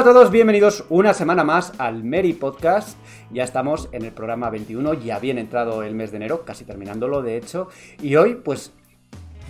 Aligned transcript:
Hola 0.00 0.12
a 0.12 0.14
todos, 0.14 0.30
bienvenidos 0.30 0.84
una 0.88 1.12
semana 1.12 1.44
más 1.44 1.74
al 1.76 2.04
Mary 2.04 2.32
Podcast. 2.32 2.96
Ya 3.30 3.44
estamos 3.44 3.90
en 3.92 4.02
el 4.02 4.12
programa 4.12 4.48
21, 4.48 4.94
ya 4.94 5.18
bien 5.18 5.36
entrado 5.36 5.82
el 5.82 5.94
mes 5.94 6.10
de 6.10 6.16
enero, 6.16 6.42
casi 6.46 6.64
terminándolo 6.64 7.20
de 7.20 7.36
hecho. 7.36 7.68
Y 8.00 8.16
hoy, 8.16 8.36
pues, 8.36 8.72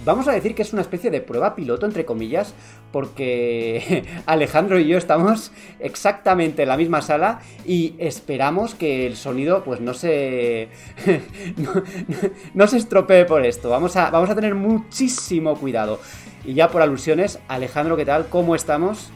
vamos 0.04 0.26
a 0.26 0.32
decir 0.32 0.56
que 0.56 0.62
es 0.62 0.72
una 0.72 0.82
especie 0.82 1.12
de 1.12 1.20
prueba 1.20 1.54
piloto, 1.54 1.86
entre 1.86 2.04
comillas, 2.04 2.52
porque 2.90 4.04
Alejandro 4.26 4.80
y 4.80 4.88
yo 4.88 4.98
estamos 4.98 5.52
exactamente 5.78 6.62
en 6.62 6.68
la 6.68 6.76
misma 6.76 7.00
sala 7.00 7.38
y 7.64 7.94
esperamos 7.98 8.74
que 8.74 9.06
el 9.06 9.14
sonido, 9.14 9.62
pues, 9.62 9.80
no 9.80 9.94
se. 9.94 10.68
no 12.54 12.66
se 12.66 12.76
estropee 12.76 13.24
por 13.24 13.46
esto. 13.46 13.70
Vamos 13.70 13.94
a, 13.94 14.10
vamos 14.10 14.28
a 14.28 14.34
tener 14.34 14.56
muchísimo 14.56 15.54
cuidado. 15.54 16.00
Y 16.44 16.54
ya 16.54 16.70
por 16.70 16.82
alusiones, 16.82 17.38
Alejandro, 17.46 17.96
¿qué 17.96 18.04
tal? 18.04 18.26
¿Cómo 18.28 18.56
estamos? 18.56 19.12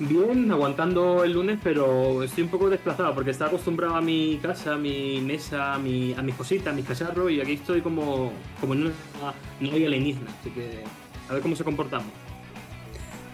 Bien, 0.00 0.48
aguantando 0.52 1.24
el 1.24 1.32
lunes, 1.32 1.58
pero 1.60 2.22
estoy 2.22 2.44
un 2.44 2.50
poco 2.50 2.70
desplazado 2.70 3.12
porque 3.16 3.32
estaba 3.32 3.48
acostumbrado 3.48 3.96
a 3.96 4.00
mi 4.00 4.38
casa, 4.40 4.74
a 4.74 4.76
mi 4.76 5.20
mesa, 5.20 5.74
a, 5.74 5.78
mi, 5.80 6.14
a 6.14 6.22
mis 6.22 6.36
cositas, 6.36 6.68
a 6.68 6.72
mis 6.72 6.86
cacharros 6.86 7.32
y 7.32 7.40
aquí 7.40 7.54
estoy 7.54 7.80
como, 7.80 8.30
como 8.60 8.74
en 8.74 8.82
una 8.82 8.92
nave 9.58 9.86
alienígena, 9.86 10.30
así 10.38 10.50
que 10.50 10.84
a 11.28 11.32
ver 11.32 11.42
cómo 11.42 11.56
se 11.56 11.64
comportamos. 11.64 12.06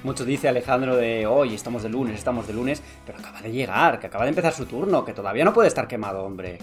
Mucho 0.04 0.24
dice 0.24 0.48
Alejandro 0.48 0.96
de 0.96 1.26
hoy 1.26 1.54
estamos 1.54 1.82
de 1.82 1.90
lunes, 1.90 2.14
estamos 2.14 2.46
de 2.46 2.54
lunes, 2.54 2.82
pero 3.04 3.18
acaba 3.18 3.42
de 3.42 3.52
llegar, 3.52 4.00
que 4.00 4.06
acaba 4.06 4.24
de 4.24 4.30
empezar 4.30 4.54
su 4.54 4.64
turno, 4.64 5.04
que 5.04 5.12
todavía 5.12 5.44
no 5.44 5.52
puede 5.52 5.68
estar 5.68 5.86
quemado, 5.86 6.24
hombre. 6.24 6.56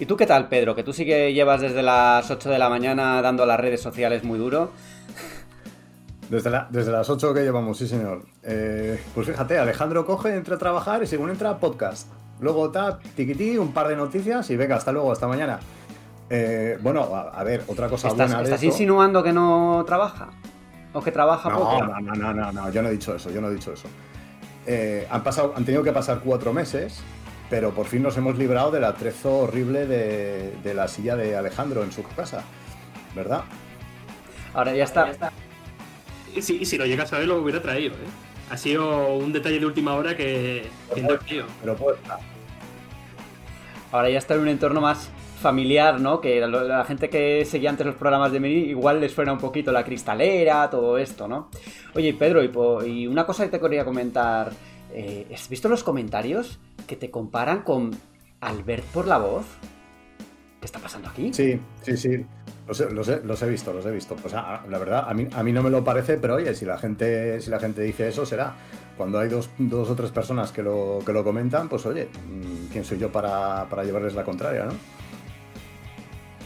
¿Y 0.00 0.06
tú 0.06 0.16
qué 0.16 0.26
tal, 0.26 0.48
Pedro? 0.48 0.74
Que 0.74 0.82
tú 0.82 0.94
sí 0.94 1.04
que 1.04 1.34
llevas 1.34 1.60
desde 1.60 1.82
las 1.82 2.30
8 2.30 2.48
de 2.48 2.58
la 2.58 2.70
mañana 2.70 3.20
dando 3.20 3.42
a 3.42 3.46
las 3.46 3.60
redes 3.60 3.80
sociales 3.80 4.24
muy 4.24 4.38
duro. 4.38 4.72
Desde, 6.30 6.50
la- 6.50 6.66
desde 6.70 6.90
las 6.90 7.08
8 7.10 7.34
que 7.34 7.42
llevamos, 7.42 7.76
sí 7.78 7.86
señor. 7.86 8.22
Eh, 8.42 9.00
pues 9.14 9.26
fíjate, 9.26 9.58
Alejandro 9.58 10.06
coge, 10.06 10.34
entra 10.34 10.56
a 10.56 10.58
trabajar 10.58 11.02
y 11.02 11.06
según 11.06 11.30
entra 11.30 11.58
podcast. 11.58 12.08
Luego 12.40 12.70
ta, 12.70 12.98
tiquití, 13.14 13.56
un 13.58 13.72
par 13.72 13.88
de 13.88 13.96
noticias 13.96 14.48
y 14.50 14.56
venga, 14.56 14.76
hasta 14.76 14.90
luego, 14.92 15.12
hasta 15.12 15.26
mañana. 15.28 15.60
Eh, 16.30 16.78
bueno, 16.82 17.02
a, 17.14 17.38
a 17.38 17.44
ver, 17.44 17.64
otra 17.68 17.88
cosa 17.88 18.08
¿Estás, 18.08 18.28
buena 18.28 18.38
de 18.38 18.44
estás 18.44 18.62
esto- 18.62 18.66
insinuando 18.72 19.22
que 19.22 19.32
no 19.32 19.84
trabaja? 19.86 20.30
¿O 20.94 21.02
que 21.02 21.12
trabaja 21.12 21.50
No, 21.50 21.58
poco? 21.58 21.84
no, 21.84 22.00
no, 22.00 22.14
no, 22.14 22.32
no, 22.34 22.52
no, 22.52 22.70
yo 22.70 22.80
no 22.82 22.88
he 22.88 22.92
dicho 22.92 23.14
eso, 23.14 23.30
yo 23.30 23.40
no 23.40 23.48
he 23.48 23.54
dicho 23.54 23.72
eso. 23.72 23.88
Eh, 24.66 25.06
han, 25.10 25.22
pasado, 25.22 25.52
han 25.56 25.64
tenido 25.64 25.82
que 25.82 25.92
pasar 25.92 26.20
cuatro 26.24 26.52
meses, 26.54 27.00
pero 27.50 27.72
por 27.72 27.86
fin 27.86 28.02
nos 28.02 28.16
hemos 28.16 28.38
librado 28.38 28.70
del 28.70 28.84
atrezo 28.84 29.38
horrible 29.40 29.86
de, 29.86 30.54
de 30.64 30.74
la 30.74 30.88
silla 30.88 31.16
de 31.16 31.36
Alejandro 31.36 31.84
en 31.84 31.92
su 31.92 32.02
casa, 32.02 32.42
¿verdad? 33.14 33.42
Ahora 34.54 34.72
ya 34.74 34.84
está. 34.84 35.10
Si 36.42 36.78
lo 36.78 36.86
llegas 36.86 37.12
a 37.12 37.18
ver, 37.18 37.28
lo 37.28 37.36
hubiera 37.40 37.60
traído, 37.62 37.94
¿eh? 37.94 38.08
Ha 38.50 38.56
sido 38.56 39.14
un 39.16 39.32
detalle 39.32 39.58
de 39.58 39.66
última 39.66 39.94
hora 39.94 40.16
que, 40.16 40.66
que 40.94 41.00
no 41.02 41.18
tío. 41.18 41.44
Pero 41.60 41.76
pues, 41.76 41.96
Ahora 43.92 44.10
ya 44.10 44.18
está 44.18 44.34
en 44.34 44.40
un 44.40 44.48
entorno 44.48 44.80
más 44.80 45.08
familiar, 45.40 46.00
¿no? 46.00 46.20
Que 46.20 46.40
la, 46.40 46.46
la 46.48 46.84
gente 46.84 47.08
que 47.08 47.44
seguía 47.44 47.70
antes 47.70 47.86
los 47.86 47.94
programas 47.96 48.32
de 48.32 48.40
Mini 48.40 48.70
igual 48.70 49.00
les 49.00 49.12
suena 49.12 49.32
un 49.32 49.38
poquito 49.38 49.72
la 49.72 49.84
cristalera, 49.84 50.68
todo 50.70 50.98
esto, 50.98 51.28
¿no? 51.28 51.48
Oye, 51.94 52.12
Pedro, 52.14 52.42
y, 52.42 52.48
po- 52.48 52.82
y 52.84 53.06
una 53.06 53.24
cosa 53.26 53.44
que 53.44 53.50
te 53.50 53.60
quería 53.60 53.84
comentar. 53.84 54.52
eh, 54.92 55.26
¿Has 55.32 55.48
visto 55.48 55.68
los 55.68 55.84
comentarios 55.84 56.58
que 56.86 56.96
te 56.96 57.10
comparan 57.10 57.62
con 57.62 57.92
Albert 58.40 58.84
por 58.86 59.06
la 59.06 59.18
voz? 59.18 59.44
¿Qué 60.64 60.66
está 60.66 60.78
pasando 60.78 61.10
aquí? 61.10 61.30
Sí, 61.34 61.60
sí, 61.82 61.94
sí. 61.94 62.24
Los 62.66 62.80
he, 62.80 62.88
los 62.90 63.06
he- 63.06 63.20
los 63.22 63.42
he 63.42 63.48
visto, 63.50 63.70
los 63.74 63.84
he 63.84 63.90
visto. 63.90 64.16
Pues 64.16 64.32
ah, 64.32 64.62
la 64.66 64.78
verdad, 64.78 65.04
a 65.06 65.12
mí, 65.12 65.28
a 65.30 65.42
mí 65.42 65.52
no 65.52 65.62
me 65.62 65.68
lo 65.68 65.84
parece, 65.84 66.16
pero 66.16 66.36
oye, 66.36 66.54
si 66.54 66.64
la 66.64 66.78
gente, 66.78 67.38
si 67.42 67.50
la 67.50 67.60
gente 67.60 67.82
dice 67.82 68.08
eso, 68.08 68.24
será. 68.24 68.54
Cuando 68.96 69.18
hay 69.18 69.28
dos, 69.28 69.50
dos 69.58 69.90
o 69.90 69.94
tres 69.94 70.10
personas 70.10 70.52
que 70.52 70.62
lo, 70.62 71.00
que 71.04 71.12
lo 71.12 71.22
comentan, 71.22 71.68
pues 71.68 71.84
oye, 71.84 72.06
mm, 72.06 72.72
¿quién 72.72 72.82
soy 72.82 72.96
yo 72.96 73.12
para, 73.12 73.66
para 73.68 73.84
llevarles 73.84 74.14
la 74.14 74.24
contraria, 74.24 74.64
no? 74.64 74.72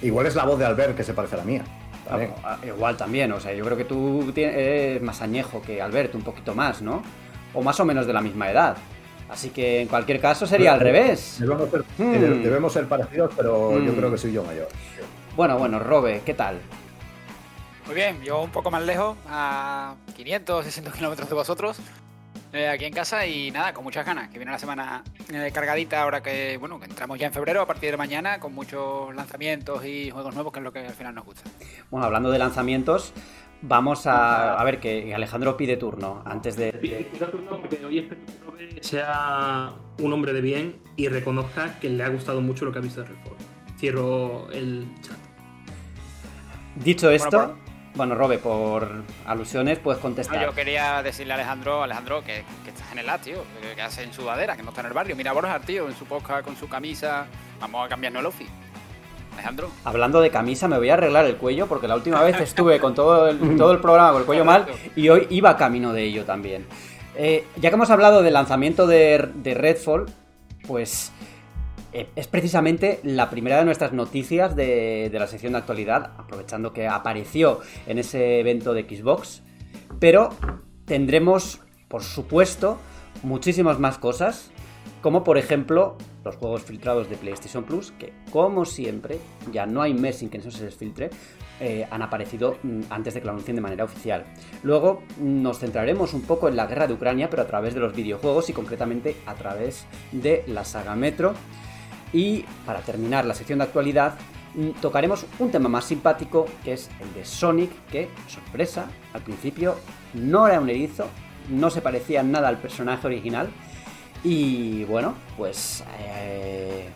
Igual 0.02 0.26
es 0.26 0.34
la 0.34 0.44
voz 0.44 0.58
de 0.58 0.64
Albert 0.64 0.96
que 0.96 1.04
se 1.04 1.14
parece 1.14 1.36
a 1.36 1.38
la 1.38 1.44
mía. 1.44 1.62
también. 2.08 2.32
Ah, 2.42 2.58
ah, 2.60 2.66
igual 2.66 2.96
también, 2.96 3.30
o 3.30 3.38
sea, 3.38 3.52
yo 3.54 3.64
creo 3.64 3.76
que 3.76 3.84
tú 3.84 4.32
eres 4.34 5.00
más 5.00 5.22
añejo 5.22 5.62
que 5.62 5.80
Albert, 5.80 6.16
un 6.16 6.22
poquito 6.22 6.56
más, 6.56 6.82
¿no? 6.82 7.04
O 7.54 7.62
más 7.62 7.78
o 7.78 7.84
menos 7.84 8.04
de 8.04 8.12
la 8.12 8.20
misma 8.20 8.50
edad. 8.50 8.76
Así 9.28 9.50
que 9.50 9.82
en 9.82 9.88
cualquier 9.88 10.20
caso 10.20 10.46
sería 10.46 10.72
al 10.72 10.80
revés. 10.80 11.36
Debemos 11.38 11.70
ser, 11.70 11.84
Hmm. 11.98 12.14
eh, 12.14 12.18
debemos 12.42 12.72
ser 12.72 12.86
parecidos, 12.88 13.32
pero 13.36 13.78
yo 13.78 13.92
Hmm. 13.92 13.96
creo 13.96 14.10
que 14.10 14.18
soy 14.18 14.32
yo 14.32 14.42
mayor. 14.42 14.68
Bueno, 15.36 15.58
bueno, 15.58 15.78
Robe, 15.78 16.22
¿qué 16.24 16.34
tal? 16.34 16.58
Muy 17.86 17.94
bien, 17.94 18.20
yo 18.22 18.42
un 18.42 18.50
poco 18.50 18.70
más 18.70 18.82
lejos, 18.82 19.16
a 19.28 19.94
500, 20.16 20.64
600 20.64 20.94
kilómetros 20.94 21.28
de 21.28 21.34
vosotros, 21.34 21.78
eh, 22.52 22.68
aquí 22.68 22.84
en 22.86 22.92
casa 22.92 23.24
y 23.26 23.50
nada, 23.50 23.72
con 23.72 23.84
muchas 23.84 24.04
ganas, 24.04 24.28
que 24.28 24.38
viene 24.38 24.50
una 24.50 24.58
semana 24.58 25.02
eh, 25.32 25.50
cargadita 25.54 26.02
ahora 26.02 26.22
que, 26.22 26.56
bueno, 26.58 26.78
que 26.80 26.86
entramos 26.86 27.18
ya 27.18 27.26
en 27.28 27.32
febrero 27.32 27.62
a 27.62 27.66
partir 27.66 27.90
de 27.90 27.96
mañana 27.96 28.40
con 28.40 28.54
muchos 28.54 29.14
lanzamientos 29.14 29.84
y 29.86 30.10
juegos 30.10 30.34
nuevos, 30.34 30.52
que 30.52 30.58
es 30.60 30.64
lo 30.64 30.72
que 30.72 30.80
al 30.80 30.92
final 30.94 31.14
nos 31.14 31.24
gusta. 31.24 31.42
Bueno, 31.90 32.06
hablando 32.06 32.30
de 32.30 32.38
lanzamientos, 32.38 33.12
vamos 33.62 34.06
a, 34.06 34.58
a 34.58 34.64
ver 34.64 34.80
que 34.80 35.14
Alejandro 35.14 35.56
pide 35.56 35.76
turno 35.76 36.22
antes 36.24 36.56
de... 36.56 36.72
Pido 36.72 36.98
turno 37.28 37.60
porque 37.60 37.84
hoy 37.84 37.98
espero 37.98 38.20
que 38.24 38.44
Robe 38.44 38.82
sea 38.82 39.72
un 39.98 40.12
hombre 40.12 40.32
de 40.32 40.40
bien 40.40 40.76
y 40.96 41.08
reconozca 41.08 41.78
que 41.80 41.88
le 41.90 42.04
ha 42.04 42.08
gustado 42.08 42.40
mucho 42.40 42.64
lo 42.64 42.72
que 42.72 42.78
ha 42.78 42.82
visto 42.82 43.02
de 43.02 43.08
Redfall. 43.08 43.36
Cierro 43.78 44.50
el 44.52 44.86
chat. 45.02 45.16
Dicho 46.76 47.10
esto, 47.10 47.38
Bueno, 47.38 47.58
bueno, 47.94 48.14
Robe, 48.14 48.38
por 48.38 49.02
alusiones 49.26 49.78
puedes 49.80 49.98
No, 49.98 50.02
contestar. 50.02 50.40
yo 50.44 50.54
quería 50.54 51.02
decirle 51.02 51.32
a 51.32 51.36
Alejandro, 51.36 51.82
Alejandro, 51.82 52.22
que, 52.22 52.44
que 52.64 52.70
estás 52.70 52.92
en 52.92 52.98
el 53.00 53.08
A, 53.08 53.18
tío, 53.18 53.42
que, 53.60 53.74
que 53.74 53.82
hace 53.82 54.04
en 54.04 54.12
sudadera, 54.12 54.56
que 54.56 54.62
no 54.62 54.68
está 54.68 54.82
en 54.82 54.88
el 54.88 54.92
barrio. 54.92 55.16
Mira 55.16 55.32
a 55.32 55.34
Borja, 55.34 55.58
tío, 55.60 55.88
en 55.88 55.96
su 55.96 56.04
podcast 56.04 56.44
con 56.44 56.56
su 56.56 56.68
camisa. 56.68 57.26
Vamos 57.60 57.84
a 57.84 57.88
cambiarnos 57.88 58.20
el 58.20 58.26
outfit. 58.26 58.48
Alejandro. 59.38 59.70
Hablando 59.84 60.20
de 60.20 60.30
camisa, 60.30 60.66
me 60.66 60.78
voy 60.78 60.90
a 60.90 60.94
arreglar 60.94 61.24
el 61.24 61.36
cuello 61.36 61.68
porque 61.68 61.86
la 61.86 61.94
última 61.94 62.22
vez 62.22 62.40
estuve 62.40 62.80
con 62.80 62.94
todo 62.94 63.28
el, 63.28 63.56
todo 63.56 63.70
el 63.70 63.80
programa 63.80 64.10
con 64.10 64.22
el 64.22 64.26
cuello 64.26 64.44
mal 64.44 64.66
y 64.96 65.08
hoy 65.08 65.28
iba 65.30 65.56
camino 65.56 65.92
de 65.92 66.02
ello 66.02 66.24
también. 66.24 66.66
Eh, 67.16 67.44
ya 67.56 67.70
que 67.70 67.76
hemos 67.76 67.90
hablado 67.90 68.22
del 68.22 68.34
lanzamiento 68.34 68.86
de, 68.86 69.30
de 69.34 69.54
Redfall, 69.54 70.06
pues 70.66 71.12
eh, 71.92 72.08
es 72.16 72.26
precisamente 72.26 73.00
la 73.04 73.30
primera 73.30 73.58
de 73.58 73.64
nuestras 73.64 73.92
noticias 73.92 74.56
de, 74.56 75.08
de 75.10 75.18
la 75.18 75.28
sección 75.28 75.52
de 75.52 75.58
actualidad, 75.58 76.12
aprovechando 76.18 76.72
que 76.72 76.88
apareció 76.88 77.60
en 77.86 77.98
ese 77.98 78.40
evento 78.40 78.74
de 78.74 78.82
Xbox. 78.82 79.42
Pero 80.00 80.30
tendremos, 80.84 81.60
por 81.86 82.02
supuesto, 82.02 82.78
muchísimas 83.22 83.78
más 83.78 83.98
cosas, 83.98 84.50
como 85.00 85.22
por 85.22 85.38
ejemplo 85.38 85.96
los 86.28 86.36
juegos 86.36 86.62
filtrados 86.62 87.08
de 87.08 87.16
PlayStation 87.16 87.64
Plus, 87.64 87.92
que 87.98 88.12
como 88.30 88.64
siempre, 88.64 89.18
ya 89.50 89.64
no 89.64 89.80
hay 89.80 89.94
mes 89.94 90.16
sin 90.16 90.28
que 90.28 90.38
eso 90.38 90.50
se 90.50 90.64
les 90.64 90.76
filtre, 90.76 91.08
eh, 91.58 91.86
han 91.90 92.02
aparecido 92.02 92.58
mm, 92.62 92.82
antes 92.90 93.14
de 93.14 93.20
que 93.20 93.26
lo 93.26 93.32
anuncien 93.32 93.56
de 93.56 93.62
manera 93.62 93.84
oficial. 93.84 94.24
Luego 94.62 95.02
nos 95.18 95.58
centraremos 95.58 96.12
un 96.12 96.22
poco 96.22 96.48
en 96.48 96.56
la 96.56 96.66
guerra 96.66 96.86
de 96.86 96.94
Ucrania, 96.94 97.30
pero 97.30 97.42
a 97.42 97.46
través 97.46 97.72
de 97.74 97.80
los 97.80 97.94
videojuegos 97.94 98.50
y 98.50 98.52
concretamente 98.52 99.16
a 99.26 99.34
través 99.34 99.86
de 100.12 100.44
la 100.46 100.64
saga 100.64 100.94
Metro. 100.94 101.32
Y 102.12 102.44
para 102.64 102.80
terminar 102.80 103.24
la 103.24 103.34
sección 103.34 103.58
de 103.58 103.64
actualidad, 103.64 104.18
mm, 104.54 104.80
tocaremos 104.82 105.24
un 105.38 105.50
tema 105.50 105.70
más 105.70 105.86
simpático, 105.86 106.46
que 106.62 106.74
es 106.74 106.90
el 107.00 107.12
de 107.14 107.24
Sonic, 107.24 107.70
que, 107.90 108.08
sorpresa, 108.26 108.86
al 109.14 109.22
principio 109.22 109.76
no 110.12 110.46
era 110.46 110.60
un 110.60 110.68
erizo, 110.68 111.06
no 111.48 111.70
se 111.70 111.80
parecía 111.80 112.22
nada 112.22 112.48
al 112.48 112.58
personaje 112.58 113.06
original. 113.06 113.48
Y 114.24 114.84
bueno, 114.84 115.14
pues 115.36 115.84
eh, 116.00 116.88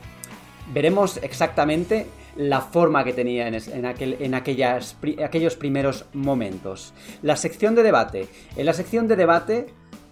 veremos 0.73 1.19
exactamente 1.23 2.07
la 2.37 2.61
forma 2.61 3.05
que 3.05 3.13
tenía 3.13 3.47
en, 3.49 3.55
aquel- 3.55 4.17
en 4.21 4.35
aquellas, 4.35 4.97
aquellos 5.25 5.57
primeros 5.57 6.07
momentos. 6.15 6.95
La 7.23 7.37
sección 7.37 7.75
de 7.75 7.83
debate. 7.83 8.29
En 8.57 8.67
la 8.67 8.73
sección 8.73 9.07
de 9.09 9.17
debate 9.17 9.67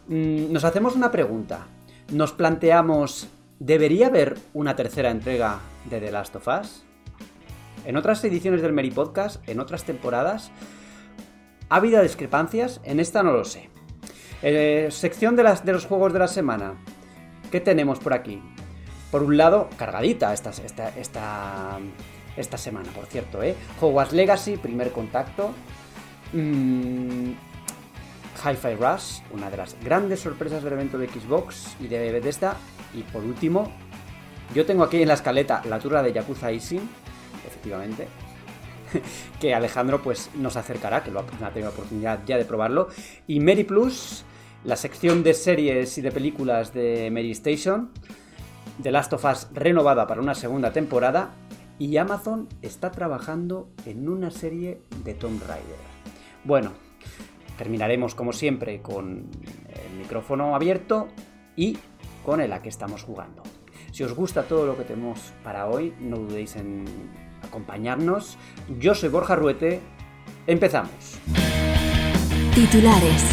mm, 0.08 0.52
nos 0.52 0.64
hacemos 0.64 0.94
una 0.96 1.10
pregunta. 1.10 1.66
Nos 2.12 2.32
planteamos, 2.32 3.28
¿debería 3.58 4.08
haber 4.08 4.36
una 4.54 4.76
tercera 4.76 5.10
entrega 5.10 5.60
de 5.88 6.00
The 6.00 6.12
Last 6.12 6.36
of 6.36 6.46
Us? 6.48 6.82
En 7.86 7.96
otras 7.96 8.22
ediciones 8.24 8.60
del 8.62 8.72
Meri 8.74 8.90
Podcast, 8.90 9.46
en 9.48 9.58
otras 9.58 9.84
temporadas, 9.84 10.50
¿ha 11.70 11.76
habido 11.76 12.02
discrepancias? 12.02 12.80
En 12.84 13.00
esta 13.00 13.22
no 13.22 13.32
lo 13.32 13.44
sé. 13.44 13.70
Eh, 14.42 14.88
sección 14.90 15.36
de, 15.36 15.42
las, 15.44 15.64
de 15.64 15.72
los 15.72 15.86
juegos 15.86 16.12
de 16.12 16.18
la 16.18 16.28
semana. 16.28 16.74
¿Qué 17.50 17.60
tenemos 17.60 17.98
por 17.98 18.14
aquí? 18.14 18.40
Por 19.10 19.24
un 19.24 19.36
lado, 19.36 19.68
cargadita 19.76 20.32
esta, 20.32 20.50
esta, 20.50 21.78
esta, 22.36 22.58
semana, 22.58 22.90
por 22.92 23.06
cierto, 23.06 23.42
¿eh? 23.42 23.56
Hogwarts 23.80 24.12
Legacy, 24.12 24.56
primer 24.56 24.92
contacto. 24.92 25.52
Mm, 26.32 27.32
Hi-Fi 28.44 28.74
Rush, 28.76 29.20
una 29.32 29.50
de 29.50 29.56
las 29.56 29.76
grandes 29.82 30.20
sorpresas 30.20 30.62
del 30.62 30.74
evento 30.74 30.96
de 30.96 31.08
Xbox 31.08 31.76
y 31.80 31.88
de 31.88 32.12
Bethesda. 32.12 32.56
Y 32.94 33.02
por 33.02 33.24
último, 33.24 33.72
yo 34.54 34.64
tengo 34.64 34.84
aquí 34.84 35.02
en 35.02 35.08
la 35.08 35.14
escaleta 35.14 35.62
la 35.68 35.78
turra 35.78 36.02
de 36.02 36.12
Yakuza 36.12 36.52
Ising, 36.52 36.88
efectivamente, 37.46 38.08
que 39.40 39.54
Alejandro 39.54 40.02
pues 40.02 40.30
nos 40.34 40.56
acercará, 40.56 41.02
que 41.02 41.10
lo 41.10 41.20
ha 41.20 41.24
tenido 41.24 41.70
la 41.70 41.70
oportunidad 41.70 42.20
ya 42.24 42.38
de 42.38 42.44
probarlo. 42.44 42.88
Y 43.26 43.40
Mary 43.40 43.64
Plus, 43.64 44.24
la 44.64 44.76
sección 44.76 45.22
de 45.22 45.34
series 45.34 45.96
y 45.98 46.02
de 46.02 46.12
películas 46.12 46.74
de 46.74 47.10
Mary 47.10 47.30
Station, 47.32 47.90
The 48.82 48.90
Last 48.90 49.12
of 49.12 49.24
Us 49.24 49.48
renovada 49.52 50.06
para 50.06 50.20
una 50.20 50.34
segunda 50.34 50.72
temporada, 50.72 51.30
y 51.78 51.96
Amazon 51.96 52.48
está 52.60 52.90
trabajando 52.90 53.70
en 53.86 54.08
una 54.08 54.30
serie 54.30 54.82
de 55.02 55.14
Tomb 55.14 55.40
Raider. 55.46 55.78
Bueno, 56.44 56.72
terminaremos 57.56 58.14
como 58.14 58.34
siempre 58.34 58.82
con 58.82 59.30
el 59.68 59.98
micrófono 59.98 60.54
abierto 60.54 61.08
y 61.56 61.78
con 62.24 62.42
el 62.42 62.52
a 62.52 62.60
que 62.60 62.68
estamos 62.68 63.02
jugando. 63.02 63.42
Si 63.92 64.04
os 64.04 64.14
gusta 64.14 64.42
todo 64.42 64.66
lo 64.66 64.76
que 64.76 64.84
tenemos 64.84 65.32
para 65.42 65.66
hoy, 65.66 65.94
no 66.00 66.18
dudéis 66.18 66.56
en 66.56 66.84
acompañarnos. 67.42 68.36
Yo 68.78 68.94
soy 68.94 69.08
Borja 69.08 69.34
Ruete. 69.34 69.80
Empezamos. 70.46 71.18
Titulares. 72.54 73.24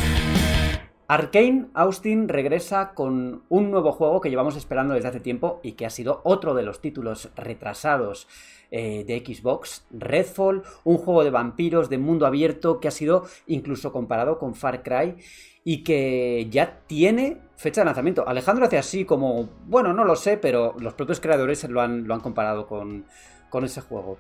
Arkane 1.10 1.68
Austin 1.74 2.28
regresa 2.28 2.94
con 2.94 3.44
un 3.48 3.72
nuevo 3.72 3.94
juego 3.94 4.20
que 4.20 4.30
llevamos 4.30 4.58
esperando 4.58 4.94
desde 4.94 5.08
hace 5.08 5.20
tiempo 5.22 5.62
y 5.64 5.74
que 5.74 5.86
ha 5.86 5.90
sido 5.90 6.20
otro 6.26 6.54
de 6.54 6.64
los 6.64 6.82
títulos 6.82 7.30
retrasados 7.38 8.28
eh, 8.72 9.06
de 9.08 9.24
Xbox, 9.26 9.86
Redfall, 9.92 10.64
un 10.84 10.98
juego 10.98 11.24
de 11.24 11.30
vampiros 11.30 11.90
de 11.90 11.98
mundo 11.98 12.26
abierto 12.26 12.82
que 12.82 12.90
ha 12.90 12.92
sido 12.92 13.26
incluso 13.46 13.94
comparado 13.94 14.38
con 14.38 14.54
Far 14.54 14.84
Cry 14.84 15.16
y 15.64 15.86
que 15.86 16.48
ya 16.50 16.80
tiene 16.88 17.38
fecha 17.56 17.82
de 17.82 17.86
lanzamiento. 17.86 18.28
Alejandro 18.28 18.66
hace 18.66 18.78
así 18.78 19.06
como, 19.06 19.50
bueno, 19.66 19.94
no 19.94 20.04
lo 20.04 20.18
sé, 20.18 20.36
pero 20.36 20.76
los 20.80 20.94
propios 20.94 21.22
creadores 21.22 21.64
lo 21.70 21.80
han, 21.80 22.06
lo 22.06 22.16
han 22.16 22.20
comparado 22.20 22.68
con, 22.68 23.06
con 23.50 23.64
ese 23.64 23.80
juego. 23.80 24.18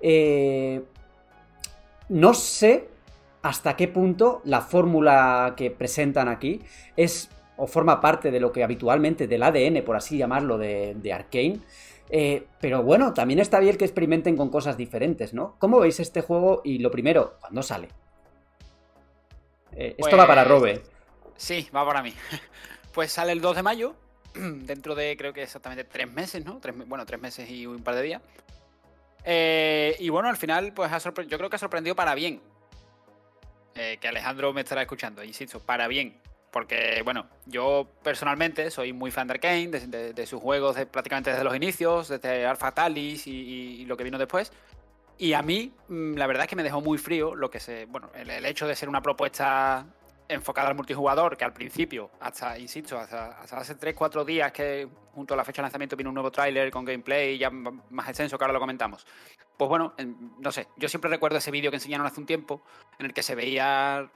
Eh, 0.00 0.80
no 2.08 2.34
sé 2.34 2.88
hasta 3.42 3.76
qué 3.76 3.88
punto 3.88 4.42
la 4.44 4.60
fórmula 4.60 5.54
que 5.56 5.70
presentan 5.70 6.28
aquí 6.28 6.60
es 6.96 7.30
o 7.56 7.66
forma 7.66 8.00
parte 8.00 8.30
de 8.30 8.40
lo 8.40 8.52
que 8.52 8.64
habitualmente 8.64 9.26
del 9.26 9.42
ADN, 9.42 9.82
por 9.84 9.96
así 9.96 10.16
llamarlo, 10.16 10.56
de, 10.56 10.94
de 10.94 11.12
Arkane. 11.12 11.60
Eh, 12.08 12.46
pero 12.60 12.82
bueno, 12.82 13.12
también 13.12 13.38
está 13.38 13.60
bien 13.60 13.76
que 13.76 13.84
experimenten 13.84 14.36
con 14.36 14.48
cosas 14.48 14.76
diferentes, 14.76 15.34
¿no? 15.34 15.56
¿Cómo 15.58 15.78
veis 15.78 16.00
este 16.00 16.22
juego? 16.22 16.62
Y 16.64 16.78
lo 16.78 16.90
primero, 16.90 17.36
¿cuándo 17.40 17.62
sale? 17.62 17.88
Eh, 19.72 19.94
esto 19.96 20.16
va 20.16 20.26
para 20.26 20.44
Pues, 20.44 20.50
Robe. 20.50 20.82
Sí, 21.36 21.68
va 21.74 21.86
para 21.86 22.02
mí. 22.02 22.12
Pues 22.92 23.12
sale 23.12 23.30
el 23.30 23.40
2 23.40 23.54
de 23.54 23.62
mayo, 23.62 23.94
dentro 24.34 24.96
de 24.96 25.16
creo 25.16 25.32
que 25.32 25.44
exactamente 25.44 25.84
tres 25.84 26.10
meses, 26.10 26.44
¿no? 26.44 26.58
Tres 26.58 26.74
bueno, 26.88 27.06
tres 27.06 27.20
meses 27.20 27.48
y 27.48 27.64
un 27.64 27.84
par 27.84 27.94
de 27.94 28.02
días. 28.02 28.22
Eh, 29.24 29.94
y 30.00 30.08
bueno, 30.08 30.28
al 30.28 30.36
final, 30.36 30.72
pues 30.72 30.90
ha 30.90 30.98
yo 30.98 31.38
creo 31.38 31.48
que 31.48 31.54
ha 31.54 31.58
sorprendido 31.58 31.94
para 31.94 32.16
bien. 32.16 32.40
Eh, 33.82 33.96
que 33.98 34.08
Alejandro 34.08 34.52
me 34.52 34.60
estará 34.60 34.82
escuchando, 34.82 35.24
insisto, 35.24 35.58
para 35.58 35.88
bien. 35.88 36.20
Porque, 36.50 37.00
bueno, 37.02 37.26
yo 37.46 37.88
personalmente 38.02 38.70
soy 38.70 38.92
muy 38.92 39.10
fan 39.10 39.26
de 39.26 39.32
Arkane, 39.32 39.68
de, 39.68 40.26
sus 40.26 40.38
juegos 40.38 40.76
de, 40.76 40.84
prácticamente 40.84 41.30
desde 41.30 41.44
los 41.44 41.56
inicios, 41.56 42.08
desde 42.08 42.44
Alpha 42.44 42.72
Talis 42.72 43.26
y, 43.26 43.30
y- 43.80 43.86
lo 43.86 43.96
que 43.96 44.04
vino 44.04 44.18
después. 44.18 44.52
Y 45.16 45.32
a 45.32 45.40
mí, 45.40 45.72
mm, 45.88 46.14
la 46.16 46.26
verdad 46.26 46.44
es 46.44 46.50
que 46.50 46.56
me 46.56 46.62
dejó 46.62 46.82
muy 46.82 46.98
frío 46.98 47.34
lo 47.34 47.50
que 47.50 47.58
se. 47.58 47.86
Bueno, 47.86 48.10
el 48.14 48.44
hecho 48.44 48.66
de 48.66 48.76
ser 48.76 48.90
una 48.90 49.00
propuesta 49.00 49.86
enfocada 50.32 50.68
al 50.68 50.74
multijugador, 50.74 51.36
que 51.36 51.44
al 51.44 51.52
principio, 51.52 52.10
hasta, 52.20 52.58
insisto, 52.58 52.98
hasta, 52.98 53.40
hace 53.40 53.76
3-4 53.76 54.24
días 54.24 54.52
que 54.52 54.88
junto 55.12 55.34
a 55.34 55.36
la 55.36 55.44
fecha 55.44 55.60
de 55.60 55.64
lanzamiento 55.64 55.96
vino 55.96 56.10
un 56.10 56.14
nuevo 56.14 56.30
tráiler 56.30 56.70
con 56.70 56.84
gameplay 56.84 57.36
ya 57.38 57.50
más 57.50 58.08
extenso, 58.08 58.38
que 58.38 58.44
ahora 58.44 58.54
lo 58.54 58.60
comentamos. 58.60 59.06
Pues 59.56 59.68
bueno, 59.68 59.94
en- 59.98 60.32
no 60.38 60.52
sé, 60.52 60.68
yo 60.76 60.88
siempre 60.88 61.10
recuerdo 61.10 61.38
ese 61.38 61.50
vídeo 61.50 61.70
que 61.70 61.76
enseñaron 61.76 62.06
hace 62.06 62.20
un 62.20 62.26
tiempo, 62.26 62.62
en 62.98 63.06
el 63.06 63.12
que 63.12 63.22
se 63.22 63.34
veía 63.34 64.08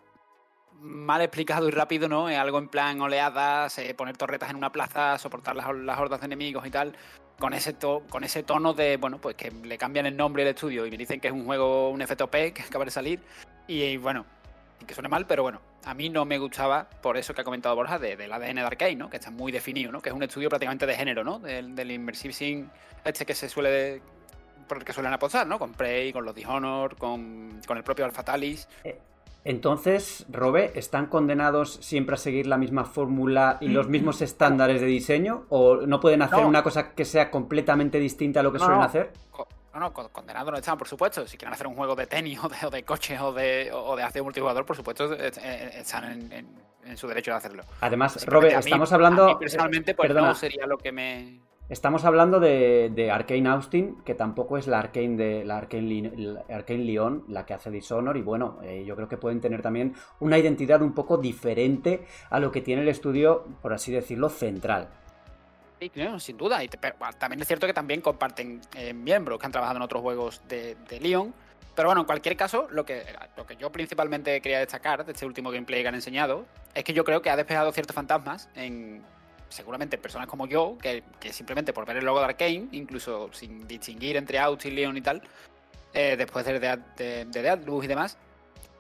mal 0.81 1.21
explicado 1.23 1.69
y 1.69 1.71
rápido, 1.71 2.09
¿no? 2.09 2.27
Algo 2.27 2.59
en 2.59 2.69
plan 2.69 3.01
oleadas, 3.01 3.79
eh, 3.79 3.95
poner 3.95 4.17
torretas 4.17 4.51
en 4.51 4.57
una 4.57 4.73
plaza, 4.73 5.17
soportar 5.19 5.57
las, 5.57 5.73
las 5.75 5.99
hordas 5.99 6.21
de 6.21 6.27
enemigos 6.27 6.67
y 6.67 6.71
tal. 6.71 6.97
Con 7.39 7.53
ese, 7.53 7.75
con 8.11 8.23
ese 8.23 8.43
tono 8.45 8.75
de, 8.75 8.97
bueno, 8.97 9.19
pues 9.21 9.35
que 9.35 9.51
le 9.51 9.77
cambian 9.77 10.07
el 10.07 10.17
nombre 10.17 10.45
del 10.45 10.55
estudio 10.55 10.87
y 10.87 10.91
me 10.91 10.97
dicen 10.97 11.21
que 11.21 11.29
es 11.29 11.35
un 11.35 11.45
juego, 11.45 11.91
un 11.91 12.01
FTP 12.01 12.53
que 12.53 12.63
acaba 12.63 12.85
de 12.85 12.91
salir. 12.93 13.21
Y, 13.67 13.97
bueno, 13.97 14.25
que 14.87 14.95
suene 14.95 15.09
mal, 15.09 15.27
pero 15.27 15.43
bueno, 15.43 15.61
a 15.85 15.95
mí 15.95 16.11
no 16.11 16.25
me 16.25 16.39
gustaba 16.39 16.89
por 17.03 17.17
eso 17.17 17.33
que 17.35 17.41
ha 17.41 17.45
comentado 17.45 17.75
Borja 17.75 17.99
de- 17.99 18.17
del 18.17 18.33
ADN 18.33 18.57
de 18.57 18.61
Arcade, 18.67 18.97
¿no? 18.97 19.09
Que 19.09 19.17
está 19.17 19.31
muy 19.31 19.51
definido, 19.51 19.91
¿no? 19.93 20.01
Que 20.03 20.11
es 20.11 20.15
un 20.15 20.23
estudio 20.23 20.49
prácticamente 20.49 20.87
de 20.87 20.95
género, 20.95 21.25
¿no? 21.25 21.39
Del, 21.39 21.75
del 21.75 21.91
Immersive 21.91 22.35
Sim, 22.35 22.69
este 23.05 23.25
que 23.25 23.35
se 23.35 23.49
suele... 23.49 24.03
por 24.69 24.79
el 24.79 24.85
que 24.85 24.93
suelen 24.93 25.13
apostar, 25.13 25.47
¿no? 25.47 25.59
Con 25.59 25.73
Prey, 25.73 26.13
con 26.13 26.25
los 26.25 26.35
Dishonor, 26.35 26.97
con, 26.97 27.61
con 27.67 27.77
el 27.79 27.83
propio 27.85 28.05
Alpha 28.05 28.23
Talis. 28.25 28.69
Entonces, 29.47 30.25
Robe, 30.31 30.73
¿están 30.75 31.07
condenados 31.07 31.75
siempre 31.83 32.15
a 32.15 32.17
seguir 32.19 32.47
la 32.47 32.57
misma 32.57 32.85
fórmula 32.85 33.59
y 33.61 33.69
los 33.69 33.89
mismos 33.89 34.23
estándares 34.23 34.81
de 34.81 34.87
diseño? 34.87 35.45
¿O 35.51 35.77
no 35.87 36.01
pueden 36.01 36.23
hacer 36.23 36.41
No. 36.41 36.49
una 36.49 36.63
cosa 36.63 36.95
que 36.95 37.05
sea 37.05 37.31
completamente 37.31 37.99
distinta 37.99 38.41
a 38.41 38.43
lo 38.43 38.53
que 38.53 38.59
No, 38.59 38.65
suelen 38.65 38.81
no. 38.81 38.87
hacer? 38.87 39.13
No, 39.75 39.81
no, 39.81 39.93
con- 39.93 40.09
condenados 40.09 40.53
no 40.53 40.59
están, 40.59 40.79
por 40.79 40.87
supuesto. 40.89 41.27
Si 41.27 41.37
quieren 41.37 41.53
hacer 41.53 41.67
un 41.67 41.75
juego 41.75 41.95
de 41.97 42.07
tenis 42.07 42.39
o 42.45 42.49
de, 42.49 42.57
o 42.67 42.71
de 42.71 42.83
coches 42.85 43.21
o 43.21 43.33
de, 43.33 43.71
o 43.73 43.97
de 43.97 44.03
hacer 44.03 44.23
multijugador, 44.23 44.65
por 44.65 44.77
supuesto, 44.77 45.13
eh, 45.13 45.31
eh, 45.43 45.71
están 45.79 46.05
en, 46.11 46.33
en- 46.33 46.65
en 46.85 46.97
su 46.99 47.09
derecho 47.09 47.31
de 47.31 47.39
hacerlo. 47.39 47.63
Además, 47.81 48.13
Simplemente 48.13 48.47
Robe, 48.49 48.55
a 48.55 48.59
mí- 48.59 48.65
estamos 48.67 48.93
a 48.93 48.95
hablando... 48.95 49.27
mí 49.27 49.35
personalmente, 49.37 49.95
pues 49.95 50.07
perdona, 50.07 50.29
no 50.29 50.35
sería 50.35 50.67
lo 50.67 50.77
que 50.79 50.93
me. 50.93 51.41
Estamos 51.71 52.05
hablando 52.05 52.41
de, 52.41 52.93
de 52.95 53.11
Arkane 53.11 53.49
Austin, 53.49 54.03
que 54.05 54.15
tampoco 54.15 54.59
es 54.59 54.67
la 54.67 54.81
Arkane 54.81 55.17
de 55.17 55.45
la 55.47 55.57
Arkane, 55.57 55.83
Li- 55.83 56.35
la 56.35 56.45
la 57.29 57.47
que 57.47 57.55
hace 57.55 57.71
Dishonor, 57.71 58.19
y 58.19 58.23
bueno, 58.23 58.59
eh, 58.63 58.85
yo 58.87 58.95
creo 58.97 59.09
que 59.09 59.17
pueden 59.17 59.41
tener 59.41 59.63
también 59.63 59.95
una 60.21 60.37
identidad 60.37 60.83
un 60.83 60.93
poco 60.93 61.17
diferente 61.17 62.05
a 62.29 62.39
lo 62.39 62.53
que 62.53 62.61
tiene 62.61 62.83
el 62.83 62.89
estudio, 62.89 63.47
por 63.63 63.73
así 63.73 63.91
decirlo, 63.91 64.29
central. 64.29 64.91
Sin 66.19 66.37
duda. 66.37 66.63
Y 66.63 66.69
pero, 66.69 66.97
bueno, 66.99 67.15
también 67.19 67.41
es 67.41 67.47
cierto 67.47 67.67
que 67.67 67.75
también 67.75 68.01
comparten 68.01 68.61
eh, 68.75 68.93
miembros 68.93 69.39
que 69.39 69.47
han 69.47 69.53
trabajado 69.53 69.77
en 69.77 69.83
otros 69.83 70.03
juegos 70.03 70.41
de, 70.49 70.77
de 70.89 71.01
Leon. 71.01 71.35
Pero 71.75 71.89
bueno, 71.89 72.03
en 72.03 72.07
cualquier 72.07 72.37
caso, 72.37 72.69
lo 72.71 72.85
que, 72.85 73.05
lo 73.37 73.47
que 73.47 73.57
yo 73.57 73.73
principalmente 73.73 74.41
quería 74.41 74.61
destacar 74.61 75.05
de 75.05 75.13
este 75.13 75.27
último 75.27 75.51
gameplay 75.51 75.83
que 75.83 75.89
han 75.89 75.95
enseñado 75.95 76.47
es 76.73 76.85
que 76.85 76.93
yo 76.93 77.05
creo 77.05 77.21
que 77.21 77.31
ha 77.31 77.37
despejado 77.37 77.73
ciertos 77.73 77.95
fantasmas 77.95 78.49
en 78.55 79.03
seguramente 79.49 79.99
personas 79.99 80.29
como 80.29 80.47
yo, 80.47 80.77
que, 80.81 81.03
simplemente 81.33 81.73
por 81.73 81.85
ver 81.87 81.97
el 81.99 82.05
logo 82.05 82.21
de 82.21 82.27
Arkane, 82.27 82.69
incluso 82.73 83.31
sin 83.33 83.67
distinguir 83.67 84.17
entre 84.17 84.39
Out 84.39 84.65
y 84.65 84.71
Leon 84.71 84.97
y 84.97 85.01
tal, 85.01 85.23
eh, 85.93 86.17
después 86.17 86.45
de, 86.45 86.59
de, 86.59 86.77
de, 86.97 87.25
de 87.25 87.61
y 87.83 87.87
demás, 87.87 88.19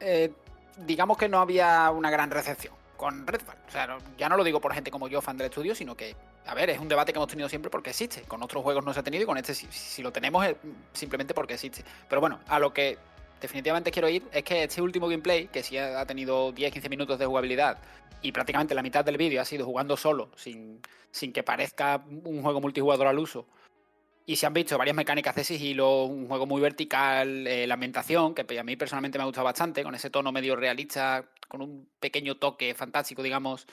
eh, 0.01 0.33
digamos 0.79 1.17
que 1.17 1.29
no 1.29 1.41
había 1.41 1.91
una 1.91 2.11
gran 2.11 2.31
recepción 2.31 2.75
con 2.97 3.27
Redfall. 3.27 3.57
O 3.69 3.71
sea, 3.71 3.99
ya 4.17 4.29
no 4.29 4.37
lo 4.37 4.45
digo 4.45 4.61
por 4.61 4.75
gente 4.75 4.91
como 4.91 5.09
yo, 5.09 5.21
fan 5.21 5.37
del 5.37 5.47
estudio, 5.47 5.75
sino 5.75 5.97
que, 5.97 6.17
a 6.47 6.55
ver, 6.55 6.71
es 6.71 6.79
un 6.79 6.89
debate 6.89 7.13
que 7.13 7.19
hemos 7.19 7.29
tenido 7.29 7.49
siempre 7.49 7.71
porque 7.71 7.91
existe. 7.91 8.23
Con 8.23 8.43
otros 8.43 8.63
juegos 8.63 8.85
no 8.85 8.93
se 8.93 9.01
ha 9.01 9.03
tenido 9.03 9.25
y 9.25 9.27
con 9.27 9.39
este, 9.39 9.55
si, 9.55 10.03
lo 10.03 10.13
tenemos, 10.13 10.45
es 10.47 10.57
simplemente 10.93 11.33
porque 11.33 11.55
existe. 11.55 11.83
Pero 12.09 12.21
bueno, 12.21 12.41
a 12.49 12.59
lo 12.59 12.73
que 12.73 12.99
definitivamente 13.41 13.91
quiero 13.91 14.09
ir 14.09 14.23
es 14.33 14.43
que 14.45 14.65
este 14.65 14.83
último 14.83 15.09
gameplay, 15.09 15.49
que 15.49 15.63
sí 15.63 15.79
ha 15.79 16.05
tenido 16.07 16.53
10-15 16.55 16.91
minutos 16.91 17.19
de 17.19 17.27
jugabilidad 17.27 17.79
y 18.21 18.33
prácticamente 18.33 18.75
la 18.75 18.83
mitad 18.83 19.05
del 19.05 19.17
vídeo 19.17 19.41
ha 19.41 19.45
sido 19.45 19.65
jugando 19.65 19.97
solo, 19.97 20.31
sin, 20.37 20.81
sin 21.11 21.33
que 21.33 21.43
parezca 21.43 22.03
un 22.25 22.43
juego 22.43 22.61
multijugador 22.61 23.07
al 23.07 23.19
uso. 23.19 23.47
Y 24.27 24.37
se 24.37 24.47
han 24.47 24.55
visto 24.55 24.79
varias 24.79 24.97
mecánicas 24.97 25.35
de 25.35 25.45
sigilo, 25.45 26.05
un 26.05 26.27
juego 26.27 26.47
muy 26.47 26.61
vertical, 26.61 27.47
eh, 27.47 27.67
la 27.67 27.75
ambientación, 27.75 28.35
que 28.35 28.59
a 28.59 28.63
mí 28.65 28.77
personalmente 28.77 29.19
me 29.19 29.23
ha 29.23 29.27
gustado 29.27 29.45
bastante, 29.45 29.83
con 29.83 29.95
ese 29.95 30.09
tono 30.09 30.33
medio 30.33 30.57
realista, 30.57 31.27
con 31.47 31.61
un 31.61 31.87
pequeño 32.01 32.37
toque 32.37 32.73
fantástico, 32.75 33.23
digamos, 33.23 33.67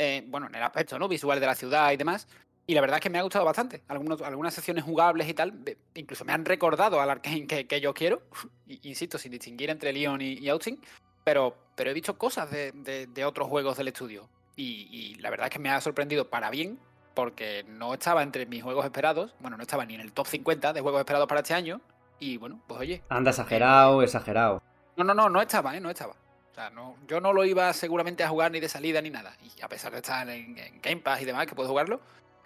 eh, 0.00 0.24
bueno, 0.26 0.46
en 0.46 0.54
el 0.54 0.62
aspecto 0.62 0.98
¿no? 0.98 1.06
visual 1.08 1.38
de 1.38 1.46
la 1.46 1.54
ciudad 1.54 1.92
y 1.92 1.96
demás. 1.96 2.26
Y 2.66 2.74
la 2.74 2.80
verdad 2.80 2.98
es 2.98 3.02
que 3.02 3.10
me 3.10 3.18
ha 3.18 3.22
gustado 3.22 3.44
bastante. 3.44 3.82
Algunos, 3.88 4.22
algunas 4.22 4.54
secciones 4.54 4.84
jugables 4.84 5.28
y 5.28 5.34
tal, 5.34 5.52
incluso 5.94 6.24
me 6.24 6.32
han 6.32 6.44
recordado 6.44 7.00
al 7.00 7.10
Arkane 7.10 7.46
que, 7.46 7.66
que 7.66 7.80
yo 7.80 7.92
quiero, 7.92 8.22
insisto, 8.82 9.18
sin 9.18 9.32
distinguir 9.32 9.70
entre 9.70 9.92
Leon 9.92 10.20
y, 10.20 10.34
y 10.38 10.48
Austin, 10.48 10.80
pero, 11.24 11.56
pero 11.74 11.90
he 11.90 11.94
visto 11.94 12.16
cosas 12.16 12.50
de, 12.50 12.72
de- 12.72 13.06
de 13.06 13.24
otros 13.24 13.48
juegos 13.48 13.76
del 13.76 13.88
estudio. 13.88 14.28
Y, 14.56 14.88
y 14.90 15.14
la 15.16 15.30
verdad 15.30 15.46
es 15.48 15.52
que 15.52 15.58
me 15.58 15.70
ha 15.70 15.80
sorprendido 15.80 16.28
para 16.30 16.48
bien, 16.50 16.78
porque 17.14 17.64
no 17.66 17.92
estaba 17.94 18.22
entre 18.22 18.46
mis 18.46 18.62
juegos 18.62 18.84
esperados, 18.84 19.34
bueno, 19.40 19.56
no 19.56 19.62
estaba 19.62 19.84
ni 19.84 19.94
en 19.94 20.00
el 20.00 20.12
top 20.12 20.26
50 20.28 20.72
de 20.72 20.80
juegos 20.80 21.00
esperados 21.00 21.26
para 21.28 21.40
este 21.40 21.54
año, 21.54 21.80
Y 22.20 22.36
bueno, 22.36 22.60
pues 22.68 22.80
oye. 22.80 23.02
Anda, 23.08 23.30
exagerado, 23.30 24.02
exagerado. 24.02 24.62
No, 24.96 25.02
no, 25.04 25.14
no, 25.14 25.28
no 25.28 25.40
estaba, 25.40 25.76
¿eh? 25.76 25.80
No 25.80 25.90
estaba. 25.90 26.14
O 26.50 26.54
sea, 26.54 26.70
no, 26.70 26.96
yo 27.06 27.20
no 27.20 27.32
lo 27.32 27.44
iba 27.44 27.72
seguramente 27.72 28.24
a 28.24 28.28
jugar 28.28 28.50
ni 28.50 28.60
de 28.60 28.68
salida 28.68 29.00
ni 29.00 29.10
nada. 29.10 29.36
Y 29.42 29.62
a 29.62 29.68
pesar 29.68 29.92
de 29.92 29.98
estar 29.98 30.28
en, 30.28 30.56
Game 30.82 31.00
Pass 31.00 31.22
y 31.22 31.24
demás, 31.24 31.46
que 31.46 31.54
puedo 31.54 31.68
jugarlo. 31.68 32.00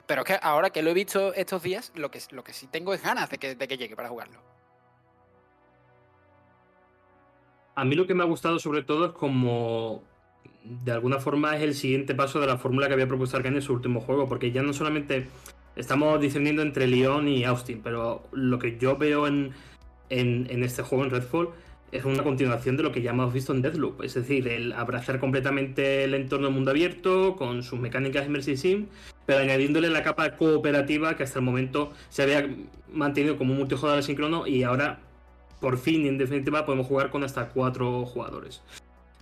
Pero 0.06 0.22
es 0.22 0.26
que 0.26 0.38
ahora 0.42 0.70
que 0.70 0.82
lo 0.82 0.90
he 0.90 0.94
visto 0.94 1.32
estos 1.32 1.62
días, 1.62 1.92
lo 1.94 2.10
que, 2.10 2.20
lo 2.30 2.44
que 2.44 2.52
sí 2.52 2.66
tengo 2.66 2.92
es 2.92 3.02
ganas 3.02 3.30
de 3.30 3.38
que, 3.38 3.54
de 3.54 3.68
que 3.68 3.78
llegue 3.78 3.96
para 3.96 4.10
jugarlo. 4.10 4.38
A 7.74 7.84
mí 7.84 7.94
lo 7.96 8.06
que 8.06 8.14
me 8.14 8.22
ha 8.22 8.26
gustado 8.26 8.58
sobre 8.58 8.82
todo 8.82 9.06
es 9.06 9.12
como 9.12 10.02
de 10.64 10.92
alguna 10.92 11.18
forma 11.18 11.56
es 11.56 11.62
el 11.62 11.74
siguiente 11.74 12.14
paso 12.14 12.40
de 12.40 12.46
la 12.46 12.56
fórmula 12.56 12.86
que 12.86 12.94
había 12.94 13.06
propuesto 13.06 13.36
Arkane 13.36 13.56
en 13.56 13.62
su 13.62 13.72
último 13.72 14.00
juego, 14.00 14.28
porque 14.28 14.50
ya 14.50 14.62
no 14.62 14.72
solamente 14.72 15.28
estamos 15.76 16.20
discerniendo 16.20 16.62
entre 16.62 16.86
Lyon 16.86 17.28
y 17.28 17.44
Austin, 17.44 17.80
pero 17.82 18.22
lo 18.32 18.58
que 18.58 18.78
yo 18.78 18.96
veo 18.96 19.26
en, 19.26 19.52
en, 20.08 20.46
en 20.50 20.62
este 20.62 20.82
juego, 20.82 21.04
en 21.04 21.10
Redfall, 21.10 21.50
es 21.94 22.04
una 22.04 22.24
continuación 22.24 22.76
de 22.76 22.82
lo 22.82 22.90
que 22.90 23.02
ya 23.02 23.12
hemos 23.12 23.32
visto 23.32 23.52
en 23.52 23.62
Deathloop, 23.62 24.02
es 24.02 24.14
decir, 24.14 24.48
el 24.48 24.72
abrazar 24.72 25.20
completamente 25.20 26.02
el 26.02 26.14
entorno 26.14 26.48
de 26.48 26.52
mundo 26.52 26.72
abierto 26.72 27.36
con 27.36 27.62
sus 27.62 27.78
mecánicas 27.78 28.26
Immersive 28.26 28.56
Sim, 28.56 28.86
pero 29.26 29.38
añadiéndole 29.38 29.88
la 29.90 30.02
capa 30.02 30.34
cooperativa 30.36 31.16
que 31.16 31.22
hasta 31.22 31.38
el 31.38 31.44
momento 31.44 31.92
se 32.08 32.24
había 32.24 32.48
mantenido 32.92 33.38
como 33.38 33.52
un 33.52 33.58
multijugador 33.58 34.02
síncrono 34.02 34.44
y 34.44 34.64
ahora 34.64 34.98
por 35.60 35.78
fin 35.78 36.04
en 36.06 36.18
definitiva 36.18 36.66
podemos 36.66 36.88
jugar 36.88 37.10
con 37.10 37.22
hasta 37.22 37.50
cuatro 37.50 38.04
jugadores. 38.04 38.60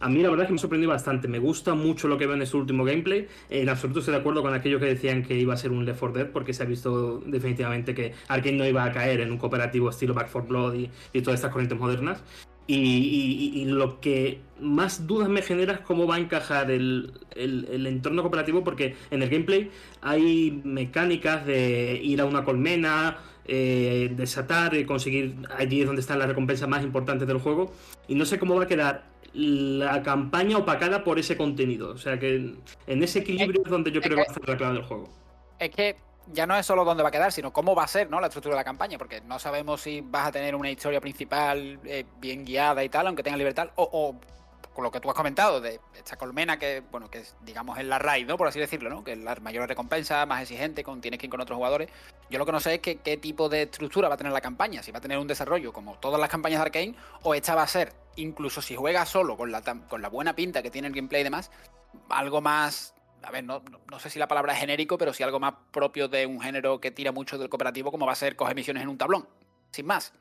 A 0.01 0.09
mí 0.09 0.23
la 0.23 0.31
verdad 0.31 0.45
es 0.45 0.49
que 0.49 0.55
me 0.55 0.59
sorprendió 0.59 0.89
bastante. 0.89 1.29
Me 1.29 1.39
gusta 1.39 1.75
mucho 1.75 2.09
lo 2.09 2.19
que 2.19 2.27
veo 2.27 2.35
en 2.35 2.43
este 2.43 2.57
último 2.57 2.85
gameplay. 2.85 3.29
En 3.51 3.69
absoluto 3.69 4.01
estoy 4.01 4.15
de 4.15 4.21
acuerdo 4.21 4.43
con 4.43 4.53
aquellos 4.53 4.81
que 4.81 4.87
decían 4.87 5.23
que 5.23 5.39
iba 5.39 5.55
a 5.55 5.57
ser 5.57 5.71
un 5.71 5.85
Left 5.85 6.01
4 6.01 6.19
Dead 6.19 6.33
porque 6.33 6.53
se 6.53 6.65
ha 6.65 6.67
visto 6.67 7.23
definitivamente 7.25 7.95
que 7.95 8.13
alguien 8.27 8.57
no 8.57 8.67
iba 8.67 8.83
a 8.83 8.91
caer 8.91 9.21
en 9.21 9.31
un 9.31 9.39
cooperativo 9.39 9.91
estilo 9.91 10.13
Back 10.13 10.31
4 10.33 10.49
Blood 10.49 10.75
y 11.13 11.21
todas 11.21 11.39
estas 11.39 11.53
corrientes 11.53 11.79
modernas. 11.79 12.25
Y, 12.67 13.65
lo 13.67 14.01
que 14.01 14.41
más 14.61 15.07
dudas 15.07 15.29
me 15.29 15.43
genera 15.43 15.75
es 15.75 15.81
cómo 15.81 16.07
va 16.07 16.17
a 16.17 16.19
encajar 16.19 16.71
el, 16.71 17.13
entorno 17.35 18.23
cooperativo, 18.23 18.63
porque 18.63 18.95
en 19.11 19.23
el 19.23 19.29
gameplay 19.29 19.71
hay 20.01 20.61
mecánicas 20.65 21.45
de 21.45 22.01
ir 22.03 22.21
a 22.21 22.25
una 22.25 22.45
colmena, 22.45 23.19
eh, 23.45 24.13
desatar 24.17 24.75
y 24.75 24.85
conseguir. 24.85 25.35
Allí 25.57 25.81
es 25.81 25.87
donde 25.87 26.01
están 26.01 26.19
las 26.19 26.29
recompensas 26.29 26.69
más 26.69 26.83
importantes 26.83 27.27
del 27.27 27.39
juego. 27.39 27.73
Y 28.09 28.15
no 28.15 28.25
sé 28.25 28.39
cómo 28.39 28.55
va 28.55 28.65
a 28.65 28.69
quedar 28.69 29.05
la 29.35 30.03
campaña 30.03 30.59
opacada 30.59 31.05
por 31.05 31.19
ese 31.19 31.37
contenido. 31.37 31.91
O 31.91 31.99
sea 31.99 32.19
que 32.19 32.55
en 32.87 33.03
ese 33.03 33.21
equilibrio 33.21 33.61
es, 33.63 33.67
es 33.67 33.71
donde 33.71 33.91
yo 33.91 34.01
creo 34.01 34.17
que 34.17 34.23
va 34.23 34.29
a 34.29 34.33
estar 34.33 34.49
la 34.49 34.57
clave 34.57 34.75
del 34.75 34.85
juego. 34.85 35.11
Es 35.59 35.71
que 35.71 35.97
ya 36.33 36.47
no 36.47 36.57
es 36.57 36.67
solo 36.67 36.85
dónde 36.85 37.03
va 37.03 37.11
a 37.11 37.13
quedar, 37.13 37.33
sino 37.33 37.53
cómo 37.53 37.75
va 37.75 37.85
a 37.85 37.89
ser 37.89 38.11
¿no? 38.11 38.21
la 38.21 38.27
estructura 38.27 38.55
de 38.55 38.61
la 38.61 38.65
campaña, 38.65 38.99
porque 38.99 39.21
no 39.21 39.39
sabemos 39.39 39.81
si 39.83 40.01
vas 40.01 40.29
a 40.29 40.33
tener 40.33 40.55
una 40.55 40.71
historia 40.71 41.01
principal 41.01 41.79
eh, 41.85 42.05
bien 42.19 42.45
guiada 42.45 42.83
y 42.83 42.89
tal, 42.89 43.07
aunque 43.07 43.23
tenga 43.23 43.37
libertad, 43.37 43.71
o, 43.77 44.17
con 44.73 44.85
lo 44.85 44.91
que 44.91 45.01
tú 45.01 45.11
has 45.11 45.15
comentado, 45.15 45.61
de 45.61 45.81
esta 45.95 46.17
colmena 46.17 46.59
que, 46.59 46.83
bueno, 46.91 47.11
que 47.11 47.19
es, 47.19 47.37
digamos, 47.43 47.79
es 47.79 47.85
la 47.85 47.99
raid, 47.99 48.27
¿no? 48.27 48.39
Por 48.39 48.49
así 48.49 48.59
decirlo, 48.59 48.89
¿no? 48.89 49.05
Que 49.05 49.13
es 49.13 49.19
la 49.19 49.35
mayor 49.37 49.69
recompensa, 49.69 50.25
más 50.25 50.43
exigente, 50.43 50.83
con, 50.83 51.01
tienes 51.03 51.21
que 51.21 51.27
ir 51.27 51.31
con 51.31 51.41
otros 51.41 51.57
jugadores. 51.57 51.91
Yo 52.31 52.39
lo 52.39 52.47
que 52.47 52.53
no 52.53 52.61
sé 52.61 52.75
es 52.75 52.81
que, 52.81 52.97
qué 52.97 53.19
tipo 53.19 53.51
de 53.51 53.63
estructura 53.63 54.09
va 54.09 54.15
a 54.15 54.19
tener 54.19 54.33
la 54.33 54.41
campaña, 54.41 54.83
si 54.83 54.91
va 54.91 54.99
a 54.99 55.03
tener 55.03 55.19
un 55.19 55.27
desarrollo 55.27 55.73
como 55.73 55.97
todas 55.97 56.19
las 56.19 56.31
campañas 56.31 56.61
de 56.61 56.67
Arkane, 56.67 56.95
o 57.23 57.35
esta 57.35 57.55
va 57.55 57.65
a 57.65 57.69
ser, 57.69 57.93
incluso 58.17 58.63
si 58.63 58.75
juegas 58.75 59.11
solo, 59.11 59.37
con 59.37 59.53
la, 59.53 59.61
con 59.61 60.01
la 60.01 60.09
buena 60.09 60.35
pinta 60.35 60.63
que 60.63 60.71
tiene 60.71 60.89
el 60.89 60.95
gameplay 60.95 61.21
y 61.21 61.25
demás, 61.25 61.51
algo 62.09 62.41
más 62.41 62.95
a 63.23 63.31
ver, 63.31 63.45
no, 63.45 63.63
no, 63.91 63.99
sé 63.99 64.11
si 64.11 64.19
la 64.19 64.29
palabra 64.29 64.53
es 64.53 64.61
genérico, 64.61 64.99
pero 64.99 65.13
sí 65.13 65.23
algo 65.23 65.41
más 65.41 65.55
propio 65.71 66.09
de 66.09 66.27
un 66.27 66.41
género 66.41 66.81
que 66.81 66.91
tira 66.91 67.13
mucho 67.13 67.39
del 67.39 67.49
cooperativo, 67.49 67.91
como 67.91 68.07
va 68.07 68.13
a 68.13 68.17
ser 68.17 68.37
coger 68.37 68.55
misiones 68.55 68.83
en 68.83 68.89
un 68.89 68.99
tablón. 68.99 69.27
Sin 69.71 69.87
más. 69.87 70.13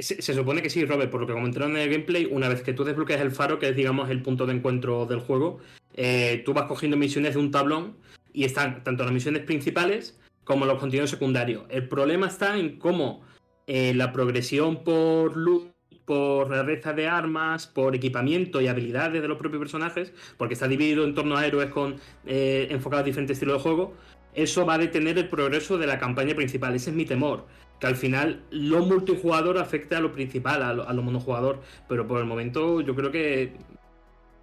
Se, 0.00 0.22
supone 0.22 0.62
que 0.62 0.70
sí, 0.70 0.84
Robert, 0.84 1.10
por 1.10 1.20
lo 1.20 1.26
que 1.26 1.32
comentaron 1.32 1.72
en 1.72 1.82
el 1.82 1.90
gameplay, 1.90 2.26
una 2.30 2.48
vez 2.48 2.62
que 2.62 2.72
tú 2.72 2.84
desbloqueas 2.84 3.20
el 3.20 3.32
faro, 3.32 3.58
que 3.58 3.70
es, 3.70 3.76
digamos, 3.76 4.08
el 4.08 4.22
punto 4.22 4.46
de 4.46 4.54
encuentro 4.54 5.04
del 5.06 5.20
juego, 5.20 5.58
eh, 5.94 6.42
tú 6.44 6.54
vas 6.54 6.66
cogiendo 6.66 6.96
misiones 6.96 7.34
de 7.34 7.40
un 7.40 7.50
tablón 7.50 7.96
y 8.32 8.44
están 8.44 8.84
tanto 8.84 9.02
las 9.02 9.12
misiones 9.12 9.42
principales 9.42 10.18
como 10.44 10.64
los 10.66 10.78
contenidos 10.78 11.10
secundarios. 11.10 11.64
El 11.70 11.88
problema 11.88 12.28
está 12.28 12.56
en 12.56 12.78
cómo 12.78 13.22
eh, 13.66 13.94
la 13.94 14.12
progresión 14.12 14.84
por 14.84 15.36
loot 15.36 15.73
por 16.04 16.50
rareza 16.50 16.92
de 16.92 17.08
armas, 17.08 17.66
por 17.66 17.94
equipamiento 17.94 18.60
y 18.60 18.68
habilidades 18.68 19.22
de 19.22 19.28
los 19.28 19.38
propios 19.38 19.60
personajes, 19.60 20.12
porque 20.36 20.54
está 20.54 20.68
dividido 20.68 21.04
en 21.04 21.14
torno 21.14 21.36
a 21.36 21.46
héroes 21.46 21.70
con 21.70 21.96
eh, 22.26 22.68
enfocados 22.70 23.02
a 23.02 23.06
diferentes 23.06 23.36
estilos 23.36 23.58
de 23.58 23.62
juego, 23.62 23.94
eso 24.34 24.66
va 24.66 24.74
a 24.74 24.78
detener 24.78 25.16
el 25.18 25.28
progreso 25.28 25.78
de 25.78 25.86
la 25.86 25.98
campaña 25.98 26.34
principal. 26.34 26.74
Ese 26.74 26.90
es 26.90 26.96
mi 26.96 27.04
temor. 27.04 27.44
Que 27.78 27.86
al 27.86 27.96
final 27.96 28.42
lo 28.50 28.84
multijugador 28.84 29.58
afecte 29.58 29.96
a 29.96 30.00
lo 30.00 30.12
principal, 30.12 30.62
a 30.62 30.92
lo, 30.92 31.02
monojugador. 31.02 31.60
Pero 31.88 32.06
por 32.06 32.18
el 32.20 32.26
momento 32.26 32.80
yo 32.80 32.94
creo 32.94 33.10
que 33.10 33.52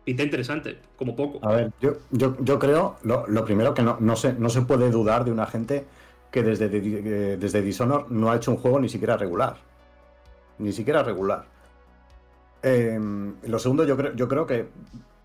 pinta 0.05 0.23
interesante, 0.23 0.79
como 0.95 1.15
poco. 1.15 1.45
A 1.45 1.53
ver, 1.53 1.71
yo, 1.81 1.97
yo, 2.11 2.37
yo 2.39 2.57
creo, 2.57 2.97
lo, 3.03 3.45
primero 3.45 3.73
que 3.73 3.83
no, 3.83 3.97
no, 3.99 4.15
se, 4.15 4.33
no 4.33 4.49
se 4.49 4.61
puede 4.61 4.89
dudar 4.89 5.25
de 5.25 5.31
una 5.31 5.45
gente 5.45 5.85
que 6.31 6.43
desde, 6.43 6.69
de, 6.69 7.37
desde 7.37 7.61
Dishonor 7.61 8.09
no 8.09 8.31
ha 8.31 8.37
hecho 8.37 8.51
un 8.51 8.57
juego 8.57 8.79
ni 8.79 8.89
siquiera 8.89 9.17
regular 9.17 9.70
ni 10.61 10.71
siquiera 10.71 11.03
regular. 11.03 11.45
Eh, 12.63 12.99
lo 13.43 13.59
segundo, 13.59 13.83
yo 13.83 13.97
creo, 13.97 14.13
yo 14.15 14.27
creo 14.27 14.45
que 14.45 14.69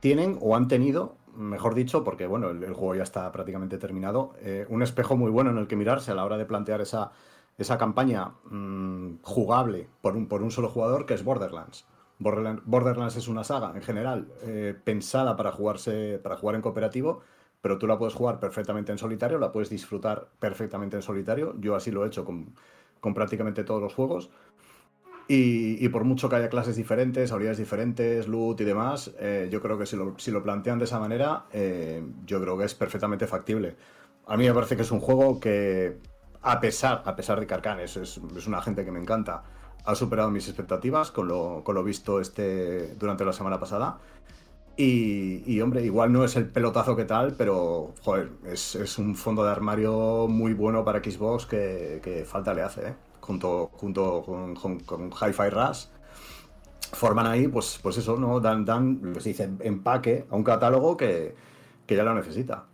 tienen 0.01 0.39
o 0.41 0.57
han 0.57 0.69
tenido, 0.69 1.17
mejor 1.37 1.75
dicho, 1.75 2.03
porque 2.03 2.27
bueno, 2.27 2.51
el, 2.51 2.73
juego 2.73 2.95
ya 2.95 3.03
está 3.03 3.31
prácticamente 3.33 3.79
terminado, 3.79 4.33
eh, 4.41 4.67
un 4.69 4.83
espejo 4.83 5.17
muy 5.17 5.31
bueno 5.31 5.51
en 5.51 5.59
el 5.59 5.67
que 5.67 5.77
mirarse 5.77 6.13
a 6.13 6.15
la 6.15 6.25
hora 6.25 6.39
de 6.39 6.47
plantear 6.47 6.81
esa, 6.81 7.13
esa 7.59 7.79
campaña 7.79 8.33
mmm, 8.51 9.17
jugable 9.23 9.89
por 10.01 10.17
un, 10.17 10.27
por 10.29 10.43
un 10.43 10.51
solo 10.51 10.69
jugador, 10.69 11.07
que 11.07 11.15
es 11.15 11.25
Borderlands. 11.25 11.87
Borderlands. 12.19 12.63
Borderlands 12.65 13.17
es 13.17 13.29
una 13.29 13.45
saga 13.45 13.73
en 13.75 13.83
general 13.83 14.29
eh, 14.43 14.75
pensada 14.85 15.37
para 15.37 15.53
jugarse 15.53 16.19
para 16.23 16.37
jugar 16.37 16.57
en 16.57 16.63
cooperativo, 16.63 17.21
pero 17.61 17.79
tú 17.79 17.87
la 17.87 17.99
puedes 17.99 18.15
jugar 18.15 18.41
perfectamente 18.41 18.93
en 18.93 18.99
solitario, 18.99 19.39
la 19.39 19.53
puedes 19.53 19.69
disfrutar 19.69 20.29
perfectamente 20.39 20.97
en 20.97 21.03
solitario. 21.03 21.55
Yo 21.59 21.75
así 21.75 21.91
lo 21.91 22.05
he 22.05 22.09
hecho 22.09 22.25
con, 22.25 22.55
con 23.01 23.13
prácticamente 23.13 23.65
todos 23.65 23.83
los 23.83 23.95
juegos. 23.95 24.31
Y, 25.29 25.89
por 25.89 26.05
mucho 26.05 26.29
que 26.29 26.37
haya 26.37 26.49
clases 26.49 26.77
diferentes, 26.77 27.33
habilidades 27.33 27.59
diferentes, 27.59 28.29
loot 28.29 28.61
y 28.61 28.65
demás, 28.65 29.11
eh, 29.19 29.49
yo 29.51 29.61
creo 29.61 29.77
que 29.77 29.85
si 29.85 29.97
lo, 29.97 30.43
plantean 30.43 30.79
de 30.79 30.85
esa 30.85 31.01
manera, 31.01 31.47
eh, 31.53 32.01
yo 32.25 32.41
creo 32.41 32.57
que 32.57 32.65
es 32.65 32.75
perfectamente 32.75 33.27
factible. 33.27 33.77
A 34.27 34.37
mí 34.37 34.47
me 34.47 34.55
parece 34.55 34.77
que 34.77 34.83
es 34.83 34.91
un 34.93 35.01
juego 35.01 35.41
que, 35.41 35.99
a 36.43 36.61
pesar, 36.61 37.03
a 37.05 37.17
pesar 37.17 37.41
de 37.41 37.47
que 37.47 37.55
Arcane 37.55 37.83
es, 37.85 38.19
una 38.47 38.63
gente 38.63 38.85
que 38.85 38.93
me 38.93 39.01
encanta, 39.01 39.43
ha 39.85 39.95
superado 39.97 40.31
mis 40.31 40.47
expectativas 40.47 41.11
con 41.11 41.27
lo, 41.27 41.63
con 41.65 41.75
lo 41.75 41.83
visto 41.83 42.21
este 42.21 42.95
durante 42.95 43.25
la 43.25 43.33
semana 43.33 43.59
pasada. 43.59 43.99
Y, 44.77 45.61
hombre, 45.61 45.83
igual 45.83 46.13
no 46.13 46.25
es 46.25 46.37
el 46.37 46.49
pelotazo 46.49 46.95
que 46.95 47.07
tal, 47.07 47.33
pero 47.33 47.95
joder, 48.03 48.31
es, 48.45 48.75
es 48.75 48.99
un 48.99 49.17
fondo 49.17 49.43
de 49.43 49.51
armario 49.51 50.29
muy 50.29 50.53
bueno 50.53 50.85
para 50.85 51.03
Xbox 51.03 51.47
que, 51.47 52.01
que 52.05 52.25
falta 52.27 52.53
le 52.53 52.63
hace, 52.63 52.89
¿eh? 52.89 52.95
Junto, 53.27 53.71
junto 53.75 54.23
con, 54.23 54.81
con, 54.81 55.11
Hi-Fi 55.11 55.51
Rush, 55.51 55.87
forman 56.93 57.27
ahí, 57.27 57.49
pues, 57.49 57.79
pues 57.83 57.99
eso, 57.99 58.17
¿no? 58.17 58.41
Dan, 58.41 58.65
dan 58.65 59.15
se 59.19 59.31
dice, 59.31 59.51
empaque 59.61 60.27
a 60.31 60.37
un 60.37 60.45
catálogo 60.45 60.97
que, 60.97 61.35
que 61.87 61.97
ya 61.97 62.05
lo 62.05 62.15
necesita. 62.15 62.67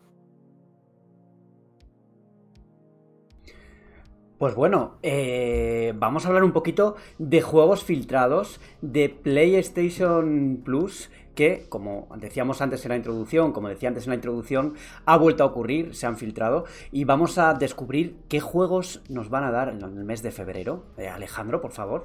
Pues 4.42 4.56
bueno, 4.56 4.97
eh, 5.04 5.92
vamos 5.97 6.25
a 6.25 6.28
hablar 6.28 6.42
un 6.42 6.50
poquito 6.50 6.97
de 7.18 7.42
juegos 7.42 7.85
filtrados 7.85 8.61
de 8.80 9.09
PlayStation 9.09 10.61
Plus 10.64 11.11
que, 11.35 11.67
como 11.69 12.09
decíamos 12.17 12.61
antes 12.61 12.85
en 12.85 12.91
la 12.91 12.97
introducción, 12.97 13.53
como 13.53 13.69
decía 13.69 13.89
antes 13.89 14.05
en 14.05 14.11
la 14.11 14.17
introducción, 14.17 14.75
ha 15.05 15.17
vuelto 15.17 15.43
a 15.43 15.47
ocurrir, 15.47 15.95
se 15.95 16.07
han 16.07 16.17
filtrado 16.17 16.65
y 16.91 17.05
vamos 17.05 17.39
a 17.39 17.55
descubrir 17.55 18.17
qué 18.29 18.41
juegos 18.41 19.03
nos 19.09 19.31
van 19.31 19.45
a 19.45 19.51
dar 19.51 19.69
en 19.69 19.83
el 19.83 20.05
mes 20.05 20.23
de 20.23 20.31
febrero. 20.31 20.85
Eh, 20.99 21.09
Alejandro, 21.09 21.61
por 21.61 21.73
favor. 21.73 22.05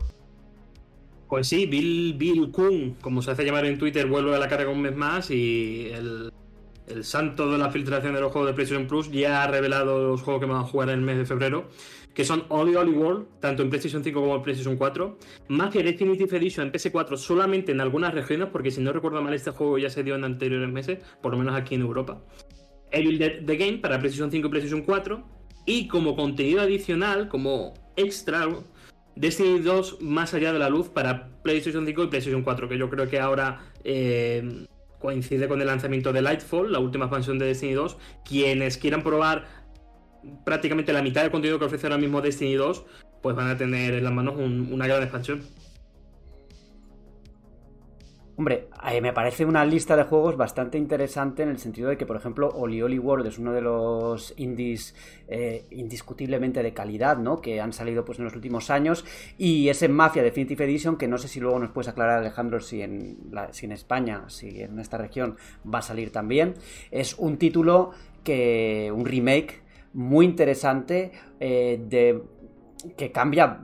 Pues 1.27 1.47
sí, 1.47 1.65
Bill, 1.65 2.15
Bill 2.17 2.51
Kun, 2.51 2.95
como 3.01 3.21
se 3.21 3.31
hace 3.31 3.43
llamar 3.43 3.65
en 3.65 3.77
Twitter, 3.77 4.07
vuelve 4.07 4.33
a 4.33 4.39
la 4.39 4.47
carga 4.47 4.69
un 4.69 4.81
mes 4.81 4.95
más 4.95 5.29
y 5.29 5.89
el, 5.91 6.31
el 6.87 7.03
santo 7.03 7.51
de 7.51 7.57
la 7.57 7.69
filtración 7.69 8.13
de 8.13 8.21
los 8.21 8.31
juegos 8.31 8.49
de 8.49 8.53
PlayStation 8.53 8.87
Plus 8.87 9.11
ya 9.11 9.43
ha 9.43 9.47
revelado 9.47 10.07
los 10.07 10.21
juegos 10.21 10.39
que 10.41 10.47
van 10.47 10.61
a 10.61 10.63
jugar 10.63 10.89
en 10.89 10.99
el 10.99 11.05
mes 11.05 11.17
de 11.17 11.25
febrero 11.25 11.65
que 12.17 12.25
son 12.25 12.45
Only 12.49 12.75
Only 12.75 12.97
World, 12.97 13.27
tanto 13.39 13.61
en 13.61 13.69
PlayStation 13.69 14.03
5 14.03 14.19
como 14.19 14.35
en 14.37 14.41
PlayStation 14.41 14.75
4. 14.75 15.19
Mafia 15.49 15.83
Definitive 15.83 16.35
Edition 16.35 16.65
en 16.65 16.73
PS4 16.73 17.15
solamente 17.15 17.71
en 17.71 17.79
algunas 17.79 18.11
regiones, 18.11 18.49
porque 18.51 18.71
si 18.71 18.81
no 18.81 18.91
recuerdo 18.91 19.21
mal, 19.21 19.35
este 19.35 19.51
juego 19.51 19.77
ya 19.77 19.91
se 19.91 20.01
dio 20.01 20.15
en 20.15 20.23
anteriores 20.23 20.67
meses, 20.67 20.97
por 21.21 21.33
lo 21.33 21.37
menos 21.37 21.55
aquí 21.55 21.75
en 21.75 21.81
Europa. 21.81 22.19
Evil 22.89 23.19
Dead 23.19 23.45
The 23.45 23.55
Game 23.55 23.77
para 23.77 23.99
PlayStation 23.99 24.31
5 24.31 24.47
y 24.47 24.49
PlayStation 24.49 24.81
4. 24.81 25.23
Y 25.67 25.87
como 25.87 26.15
contenido 26.15 26.61
adicional, 26.61 27.27
como 27.27 27.75
extra, 27.95 28.49
Destiny 29.15 29.59
2 29.59 30.01
más 30.01 30.33
allá 30.33 30.51
de 30.51 30.57
la 30.57 30.69
luz 30.69 30.89
para 30.89 31.29
PlayStation 31.43 31.85
5 31.85 32.03
y 32.03 32.07
PlayStation 32.07 32.41
4, 32.41 32.67
que 32.67 32.79
yo 32.79 32.89
creo 32.89 33.07
que 33.07 33.19
ahora 33.19 33.61
eh, 33.83 34.65
coincide 34.97 35.47
con 35.47 35.61
el 35.61 35.67
lanzamiento 35.67 36.11
de 36.11 36.23
Lightfall, 36.23 36.71
la 36.71 36.79
última 36.79 37.05
expansión 37.05 37.37
de 37.37 37.45
Destiny 37.45 37.73
2. 37.73 37.95
Quienes 38.25 38.79
quieran 38.79 39.03
probar 39.03 39.66
prácticamente 40.45 40.93
la 40.93 41.01
mitad 41.01 41.21
del 41.21 41.31
contenido 41.31 41.59
que 41.59 41.65
ofrece 41.65 41.87
ahora 41.87 41.97
mismo 41.97 42.21
Destiny 42.21 42.55
2, 42.55 42.85
pues 43.21 43.35
van 43.35 43.49
a 43.49 43.57
tener 43.57 43.93
en 43.95 44.03
las 44.03 44.13
manos 44.13 44.35
un- 44.37 44.69
una 44.71 44.87
gran 44.87 45.01
expansión. 45.03 45.41
Hombre, 48.39 48.67
eh, 48.87 49.01
me 49.01 49.13
parece 49.13 49.45
una 49.45 49.65
lista 49.65 49.95
de 49.97 50.03
juegos 50.03 50.37
bastante 50.37 50.77
interesante 50.77 51.41
en 51.41 51.49
el 51.49 51.57
sentido 51.57 51.89
de 51.89 51.97
que, 51.97 52.05
por 52.05 52.15
ejemplo, 52.17 52.49
Oli 52.49 52.83
Oli 52.83 52.99
World 52.99 53.25
es 53.25 53.39
uno 53.39 53.51
de 53.51 53.61
los 53.61 54.31
indies 54.37 54.93
eh, 55.27 55.65
indiscutiblemente 55.71 56.61
de 56.61 56.71
calidad, 56.71 57.17
¿no? 57.17 57.41
Que 57.41 57.59
han 57.61 57.73
salido 57.73 58.05
pues 58.05 58.19
en 58.19 58.25
los 58.25 58.35
últimos 58.35 58.69
años. 58.69 59.05
Y 59.39 59.69
ese 59.69 59.87
Mafia 59.89 60.21
Definitive 60.21 60.65
Edition, 60.65 60.97
que 60.97 61.07
no 61.07 61.17
sé 61.17 61.27
si 61.27 61.39
luego 61.39 61.57
nos 61.57 61.71
puedes 61.71 61.87
aclarar, 61.87 62.19
Alejandro, 62.19 62.59
si 62.59 62.83
en, 62.83 63.17
si 63.53 63.65
en 63.65 63.71
España, 63.71 64.25
si 64.29 64.61
en 64.61 64.77
esta 64.77 64.99
región 64.99 65.35
va 65.65 65.79
a 65.79 65.81
salir 65.81 66.11
también. 66.11 66.53
Es 66.91 67.15
un 67.17 67.37
título 67.37 67.89
que. 68.23 68.91
un 68.95 69.03
remake 69.07 69.61
muy 69.97 70.27
interesante 70.27 71.11
eh, 71.39 71.81
de 71.89 72.21
que 72.95 73.11
cambia 73.11 73.61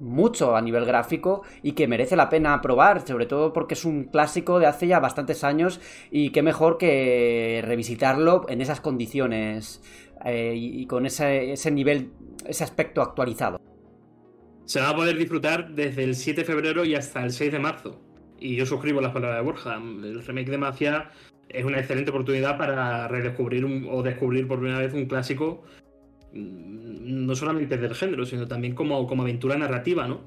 mucho 0.00 0.56
a 0.56 0.62
nivel 0.62 0.86
gráfico 0.86 1.42
y 1.62 1.72
que 1.72 1.86
merece 1.86 2.16
la 2.16 2.30
pena 2.30 2.62
probar, 2.62 3.06
sobre 3.06 3.26
todo 3.26 3.52
porque 3.52 3.74
es 3.74 3.84
un 3.84 4.04
clásico 4.04 4.58
de 4.58 4.66
hace 4.66 4.86
ya 4.86 4.98
bastantes 4.98 5.44
años 5.44 5.78
y 6.10 6.30
qué 6.30 6.42
mejor 6.42 6.78
que 6.78 7.62
revisitarlo 7.62 8.46
en 8.48 8.62
esas 8.62 8.80
condiciones 8.80 9.82
eh, 10.24 10.54
y, 10.56 10.86
con 10.86 11.04
ese, 11.04 11.52
ese 11.52 11.70
nivel, 11.70 12.12
ese 12.46 12.64
aspecto 12.64 13.02
actualizado. 13.02 13.60
Se 14.64 14.80
va 14.80 14.88
a 14.88 14.96
poder 14.96 15.18
disfrutar 15.18 15.74
desde 15.74 16.02
el 16.02 16.14
7 16.14 16.40
de 16.40 16.44
febrero 16.46 16.84
y 16.86 16.94
hasta 16.94 17.22
el 17.22 17.30
6 17.30 17.52
de 17.52 17.58
marzo. 17.58 18.00
Y 18.40 18.56
yo 18.56 18.64
suscribo 18.64 19.02
las 19.02 19.12
palabras 19.12 19.38
de 19.38 19.44
Borja. 19.44 19.74
El 19.74 20.24
remake 20.24 20.50
de 20.50 20.58
Mafia 20.58 21.10
es 21.48 21.64
una 21.64 21.78
excelente 21.78 22.10
oportunidad 22.10 22.58
para 22.58 23.08
redescubrir 23.08 23.64
un- 23.64 23.86
o 23.90 24.02
descubrir 24.02 24.46
por 24.46 24.58
primera 24.58 24.80
vez 24.80 24.92
un 24.92 25.06
clásico, 25.06 25.62
mm, 26.32 27.26
no 27.26 27.34
solamente 27.34 27.78
del 27.78 27.94
género, 27.94 28.24
sino 28.26 28.46
también 28.46 28.74
como, 28.74 29.06
como 29.06 29.22
aventura 29.22 29.56
narrativa, 29.56 30.06
¿no? 30.06 30.20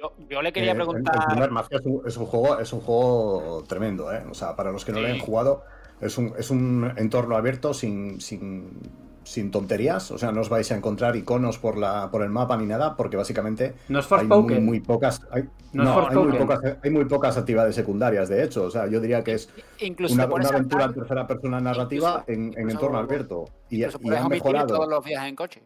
Yo, 0.00 0.12
yo 0.28 0.42
le 0.42 0.52
quería 0.52 0.70
Eh, 0.72 0.74
el- 0.74 0.80
el 0.80 0.86
preguntar. 0.86 1.26
primer 1.28 1.50
Mafia 1.50 1.78
es 1.78 1.86
un, 1.86 2.02
es 2.06 2.16
un 2.16 2.26
juego, 2.26 2.58
es 2.60 2.72
un 2.72 2.80
juego 2.80 3.64
tremendo, 3.68 4.12
¿eh? 4.12 4.22
O 4.30 4.34
sea, 4.34 4.54
para 4.56 4.72
los 4.72 4.84
que 4.84 4.92
no 4.92 5.00
lo 5.00 5.06
hayan 5.06 5.20
jugado, 5.20 5.62
es 6.00 6.18
un, 6.18 6.34
es 6.38 6.50
un 6.50 6.92
entorno 6.96 7.36
abierto 7.36 7.72
sin, 7.72 8.20
sin, 8.20 8.78
sin 9.26 9.50
tonterías. 9.50 10.10
O 10.12 10.18
sea, 10.18 10.32
no 10.32 10.40
os 10.40 10.48
vais 10.48 10.70
a 10.72 10.76
encontrar 10.76 11.16
iconos 11.16 11.58
por 11.58 11.76
la, 11.76 12.10
por 12.10 12.22
el 12.22 12.30
mapa 12.30 12.56
ni 12.56 12.64
nada, 12.66 12.96
porque 12.96 13.16
básicamente 13.16 13.74
No 13.88 13.98
es 13.98 14.10
hay 14.12 14.26
muy, 14.26 14.80
pocas. 14.80 15.20
Hay, 15.30 15.42
No 15.72 15.82
es 15.82 15.88
no, 15.88 16.08
hay, 16.08 16.16
muy 16.28 16.38
pocas, 16.38 16.60
hay 16.82 16.90
muy 16.90 17.04
pocas 17.04 17.36
actividades 17.36 17.74
secundarias, 17.74 18.28
de 18.28 18.44
hecho. 18.44 18.64
O 18.64 18.70
sea, 18.70 18.86
yo 18.86 19.00
diría 19.00 19.22
que 19.24 19.34
es 19.34 19.50
Incluso 19.80 20.14
una, 20.14 20.24
aventura 20.24 20.84
en 20.86 20.94
tercera 20.94 21.26
persona 21.26 21.60
narrativa 21.60 22.24
Incluso- 22.26 22.32
en, 22.32 22.40
en 22.44 22.48
incluso- 22.52 22.70
entorno 22.76 22.98
abierto. 22.98 23.44
Y, 23.68 23.80
y 23.80 23.84
han 23.84 24.28
mejorado. 24.28 24.66
todos 24.68 24.88
los 24.88 25.04
viajes 25.04 25.28
en 25.28 25.36
coche. 25.36 25.62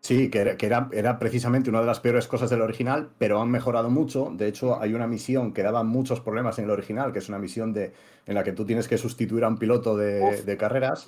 Sí, 0.00 0.30
que, 0.30 0.38
era, 0.38 0.56
que 0.56 0.66
era, 0.66 0.88
era 0.92 1.18
precisamente 1.18 1.68
una 1.70 1.80
de 1.80 1.86
las 1.86 1.98
peores 2.00 2.28
cosas 2.28 2.48
del 2.48 2.62
original, 2.62 3.10
pero 3.18 3.42
han 3.42 3.50
mejorado 3.50 3.90
mucho. 3.90 4.30
De 4.32 4.46
hecho, 4.46 4.80
hay 4.80 4.94
una 4.94 5.06
misión 5.08 5.52
que 5.52 5.62
daba 5.62 5.82
muchos 5.82 6.20
problemas 6.20 6.58
en 6.58 6.66
el 6.66 6.70
original, 6.70 7.12
que 7.12 7.18
es 7.18 7.28
una 7.28 7.38
misión 7.38 7.72
de, 7.72 7.92
en 8.24 8.34
la 8.34 8.44
que 8.44 8.52
tú 8.52 8.64
tienes 8.64 8.86
que 8.86 8.96
sustituir 8.96 9.44
a 9.44 9.48
un 9.48 9.58
piloto 9.58 9.96
de 9.96 10.56
carreras. 10.58 11.06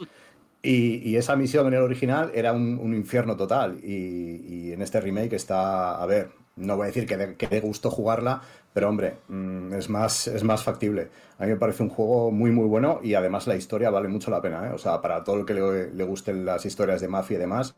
Y, 0.63 1.09
y 1.09 1.17
esa 1.17 1.37
misión 1.37 1.67
en 1.69 1.75
el 1.75 1.83
original 1.83 2.31
era 2.35 2.53
un, 2.53 2.79
un 2.79 2.95
infierno 2.95 3.37
total. 3.37 3.79
Y, 3.83 4.43
y 4.47 4.73
en 4.73 4.83
este 4.83 5.01
remake 5.01 5.35
está, 5.35 6.01
a 6.03 6.07
ver, 6.07 6.31
no 6.57 6.77
voy 6.77 6.85
a 6.85 6.87
decir 6.89 7.07
que 7.07 7.17
dé 7.17 7.37
que 7.37 7.49
dé 7.49 7.61
gusto 7.61 7.91
jugarla, 7.91 8.43
pero 8.73 8.89
hombre, 8.89 9.19
mm, 9.29 9.73
es, 9.75 9.89
más, 9.89 10.27
es 10.29 10.45
más 10.45 10.63
factible. 10.63 11.11
A 11.39 11.45
mí 11.45 11.51
me 11.51 11.57
parece 11.57 11.83
un 11.83 11.89
juego 11.89 12.31
muy, 12.31 12.51
muy 12.51 12.67
bueno 12.67 13.01
y 13.03 13.15
además 13.15 13.47
la 13.47 13.57
historia 13.57 13.91
vale 13.91 14.09
mucho 14.09 14.31
la 14.31 14.43
pena. 14.43 14.69
¿eh? 14.69 14.73
O 14.75 14.79
sea, 14.79 15.01
para 15.01 15.25
todo 15.25 15.37
el 15.41 15.47
que 15.47 15.55
le, 15.55 15.93
le 15.93 16.05
gusten 16.05 16.45
las 16.45 16.65
historias 16.67 17.01
de 17.01 17.09
mafia 17.09 17.37
y 17.37 17.41
demás, 17.41 17.75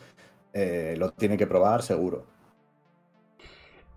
eh, 0.53 0.95
lo 0.99 1.11
tiene 1.13 1.37
que 1.37 1.47
probar 1.47 1.83
seguro. 1.83 2.25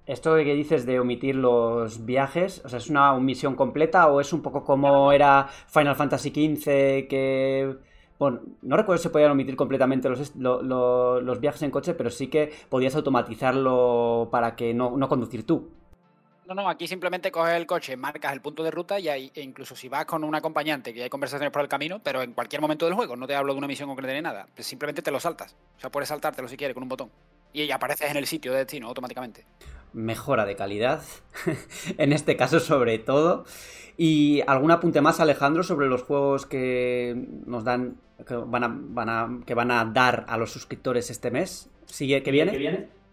Esto 0.06 0.36
que 0.36 0.54
dices 0.54 0.86
de 0.86 1.00
omitir 1.00 1.36
los 1.36 2.06
viajes, 2.06 2.62
o 2.64 2.70
sea, 2.70 2.78
¿es 2.78 2.92
una 2.92 3.18
misión 3.18 3.56
completa 3.56 4.08
o 4.08 4.22
es 4.22 4.34
un 4.34 4.44
poco 4.44 4.64
como 4.64 5.12
era 5.12 5.48
Final 5.68 5.96
Fantasy 5.96 6.30
XV 6.30 7.08
que... 7.08 7.76
Bueno, 8.18 8.42
no 8.62 8.78
recuerdo 8.78 9.02
si 9.02 9.10
podían 9.10 9.32
omitir 9.32 9.56
completamente 9.56 10.08
los, 10.08 10.36
los 10.36 11.40
viajes 11.42 11.62
en 11.64 11.72
coche, 11.72 11.94
pero 11.94 12.10
sí 12.10 12.28
que 12.28 12.54
podías 12.70 12.96
automatizarlo 12.96 14.30
para 14.32 14.56
que 14.56 14.74
no, 14.74 14.96
no 14.96 15.10
conducir 15.10 15.46
tú. 15.46 15.70
No, 16.48 16.54
no, 16.54 16.70
aquí 16.70 16.88
simplemente 16.88 17.32
coges 17.32 17.56
el 17.56 17.66
coche, 17.66 17.98
marcas 17.98 18.32
el 18.32 18.40
punto 18.40 18.64
de 18.64 18.70
ruta 18.70 19.00
y 19.00 19.10
ahí, 19.10 19.32
e 19.34 19.42
incluso 19.42 19.76
si 19.76 19.90
vas 19.90 20.06
con 20.06 20.24
un 20.24 20.36
acompañante, 20.36 20.94
que 20.94 21.02
hay 21.02 21.10
conversaciones 21.10 21.52
por 21.52 21.64
el 21.64 21.68
camino, 21.68 22.00
pero 22.04 22.22
en 22.22 22.34
cualquier 22.34 22.62
momento 22.62 22.86
del 22.86 22.94
juego, 22.94 23.16
no 23.16 23.26
te 23.26 23.36
hablo 23.36 23.54
de 23.54 23.58
una 23.58 23.68
misión 23.68 23.90
concreta 23.90 24.14
ni 24.14 24.22
nada, 24.22 24.48
pues 24.54 24.68
simplemente 24.68 25.02
te 25.02 25.10
lo 25.10 25.20
saltas. 25.20 25.56
O 25.78 25.80
sea, 25.80 25.90
puedes 25.90 26.08
saltártelo 26.08 26.48
si 26.48 26.56
quieres 26.56 26.76
con 26.76 26.84
un 26.84 26.90
botón. 26.90 27.10
Y 27.52 27.72
apareces 27.72 28.12
en 28.12 28.18
el 28.18 28.28
sitio 28.28 28.52
de 28.52 28.60
destino 28.60 28.88
automáticamente. 28.88 29.46
Mejora 29.96 30.46
de 30.46 30.56
calidad, 30.58 31.02
en 31.98 32.12
este 32.14 32.36
caso 32.36 32.60
sobre 32.60 33.00
todo. 33.00 33.46
Y 33.98 34.42
algún 34.46 34.72
apunte 34.72 35.00
más, 35.00 35.22
Alejandro, 35.22 35.64
sobre 35.64 35.88
los 35.88 36.04
juegos 36.04 36.46
que 36.46 37.16
nos 37.46 37.64
dan, 37.64 37.96
que 38.28 38.36
van 38.36 38.64
a, 38.66 38.68
van 38.78 39.10
a- 39.10 39.40
que 39.46 39.54
van 39.54 39.72
a 39.72 39.86
dar 39.86 40.26
a 40.28 40.38
los 40.38 40.52
suscriptores 40.52 41.10
este 41.10 41.32
mes. 41.32 41.70
¿Sigue 41.86 42.22
que 42.22 42.32
viene? 42.32 42.52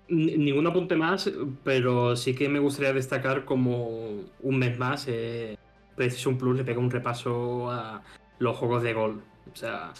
Ni- 0.08 0.36
Ningún 0.36 0.66
apunte 0.66 0.96
más, 0.96 1.30
pero 1.62 2.16
sí 2.16 2.34
que 2.34 2.48
me 2.48 2.58
gustaría 2.58 2.92
destacar 2.92 3.44
como 3.44 4.24
un 4.40 4.58
mes 4.58 4.76
más 4.76 5.06
eh, 5.08 5.56
PlayStation 5.94 6.36
Plus 6.36 6.56
le 6.56 6.64
pega 6.64 6.80
un 6.80 6.90
repaso 6.90 7.70
a 7.70 8.02
los 8.40 8.56
juegos 8.56 8.82
de 8.82 8.92
Gol. 8.92 9.22
O 9.52 9.56
sea, 9.56 9.92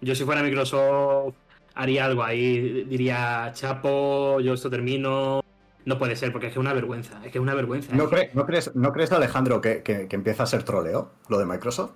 yo 0.00 0.14
si 0.14 0.22
fuera 0.22 0.42
Microsoft 0.44 1.34
haría 1.74 2.04
algo 2.04 2.22
ahí, 2.22 2.84
diría, 2.84 3.50
Chapo, 3.54 4.38
yo 4.40 4.54
esto 4.54 4.70
termino. 4.70 5.40
No 5.88 5.96
puede 5.98 6.16
ser, 6.16 6.32
porque 6.32 6.48
es 6.48 6.52
que 6.52 6.58
es 6.58 6.60
una 6.60 6.74
vergüenza, 6.74 7.16
es 7.24 7.32
que 7.32 7.38
es 7.38 7.42
una 7.42 7.54
vergüenza. 7.54 7.96
¿No, 7.96 8.10
cre- 8.10 8.28
no 8.34 8.44
crees, 8.44 8.76
¿No 8.76 8.92
crees, 8.92 9.10
Alejandro, 9.10 9.62
que, 9.62 9.82
que- 9.82 10.06
que 10.06 10.16
empieza 10.16 10.42
a 10.42 10.46
ser 10.46 10.62
troleo 10.62 11.12
lo 11.30 11.38
de 11.38 11.46
Microsoft? 11.46 11.92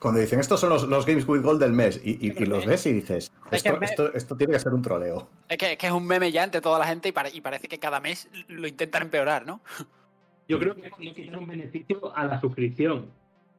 Cuando 0.00 0.18
dicen, 0.20 0.40
estos 0.40 0.58
son 0.58 0.70
los, 0.70 0.88
los 0.88 1.06
Games 1.06 1.24
with 1.28 1.40
Gold 1.42 1.60
del 1.60 1.72
mes, 1.72 2.00
y, 2.02 2.14
y- 2.26 2.34
y 2.36 2.46
los 2.46 2.66
ves 2.66 2.84
y 2.86 2.92
dices, 2.92 3.30
Es 3.52 3.62
que 3.62 3.68
esto, 3.68 3.80
esto, 3.84 4.12
esto 4.14 4.36
tiene 4.36 4.54
que 4.54 4.58
ser 4.58 4.74
un 4.74 4.82
troleo. 4.82 5.28
Es 5.48 5.56
que, 5.56 5.72
es 5.74 5.78
que 5.78 5.86
es 5.86 5.92
un 5.92 6.04
meme 6.04 6.32
ya 6.32 6.42
entre 6.42 6.60
toda 6.60 6.80
la 6.80 6.86
gente 6.88 7.08
y, 7.08 7.12
pare- 7.12 7.30
y 7.32 7.40
parece 7.40 7.68
que 7.68 7.78
cada 7.78 8.00
mes 8.00 8.28
lo 8.48 8.66
intentan 8.66 9.02
empeorar, 9.02 9.46
¿no? 9.46 9.60
Yo 10.48 10.58
creo 10.58 10.74
que 10.74 10.90
no 10.90 10.96
quitar 10.96 11.38
un 11.38 11.46
beneficio 11.46 12.12
a 12.16 12.24
la 12.24 12.40
suscripción. 12.40 13.06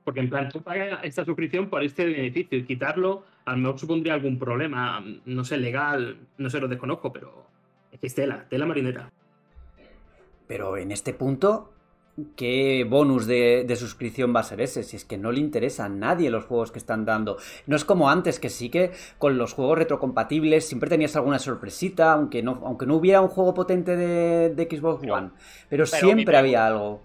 Porque 0.03 0.19
en 0.19 0.29
plan, 0.29 0.49
tú 0.49 0.62
pagas 0.62 0.99
esta 1.03 1.23
suscripción 1.23 1.69
por 1.69 1.83
este 1.83 2.05
beneficio 2.05 2.57
y 2.57 2.63
quitarlo 2.65 3.23
a 3.45 3.51
lo 3.51 3.57
mejor 3.60 3.79
supondría 3.79 4.13
algún 4.13 4.38
problema, 4.38 5.01
no 5.25 5.43
sé, 5.45 5.55
legal, 5.57 6.17
no 6.38 6.49
sé, 6.49 6.60
lo 6.60 6.67
desconozco, 6.67 7.12
pero 7.13 7.45
es 7.93 7.99
que 7.99 8.07
es 8.07 8.13
tela, 8.15 8.45
tela 8.49 8.65
marinera. 8.65 9.10
Pero 10.47 10.77
en 10.77 10.91
este 10.91 11.13
punto, 11.13 11.73
¿qué 12.36 12.86
bonus 12.89 13.25
de, 13.27 13.65
de 13.67 13.75
suscripción 13.75 14.33
va 14.36 14.39
a 14.39 14.43
ser 14.43 14.62
ese? 14.62 14.83
Si 14.83 14.95
es 14.95 15.05
que 15.05 15.17
no 15.17 15.31
le 15.31 15.39
interesa 15.39 15.86
a 15.86 15.89
nadie 15.89 16.29
los 16.29 16.45
juegos 16.45 16.71
que 16.71 16.79
están 16.79 17.05
dando. 17.05 17.38
No 17.65 17.75
es 17.75 17.83
como 17.86 18.10
antes, 18.10 18.39
que 18.39 18.49
sí 18.49 18.69
que 18.69 18.91
con 19.17 19.38
los 19.38 19.53
juegos 19.53 19.77
retrocompatibles 19.77 20.65
siempre 20.67 20.89
tenías 20.89 21.15
alguna 21.15 21.39
sorpresita, 21.39 22.13
aunque 22.13 22.41
no, 22.43 22.62
aunque 22.65 22.86
no 22.86 22.95
hubiera 22.95 23.21
un 23.21 23.27
juego 23.27 23.53
potente 23.53 23.95
de, 23.95 24.53
de 24.55 24.63
Xbox 24.77 25.03
One. 25.10 25.31
Pero, 25.69 25.86
siempre 25.86 26.38
había 26.38 26.65
algo. 26.65 27.01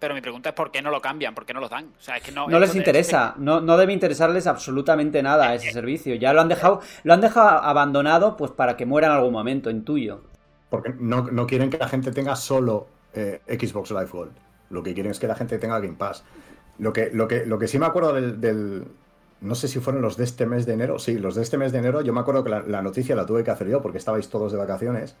Pero 0.00 0.14
mi 0.14 0.20
pregunta 0.20 0.50
es 0.50 0.54
por 0.54 0.70
qué 0.70 0.80
no 0.80 0.92
lo 0.92 1.00
cambian, 1.00 1.34
por 1.34 1.44
qué 1.44 1.52
no 1.52 1.58
los 1.60 1.70
dan. 1.70 1.86
O 1.98 2.00
sea, 2.00 2.18
es 2.18 2.22
que 2.22 2.30
no, 2.30 2.48
No 2.48 2.60
les 2.60 2.72
de- 2.72 2.78
interesa, 2.78 3.34
no, 3.36 3.60
no 3.60 3.76
debe 3.76 3.92
interesarles 3.92 4.46
absolutamente 4.46 5.22
nada 5.24 5.54
ese 5.54 5.72
servicio. 5.72 6.14
Ya 6.14 6.32
lo 6.32 6.40
han 6.40 6.48
dejado, 6.48 6.80
lo 7.02 7.14
han 7.14 7.20
dejado 7.20 7.48
abandonado 7.48 8.36
pues 8.36 8.52
para 8.52 8.76
que 8.76 8.86
muera 8.86 9.08
en 9.08 9.14
algún 9.14 9.32
momento, 9.32 9.70
intuyo. 9.70 10.22
Porque 10.70 10.94
no, 10.98 11.22
no 11.30 11.46
quieren 11.46 11.70
que 11.70 11.78
la 11.78 11.88
gente 11.88 12.12
tenga 12.12 12.36
solo 12.36 12.86
eh, 13.14 13.40
Xbox 13.48 13.90
Live 13.90 14.08
Gold. 14.12 14.32
Lo 14.70 14.82
que 14.82 14.92
quieren 14.94 15.12
es 15.12 15.18
que 15.18 15.26
la 15.26 15.34
gente 15.34 15.58
tenga 15.58 15.78
Game 15.80 15.96
Pass. 15.96 16.24
Lo 16.78 16.92
que, 16.92 17.10
lo 17.12 17.26
que, 17.26 17.46
lo 17.46 17.58
que 17.58 17.66
sí 17.68 17.78
me 17.78 17.86
acuerdo 17.86 18.12
del, 18.12 18.40
del- 18.40 18.84
No 19.40 19.54
sé 19.54 19.66
si 19.68 19.80
fueron 19.80 20.02
los 20.02 20.16
de 20.16 20.24
este 20.24 20.46
mes 20.46 20.66
de 20.66 20.74
enero. 20.74 20.98
Sí, 20.98 21.18
los 21.18 21.34
de 21.34 21.42
este 21.42 21.56
mes 21.58 21.72
de 21.72 21.78
enero. 21.78 22.02
Yo 22.02 22.12
me 22.12 22.20
acuerdo 22.20 22.44
que 22.44 22.50
la, 22.50 22.60
la 22.60 22.82
noticia 22.82 23.16
la 23.16 23.24
tuve 23.24 23.42
que 23.44 23.50
hacer 23.50 23.68
yo 23.68 23.80
porque 23.80 23.98
estabais 23.98 24.28
todos 24.28 24.52
de 24.52 24.58
vacaciones. 24.58 25.16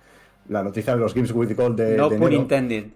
La 0.48 0.62
noticia 0.62 0.94
de 0.94 1.00
los 1.00 1.14
Games 1.14 1.32
with 1.32 1.56
Gold 1.56 1.76
de, 1.80 1.96
no 1.96 2.08
de 2.10 2.16
pun 2.18 2.26
enero. 2.28 2.42
intended. 2.42 2.86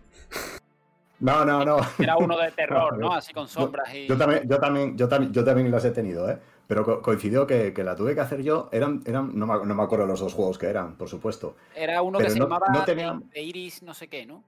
No, 1.21 1.45
no, 1.45 1.65
no. 1.65 1.77
Era 1.99 2.17
uno 2.17 2.37
de 2.37 2.51
terror, 2.51 2.99
No, 2.99 3.09
¿no? 3.09 3.13
Así 3.15 3.33
con 3.33 3.47
sombras 3.49 3.95
y. 3.95 4.09
Yo 4.09 4.17
también, 4.19 4.49
yo 4.49 4.59
también, 4.59 4.97
yo 4.97 5.09
también, 5.09 5.33
yo 5.33 5.45
también 5.45 5.71
las 5.71 5.85
he 5.85 5.91
tenido, 5.93 6.29
¿eh? 6.29 6.39
Pero 6.73 6.87
co- 6.87 7.03
coincidió 7.03 7.47
que, 7.47 7.75
que 7.75 7.85
la 7.85 7.95
tuve 7.95 8.15
que 8.15 8.23
hacer 8.23 8.43
yo. 8.43 8.71
Eran, 8.73 9.03
eran, 9.05 9.39
no 9.39 9.47
me, 9.47 9.67
no 9.67 9.75
me 9.75 9.83
acuerdo 9.83 10.07
los 10.07 10.21
dos 10.21 10.33
juegos 10.33 10.57
que 10.57 10.69
eran, 10.69 10.95
por 10.97 11.07
supuesto. 11.07 11.55
Era 11.77 12.01
uno 12.01 12.17
Pero 12.17 12.29
que 12.29 12.33
se 12.33 12.41
llamaba 12.41 12.67
no 12.73 12.83
tenía- 12.83 13.21
de 13.31 13.43
Iris 13.43 13.83
no 13.83 13.93
sé 13.93 14.09
qué, 14.09 14.25
¿no? 14.25 14.43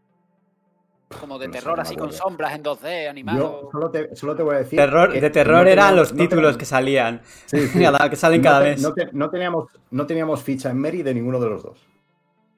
Como 1.20 1.38
de 1.38 1.48
terror, 1.50 1.78
así 1.78 1.94
con 1.96 2.10
sombras 2.14 2.54
en 2.54 2.62
2D, 2.62 3.10
animado. 3.10 3.38
Yo 3.64 3.68
solo 3.70 3.90
te, 3.90 4.16
solo 4.16 4.34
te 4.34 4.42
voy 4.42 4.54
a 4.54 4.58
decir. 4.60 4.78
Terror, 4.78 5.12
que 5.12 5.20
de 5.20 5.28
terror 5.28 5.64
no 5.64 5.70
eran 5.70 5.94
los 5.96 6.14
no 6.14 6.18
títulos 6.22 6.56
que 6.56 6.64
salían, 6.64 7.20
Sí, 7.44 7.58
que 8.10 8.16
salen 8.16 8.40
cada 8.40 8.60
no, 8.60 8.64
te- 8.64 8.70
mes. 8.70 8.82
No, 8.82 8.94
te- 8.94 9.08
no 9.12 9.28
teníamos, 9.28 9.68
no 9.90 10.06
teníamos 10.06 10.42
ficha 10.42 10.70
en 10.70 10.78
Mary 10.78 11.02
de 11.02 11.12
ninguno 11.12 11.38
de 11.38 11.50
los 11.50 11.62
dos. 11.62 11.78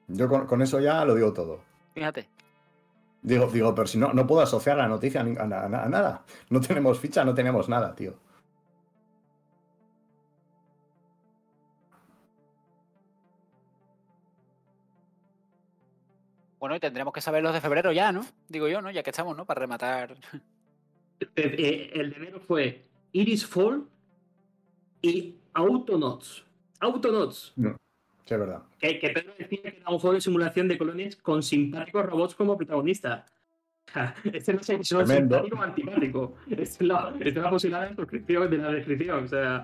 Yo 0.07 0.29
con, 0.29 0.47
con 0.47 0.61
eso 0.61 0.79
ya 0.79 1.03
lo 1.03 1.13
digo 1.13 1.33
todo. 1.33 1.59
Fíjate. 1.93 2.29
Digo, 3.21 3.47
digo, 3.47 3.75
pero 3.75 3.85
si 3.85 3.97
no, 3.97 4.13
no 4.13 4.25
puedo 4.25 4.39
asociar 4.43 4.77
la 4.77 4.87
noticia 4.87 5.19
a 5.19 5.25
nada. 5.25 6.21
No 6.51 6.61
tenemos 6.61 6.97
ficha, 7.01 7.25
no 7.25 7.33
tenemos 7.33 7.67
nada, 7.67 7.93
tío. 7.93 8.13
Bueno, 16.67 16.75
y 16.75 16.79
tendremos 16.81 17.13
que 17.13 17.21
saber 17.21 17.41
los 17.41 17.53
de 17.53 17.61
febrero 17.61 17.93
ya, 17.93 18.11
¿no? 18.11 18.25
Digo 18.49 18.67
yo, 18.67 18.81
¿no? 18.81 18.91
Ya 18.91 19.01
que 19.01 19.11
estamos, 19.11 19.37
¿no? 19.37 19.45
Para 19.45 19.61
rematar. 19.61 20.17
Eh, 21.21 21.25
eh, 21.37 21.91
el 21.93 22.09
de 22.09 22.15
enero 22.17 22.41
fue 22.41 22.85
Iris 23.13 23.47
Fall 23.47 23.87
y 25.01 25.37
Autonauts. 25.53 26.43
Autonauts. 26.81 27.53
No, 27.55 27.77
sí, 28.25 28.33
es 28.33 28.39
verdad. 28.39 28.63
Que, 28.79 28.99
que 28.99 29.11
Pedro 29.11 29.33
decía 29.39 29.61
que 29.61 29.77
era 29.79 29.89
un 29.89 29.97
juego 29.97 30.15
de 30.15 30.19
simulación 30.19 30.67
de 30.67 30.77
colonias 30.77 31.15
con 31.15 31.41
simpáticos 31.41 32.05
robots 32.05 32.35
como 32.35 32.57
protagonista. 32.57 33.25
Este 34.25 34.53
no 34.53 34.59
es 34.59 34.67
Tremendo. 34.67 35.37
simpático 35.37 35.55
o 35.57 35.61
antipático. 35.61 36.35
Es 36.49 36.81
la, 36.81 37.15
es 37.21 37.33
la 37.33 37.49
posibilidad 37.49 37.89
de 37.89 37.95
la 37.95 38.01
descripción. 38.01 38.49
De 38.51 38.57
la 38.57 38.71
descripción. 38.73 39.23
O 39.23 39.27
sea, 39.29 39.63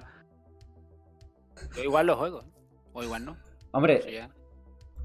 Yo 1.75 1.83
igual 1.83 2.07
los 2.07 2.15
juegos. 2.15 2.45
O 2.93 3.03
igual 3.03 3.25
no. 3.25 3.35
Hombre, 3.71 3.97
Eso 3.97 4.09
ya. 4.09 4.29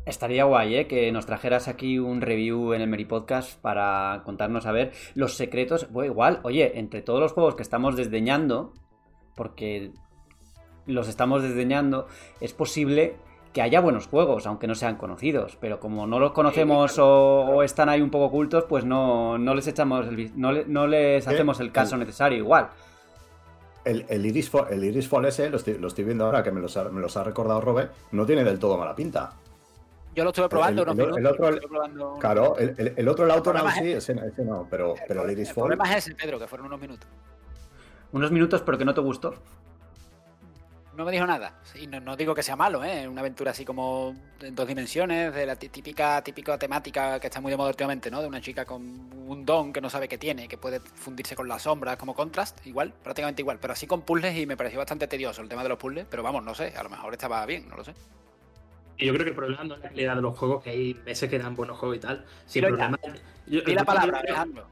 Estaría 0.08 0.44
guay, 0.44 0.74
¿eh? 0.74 0.86
Que 0.86 1.12
nos 1.12 1.26
trajeras 1.26 1.68
aquí 1.68 1.98
un 1.98 2.20
review 2.22 2.72
en 2.72 2.80
el 2.80 2.88
Meri 2.88 3.04
Podcast 3.04 3.60
para 3.60 4.22
contarnos 4.24 4.64
a 4.66 4.72
ver 4.72 4.92
los 5.14 5.34
secretos. 5.36 5.90
Bueno, 5.90 6.10
igual, 6.12 6.40
oye, 6.44 6.78
entre 6.78 7.02
todos 7.02 7.20
los 7.20 7.32
juegos 7.32 7.54
que 7.56 7.62
estamos 7.62 7.94
desdeñando, 7.94 8.72
porque 9.36 9.92
los 10.86 11.08
estamos 11.08 11.42
desdeñando, 11.42 12.06
es 12.40 12.54
posible 12.54 13.16
que 13.52 13.60
haya 13.60 13.80
buenos 13.80 14.06
juegos, 14.06 14.46
aunque 14.46 14.66
no 14.66 14.74
sean 14.74 14.96
conocidos. 14.96 15.56
Pero 15.60 15.78
como 15.78 16.06
no 16.06 16.18
los 16.18 16.32
conocemos 16.32 16.98
o, 16.98 17.40
o 17.40 17.62
están 17.62 17.88
ahí 17.90 18.00
un 18.00 18.10
poco 18.10 18.26
ocultos, 18.26 18.64
pues 18.64 18.84
no, 18.86 19.36
no 19.36 19.54
les 19.54 19.66
echamos 19.66 20.06
el, 20.06 20.32
no, 20.40 20.52
le- 20.52 20.64
no 20.66 20.86
les 20.86 21.26
Eh, 21.26 21.30
hacemos 21.30 21.60
el 21.60 21.70
caso 21.70 21.96
necesario 21.98 22.38
igual. 22.38 22.68
El, 23.84 24.06
el 24.08 24.24
Iris 24.26 24.48
Fall, 24.50 24.66
el 24.70 24.84
Iris 24.84 25.06
Fall 25.08 25.26
ese, 25.26 25.50
lo 25.50 25.56
estoy, 25.58 25.78
lo 25.78 25.88
estoy 25.88 26.04
viendo 26.04 26.24
ahora 26.24 26.42
que 26.42 26.50
me 26.50 26.60
los, 26.60 26.76
ha, 26.76 26.84
me 26.90 27.00
los 27.00 27.16
ha 27.16 27.24
recordado 27.24 27.60
Robe, 27.60 27.88
no 28.12 28.24
tiene 28.26 28.44
del 28.44 28.58
todo 28.58 28.76
mala 28.78 28.94
pinta. 28.94 29.32
Yo 30.18 30.24
lo 30.24 30.30
estuve 30.30 30.48
probando 30.48 30.82
el- 30.82 30.88
unos 30.88 30.98
el- 30.98 31.12
minutos. 31.12 31.18
el 31.18 31.26
otro- 31.54 31.68
probando- 31.68 32.18
Claro, 32.18 32.56
el, 32.58 32.74
el- 32.76 32.94
el 32.96 33.08
otro, 33.08 33.24
el 33.24 33.30
Autonaut 33.30 33.70
sí, 33.70 33.92
es- 33.92 34.08
ese, 34.08 34.26
ese 34.26 34.44
no, 34.44 34.66
pero, 34.68 34.96
pero 35.06 35.22
el 35.24 35.30
Iris 35.30 35.50
El 35.50 35.54
problema 35.54 35.88
es 35.92 36.04
ese, 36.06 36.16
Pedro, 36.16 36.40
que 36.40 36.48
fueron 36.48 36.66
unos 36.66 36.80
minutos. 36.80 37.08
Unos 38.10 38.32
minutos, 38.32 38.60
pero 38.62 38.76
que 38.76 38.84
no 38.84 38.92
te 38.94 39.00
gustó. 39.00 39.36
No 40.96 41.04
me 41.04 41.12
dijo 41.12 41.24
nada. 41.24 41.60
Y 41.80 41.86
no, 41.86 42.00
no 42.00 42.16
digo 42.16 42.34
que 42.34 42.42
sea 42.42 42.56
malo, 42.56 42.82
¿eh? 42.82 43.06
Una 43.06 43.20
aventura 43.20 43.52
así 43.52 43.64
como 43.64 44.16
en 44.40 44.56
dos 44.56 44.66
dimensiones, 44.66 45.32
de 45.32 45.46
la 45.46 45.54
tí- 45.54 45.68
típica, 45.68 46.20
típica 46.22 46.58
temática 46.58 47.20
que 47.20 47.28
está 47.28 47.40
muy 47.40 47.52
de 47.52 47.56
moda 47.56 47.68
últimamente, 47.68 48.10
¿no? 48.10 48.20
De 48.20 48.26
una 48.26 48.40
chica 48.40 48.64
con 48.64 48.82
un 48.82 49.46
don 49.46 49.72
que 49.72 49.80
no 49.80 49.88
sabe 49.88 50.08
qué 50.08 50.18
tiene, 50.18 50.48
que 50.48 50.58
puede 50.58 50.80
fundirse 50.80 51.36
con 51.36 51.46
las 51.46 51.62
sombras 51.62 51.96
como 51.98 52.16
contrast, 52.16 52.66
igual, 52.66 52.92
prácticamente 53.04 53.42
igual, 53.42 53.58
pero 53.60 53.74
así 53.74 53.86
con 53.86 54.02
puzzles 54.02 54.36
y 54.36 54.46
me 54.46 54.56
pareció 54.56 54.80
bastante 54.80 55.06
tedioso 55.06 55.40
el 55.40 55.48
tema 55.48 55.62
de 55.62 55.68
los 55.68 55.78
puzzles, 55.78 56.04
pero 56.10 56.24
vamos, 56.24 56.42
no 56.42 56.52
sé, 56.56 56.74
a 56.76 56.82
lo 56.82 56.88
mejor 56.88 57.12
estaba 57.12 57.46
bien, 57.46 57.68
no 57.68 57.76
lo 57.76 57.84
sé. 57.84 57.94
Yo 59.06 59.12
creo 59.12 59.24
que 59.24 59.30
el 59.30 59.36
problema 59.36 59.64
no 59.64 59.74
es 59.74 59.80
la 59.80 59.88
calidad 59.88 60.16
de 60.16 60.22
los 60.22 60.36
juegos, 60.38 60.62
que 60.62 60.70
hay 60.70 60.94
meses 61.06 61.28
que 61.30 61.38
dan 61.38 61.54
buenos 61.54 61.78
juegos 61.78 61.96
y 61.98 62.00
tal. 62.00 62.24
Sí, 62.46 62.58
el 62.58 62.66
problema. 62.66 62.98
yo- 63.46 63.60
el 63.64 63.74
la 63.74 63.84
palabra, 63.84 64.20
creo- 64.20 64.34
Alejandro. 64.34 64.66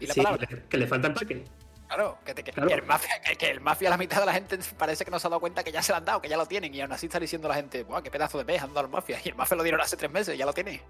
La 0.00 0.14
Sí, 0.14 0.20
palabra. 0.22 0.46
que 0.46 0.54
le- 0.56 0.62
que 0.64 0.76
le 0.76 0.86
falta 0.86 1.08
empaque. 1.08 1.44
Claro, 1.88 2.18
que, 2.24 2.34
te- 2.34 2.44
que- 2.44 2.52
Claro. 2.52 2.68
que 2.68 2.74
el 2.74 2.82
mafia, 2.82 3.20
que, 3.22 3.36
que 3.36 3.50
el 3.50 3.60
mafia, 3.60 3.88
la 3.90 3.96
mitad 3.96 4.20
de 4.20 4.26
la 4.26 4.32
gente 4.34 4.58
parece 4.76 5.04
que 5.04 5.10
no 5.10 5.18
se 5.18 5.26
ha 5.26 5.30
dado 5.30 5.40
cuenta 5.40 5.64
que 5.64 5.72
ya 5.72 5.82
se 5.82 5.90
lo 5.92 5.96
han 5.96 6.04
dado, 6.04 6.20
que 6.20 6.28
ya 6.28 6.36
lo 6.36 6.44
tienen, 6.46 6.74
y 6.74 6.80
aún 6.82 6.92
así 6.92 7.06
está 7.06 7.18
diciendo 7.18 7.48
la 7.48 7.54
gente, 7.54 7.82
¡buah, 7.82 8.02
qué 8.02 8.10
pedazo 8.10 8.36
de 8.38 8.44
pez 8.44 8.62
han 8.62 8.68
dado 8.74 8.80
al 8.86 8.88
mafia! 8.92 9.18
Y 9.24 9.28
el 9.30 9.34
mafia 9.34 9.56
lo 9.56 9.62
dieron 9.62 9.80
hace 9.80 9.96
tres 9.96 10.10
meses, 10.10 10.36
ya 10.36 10.44
lo 10.46 10.52
tiene. 10.52 10.82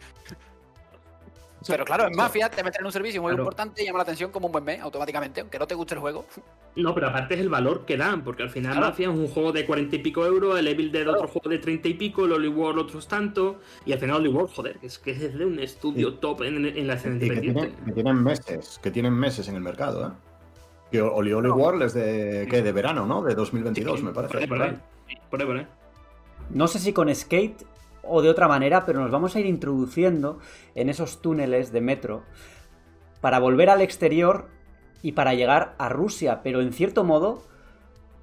Pero 1.67 1.85
claro, 1.85 2.07
en 2.07 2.15
mafia 2.15 2.49
te 2.49 2.63
meten 2.63 2.81
en 2.83 2.87
un 2.87 2.93
servicio 2.93 3.21
muy 3.21 3.31
Claro. 3.31 3.43
importante 3.43 3.83
y 3.83 3.87
llama 3.87 3.99
la 3.99 4.03
atención 4.05 4.31
como 4.31 4.47
un 4.47 4.53
buen 4.53 4.65
mes 4.65 4.81
automáticamente, 4.81 5.41
aunque 5.41 5.59
no 5.59 5.67
te 5.67 5.75
guste 5.75 5.95
el 5.95 6.01
juego. 6.01 6.25
No, 6.77 6.95
pero 6.95 7.09
aparte 7.09 7.35
es 7.35 7.41
el 7.41 7.49
valor 7.49 7.85
que 7.85 7.97
dan, 7.97 8.23
porque 8.23 8.45
al 8.45 8.51
final 8.51 8.73
Claro. 8.73 8.87
Mafia 8.89 9.09
es 9.11 9.15
un 9.15 9.27
juego 9.29 9.51
de 9.51 9.67
40 9.67 9.97
y 9.97 9.99
pico 9.99 10.25
euros, 10.25 10.59
el 10.59 10.69
Evil 10.69 10.93
Dead 10.93 11.09
otro 11.09 11.27
juego 11.27 11.51
de 11.51 11.59
30 11.59 11.89
y 11.89 11.95
pico, 11.95 12.25
el 12.27 12.33
Holy 12.33 12.49
World 12.49 12.79
otros 12.79 13.09
tanto, 13.09 13.59
y 13.85 13.93
al 13.93 13.99
final 13.99 14.17
Holy 14.17 14.29
World, 14.29 14.51
joder, 14.55 14.79
que 14.79 14.87
es 14.87 14.99
que 15.01 15.11
es 15.11 15.37
de 15.37 15.45
un 15.45 15.59
estudio 15.59 16.15
top 16.15 16.43
en, 16.43 16.65
en 16.65 16.87
la 16.87 16.95
escena 16.95 17.17
Y 17.17 17.19
que 17.19 17.25
independiente. 17.27 17.61
tienen, 17.71 17.85
que 17.87 17.93
tienen 17.93 18.23
meses, 18.23 18.81
que 18.83 18.91
tienen 18.93 19.15
meses 19.15 19.49
en 19.49 19.57
el 19.57 19.61
mercado, 19.63 20.07
¿eh? 20.07 20.11
Que 20.93 21.03
Oli 21.03 21.33
Oli 21.33 21.51
World 21.51 21.83
es 21.83 21.93
de, 21.95 22.47
¿qué? 22.49 22.63
de 22.63 22.73
verano, 22.73 23.05
¿no? 23.05 23.23
De 23.23 23.35
2022, 23.35 24.03
me 24.03 24.13
Por 24.13 24.29
parece. 24.29 24.39
ahí, 24.39 24.47
por 24.47 24.63
ahí. 24.63 24.79
Por 25.29 25.41
ahí, 25.41 25.47
por 25.47 25.57
ahí. 25.59 25.67
No 26.51 26.67
sé 26.69 26.79
si 26.79 26.93
con 26.95 27.15
skate 27.15 27.63
o 28.09 28.23
de 28.23 28.29
otra 28.29 28.49
manera, 28.49 28.85
pero 28.87 29.01
nos 29.01 29.11
vamos 29.11 29.37
a 29.37 29.41
ir 29.41 29.47
introduciendo 29.47 30.39
en 30.75 30.89
esos 30.89 31.21
túneles 31.21 31.73
de 31.73 31.81
metro 31.81 32.23
para 33.21 33.39
volver 33.39 33.71
al 33.71 33.81
exterior 33.81 34.49
y 35.03 35.13
para 35.13 35.35
llegar 35.35 35.75
a 35.79 35.89
Rusia, 35.89 36.41
pero 36.43 36.61
en 36.61 36.73
cierto 36.73 37.05
modo 37.05 37.43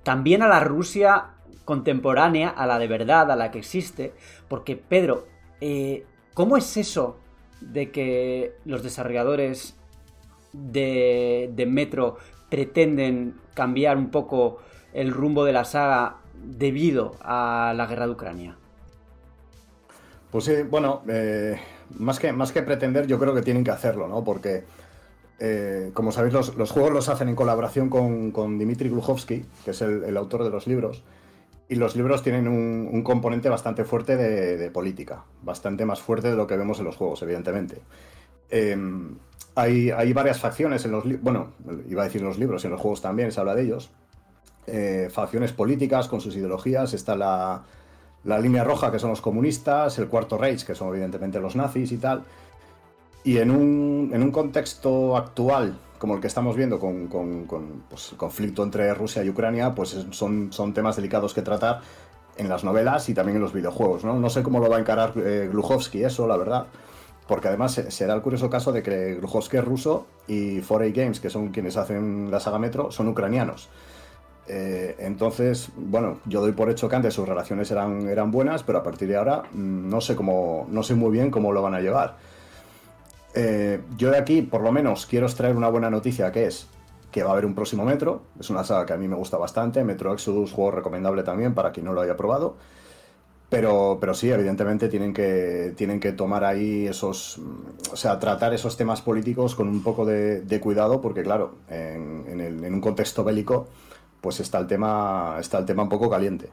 también 0.03 0.41
a 0.41 0.47
la 0.47 0.59
Rusia 0.59 1.31
contemporánea, 1.65 2.49
a 2.49 2.67
la 2.67 2.77
de 2.77 2.87
verdad, 2.87 3.31
a 3.31 3.35
la 3.35 3.51
que 3.51 3.59
existe, 3.59 4.13
porque 4.47 4.75
Pedro, 4.75 5.25
eh, 5.61 6.05
¿cómo 6.33 6.57
es 6.57 6.77
eso 6.77 7.17
de 7.59 7.91
que 7.91 8.53
los 8.65 8.83
desarrolladores 8.83 9.75
de, 10.53 11.49
de 11.53 11.65
Metro 11.65 12.17
pretenden 12.49 13.35
cambiar 13.53 13.97
un 13.97 14.11
poco 14.11 14.59
el 14.93 15.11
rumbo 15.11 15.43
de 15.43 15.53
la 15.53 15.65
saga 15.65 16.17
debido 16.35 17.15
a 17.21 17.73
la 17.75 17.87
guerra 17.87 18.05
de 18.05 18.11
Ucrania? 18.11 18.57
Pues 20.35 20.43
sí, 20.43 20.63
bueno, 20.69 21.01
eh, 21.07 21.57
más, 21.97 22.19
que, 22.19 22.33
más 22.33 22.51
que 22.51 22.61
pretender, 22.61 23.07
yo 23.07 23.17
creo 23.17 23.33
que 23.33 23.41
tienen 23.41 23.63
que 23.63 23.71
hacerlo, 23.71 24.09
¿no? 24.09 24.21
Porque, 24.25 24.65
eh, 25.39 25.91
como 25.93 26.11
sabéis, 26.11 26.33
los, 26.33 26.57
los 26.57 26.71
juegos 26.71 26.91
los 26.91 27.07
hacen 27.07 27.29
en 27.29 27.35
colaboración 27.35 27.87
con, 27.87 28.31
con 28.31 28.59
Dmitry 28.59 28.89
Gluhovsky, 28.89 29.45
que 29.63 29.71
es 29.71 29.81
el, 29.81 30.03
el 30.03 30.17
autor 30.17 30.43
de 30.43 30.49
los 30.49 30.67
libros. 30.67 31.03
Y 31.69 31.75
los 31.75 31.95
libros 31.95 32.21
tienen 32.21 32.49
un, 32.49 32.89
un 32.91 33.01
componente 33.01 33.47
bastante 33.47 33.85
fuerte 33.85 34.17
de, 34.17 34.57
de 34.57 34.71
política, 34.71 35.23
bastante 35.41 35.85
más 35.85 36.01
fuerte 36.01 36.29
de 36.31 36.35
lo 36.35 36.47
que 36.47 36.57
vemos 36.57 36.79
en 36.79 36.83
los 36.83 36.97
juegos, 36.97 37.21
evidentemente. 37.21 37.77
Eh, 38.49 38.75
hay, 39.55 39.91
hay 39.91 40.11
varias 40.11 40.41
facciones 40.41 40.83
en 40.83 40.91
los 40.91 41.05
libros, 41.05 41.23
bueno, 41.23 41.53
iba 41.87 42.01
a 42.01 42.05
decir 42.07 42.21
los 42.21 42.37
libros, 42.37 42.65
en 42.65 42.71
los 42.71 42.81
juegos 42.81 43.01
también 43.01 43.31
se 43.31 43.39
habla 43.39 43.55
de 43.55 43.61
ellos. 43.61 43.89
Eh, 44.67 45.07
facciones 45.09 45.53
políticas 45.53 46.09
con 46.09 46.19
sus 46.19 46.35
ideologías, 46.35 46.93
está 46.93 47.15
la, 47.15 47.63
la 48.25 48.39
línea 48.39 48.63
roja, 48.63 48.91
que 48.91 48.99
son 48.99 49.11
los 49.11 49.21
comunistas, 49.21 49.97
el 49.99 50.07
cuarto 50.07 50.37
Reich, 50.37 50.65
que 50.65 50.75
son 50.75 50.89
evidentemente 50.89 51.39
los 51.39 51.55
nazis 51.55 51.91
y 51.91 51.97
tal. 51.97 52.23
Y 53.23 53.37
en 53.37 53.49
un, 53.51 54.11
en 54.13 54.21
un 54.21 54.31
contexto 54.31 55.15
actual, 55.17 55.77
como 55.97 56.15
el 56.15 56.21
que 56.21 56.27
estamos 56.27 56.55
viendo 56.55 56.79
con, 56.79 57.07
con- 57.07 57.45
con, 57.45 57.83
pues, 57.89 58.11
el 58.11 58.17
conflicto 58.17 58.63
entre 58.63 58.93
Rusia 58.93 59.23
y 59.23 59.29
Ucrania, 59.29 59.73
pues 59.73 59.93
es- 59.93 60.05
son, 60.15 60.51
son 60.51 60.73
temas 60.73 60.95
delicados 60.95 61.33
que 61.33 61.41
tratar 61.41 61.81
en 62.37 62.49
las 62.49 62.63
novelas 62.63 63.07
y 63.09 63.13
también 63.13 63.37
en 63.37 63.41
los 63.41 63.53
videojuegos. 63.53 64.03
No, 64.03 64.19
no 64.19 64.29
sé 64.29 64.43
cómo 64.43 64.59
lo 64.59 64.69
va 64.69 64.77
a 64.77 64.79
encarar 64.79 65.13
eh, 65.17 65.49
eso, 65.93 66.27
la 66.27 66.37
verdad. 66.37 66.67
Porque 67.27 67.47
además 67.47 67.71
se, 67.73 68.05
da 68.05 68.13
el 68.13 68.21
curioso 68.21 68.49
caso 68.51 68.71
de 68.71 68.83
que 68.83 69.15
Gluhovsky 69.15 69.57
es 69.57 69.65
ruso 69.65 70.05
y 70.27 70.59
4A 70.61 70.93
Games, 70.93 71.19
que 71.19 71.31
son 71.31 71.49
quienes 71.49 71.75
hacen 71.77 72.29
la 72.29 72.39
saga 72.39 72.59
Metro, 72.59 72.91
son 72.91 73.07
ucranianos. 73.07 73.69
Eh, 74.47 74.95
entonces, 74.99 75.69
bueno, 75.75 76.19
yo 76.25 76.41
doy 76.41 76.51
por 76.51 76.69
hecho 76.69 76.87
que 76.87 76.95
antes 76.95 77.13
sus 77.13 77.27
relaciones 77.27 77.71
eran, 77.71 78.07
eran 78.07 78.31
buenas, 78.31 78.63
pero 78.63 78.79
a 78.79 78.83
partir 78.83 79.07
de 79.07 79.15
ahora 79.15 79.43
mm, 79.51 79.89
no 79.89 80.01
sé 80.01 80.15
cómo, 80.15 80.67
no 80.69 80.83
sé 80.83 80.93
muy 80.95 81.11
bien 81.11 81.31
cómo 81.31 81.51
lo 81.51 81.61
van 81.61 81.73
a 81.73 81.79
llevar. 81.79 82.17
Eh, 83.33 83.81
yo 83.97 84.11
de 84.11 84.17
aquí, 84.17 84.41
por 84.41 84.61
lo 84.61 84.71
menos, 84.71 85.05
quiero 85.05 85.25
extraer 85.25 85.55
una 85.55 85.69
buena 85.69 85.89
noticia 85.89 86.31
que 86.31 86.45
es 86.45 86.67
que 87.11 87.23
va 87.23 87.29
a 87.29 87.33
haber 87.33 87.45
un 87.45 87.55
próximo 87.55 87.85
Metro. 87.85 88.23
Es 88.39 88.49
una 88.49 88.63
saga 88.63 88.85
que 88.85 88.93
a 88.93 88.97
mí 88.97 89.07
me 89.07 89.15
gusta 89.15 89.37
bastante. 89.37 89.83
Metro 89.83 90.13
Exodus, 90.13 90.51
juego 90.51 90.71
recomendable 90.71 91.23
también 91.23 91.53
para 91.53 91.71
quien 91.71 91.85
no 91.85 91.93
lo 91.93 92.01
haya 92.01 92.17
probado. 92.17 92.57
Pero, 93.49 93.97
pero 94.01 94.13
sí, 94.13 94.31
evidentemente 94.31 94.89
tienen 94.89 95.13
que, 95.13 95.73
tienen 95.77 95.99
que 95.99 96.11
tomar 96.11 96.43
ahí 96.43 96.87
esos, 96.87 97.37
mm, 97.37 97.93
o 97.93 97.95
sea, 97.95 98.19
tratar 98.19 98.53
esos 98.53 98.75
temas 98.75 99.01
políticos 99.01 99.55
con 99.55 99.69
un 99.69 99.81
poco 99.81 100.05
de, 100.05 100.59
cuidado, 100.61 101.01
porque 101.01 101.23
claro, 101.23 101.55
en 101.69 102.73
un 102.73 102.81
contexto 102.81 103.23
bélico, 103.23 103.67
pues 104.25 104.39
está 104.39 104.57
el 104.57 104.65
tema, 104.65 105.37
está 105.39 105.59
el 105.59 105.67
tema 105.67 105.83
un 105.83 105.89
poco 105.89 106.09
caliente. 106.09 106.49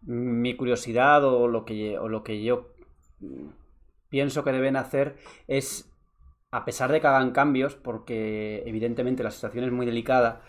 Mi 0.00 0.56
curiosidad 0.56 1.22
o 1.24 1.46
lo 1.46 1.66
que, 1.66 1.98
o 1.98 2.08
lo 2.08 2.24
que 2.24 2.42
yo 2.42 2.70
pienso 4.08 4.44
que 4.44 4.52
deben 4.52 4.76
hacer 4.76 5.18
es, 5.46 5.92
a 6.50 6.64
pesar 6.64 6.90
de 6.90 7.02
que 7.02 7.06
hagan 7.06 7.32
cambios, 7.32 7.74
porque 7.74 8.62
evidentemente 8.64 9.22
la 9.22 9.30
situación 9.30 9.64
es 9.64 9.72
muy 9.72 9.84
delicada, 9.84 10.40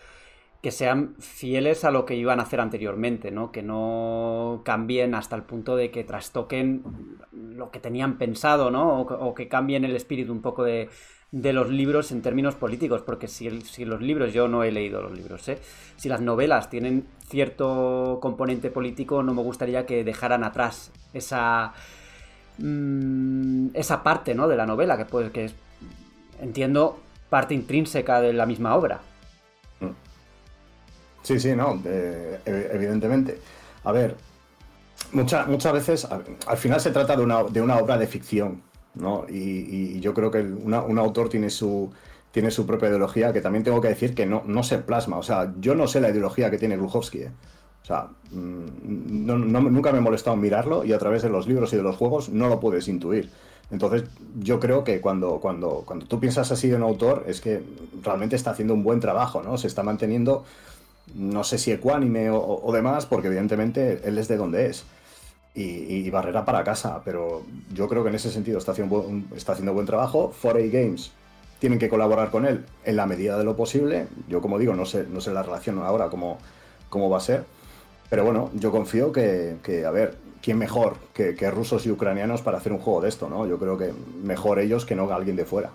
que 0.61 0.71
sean 0.71 1.15
fieles 1.19 1.83
a 1.83 1.91
lo 1.91 2.05
que 2.05 2.15
iban 2.15 2.39
a 2.39 2.43
hacer 2.43 2.61
anteriormente, 2.61 3.29
¿no? 3.31 3.51
Que 3.51 3.61
no 3.61 4.61
cambien 4.63 5.15
hasta 5.15 5.35
el 5.35 5.43
punto 5.43 5.75
de 5.75 5.91
que 5.91 6.05
trastoquen 6.05 7.17
lo 7.33 7.71
que 7.71 7.81
tenían 7.81 8.17
pensado, 8.17 8.71
¿no? 8.71 9.01
O 9.01 9.33
que 9.33 9.49
cambien 9.49 9.83
el 9.83 9.97
espíritu 9.97 10.31
un 10.31 10.41
poco 10.41 10.63
de, 10.63 10.87
de 11.31 11.53
los 11.53 11.69
libros 11.69 12.11
en 12.11 12.21
términos 12.21 12.55
políticos, 12.55 13.01
porque 13.05 13.27
si, 13.27 13.61
si 13.61 13.85
los 13.85 14.01
libros, 14.01 14.33
yo 14.33 14.47
no 14.49 14.63
he 14.63 14.71
leído 14.71 15.01
los 15.01 15.13
libros, 15.13 15.47
¿eh? 15.47 15.59
Si 15.95 16.09
las 16.09 16.19
novelas 16.21 16.69
tienen 16.69 17.05
cierto 17.29 18.19
componente 18.21 18.69
político, 18.69 19.23
no 19.23 19.33
me 19.33 19.41
gustaría 19.41 19.85
que 19.85 20.03
dejaran 20.03 20.43
atrás 20.43 20.91
esa 21.13 21.73
mm, 22.57 23.67
esa 23.73 24.03
parte, 24.03 24.35
¿no? 24.35 24.47
De 24.49 24.57
la 24.57 24.65
novela, 24.65 24.97
que 24.97 25.05
pues 25.05 25.31
que 25.31 25.45
es, 25.45 25.55
entiendo, 26.41 26.99
parte 27.29 27.53
intrínseca 27.53 28.19
de 28.19 28.33
la 28.33 28.45
misma 28.45 28.75
obra. 28.75 28.99
Sí, 31.23 31.39
sí, 31.39 31.55
no, 31.55 31.79
eh, 31.85 32.39
ev- 32.45 32.69
evidentemente. 32.73 33.39
A 33.83 33.91
ver, 33.91 34.15
muchas 35.13 35.47
muchas 35.47 35.71
veces, 35.73 36.05
al, 36.05 36.57
final 36.57 36.81
se 36.81 36.91
trata 36.91 37.15
de 37.15 37.23
una, 37.23 37.43
de 37.43 37.61
una 37.61 37.77
obra 37.77 37.97
de 37.97 38.07
ficción, 38.07 38.63
¿no? 38.95 39.25
Y, 39.29 39.99
yo 39.99 40.13
creo 40.13 40.31
que 40.31 40.39
un 40.39 40.97
autor 40.99 41.29
tiene 41.29 41.49
su, 41.49 41.91
tiene 42.31 42.49
su 42.51 42.65
propia 42.65 42.89
ideología, 42.89 43.33
que 43.33 43.41
también 43.41 43.63
tengo 43.63 43.81
que 43.81 43.89
decir 43.89 44.15
que 44.15 44.25
no, 44.25 44.43
no 44.45 44.63
se 44.63 44.77
plasma. 44.79 45.17
O 45.17 45.23
sea, 45.23 45.53
yo 45.59 45.75
no 45.75 45.87
sé 45.87 46.01
la 46.01 46.09
ideología 46.09 46.49
que 46.49 46.57
tiene 46.57 46.77
Glukhovsky. 46.77 47.19
¿eh? 47.19 47.31
O 47.83 47.85
sea, 47.85 48.07
mm, 48.31 49.25
nunca 49.25 49.91
me 49.91 49.97
he 49.97 50.01
molestado 50.01 50.35
mirarlo 50.37 50.85
y 50.85 50.93
a 50.93 50.99
través 50.99 51.23
de 51.23 51.29
los 51.29 51.47
libros 51.47 51.73
y 51.73 51.77
de 51.77 51.83
los 51.83 51.97
juegos 51.97 52.29
no 52.29 52.47
lo 52.47 52.59
puedes 52.59 52.87
intuir. 52.87 53.29
Entonces, 53.71 54.03
yo 54.39 54.59
creo 54.59 54.83
que 54.83 54.99
cuando, 54.99 55.39
cuando, 55.39 55.83
cuando 55.85 56.05
tú 56.05 56.19
piensas 56.19 56.51
así 56.51 56.67
de 56.67 56.75
un 56.75 56.83
autor, 56.83 57.23
es 57.27 57.39
que 57.39 57.63
realmente 58.03 58.35
está 58.35 58.51
haciendo 58.51 58.73
un 58.73 58.83
buen 58.83 58.99
trabajo, 58.99 59.41
¿no? 59.41 59.57
Se 59.57 59.67
está 59.67 59.81
manteniendo, 59.81 60.43
no 61.15 61.43
sé 61.43 61.57
si 61.57 61.71
ecuánime 61.71 62.29
o, 62.31 62.69
demás, 62.73 63.05
porque 63.05 63.27
evidentemente 63.27 64.01
él 64.03 64.17
es 64.17 64.27
de 64.27 64.37
donde 64.37 64.67
es. 64.67 64.83
Y, 65.53 66.09
barrera 66.09 66.45
para 66.45 66.63
casa, 66.63 67.01
pero 67.03 67.43
yo 67.73 67.87
creo 67.89 68.03
que 68.03 68.09
en 68.09 68.15
ese 68.15 68.31
sentido 68.31 68.57
está 68.57 68.71
haciendo, 68.71 69.73
buen 69.73 69.85
trabajo. 69.85 70.33
4A 70.41 70.71
Games 70.71 71.11
tienen 71.59 71.77
que 71.77 71.89
colaborar 71.89 72.31
con 72.31 72.45
él 72.45 72.65
en 72.85 72.95
la 72.95 73.05
medida 73.05 73.37
de 73.37 73.43
lo 73.43 73.55
posible. 73.55 74.07
Yo, 74.27 74.41
como 74.41 74.57
digo, 74.57 74.73
no 74.75 74.85
sé, 74.85 75.05
no 75.09 75.21
sé 75.21 75.31
la 75.31 75.43
relación 75.43 75.77
ahora 75.79 76.09
cómo, 76.09 76.37
cómo 76.89 77.09
va 77.09 77.17
a 77.17 77.21
ser. 77.21 77.43
Pero 78.11 78.25
bueno, 78.25 78.51
yo 78.53 78.71
confío 78.71 79.13
que, 79.13 79.85
a 79.87 79.89
ver, 79.89 80.17
¿quién 80.41 80.57
mejor 80.57 80.97
que, 81.13 81.33
rusos 81.49 81.85
y 81.85 81.91
ucranianos 81.91 82.41
para 82.41 82.57
hacer 82.57 82.73
un 82.73 82.79
juego 82.79 82.99
de 82.99 83.07
esto, 83.07 83.29
no? 83.29 83.47
Yo 83.47 83.57
creo 83.57 83.77
que 83.77 83.93
mejor 84.21 84.59
ellos 84.59 84.85
que 84.85 84.95
no 84.95 85.09
alguien 85.13 85.37
de 85.37 85.45
fuera. 85.45 85.69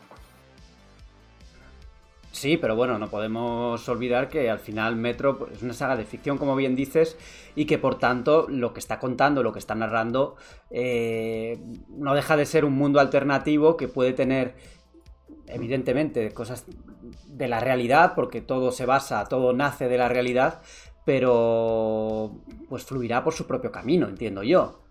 Sí, 2.36 2.58
pero 2.58 2.76
bueno, 2.76 2.98
no 2.98 3.08
podemos 3.08 3.88
olvidar 3.88 4.28
que 4.28 4.50
al 4.50 4.58
final 4.58 4.94
Metro 4.94 5.48
es 5.50 5.62
una 5.62 5.72
saga 5.72 5.96
de 5.96 6.04
ficción, 6.04 6.36
como 6.36 6.54
bien 6.54 6.76
dices, 6.76 7.16
y 7.54 7.64
que 7.64 7.78
por 7.78 7.98
tanto 7.98 8.46
lo 8.50 8.74
que 8.74 8.80
está 8.80 8.98
contando, 8.98 9.42
lo 9.42 9.54
que 9.54 9.58
está 9.58 9.74
narrando, 9.74 10.36
eh, 10.70 11.58
no 11.88 12.14
deja 12.14 12.36
de 12.36 12.44
ser 12.44 12.66
un 12.66 12.74
mundo 12.74 13.00
alternativo 13.00 13.78
que 13.78 13.88
puede 13.88 14.12
tener 14.12 14.54
evidentemente, 15.46 16.30
cosas 16.32 16.66
de 17.26 17.48
la 17.48 17.60
realidad, 17.60 18.12
porque 18.14 18.42
todo 18.42 18.70
se 18.70 18.84
basa, 18.84 19.24
todo 19.24 19.54
nace 19.54 19.88
de 19.88 19.96
la 19.96 20.10
realidad, 20.10 20.60
pero 21.06 22.36
pues 22.68 22.84
fluirá 22.84 23.24
por 23.24 23.32
su 23.32 23.46
propio 23.46 23.72
camino, 23.72 24.08
entiendo 24.08 24.42
yo. 24.42 24.85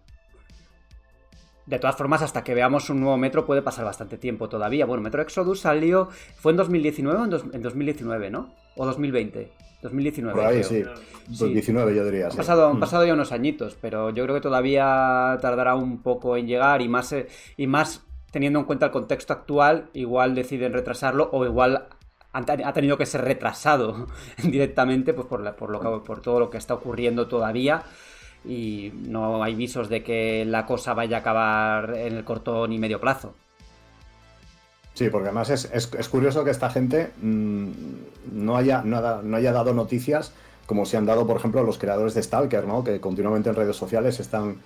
De 1.66 1.80
todas 1.80 1.96
formas, 1.96 2.22
hasta 2.22 2.44
que 2.44 2.54
veamos 2.54 2.90
un 2.90 3.00
nuevo 3.00 3.18
metro 3.18 3.46
puede 3.46 3.64
pasar 3.64 3.86
bastante 3.86 4.18
tiempo 4.18 4.48
todavía. 4.48 4.86
Bueno, 4.86 5.02
Metro 5.02 5.22
Exodus 5.22 5.62
salió. 5.62 6.10
¿Fue 6.36 6.52
en 6.52 6.58
2019 6.58 7.20
o 7.20 7.24
en, 7.54 7.62
2019, 7.62 8.30
no? 8.30 8.54
¿O 8.76 8.86
2020? 8.86 9.52
2019. 9.82 10.40
Por 10.40 10.48
ahí, 10.48 10.64
sí. 10.64 10.84
2019 11.28 11.96
yo 11.96 12.06
diría. 12.06 12.28
Han, 12.28 12.36
pasado, 12.36 12.68
han 12.68 12.78
mm. 12.78 12.80
pasado 12.80 13.06
ya 13.06 13.14
unos 13.14 13.32
añitos, 13.32 13.76
pero 13.82 14.12
yo 14.12 14.24
creo 14.24 14.36
que 14.36 14.42
todavía 14.42 15.38
tardará 15.42 15.76
un 15.76 16.04
poco 16.04 16.38
en 16.38 16.48
llegar 16.48 16.84
y 16.84 16.88
más, 16.88 17.12
eh, 17.14 17.28
y 17.58 17.66
más 17.66 18.04
teniendo 18.32 18.60
en 18.60 18.66
cuenta 18.66 18.88
el 18.88 18.92
contexto 18.92 19.34
actual, 19.34 19.90
igual 19.94 20.36
deciden 20.36 20.74
retrasarlo 20.74 21.30
o 21.32 21.46
igual 21.46 21.88
ha 22.34 22.74
tenido 22.74 22.98
que 22.98 23.06
ser 23.06 23.22
retrasado 23.22 24.08
directamente 24.44 25.14
pues 25.14 25.26
por, 25.26 25.56
por, 25.56 25.70
lo 25.70 26.04
por 26.04 26.22
todo 26.22 26.42
lo 26.42 26.50
que 26.50 26.58
está 26.58 26.74
ocurriendo 26.74 27.28
todavía 27.28 27.84
y 28.48 28.92
no 28.94 29.44
hay 29.44 29.56
visos 29.56 29.90
de 29.90 30.04
que 30.04 30.46
la 30.46 30.66
cosa 30.66 30.94
vaya 30.94 31.18
a 31.18 31.20
acabar 31.22 31.96
en 31.96 32.16
el 32.16 32.24
corto 32.24 32.68
ni 32.68 32.78
medio 32.78 33.00
plazo. 33.00 33.34
Sí, 34.94 35.10
porque 35.10 35.28
además 35.28 35.50
es, 35.50 36.08
curioso 36.08 36.44
que 36.44 36.52
esta 36.52 36.70
gente 36.70 37.12
mm, 37.22 37.70
no, 38.32 38.56
haya, 38.56 38.82
no, 38.84 39.22
no, 39.22 39.38
haya 39.38 39.52
dado 39.52 39.74
noticias 39.74 40.34
como 40.66 40.86
se 40.86 40.98
han 40.98 41.06
dado, 41.06 41.28
por 41.28 41.38
ejemplo, 41.38 41.64
los 41.64 41.78
creadores 41.78 42.14
de 42.16 42.24
Stalker, 42.24 42.66
¿no? 42.66 42.84
que 42.84 43.00
continuamente 43.00 43.50
en 43.50 43.56
redes 43.56 43.76
sociales 43.76 44.20
están 44.20 44.58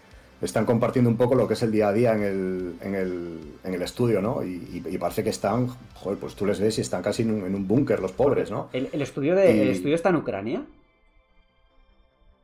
están 0.41 0.65
compartiendo 0.65 1.09
un 1.09 1.17
poco 1.17 1.35
lo 1.35 1.47
que 1.47 1.53
es 1.53 1.63
el 1.63 1.71
día 1.71 1.89
a 1.89 1.93
día 1.93 2.13
en 2.13 2.23
el, 2.23 2.73
en 2.81 2.95
el, 2.95 3.39
en 3.63 3.73
el 3.73 3.81
estudio, 3.81 4.21
¿no? 4.21 4.43
Y, 4.43 4.97
parece 4.99 5.23
que 5.23 5.29
están, 5.29 5.67
joder, 5.95 6.17
pues 6.17 6.35
tú 6.35 6.45
les 6.45 6.59
ves 6.59 6.77
y 6.77 6.81
están 6.81 7.01
casi 7.01 7.23
en 7.23 7.31
un, 7.31 7.67
búnker 7.67 7.99
los 7.99 8.11
pobres, 8.11 8.51
¿no? 8.51 8.69
¿El, 8.73 9.01
estudio 9.01 9.35
de, 9.35 9.63
¿El 9.63 9.69
estudio 9.69 9.95
está 9.95 10.09
en 10.09 10.15
Ucrania? 10.15 10.63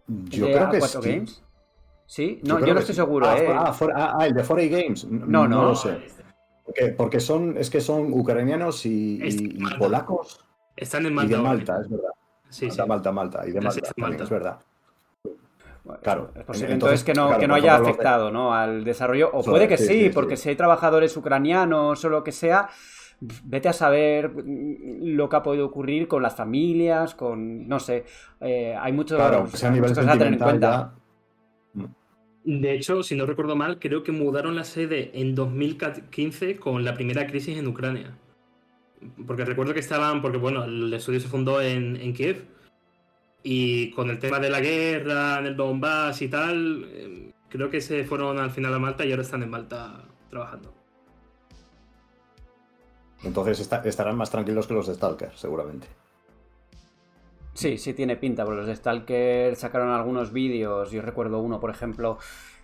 Yo 0.07 0.45
creo 0.45 0.69
que 0.69 0.81
sí. 0.81 0.97
Games? 1.01 1.43
¿Sí? 2.05 2.39
No, 2.43 2.59
yo, 2.63 2.73
no 2.73 2.79
estoy 2.79 2.95
seguro, 2.95 3.27
ah, 3.27 3.37
¿eh? 3.37 3.47
Ah, 3.49 3.75
ah, 3.95 4.17
ah, 4.19 4.27
el 4.27 4.33
de 4.33 4.43
4 4.43 4.69
Games. 4.69 5.05
No, 5.05 5.47
no, 5.47 5.63
lo 5.65 5.75
sé. 5.75 5.97
Porque, 6.97 7.19
son, 7.19 7.57
es 7.57 7.69
que 7.69 7.81
son 7.81 8.13
ucranianos 8.13 8.85
y, 8.85 9.19
polacos. 9.77 10.45
Están 10.75 11.05
en 11.05 11.13
Malta. 11.13 11.33
Y 11.33 11.37
de 11.37 11.43
Malta, 11.43 11.81
es 11.81 11.89
verdad. 11.89 12.09
Sí, 12.49 12.65
Malta, 12.67 12.83
sí. 12.83 12.89
Malta, 12.89 13.11
Malta. 13.11 13.47
Y 13.47 13.51
de 13.51 13.61
Malta, 13.61 13.91
Malta. 13.97 14.23
es 14.23 14.29
verdad. 14.29 14.59
Claro. 16.01 16.31
entonces, 16.67 17.03
que 17.03 17.13
no, 17.13 17.37
que 17.37 17.47
no 17.47 17.53
haya 17.53 17.75
afectado 17.75 18.31
¿no? 18.31 18.53
al 18.53 18.83
desarrollo. 18.83 19.29
O 19.33 19.43
puede 19.43 19.67
que 19.67 19.77
sí, 19.77 20.09
porque 20.13 20.37
si 20.37 20.49
hay 20.49 20.55
trabajadores 20.55 21.15
ucranianos 21.15 22.03
o 22.03 22.09
lo 22.09 22.23
que 22.23 22.31
sea, 22.31 22.69
vete 23.19 23.69
a 23.69 23.73
saber 23.73 24.31
lo 24.35 25.29
que 25.29 25.35
ha 25.35 25.43
podido 25.43 25.65
ocurrir 25.65 26.07
con 26.07 26.21
las 26.21 26.35
familias, 26.35 27.15
con. 27.15 27.67
no 27.67 27.79
sé. 27.79 28.05
Eh, 28.41 28.75
hay 28.79 28.91
muchos 28.93 29.17
claro, 29.17 29.47
a 29.61 29.69
nivel 29.69 29.89
cosas 29.89 30.07
a 30.07 30.11
tener 30.13 30.33
en 30.33 30.39
cuenta. 30.39 30.95
De 32.43 32.73
hecho, 32.73 33.01
si 33.01 33.15
no 33.15 33.25
recuerdo 33.25 33.55
mal, 33.55 33.79
creo 33.79 34.03
que 34.03 34.11
mudaron 34.11 34.55
la 34.55 34.63
sede 34.63 35.11
en 35.15 35.33
2015 35.33 36.57
con 36.57 36.85
la 36.85 36.93
primera 36.93 37.25
crisis 37.25 37.57
en 37.57 37.67
Ucrania. 37.67 38.15
Porque 39.25 39.45
recuerdo 39.45 39.73
que 39.73 39.79
estaban, 39.79 40.21
porque 40.21 40.37
bueno, 40.37 40.63
el 40.63 40.93
estudio 40.93 41.19
se 41.19 41.27
fundó 41.27 41.59
en, 41.59 41.95
en 41.95 42.13
Kiev 42.13 42.45
y 43.47 43.91
con 43.91 44.09
el 44.09 44.17
tema 44.17 44.39
de 44.39 44.49
la 44.49 44.59
guerra, 44.59 45.37
en 45.39 45.45
el 45.45 45.55
Donbass 45.55 46.21
y 46.23 46.27
tal, 46.29 46.83
em, 46.91 47.31
creo 47.47 47.69
que 47.69 47.79
se 47.79 48.03
fueron 48.03 48.39
al 48.39 48.49
final 48.49 48.73
a 48.73 48.79
Malta 48.79 49.05
y 49.05 49.11
ahora 49.11 49.21
están 49.21 49.43
en 49.43 49.51
Malta 49.51 50.03
trabajando. 50.31 50.73
Entonces 53.25 53.59
estarán 53.59 54.15
más 54.15 54.29
tranquilos 54.29 54.67
que 54.67 54.73
los 54.73 54.87
de 54.87 54.95
Stalker, 54.95 55.31
seguramente. 55.35 55.87
Sí, 57.53 57.77
sí 57.77 57.93
tiene 57.93 58.15
pinta, 58.17 58.43
porque 58.43 58.57
los 58.57 58.67
de 58.67 58.75
Stalker 58.75 59.55
sacaron 59.55 59.89
algunos 59.89 60.31
vídeos, 60.31 60.91
yo 60.91 61.01
recuerdo 61.01 61.39
uno, 61.39 61.59
por 61.59 61.69
ejemplo, 61.69 62.17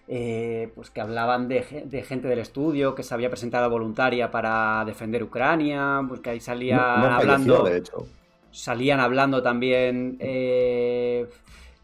eh, 0.08 0.72
pues 0.76 0.90
que 0.90 1.00
hablaban 1.02 1.48
de, 1.48 1.64
gente 1.64 2.28
del 2.28 2.40
estudio 2.40 2.94
que 2.94 3.04
se 3.04 3.14
había 3.14 3.30
presentado 3.30 3.70
voluntaria 3.70 4.30
para 4.32 4.84
defender 4.86 5.24
Ucrania, 5.24 6.04
pues 6.08 6.20
que 6.20 6.32
ahí 6.32 6.40
salía 6.40 7.16
hablando... 7.16 7.64
de 7.64 7.78
hecho 7.78 8.06
salían 8.52 9.00
hablando 9.00 9.42
también 9.42 10.18
eh, 10.20 11.28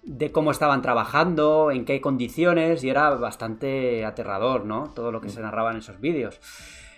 de 0.03 0.31
cómo 0.31 0.51
estaban 0.51 0.81
trabajando, 0.81 1.71
en 1.71 1.85
qué 1.85 1.99
condiciones, 2.01 2.83
y 2.83 2.89
era 2.89 3.09
bastante 3.11 4.05
aterrador, 4.05 4.65
¿no? 4.65 4.91
Todo 4.93 5.11
lo 5.11 5.21
que 5.21 5.29
se 5.29 5.41
narraba 5.41 5.71
en 5.71 5.77
esos 5.77 5.99
vídeos. 5.99 6.39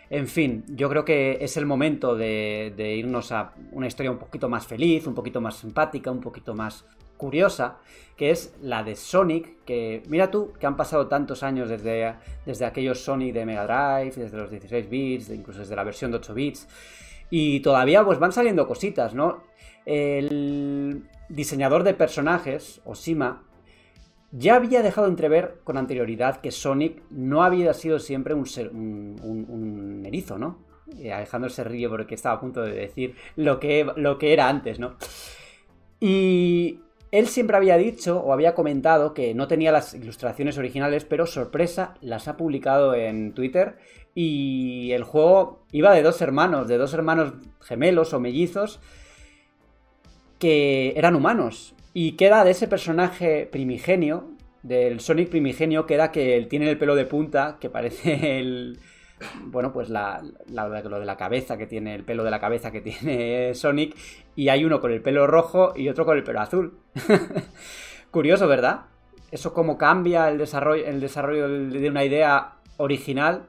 En 0.10 0.28
fin, 0.28 0.64
yo 0.70 0.90
creo 0.90 1.06
que 1.06 1.38
es 1.42 1.56
el 1.58 1.68
momento 1.68 2.16
de, 2.16 2.96
irnos 2.98 3.32
a 3.32 3.54
una 3.72 3.86
historia 3.86 4.12
un 4.12 4.18
poquito 4.18 4.50
más 4.50 4.66
feliz, 4.66 5.06
un 5.06 5.14
poquito 5.14 5.40
más 5.40 5.58
simpática, 5.58 6.10
un 6.10 6.20
poquito 6.20 6.56
más 6.56 6.86
curiosa, 7.16 7.78
que 8.16 8.32
es 8.32 8.56
la 8.62 8.84
de 8.84 8.96
Sonic, 8.96 9.64
que 9.66 10.02
mira 10.08 10.32
tú 10.32 10.54
que 10.60 10.66
han 10.66 10.78
pasado 10.78 11.08
tantos 11.08 11.44
años 11.44 11.70
desde, 11.70 12.16
desde 12.46 12.66
aquellos 12.66 13.04
Sonic 13.04 13.34
de 13.34 13.46
Mega 13.46 13.66
Drive, 13.66 14.16
desde 14.16 14.38
los 14.38 14.50
16 14.50 14.90
bits, 14.90 15.30
incluso 15.30 15.60
desde 15.60 15.76
la 15.76 15.84
versión 15.84 16.10
de 16.12 16.18
8 16.18 16.34
bits, 16.34 16.68
y 17.30 17.60
todavía 17.60 18.04
pues 18.04 18.18
van 18.18 18.32
saliendo 18.32 18.68
cositas, 18.68 19.14
¿no? 19.14 19.44
El 19.86 21.04
diseñador 21.28 21.84
de 21.84 21.94
personajes, 21.94 22.82
Oshima, 22.86 23.44
ya 24.32 24.56
había 24.56 24.82
dejado 24.82 25.08
entrever 25.08 25.60
con 25.64 25.78
anterioridad 25.78 26.42
que 26.42 26.52
Sonic 26.52 27.02
no 27.10 27.44
había 27.44 27.74
sido 27.74 28.00
siempre 28.00 28.34
un, 28.34 30.04
erizo, 30.06 30.38
¿no? 30.38 30.60
Alejandro 31.14 31.50
se 31.50 31.64
ríe 31.64 31.88
porque 31.88 32.16
estaba 32.16 32.36
a 32.36 32.40
punto 32.40 32.62
de 32.62 32.74
decir 32.74 33.16
lo 33.36 33.60
que, 33.60 33.88
lo 33.96 34.18
que 34.18 34.34
era 34.34 34.50
antes, 34.50 34.80
¿no? 34.80 34.96
Y 36.00 36.80
él 37.12 37.28
siempre 37.28 37.58
había 37.58 37.78
dicho 37.78 38.20
o 38.20 38.34
había 38.34 38.54
comentado 38.54 39.14
que 39.14 39.34
no 39.34 39.48
tenía 39.48 39.72
las 39.72 39.94
ilustraciones 39.94 40.58
originales, 40.58 41.06
pero 41.06 41.26
sorpresa, 41.26 41.96
las 42.02 42.28
ha 42.28 42.38
publicado 42.38 42.94
en 42.94 43.34
Twitter 43.34 43.78
y 44.14 44.92
el 44.92 45.04
juego 45.04 45.66
iba 45.72 45.94
de 45.94 46.04
dos 46.04 46.22
hermanos, 46.22 46.68
de 46.68 46.78
dos 46.78 46.94
hermanos 46.94 47.34
gemelos 47.62 48.14
o 48.14 48.20
mellizos 48.20 48.80
que 50.38 50.94
eran 50.96 51.16
humanos. 51.16 51.74
Y 52.02 52.14
queda 52.14 52.46
de 52.46 52.52
ese 52.52 52.70
personaje 52.70 53.46
primigenio, 53.46 54.30
del 54.64 55.02
Sonic 55.02 55.28
primigenio, 55.28 55.86
queda 55.86 56.14
que 56.14 56.38
él 56.38 56.48
tiene 56.48 56.70
el 56.70 56.78
pelo 56.78 56.96
de 56.96 57.04
punta, 57.04 57.58
que 57.60 57.70
parece 57.70 58.40
el... 58.40 58.80
Bueno, 59.42 59.74
pues 59.74 59.90
la, 59.90 60.24
lo 60.48 61.00
de 61.02 61.06
la 61.06 61.18
cabeza 61.18 61.58
que 61.58 61.68
tiene, 61.68 61.94
el 61.96 62.06
pelo 62.06 62.24
de 62.24 62.32
la 62.32 62.40
cabeza 62.40 62.72
que 62.72 62.80
tiene 62.80 63.54
Sonic, 63.54 63.98
y 64.38 64.48
hay 64.48 64.64
uno 64.64 64.80
con 64.80 64.94
el 64.94 65.02
pelo 65.02 65.28
rojo 65.28 65.74
y 65.76 65.90
otro 65.90 66.06
con 66.06 66.16
el 66.16 66.24
pelo 66.24 66.40
azul. 66.40 66.80
Curioso, 68.12 68.48
¿verdad? 68.48 68.86
Eso 69.30 69.54
cómo 69.54 69.78
cambia 69.78 70.30
el 70.30 70.38
desarrollo, 70.38 70.86
el 70.86 71.02
desarrollo 71.02 71.50
de 71.50 71.90
una 71.90 72.06
idea 72.06 72.54
original 72.78 73.44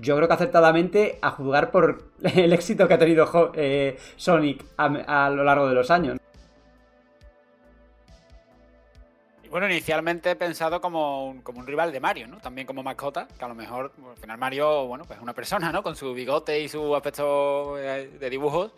yo 0.00 0.16
creo 0.16 0.28
que 0.28 0.34
acertadamente 0.34 1.18
a 1.22 1.30
juzgar 1.30 1.70
por 1.70 2.10
el 2.22 2.52
éxito 2.52 2.86
que 2.88 2.94
ha 2.94 2.98
tenido 2.98 3.52
eh, 3.54 3.96
Sonic 4.16 4.64
a, 4.76 5.30
lo 5.30 5.44
largo 5.44 5.68
de 5.68 5.74
los 5.74 5.90
años. 5.90 6.18
Bueno, 9.50 9.66
inicialmente 9.66 10.30
he 10.30 10.36
pensado 10.36 10.80
como 10.80 11.26
un, 11.26 11.40
como 11.40 11.60
un 11.60 11.66
rival 11.66 11.90
de 11.90 12.00
Mario, 12.00 12.26
¿no? 12.28 12.38
También 12.38 12.66
como 12.66 12.82
mascota, 12.82 13.26
que 13.38 13.44
a 13.44 13.48
lo 13.48 13.54
mejor, 13.54 13.92
al 14.10 14.16
final 14.18 14.38
Mario, 14.38 14.86
bueno, 14.86 15.04
pues 15.04 15.18
es 15.18 15.22
una 15.22 15.32
persona, 15.32 15.72
¿no? 15.72 15.82
Con 15.82 15.96
su 15.96 16.12
bigote 16.12 16.60
y 16.60 16.68
su 16.68 16.94
aspecto 16.94 17.78
eh, 17.78 18.10
de 18.18 18.30
dibujos. 18.30 18.72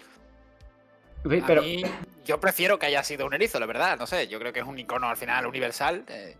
Pero... 1.23 1.61
A 1.61 1.65
mí, 1.65 1.83
yo 2.25 2.39
prefiero 2.39 2.79
que 2.79 2.87
haya 2.87 3.03
sido 3.03 3.27
un 3.27 3.35
erizo, 3.35 3.59
la 3.59 3.67
verdad. 3.67 3.99
No 3.99 4.07
sé, 4.07 4.29
yo 4.29 4.39
creo 4.39 4.53
que 4.53 4.61
es 4.61 4.67
un 4.67 4.79
icono 4.79 5.09
al 5.09 5.17
final 5.17 5.47
universal. 5.47 6.05
Eh, 6.07 6.37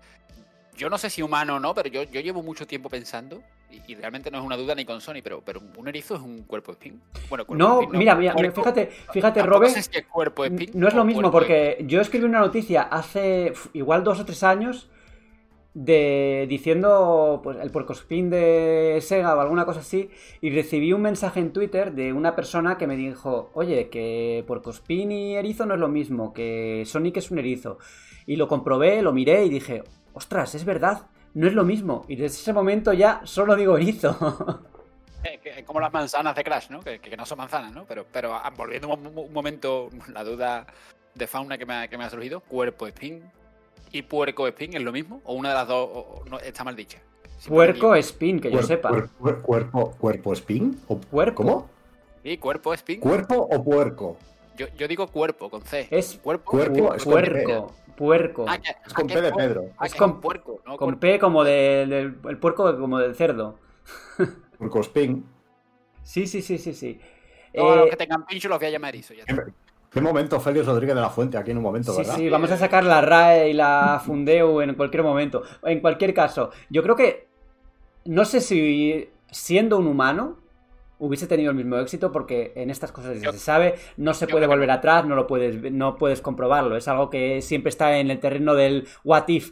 yo 0.77 0.89
no 0.89 0.99
sé 0.99 1.11
si 1.11 1.23
humano 1.23 1.57
o 1.57 1.61
no, 1.61 1.75
pero 1.75 1.89
yo, 1.89 2.05
yo 2.05 2.21
llevo 2.21 2.43
mucho 2.43 2.67
tiempo 2.67 2.89
pensando, 2.89 3.43
y, 3.71 3.93
y, 3.93 3.95
realmente 3.95 4.31
no 4.31 4.39
es 4.39 4.45
una 4.45 4.57
duda 4.57 4.75
ni 4.75 4.85
con 4.85 5.01
Sony, 5.01 5.23
pero, 5.23 5.43
pero 5.43 5.61
un 5.77 5.89
erizo 5.89 6.17
es 6.17 6.21
un 6.21 6.43
cuerpo 6.43 6.73
spin. 6.73 7.01
Bueno, 7.29 7.47
cuerpo 7.47 7.55
no, 7.55 7.81
spin, 7.81 7.93
no, 7.93 7.99
mira, 7.99 8.15
mira, 8.15 8.35
cuerpo, 8.35 8.63
fíjate, 8.63 8.87
fíjate, 9.13 9.43
Robert. 9.43 9.75
No, 9.75 9.81
es 9.81 10.07
cuerpo 10.09 10.45
spin 10.45 10.71
no 10.75 10.89
es 10.89 10.95
lo 10.95 11.05
mismo, 11.05 11.31
porque 11.31 11.85
yo 11.87 12.01
escribí 12.01 12.25
una 12.25 12.41
noticia 12.41 12.83
hace 12.83 13.53
igual 13.73 14.05
dos 14.05 14.21
o 14.21 14.25
tres 14.25 14.43
años 14.43 14.91
de 15.75 16.47
diciendo 16.49 17.41
pues 17.45 17.59
el 17.61 17.71
porcospin 17.71 18.29
de 18.29 18.99
Sega 19.03 19.37
o 19.37 19.41
alguna 19.41 19.65
cosa 19.65 19.81
así 19.81 20.11
y 20.41 20.51
recibí 20.51 20.93
un 20.93 21.03
mensaje 21.03 21.39
en 21.39 21.53
Twitter 21.53 21.93
de 21.93 22.13
una 22.13 22.35
persona 22.35 22.77
que 22.77 22.89
me 22.89 22.97
dijo 22.97 23.51
oye 23.55 23.89
que 23.89 24.43
porcospin 24.49 25.13
y 25.13 25.37
erizo 25.37 25.67
no 25.67 25.75
es 25.75 25.81
lo 25.81 25.87
mismo 25.87 26.33
que 26.33 26.83
Sonic 26.87 27.19
es 27.19 27.31
un 27.31 27.39
erizo 27.39 27.79
y 28.27 28.35
lo 28.35 28.49
comprobé 28.49 29.01
lo 29.01 29.13
miré 29.13 29.45
y 29.45 29.49
dije 29.49 29.85
ostras 30.13 30.57
es 30.57 30.65
verdad 30.65 31.07
no 31.35 31.47
es 31.47 31.55
lo 31.55 31.65
mismo 31.65 32.05
y 32.09 32.17
desde 32.17 32.39
ese 32.39 32.53
momento 32.53 32.93
ya 32.93 33.21
solo 33.25 33.57
digo 33.57 33.77
erizo 33.77 34.61
eh, 35.25 35.65
como 35.65 35.81
las 35.81 35.93
manzanas 35.93 36.35
de 36.35 36.45
Crash 36.45 36.71
no 36.71 36.81
que, 36.81 36.99
que, 36.99 37.17
no 37.17 37.25
son 37.25 37.39
manzanas 37.39 37.73
no 37.73 37.85
pero 37.85 38.07
pero 38.11 38.41
volviendo 38.57 38.89
un, 38.89 39.07
un 39.07 39.33
momento 39.33 39.91
la 40.13 40.25
duda 40.25 40.67
de 41.15 41.27
fauna 41.27 41.59
que 41.59 41.67
me 41.67 41.75
ha, 41.75 41.89
que 41.89 41.99
me 41.99 42.05
ha 42.05 42.11
surgido 42.11 42.41
cuerpo 42.41 42.87
spin 42.87 43.23
y 43.93 44.03
puerco 44.03 44.47
spin 44.47 44.75
es 44.75 44.83
lo 44.83 44.93
mismo? 44.93 45.21
¿O 45.25 45.35
una 45.35 45.51
de 45.51 45.55
las 45.55 45.69
dos 45.69 45.89
o, 45.93 46.23
no, 46.29 46.39
está 46.39 46.65
mal 46.65 46.77
dicha? 46.77 46.99
Si 47.39 47.49
puerco 47.49 47.95
spin, 47.97 48.41
que 48.41 48.51
yo 48.51 48.63
sepa. 48.63 48.91
Cuerpo, 48.91 49.43
cuerpo, 49.43 49.91
cuerpo 49.99 50.33
spin? 50.35 50.79
¿O 50.89 50.99
puerco? 50.99 51.43
¿Cómo? 51.43 51.71
Sí, 52.23 52.37
cuerpo 52.37 52.75
spin. 52.75 53.01
¿Cuerpo 53.01 53.35
o 53.35 53.65
puerco? 53.65 54.17
Yo, 54.57 54.67
yo 54.77 54.87
digo 54.87 55.09
cuerpo, 55.09 55.49
con 55.49 55.63
C. 55.63 55.89
Es 55.91 56.19
cuerpo. 56.23 56.51
Cuerpo, 56.51 56.95
es 56.95 57.05
puerco. 57.05 57.73
Puerco. 58.01 58.47
Ah, 58.49 58.57
que, 58.57 58.71
es 58.87 58.95
con 58.95 59.07
P 59.07 59.21
de 59.21 59.31
Pedro. 59.31 59.65
Ah, 59.77 59.85
es 59.85 59.95
con, 59.95 60.23
puerco, 60.23 60.63
¿no? 60.65 60.79
con 60.79 60.99
P 60.99 61.19
como 61.19 61.45
del, 61.45 61.91
del 61.91 62.17
el 62.31 62.39
puerco 62.39 62.79
como 62.79 62.99
del 62.99 63.15
cerdo. 63.15 63.59
Puerco 64.59 64.81
spin. 64.81 65.27
Sí, 66.03 66.27
sí, 66.27 66.41
sí, 66.41 66.57
sí, 66.57 66.73
sí. 66.73 66.99
Todos 67.55 67.77
eh, 67.77 67.81
los 67.81 67.91
que 67.91 67.97
tengan 67.97 68.25
pincho 68.25 68.49
los 68.49 68.59
voy 68.59 68.69
a 68.69 68.71
llamar 68.71 68.97
eso. 68.97 69.13
Ya. 69.13 69.25
¿Qué 69.91 70.01
momento 70.01 70.41
Félix 70.41 70.65
Rodríguez 70.65 70.95
de 70.95 71.03
la 71.03 71.11
Fuente 71.11 71.37
aquí 71.37 71.51
en 71.51 71.59
un 71.59 71.63
momento, 71.63 71.93
sí, 71.93 71.99
verdad? 71.99 72.17
Sí, 72.17 72.31
vamos 72.31 72.51
a 72.51 72.57
sacar 72.57 72.85
la 72.85 73.03
RAE 73.03 73.51
y 73.51 73.53
la 73.53 74.01
Fundeu 74.07 74.63
en 74.63 74.75
cualquier 74.77 75.03
momento. 75.03 75.43
En 75.63 75.81
cualquier 75.81 76.15
caso, 76.15 76.53
yo 76.71 76.83
creo 76.83 76.97
que 76.97 77.29
no 78.07 78.25
sé 78.25 78.41
si 78.41 79.11
siendo 79.31 79.77
un 79.77 79.87
humano 79.87 80.39
hubiese 81.01 81.27
tenido 81.27 81.51
el 81.51 81.57
mismo 81.57 81.77
éxito 81.79 82.13
porque 82.13 82.53
en 82.55 82.71
estas 82.71 82.93
cosas 82.93 83.21
ya 83.21 83.33
se 83.33 83.39
sabe, 83.39 83.75
no 83.97 84.15
se 84.15 84.29
puede 84.29 84.47
volver 84.47 84.71
atrás, 84.71 85.05
no 85.05 85.17
lo 85.17 85.27
puedes 85.27 85.73
no 85.73 85.97
puedes 85.97 86.21
comprobarlo, 86.21 86.77
es 86.77 86.87
algo 86.87 87.11
que 87.11 87.43
siempre 87.43 87.71
está 87.71 87.99
en 87.99 88.11
el 88.11 88.21
terreno 88.21 88.55
del 88.55 88.87
what 89.03 89.27
if. 89.29 89.51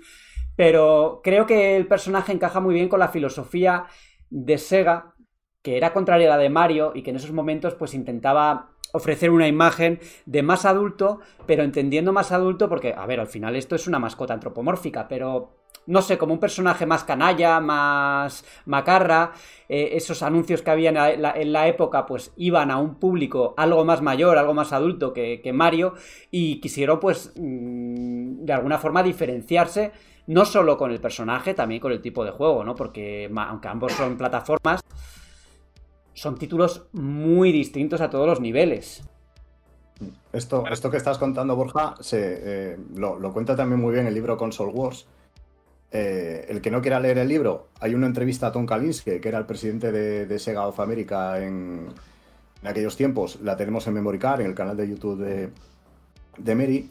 Pero 0.55 1.21
creo 1.23 1.47
que 1.47 1.77
el 1.77 1.87
personaje 1.87 2.33
encaja 2.33 2.61
muy 2.61 2.75
bien 2.75 2.89
con 2.89 3.01
la 3.01 3.09
filosofía 3.09 3.87
de 4.31 4.59
Sega, 4.59 5.15
que 5.63 5.77
era 5.77 5.93
contraria 5.93 6.27
a 6.27 6.37
la 6.37 6.43
de 6.43 6.51
Mario 6.51 6.93
y 6.95 7.03
que 7.03 7.11
en 7.11 7.17
esos 7.17 7.33
momentos 7.33 7.75
pues 7.75 7.95
intentaba 7.95 8.71
ofrecer 8.93 9.31
una 9.31 9.47
imagen 9.47 10.01
de 10.27 10.43
más 10.43 10.65
adulto, 10.65 11.21
pero 11.47 11.63
entendiendo 11.63 12.13
más 12.13 12.33
adulto 12.33 12.69
porque, 12.69 12.95
a 12.97 13.07
ver, 13.07 13.21
al 13.21 13.27
final 13.27 13.57
esto 13.57 13.75
es 13.75 13.87
una 13.87 13.99
mascota 13.99 14.35
antropomórfica, 14.35 15.09
pero 15.09 15.59
no 15.89 16.03
sé, 16.03 16.19
como 16.19 16.35
un 16.35 16.39
personaje 16.39 16.85
más 16.85 17.03
canalla, 17.03 17.61
más 17.61 18.45
macarra, 18.67 19.33
eh, 19.71 19.91
esos 19.93 20.23
anuncios 20.23 20.61
que 20.61 20.71
había 20.71 20.91
en 20.91 21.53
la, 21.53 21.67
época 21.67 22.05
pues 22.05 22.33
iban 22.37 22.71
a 22.71 22.77
un 22.77 22.97
público 22.97 23.55
algo 23.57 23.87
más 23.87 24.03
mayor, 24.03 24.37
algo 24.37 24.53
más 24.53 24.73
adulto 24.75 25.15
que, 25.15 25.51
Mario 25.53 25.95
y 26.31 26.61
quisieron 26.61 27.01
pues 27.01 27.33
mmm, 27.37 28.45
de 28.45 28.53
alguna 28.53 28.77
forma 28.77 29.03
diferenciarse 29.03 29.93
no 30.27 30.45
solo 30.45 30.77
con 30.77 30.91
el 30.91 31.01
personaje, 31.01 31.55
también 31.55 31.81
con 31.81 31.91
el 31.91 32.03
tipo 32.03 32.23
de 32.23 32.33
juego, 32.33 32.63
¿no? 32.63 32.75
Porque 32.75 33.31
aunque 33.35 33.69
ambos 33.69 33.93
son 33.93 34.19
plataformas, 34.19 34.83
son 36.13 36.37
títulos 36.37 36.87
muy 36.93 37.51
distintos 37.51 38.03
a 38.03 38.11
todos 38.11 38.27
los 38.27 38.41
niveles. 38.41 39.03
Esto, 40.35 40.65
esto 40.71 40.91
que 40.91 40.99
estás 40.99 41.17
contando, 41.17 41.57
Borja, 41.57 41.95
se, 42.01 42.73
eh, 42.73 42.79
lo, 42.95 43.19
lo, 43.19 43.33
cuenta 43.33 43.57
también 43.57 43.81
muy 43.81 43.95
bien 43.95 44.07
el 44.07 44.13
libro 44.13 44.37
Console 44.37 44.71
Wars. 44.71 45.07
Eh, 45.91 46.45
el 46.51 46.61
que 46.61 46.71
no 46.71 46.83
quiera 46.83 47.01
leer 47.01 47.17
el 47.17 47.29
libro, 47.29 47.69
hay 47.81 47.95
una 47.95 48.07
entrevista 48.07 48.49
a 48.49 48.53
Tom 48.53 48.67
Kalinske, 48.67 49.21
que 49.21 49.29
era 49.29 49.39
el 49.39 49.47
presidente 49.47 49.91
de, 49.91 50.39
Sega 50.39 50.67
of 50.67 50.79
America 50.81 51.43
en, 51.43 51.89
aquellos 52.63 52.97
tiempos. 52.97 53.41
La 53.43 53.57
tenemos 53.57 53.87
en 53.87 53.95
Memory 53.95 54.19
Card, 54.19 54.41
en 54.43 54.49
el 54.49 54.55
canal 54.55 54.77
de 54.77 54.89
YouTube 54.89 55.51
de, 56.37 56.55
Mary. 56.55 56.91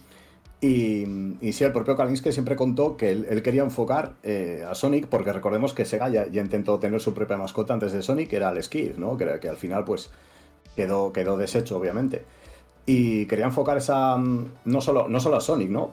Y, 0.59 1.51
sí, 1.51 1.63
el 1.63 1.71
propio 1.71 1.95
Kalinske 1.95 2.31
siempre 2.31 2.55
contó 2.55 2.97
que 2.97 3.11
él, 3.11 3.43
quería 3.43 3.61
enfocar 3.61 4.15
eh, 4.23 4.65
a 4.67 4.73
Sonic, 4.73 5.05
porque 5.05 5.31
recordemos 5.31 5.73
que 5.73 5.85
Sega 5.85 6.09
ya, 6.09 6.25
intentó 6.41 6.79
tener 6.79 6.99
su 6.99 7.13
propia 7.13 7.37
mascota 7.37 7.75
antes 7.75 7.91
de 7.91 8.01
Sonic, 8.01 8.29
que 8.29 8.37
era 8.37 8.49
el 8.49 8.63
Skiff, 8.63 8.97
¿no? 8.97 9.15
Que, 9.15 9.39
que, 9.39 9.49
al 9.49 9.57
final, 9.57 9.83
pues, 9.85 10.09
quedó, 10.75 11.13
quedó 11.13 11.37
deshecho, 11.37 11.77
obviamente. 11.77 12.23
Y 12.87 13.27
quería 13.27 13.45
enfocar 13.45 13.77
esa. 13.77 14.17
No 14.17 14.81
solo, 14.81 15.07
no 15.07 15.19
solo 15.19 15.35
a 15.35 15.41
Sonic, 15.41 15.69
¿no? 15.69 15.91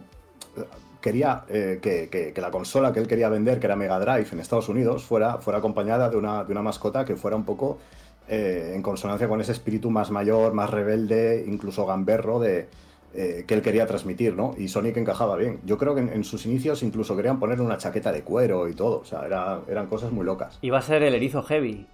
Quería 1.05 1.45
eh, 1.51 1.81
que, 1.83 2.09
que, 2.09 2.33
que, 2.33 2.41
la 2.41 2.51
consola 2.51 2.91
que 2.91 2.99
él 2.99 3.07
quería 3.07 3.29
vender, 3.29 3.61
que 3.61 3.67
era 3.67 3.77
Mega 3.77 4.01
Drive 4.01 4.29
en 4.33 4.41
Estados 4.41 4.71
Unidos, 4.71 5.05
fuera, 5.05 5.37
fuera 5.37 5.59
acompañada 5.59 6.09
de 6.09 6.17
una, 6.17 6.45
de 6.45 6.53
una 6.53 6.63
mascota 6.63 7.05
que 7.05 7.15
fuera 7.15 7.37
un 7.37 7.45
poco 7.45 7.77
eh, 8.27 8.73
en 8.75 8.81
consonancia 8.81 9.29
con 9.29 9.39
ese 9.39 9.53
espíritu 9.53 9.91
más 9.91 10.11
mayor, 10.11 10.55
más 10.55 10.71
rebelde, 10.71 11.45
incluso 11.47 11.85
gamberro 11.85 12.41
de 12.41 12.69
eh, 13.13 13.45
que 13.47 13.53
él 13.53 13.61
quería 13.61 13.87
transmitir, 13.87 14.35
¿no? 14.35 14.55
Y 14.57 14.69
Sonic 14.69 14.97
encajaba 14.97 15.37
bien. 15.37 15.61
Yo 15.67 15.77
creo 15.77 15.95
que 15.95 16.01
en, 16.01 16.09
en, 16.09 16.25
sus 16.25 16.47
inicios 16.47 16.83
incluso 16.83 17.15
querían 17.15 17.39
poner 17.39 17.61
una 17.61 17.77
chaqueta 17.77 18.11
de 18.11 18.23
cuero 18.23 18.67
y 18.67 18.73
todo. 18.73 19.01
O 19.01 19.05
sea, 19.05 19.27
era, 19.27 19.61
eran 19.69 19.89
cosas 19.89 20.11
muy 20.11 20.25
locas. 20.25 20.59
Iba 20.63 20.79
a 20.79 20.83
ser 20.83 21.03
el 21.03 21.15
erizo 21.15 21.43
heavy. 21.43 21.87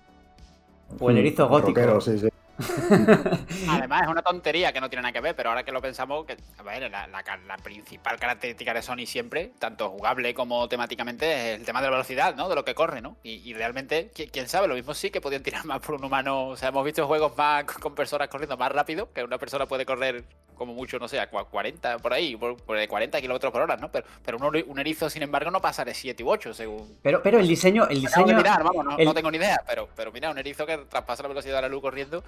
O 1.01 1.11
el 1.11 1.19
erizo 1.19 1.49
gótico. 1.49 1.81
Rockero, 1.81 2.01
sí, 2.01 2.17
sí. 2.17 2.29
Además, 3.69 4.03
es 4.03 4.09
una 4.09 4.23
tontería 4.23 4.73
que 4.73 4.81
no 4.81 4.89
tiene 4.89 5.03
nada 5.03 5.13
que 5.13 5.21
ver, 5.21 5.35
pero 5.35 5.51
ahora 5.51 5.65
que 5.65 5.73
lo 5.73 5.81
pensamos, 5.81 6.27
que 6.27 6.37
a 6.59 6.63
ver, 6.63 6.91
la, 6.91 7.07
la, 7.07 7.23
la, 7.47 7.57
principal 7.59 8.19
característica 8.19 8.75
de 8.75 8.83
Sony 8.83 9.07
siempre, 9.07 9.53
tanto 9.59 9.91
jugable 9.91 10.35
como 10.35 10.69
temáticamente, 10.69 11.53
es 11.55 11.59
el 11.61 11.65
tema 11.65 11.81
de 11.81 11.87
la 11.87 11.93
velocidad, 11.93 12.35
¿no? 12.35 12.49
De 12.49 12.55
lo 12.55 12.65
que 12.65 12.75
corre, 12.75 13.01
¿no? 13.01 13.17
Y, 13.23 13.49
y 13.49 13.55
realmente, 13.55 14.11
quién 14.33 14.49
sabe, 14.49 14.69
lo 14.69 14.75
mismo 14.75 14.95
sí 14.95 15.11
que 15.11 15.21
podían 15.21 15.43
tirar 15.43 15.65
más 15.67 15.81
por 15.81 15.97
un 15.97 16.05
humano. 16.05 16.49
O 16.49 16.57
sea, 16.57 16.69
hemos 16.69 16.85
visto 16.85 17.07
juegos 17.07 17.37
más 17.37 17.65
con 17.65 17.95
personas 17.95 18.29
corriendo 18.29 18.57
más 18.57 18.73
rápido, 18.73 19.13
que 19.13 19.23
una 19.25 19.39
persona 19.39 19.67
puede 19.67 19.87
correr 19.87 20.25
como 20.61 20.75
mucho, 20.75 20.99
no 20.99 21.09
sé, 21.09 21.19
a 21.19 21.27
40 21.27 22.01
por 22.01 22.13
ahí, 22.13 22.37
por, 22.37 22.55
por 22.59 22.87
40 22.87 23.19
kilómetros 23.23 23.51
por 23.51 23.63
hora, 23.63 23.79
¿no? 23.79 23.91
Pero, 23.91 24.07
pero 24.23 24.37
un, 24.37 24.63
un, 24.67 24.79
erizo, 24.79 25.09
sin 25.09 25.23
embargo, 25.23 25.51
no 25.51 25.59
pasa 25.59 25.87
de 25.87 25.95
7 25.95 26.23
u 26.23 26.29
8, 26.29 26.53
según. 26.53 26.99
Pero, 27.01 27.23
pero 27.23 27.39
el 27.39 27.49
diseño. 27.49 27.89
El 27.89 28.03
diseño 28.03 28.27
de 28.27 28.35
mirar, 28.35 28.63
vamos, 28.63 28.85
no, 28.85 28.99
el... 28.99 29.07
no, 29.07 29.15
tengo 29.15 29.31
ni 29.31 29.39
idea, 29.39 29.65
pero, 29.67 29.89
pero 29.97 30.13
mira, 30.13 30.31
un 30.31 30.37
erizo 30.37 30.67
que 30.67 30.77
traspasa 30.77 31.23
la 31.23 31.31
velocidad 31.31 31.57
de 31.57 31.63
la 31.63 31.69
luz 31.69 31.81
corriendo 31.81 32.23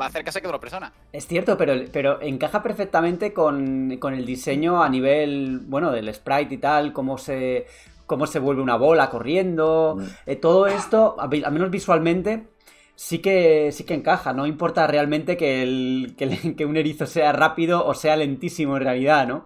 va 0.00 0.06
a 0.06 0.08
hacer 0.08 0.24
que 0.24 0.32
se 0.32 0.40
quede 0.40 0.50
una 0.50 0.60
persona. 0.60 0.92
Es 1.12 1.26
cierto, 1.26 1.56
pero, 1.56 1.74
pero 1.92 2.20
encaja 2.22 2.62
perfectamente 2.62 3.32
con, 3.32 3.96
con 3.98 4.14
el 4.14 4.24
diseño 4.24 4.82
a 4.82 4.88
nivel, 4.88 5.60
bueno, 5.60 5.90
del 5.90 6.12
sprite 6.14 6.54
y 6.54 6.58
tal, 6.58 6.92
cómo 6.92 7.18
se 7.18 7.66
cómo 8.06 8.26
se 8.26 8.38
vuelve 8.38 8.62
una 8.62 8.76
bola 8.76 9.10
corriendo, 9.10 9.96
mm. 9.98 10.04
eh, 10.26 10.36
todo 10.36 10.66
esto, 10.66 11.16
al 11.18 11.52
menos 11.52 11.70
visualmente, 11.70 12.48
sí 12.96 13.18
que, 13.20 13.70
sí 13.70 13.84
que 13.84 13.94
encaja. 13.94 14.32
No 14.32 14.46
importa 14.46 14.86
realmente 14.88 15.36
que, 15.36 15.62
el, 15.62 16.14
que, 16.16 16.54
que, 16.56 16.64
un 16.64 16.76
erizo 16.76 17.06
sea 17.06 17.32
rápido 17.32 17.86
o 17.86 17.94
sea 17.94 18.16
lentísimo 18.16 18.76
en 18.76 18.82
realidad, 18.82 19.28
¿no? 19.28 19.44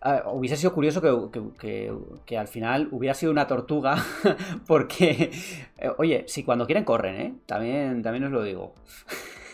Uh, 0.00 0.30
hubiese 0.30 0.56
sido 0.56 0.72
curioso 0.72 1.00
que, 1.58 1.90
que, 2.24 2.38
al 2.38 2.46
final 2.46 2.86
hubiera 2.92 3.14
sido 3.14 3.32
una 3.32 3.48
tortuga, 3.48 3.96
porque, 4.66 5.32
eh, 5.76 5.90
oye, 5.98 6.24
si 6.28 6.44
cuando 6.44 6.66
quieren 6.66 6.84
corren, 6.84 7.20
¿eh? 7.20 7.34
También, 7.46 8.00
también 8.02 8.24
os 8.24 8.30
lo 8.30 8.44
digo. 8.44 8.74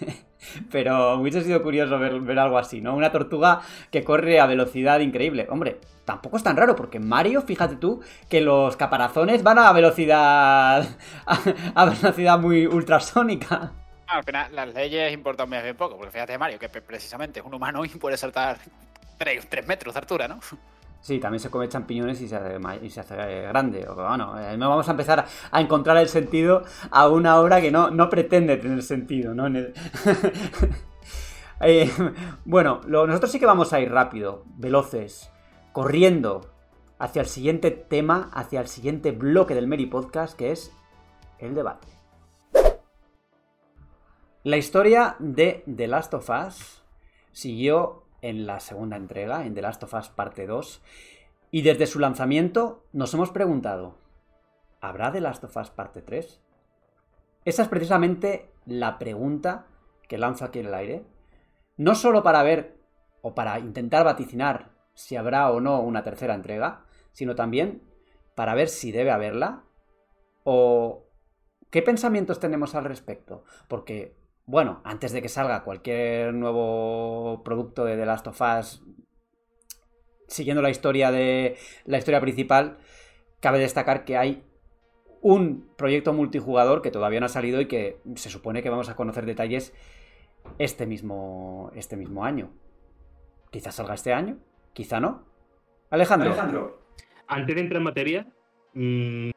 Pero 0.71 1.15
hubiese 1.15 1.43
sido 1.43 1.63
curioso 1.63 1.99
ver, 1.99 2.39
algo 2.39 2.59
así, 2.59 2.83
¿no? 2.83 2.95
Una 2.95 3.11
tortuga 3.11 3.63
que 3.91 4.05
corre 4.05 4.39
a 4.39 4.47
velocidad 4.47 5.01
increíble. 5.01 5.47
Hombre, 5.49 5.81
tampoco 6.05 6.37
es 6.37 6.43
tan 6.43 6.59
raro, 6.59 6.77
porque 6.77 7.01
Mario, 7.01 7.41
fíjate 7.41 7.77
tú, 7.77 8.03
que 8.29 8.43
los 8.43 8.77
caparazones 8.77 9.43
van 9.43 9.59
a 9.59 9.73
velocidad. 9.73 10.87
a, 11.75 11.85
velocidad 11.87 12.39
muy 12.39 12.67
ultrasónica. 12.67 13.73
Al 14.07 14.23
final, 14.23 14.55
las 14.55 14.75
leyes 14.75 15.15
importan 15.15 15.49
muy 15.49 15.59
poco, 15.73 15.97
porque 15.97 16.13
fíjate, 16.13 16.37
Mario, 16.37 16.59
que 16.59 16.69
precisamente 16.69 17.41
es 17.41 17.47
un 17.47 17.55
humano 17.55 17.83
y 17.87 17.89
puede 17.89 18.19
saltar 18.19 18.59
3, 19.19 19.67
metros 19.67 19.95
de 19.95 20.01
altura, 20.01 20.29
¿no? 20.29 20.41
Sí, 21.01 21.19
también 21.19 21.41
se 21.41 21.51
come 21.51 21.69
champiñones 21.69 22.21
y 22.23 22.29
se 22.29 22.37
hace, 22.37 22.59
y 22.83 22.91
se 22.91 23.01
hace 23.01 23.15
grande. 23.15 23.87
Bueno, 23.95 24.41
eh, 24.41 24.57
no 24.57 24.71
vamos 24.71 24.89
a 24.89 24.93
empezar 24.93 25.27
a 25.51 25.61
encontrar 25.61 25.99
el 25.99 26.09
sentido 26.09 26.63
a 26.91 27.09
una 27.09 27.39
obra 27.39 27.61
que 27.61 27.71
no, 27.71 27.91
no 27.91 28.09
pretende 28.09 28.57
tener 28.57 28.83
sentido, 28.83 29.35
¿no? 29.35 29.47
Eh, 31.61 31.89
bueno, 32.45 32.81
nosotros 32.87 33.31
sí 33.31 33.39
que 33.39 33.47
vamos 33.47 33.73
a 33.73 33.81
ir 33.81 33.91
rápido, 33.91 34.43
veloces, 34.57 35.31
corriendo. 35.73 36.51
hacia 36.99 37.23
el 37.23 37.29
siguiente 37.29 37.71
tema, 37.71 38.29
hacia 38.35 38.61
el 38.61 38.67
siguiente 38.67 39.13
bloque 39.13 39.55
del 39.55 39.69
Meri 39.69 39.87
Podcast, 39.87 40.37
que 40.37 40.51
es 40.51 40.73
el 41.39 41.55
debate. 41.55 41.89
La 44.43 44.59
historia 44.59 45.17
de 45.21 45.65
The 45.75 45.87
Last 45.87 46.13
of 46.13 46.29
Us 46.29 46.83
siguió 47.33 48.04
en 48.25 48.47
la 48.47 48.59
segunda 48.59 48.97
entrega, 48.97 49.45
en 49.45 49.55
The 49.55 49.61
Last 49.61 49.83
of 49.83 49.93
Us 49.93 50.09
parte 50.09 50.47
2, 50.47 50.83
y 51.51 51.61
desde 51.61 51.87
su 51.87 51.99
lanzamiento 51.99 52.87
nos 52.93 53.13
hemos 53.13 53.31
preguntado, 53.31 53.99
¿habrá 54.81 55.13
The 55.13 55.21
Last 55.21 55.45
of 55.45 55.55
Us 55.55 55.69
parte 55.69 56.01
3? 56.01 56.41
Esa 57.45 57.63
es 57.63 57.69
precisamente 57.69 58.51
la 58.65 58.99
pregunta 58.99 59.67
que 60.09 60.17
lanzo 60.17 60.47
aquí 60.47 60.61
en 60.61 60.67
el 60.67 60.75
aire. 60.75 61.05
No 61.77 61.95
solo 61.95 62.23
para 62.23 62.43
ver 62.43 62.79
o 63.21 63.35
para 63.35 63.59
intentar 63.59 64.05
vaticinar 64.05 64.71
si 64.95 65.17
habrá 65.17 65.51
o 65.51 65.61
no 65.61 65.81
una 65.83 66.03
tercera 66.03 66.35
entrega, 66.35 66.87
sino 67.13 67.35
también 67.35 67.83
para 68.35 68.55
ver 68.55 68.71
si 68.71 68.91
debe 68.91 69.11
haberla 69.11 69.65
o 70.45 71.05
qué 71.69 71.83
pensamientos 71.83 72.41
tenemos 72.41 72.75
al 72.75 72.85
respecto. 72.85 73.45
Porque, 73.69 74.17
bueno, 74.47 74.81
antes 74.85 75.13
de 75.13 75.23
que 75.23 75.29
salga 75.29 75.65
cualquier 75.65 76.35
nuevo 76.35 77.43
producto 77.45 77.85
de 77.85 77.97
The 77.97 78.07
Last 78.07 78.27
of 78.27 78.41
Us, 78.41 78.83
siguiendo 80.29 80.63
la 80.63 80.71
historia 80.71 81.11
de 81.11 81.57
la 81.85 81.99
historia 81.99 82.21
principal, 82.21 82.79
cabe 83.41 83.59
destacar 83.59 84.05
que 84.05 84.17
hay 84.17 84.45
un 85.23 85.71
proyecto 85.77 86.13
multijugador 86.13 86.83
que 86.83 86.91
todavía 86.91 87.21
no 87.21 87.27
ha 87.27 87.31
salido 87.31 87.61
y 87.61 87.67
que 87.67 87.99
se 88.17 88.29
supone 88.29 88.63
que 88.63 88.69
vamos 88.69 88.91
a 88.91 88.97
conocer 88.97 89.25
detalles 89.25 89.73
este 90.59 90.87
mismo, 90.87 91.71
este 91.75 91.97
mismo 91.97 92.25
año. 92.25 92.51
Quizás 93.51 93.77
salga 93.77 93.95
este 93.95 94.13
año, 94.13 94.39
quizá 94.75 95.01
no. 95.01 95.25
Alejandro. 95.89 96.33
Alejandro. 96.33 96.83
Antes 97.27 97.55
de 97.55 97.61
entrar 97.63 97.79
en 97.79 97.85
materia, 97.85 98.27
mmm, 98.75 99.31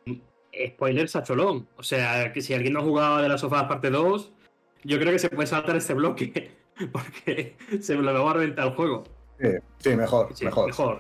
spoiler 0.68 1.08
sacholón. 1.08 1.70
O 1.78 1.84
sea, 1.84 2.34
que 2.34 2.42
si 2.42 2.54
alguien 2.54 2.74
no 2.74 2.80
ha 2.80 2.84
jugado 2.84 3.22
de 3.22 3.30
las 3.30 3.40
sofás 3.40 3.64
parte 3.64 3.90
2, 3.90 4.34
yo 4.84 4.98
creo 5.00 5.12
que 5.12 5.20
se 5.20 5.30
puede 5.30 5.48
saltar 5.48 5.76
este 5.76 5.94
bloque. 5.94 6.52
Porque 6.92 7.56
se 7.82 7.96
me 7.96 8.04
lo 8.04 8.24
va 8.24 8.32
a 8.32 8.34
reventar 8.36 8.68
el 8.68 8.74
juego. 8.76 9.04
Sí, 9.40 9.48
sí 9.80 9.96
mejor, 9.96 10.30
Sí, 10.34 10.46
mejor. 10.46 10.68
mejor. 10.68 11.00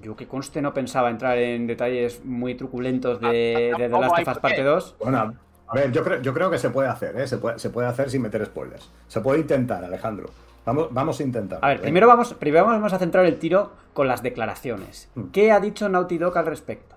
Yo 0.00 0.16
que 0.16 0.26
conste 0.26 0.60
no 0.60 0.74
pensaba 0.74 1.10
entrar 1.10 1.38
en 1.38 1.66
detalles 1.66 2.24
muy 2.24 2.54
truculentos 2.56 3.20
de, 3.20 3.72
Ah, 3.74 3.78
de 3.78 3.88
The 3.88 3.98
Last 3.98 4.18
of 4.18 4.28
Us 4.28 4.38
parte 4.38 4.56
qué. 4.56 4.62
2. 4.64 4.96
Bueno, 5.00 5.34
a 5.68 5.74
ver, 5.74 5.92
yo 5.92 6.02
creo, 6.02 6.20
yo 6.20 6.34
creo 6.34 6.50
que 6.50 6.58
se 6.58 6.70
puede 6.70 6.88
hacer, 6.88 7.16
¿eh? 7.20 7.26
Se 7.28 7.38
puede, 7.38 7.58
se 7.58 7.70
puede 7.70 7.86
hacer 7.88 8.10
sin 8.10 8.22
meter 8.22 8.44
spoilers. 8.44 8.90
Se 9.06 9.20
puede 9.20 9.40
intentar, 9.40 9.84
Alejandro. 9.84 10.30
Vamos, 10.64 10.88
vamos 10.90 11.20
a 11.20 11.22
intentar. 11.22 11.58
A 11.62 11.68
ver, 11.68 11.80
primero 11.80 12.06
vamos, 12.08 12.34
primero 12.34 12.64
vamos 12.64 12.92
a 12.92 12.98
centrar 12.98 13.24
el 13.26 13.38
tiro 13.38 13.72
con 13.92 14.08
las 14.08 14.22
declaraciones. 14.22 15.10
Mm. 15.14 15.24
¿Qué 15.30 15.52
ha 15.52 15.60
dicho 15.60 15.88
Naughty 15.88 16.18
Dog 16.18 16.36
al 16.38 16.46
respecto? 16.46 16.96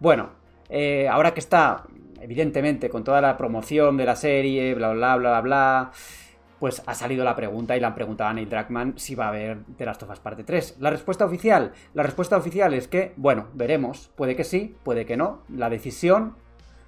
Bueno, 0.00 0.30
eh, 0.68 1.06
ahora 1.08 1.32
que 1.32 1.40
está, 1.40 1.84
evidentemente, 2.26 2.88
con 2.90 3.04
toda 3.04 3.20
la 3.20 3.36
promoción 3.36 3.96
de 3.96 4.04
la 4.04 4.16
serie, 4.16 4.74
bla, 4.74 4.92
bla, 4.92 5.16
bla, 5.16 5.30
bla, 5.30 5.40
bla, 5.40 5.90
pues 6.58 6.82
ha 6.86 6.94
salido 6.94 7.22
la 7.24 7.36
pregunta 7.36 7.76
y 7.76 7.80
le 7.80 7.86
han 7.86 7.94
preguntado 7.94 8.30
a 8.30 8.34
Neil 8.34 8.48
Druckmann 8.48 8.94
si 8.98 9.14
va 9.14 9.26
a 9.26 9.28
haber 9.28 9.58
The 9.78 9.84
Last 9.86 10.02
of 10.02 10.10
Us 10.10 10.18
parte 10.18 10.42
3. 10.42 10.78
La 10.80 10.90
respuesta 10.90 11.24
oficial, 11.24 11.72
la 11.94 12.02
respuesta 12.02 12.36
oficial 12.36 12.74
es 12.74 12.88
que, 12.88 13.12
bueno, 13.16 13.46
veremos. 13.54 14.10
Puede 14.16 14.34
que 14.34 14.42
sí, 14.42 14.74
puede 14.82 15.06
que 15.06 15.16
no. 15.16 15.42
La 15.48 15.70
decisión, 15.70 16.34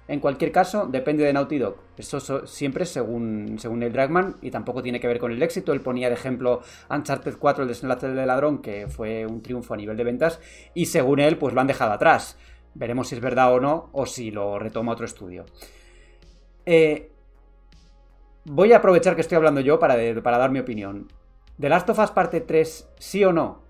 en 0.09 0.19
cualquier 0.19 0.51
caso, 0.51 0.87
depende 0.87 1.23
de 1.23 1.31
Naughty 1.31 1.57
Dog. 1.57 1.77
Eso 1.97 2.19
so- 2.19 2.45
siempre 2.47 2.85
según, 2.85 3.55
según 3.59 3.79
Neil 3.79 3.93
Druckmann 3.93 4.35
y 4.41 4.51
tampoco 4.51 4.83
tiene 4.83 4.99
que 4.99 5.07
ver 5.07 5.19
con 5.19 5.31
el 5.31 5.41
éxito. 5.41 5.71
Él 5.71 5.79
ponía 5.79 6.09
de 6.09 6.15
ejemplo 6.15 6.61
Uncharted 6.89 7.37
4, 7.39 7.61
el 7.63 7.69
desenlace 7.69 8.09
del 8.09 8.27
ladrón, 8.27 8.61
que 8.61 8.87
fue 8.89 9.25
un 9.25 9.41
triunfo 9.41 9.73
a 9.73 9.77
nivel 9.77 9.95
de 9.95 10.03
ventas, 10.03 10.41
y 10.73 10.87
según 10.87 11.19
él, 11.21 11.37
pues 11.37 11.53
lo 11.53 11.61
han 11.61 11.67
dejado 11.67 11.93
atrás. 11.93 12.37
Veremos 12.79 13.09
si 13.09 13.15
es 13.15 13.21
verdad 13.21 13.53
o 13.53 13.59
no, 13.59 13.89
o 13.91 14.05
si 14.05 14.31
lo 14.31 14.57
retoma 14.57 14.93
otro 14.93 15.05
estudio. 15.05 15.45
Eh, 16.65 17.11
voy 18.45 18.71
a 18.71 18.77
aprovechar 18.77 19.15
que 19.15 19.21
estoy 19.21 19.35
hablando 19.35 19.59
yo 19.59 19.79
para, 19.79 19.97
para 20.23 20.37
dar 20.37 20.49
mi 20.49 20.59
opinión. 20.59 21.09
¿The 21.59 21.67
Last 21.67 21.89
of 21.89 21.99
Us 21.99 22.11
parte 22.11 22.39
3 22.39 22.89
sí 22.97 23.25
o 23.25 23.33
no? 23.33 23.63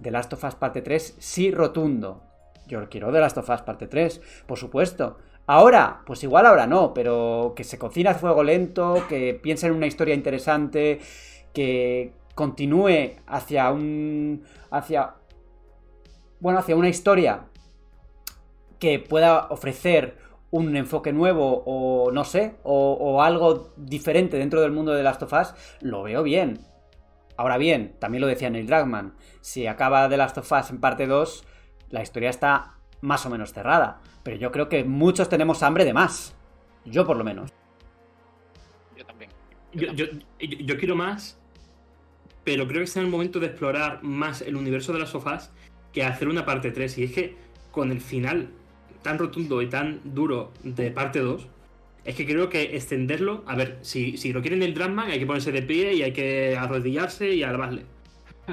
The 0.00 0.12
Last 0.12 0.32
of 0.34 0.44
Us 0.44 0.54
parte 0.54 0.80
3 0.80 1.16
sí 1.18 1.50
rotundo. 1.50 2.22
Yo 2.68 2.88
quiero 2.88 3.10
The 3.10 3.18
Last 3.18 3.38
of 3.38 3.50
Us 3.50 3.62
parte 3.62 3.88
3, 3.88 4.20
por 4.46 4.58
supuesto. 4.58 5.18
Ahora, 5.48 6.02
pues 6.06 6.22
igual 6.22 6.46
ahora 6.46 6.68
no, 6.68 6.94
pero 6.94 7.54
que 7.56 7.64
se 7.64 7.78
cocina 7.78 8.12
a 8.12 8.14
fuego 8.14 8.44
lento, 8.44 9.06
que 9.08 9.34
piense 9.34 9.66
en 9.66 9.72
una 9.72 9.88
historia 9.88 10.14
interesante, 10.14 11.00
que 11.52 12.12
continúe 12.36 13.16
hacia 13.26 13.72
un. 13.72 14.44
hacia. 14.70 15.14
Bueno, 16.38 16.60
hacia 16.60 16.76
una 16.76 16.88
historia 16.88 17.48
que 18.82 18.98
pueda 18.98 19.46
ofrecer 19.50 20.18
un 20.50 20.76
enfoque 20.76 21.12
nuevo 21.12 21.62
o 21.64 22.10
no 22.10 22.24
sé, 22.24 22.56
o, 22.64 22.94
o 22.94 23.22
algo 23.22 23.72
diferente 23.76 24.36
dentro 24.38 24.60
del 24.60 24.72
mundo 24.72 24.92
de 24.92 25.04
Last 25.04 25.22
of 25.22 25.32
Us, 25.32 25.54
lo 25.80 26.02
veo 26.02 26.24
bien. 26.24 26.58
Ahora 27.36 27.58
bien, 27.58 27.94
también 28.00 28.22
lo 28.22 28.26
decía 28.26 28.50
Neil 28.50 28.66
Druckmann, 28.66 29.14
si 29.40 29.68
acaba 29.68 30.08
The 30.08 30.16
Last 30.16 30.36
of 30.38 30.50
Us 30.50 30.70
en 30.70 30.80
parte 30.80 31.06
2, 31.06 31.44
la 31.90 32.02
historia 32.02 32.28
está 32.28 32.74
más 33.02 33.24
o 33.24 33.30
menos 33.30 33.52
cerrada. 33.52 34.00
Pero 34.24 34.36
yo 34.36 34.50
creo 34.50 34.68
que 34.68 34.82
muchos 34.82 35.28
tenemos 35.28 35.62
hambre 35.62 35.84
de 35.84 35.94
más. 35.94 36.34
Yo 36.84 37.06
por 37.06 37.16
lo 37.16 37.22
menos. 37.22 37.52
Yo 38.98 39.06
también. 39.06 39.30
Yo, 39.74 39.92
yo- 39.92 40.06
yo- 40.40 40.58
yo 40.66 40.76
quiero 40.76 40.96
más, 40.96 41.38
pero 42.42 42.66
creo 42.66 42.80
que 42.80 42.84
está 42.86 42.98
en 42.98 43.06
el 43.06 43.12
momento 43.12 43.38
de 43.38 43.46
explorar 43.46 44.02
más 44.02 44.42
el 44.42 44.56
universo 44.56 44.92
de 44.92 44.98
las 44.98 45.10
sofás 45.10 45.52
que 45.92 46.02
hacer 46.04 46.26
una 46.26 46.44
parte 46.44 46.72
3. 46.72 46.98
Y 46.98 47.04
es 47.04 47.12
que 47.12 47.36
con 47.70 47.92
el 47.92 48.00
final 48.00 48.50
tan 49.02 49.18
rotundo 49.18 49.60
y 49.62 49.68
tan 49.68 50.00
duro 50.04 50.52
de 50.62 50.90
parte 50.90 51.18
2, 51.20 51.46
es 52.04 52.14
que 52.14 52.26
creo 52.26 52.48
que 52.48 52.76
extenderlo. 52.76 53.42
A 53.46 53.54
ver, 53.56 53.78
si, 53.82 54.16
si 54.16 54.32
lo 54.32 54.40
quieren 54.40 54.62
el 54.62 54.74
drama, 54.74 55.04
hay 55.06 55.18
que 55.18 55.26
ponerse 55.26 55.52
de 55.52 55.62
pie 55.62 55.94
y 55.94 56.02
hay 56.02 56.12
que 56.12 56.56
arrodillarse 56.56 57.32
y 57.34 57.42
alabarle. 57.42 57.84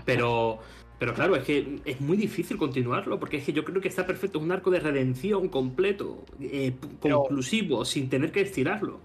Pero. 0.05 0.59
Pero 0.99 1.13
claro, 1.13 1.37
es 1.37 1.45
que 1.45 1.79
es 1.85 2.01
muy 2.01 2.17
difícil 2.17 2.57
continuarlo, 2.57 3.17
porque 3.17 3.37
es 3.37 3.45
que 3.45 3.53
yo 3.53 3.63
creo 3.63 3.79
que 3.81 3.87
está 3.87 4.05
perfecto, 4.05 4.37
es 4.37 4.43
un 4.43 4.51
arco 4.51 4.69
de 4.69 4.81
redención 4.81 5.47
completo, 5.47 6.25
eh, 6.41 6.73
Pero- 7.01 7.19
conclusivo, 7.21 7.85
sin 7.85 8.09
tener 8.09 8.33
que 8.33 8.41
estirarlo. 8.41 8.99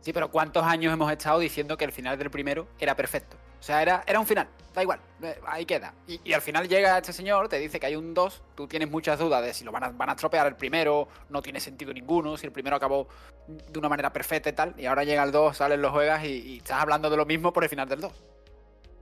Sí, 0.00 0.12
pero 0.12 0.32
¿cuántos 0.32 0.64
años 0.64 0.92
hemos 0.92 1.12
estado 1.12 1.38
diciendo 1.38 1.76
que 1.76 1.84
el 1.84 1.92
final 1.92 2.18
del 2.18 2.28
primero 2.28 2.66
era 2.80 2.96
perfecto? 2.96 3.36
O 3.58 3.62
sea, 3.62 3.82
era, 3.82 4.04
era 4.06 4.20
un 4.20 4.26
final, 4.26 4.48
da 4.74 4.82
igual, 4.82 5.00
eh, 5.22 5.38
ahí 5.46 5.64
queda. 5.64 5.94
Y, 6.06 6.32
al 6.32 6.42
final 6.42 6.68
llega 6.68 6.98
este 6.98 7.12
señor, 7.12 7.48
te 7.48 7.58
dice 7.58 7.80
que 7.80 7.86
hay 7.86 7.96
un 7.96 8.14
2, 8.14 8.42
tú 8.54 8.66
tienes 8.68 8.90
muchas 8.90 9.18
dudas 9.18 9.44
de 9.44 9.54
si 9.54 9.64
lo 9.64 9.72
van 9.72 9.84
a, 9.84 9.88
van 9.90 10.10
a 10.10 10.12
estropear 10.12 10.46
el 10.46 10.56
primero, 10.56 11.08
no 11.30 11.42
tiene 11.42 11.60
sentido 11.60 11.92
ninguno, 11.92 12.36
si 12.36 12.46
el 12.46 12.52
primero 12.52 12.76
acabó 12.76 13.08
de 13.48 13.78
una 13.78 13.88
manera 13.88 14.12
perfecta 14.12 14.50
y 14.50 14.52
tal, 14.52 14.74
y 14.78 14.86
ahora 14.86 15.04
llega 15.04 15.22
el 15.22 15.32
2, 15.32 15.56
sales, 15.56 15.78
lo 15.78 15.90
juegas 15.90 16.24
y, 16.24 16.58
estás 16.58 16.80
hablando 16.80 17.08
de 17.10 17.16
lo 17.16 17.26
mismo 17.26 17.52
por 17.52 17.64
el 17.64 17.70
final 17.70 17.88
del 17.88 18.00
2. 18.00 18.12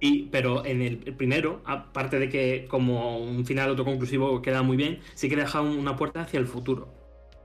Y, 0.01 0.25
pero 0.27 0.65
en 0.65 0.83
el, 0.83 0.99
primero, 1.17 1.63
aparte 1.65 2.19
de 2.19 2.29
que 2.29 2.67
como 2.69 3.19
un 3.19 3.45
final 3.47 3.71
autoconclusivo 3.71 4.43
queda 4.43 4.63
muy 4.63 4.77
bien, 4.77 5.01
sí 5.15 5.29
que 5.29 5.37
deja 5.37 5.61
un- 5.61 5.79
una 5.79 5.97
puerta 5.97 6.21
hacia 6.23 6.39
el 6.41 6.47
futuro. 6.47 7.04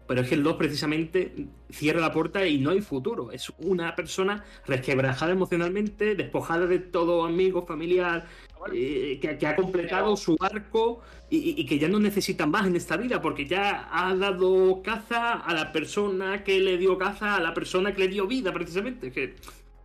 Pero 0.10 0.22
es 0.22 0.28
que 0.28 0.34
el 0.34 0.42
2 0.42 0.56
precisamente 0.56 1.46
cierra 1.70 2.02
la 2.02 2.12
puerta 2.12 2.44
y 2.44 2.58
no 2.58 2.72
hay 2.72 2.82
futuro. 2.82 3.32
Es 3.32 3.54
una 3.60 3.96
persona 3.96 4.44
resquebrajada 4.66 5.34
emocionalmente, 5.34 6.16
despojada 6.16 6.66
de 6.66 6.80
todo 6.80 7.26
amigo, 7.26 7.64
familiar, 7.64 8.26
eh, 8.74 9.20
que, 9.22 9.38
que 9.38 9.46
ha 9.46 9.56
completado 9.56 10.18
su 10.18 10.36
arco 10.40 11.02
y, 11.30 11.64
que 11.68 11.78
ya 11.78 11.88
no 11.88 12.00
necesita 12.00 12.48
más 12.48 12.66
en 12.66 12.76
esta 12.76 12.98
vida 12.98 13.22
porque 13.22 13.46
ya 13.46 13.88
ha 13.92 14.16
dado 14.16 14.82
caza 14.82 15.34
a 15.34 15.54
la 15.54 15.72
persona 15.72 16.44
que 16.44 16.60
le 16.60 16.80
dio 16.80 16.98
caza, 16.98 17.36
a 17.36 17.40
la 17.40 17.54
persona 17.54 17.94
que 17.94 18.00
le 18.00 18.08
dio 18.08 18.26
vida 18.26 18.52
precisamente. 18.52 19.10
Es 19.10 19.14
que, 19.14 19.36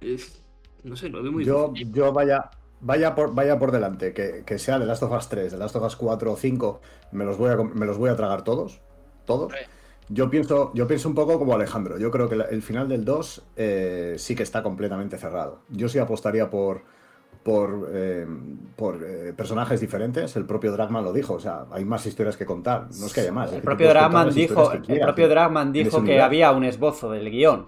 es- 0.01 0.41
no 0.85 0.97
sé, 0.97 1.11
lo 1.11 1.23
veo 1.23 1.33
muy 1.33 1.45
Yo, 1.45 1.69
difícil. 1.69 1.93
yo 1.93 2.15
vaya, 2.15 2.51
vaya, 2.81 3.15
por, 3.15 3.35
vaya 3.35 3.59
por 3.59 3.73
delante, 3.73 4.15
que, 4.15 4.43
que 4.47 4.59
sea 4.59 4.79
de 4.79 4.87
Last 4.87 5.03
of 5.03 5.13
Us 5.13 5.29
3, 5.29 5.53
de 5.53 5.59
Last 5.59 5.77
of 5.77 5.85
Us 5.85 5.97
4 5.97 6.33
o 6.33 6.37
5, 6.37 6.81
me 7.13 7.27
los 7.27 7.37
voy 7.37 7.51
a, 7.51 7.57
me 7.57 7.85
los 7.85 7.99
voy 7.99 8.09
a 8.09 8.17
tragar 8.17 8.43
todos. 8.43 8.81
Todos. 9.27 9.53
Yo 10.09 10.29
pienso, 10.31 10.71
yo 10.75 10.87
pienso 10.87 11.09
un 11.09 11.15
poco 11.15 11.39
como 11.39 11.55
Alejandro. 11.55 11.99
Yo 11.99 12.11
creo 12.11 12.29
que 12.29 12.35
el 12.35 12.63
final 12.63 12.89
del 12.89 13.05
2 13.05 13.43
eh, 13.57 14.15
sí 14.19 14.35
que 14.35 14.43
está 14.43 14.63
completamente 14.63 15.17
cerrado. 15.19 15.61
Yo 15.71 15.89
sí 15.89 15.99
apostaría 15.99 16.51
por, 16.51 16.83
por, 17.43 17.89
eh, 17.93 18.27
por 18.77 19.03
eh, 19.03 19.33
personajes 19.35 19.81
diferentes. 19.81 20.37
El 20.37 20.45
propio 20.45 20.73
Dragman 20.73 21.05
lo 21.05 21.13
dijo. 21.13 21.35
O 21.35 21.41
sea, 21.41 21.65
hay 21.71 21.85
más 21.85 22.05
historias 22.07 22.37
que 22.37 22.45
contar. 22.45 22.89
No 22.99 23.07
es 23.07 23.15
que 23.15 23.21
haya 23.23 23.33
más. 23.33 23.53
El 23.53 23.63
propio 23.63 23.89
Dragman 23.89 24.35
dijo, 24.35 24.71
que 24.83 24.93
el 24.93 25.01
propio 25.01 25.29
Dragman 25.29 25.73
dijo 25.73 26.05
que 26.05 26.21
había 26.21 26.53
un 26.53 26.65
esbozo 26.65 27.11
del 27.11 27.31
guion 27.31 27.67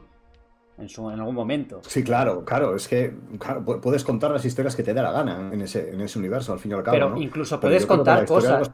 en, 0.78 0.90
su, 0.90 1.08
en 1.10 1.18
algún 1.18 1.34
momento. 1.34 1.80
Sí, 1.86 2.04
claro, 2.04 2.44
claro, 2.44 2.76
es 2.76 2.86
que 2.86 3.14
claro, 3.38 3.64
pu- 3.64 3.80
puedes 3.80 4.04
contar 4.04 4.30
las 4.30 4.44
historias 4.44 4.76
que 4.76 4.82
te 4.82 4.92
dé 4.92 5.00
la 5.00 5.10
gana 5.10 5.50
en 5.50 5.62
ese, 5.62 5.88
en 5.90 6.02
ese 6.02 6.18
universo, 6.18 6.52
al 6.52 6.58
fin 6.58 6.72
y 6.72 6.74
al 6.74 6.82
cabo. 6.82 6.94
Pero 6.94 7.08
¿no? 7.10 7.16
incluso 7.18 7.58
puedes 7.58 7.86
contar 7.86 8.26
cosas. 8.26 8.70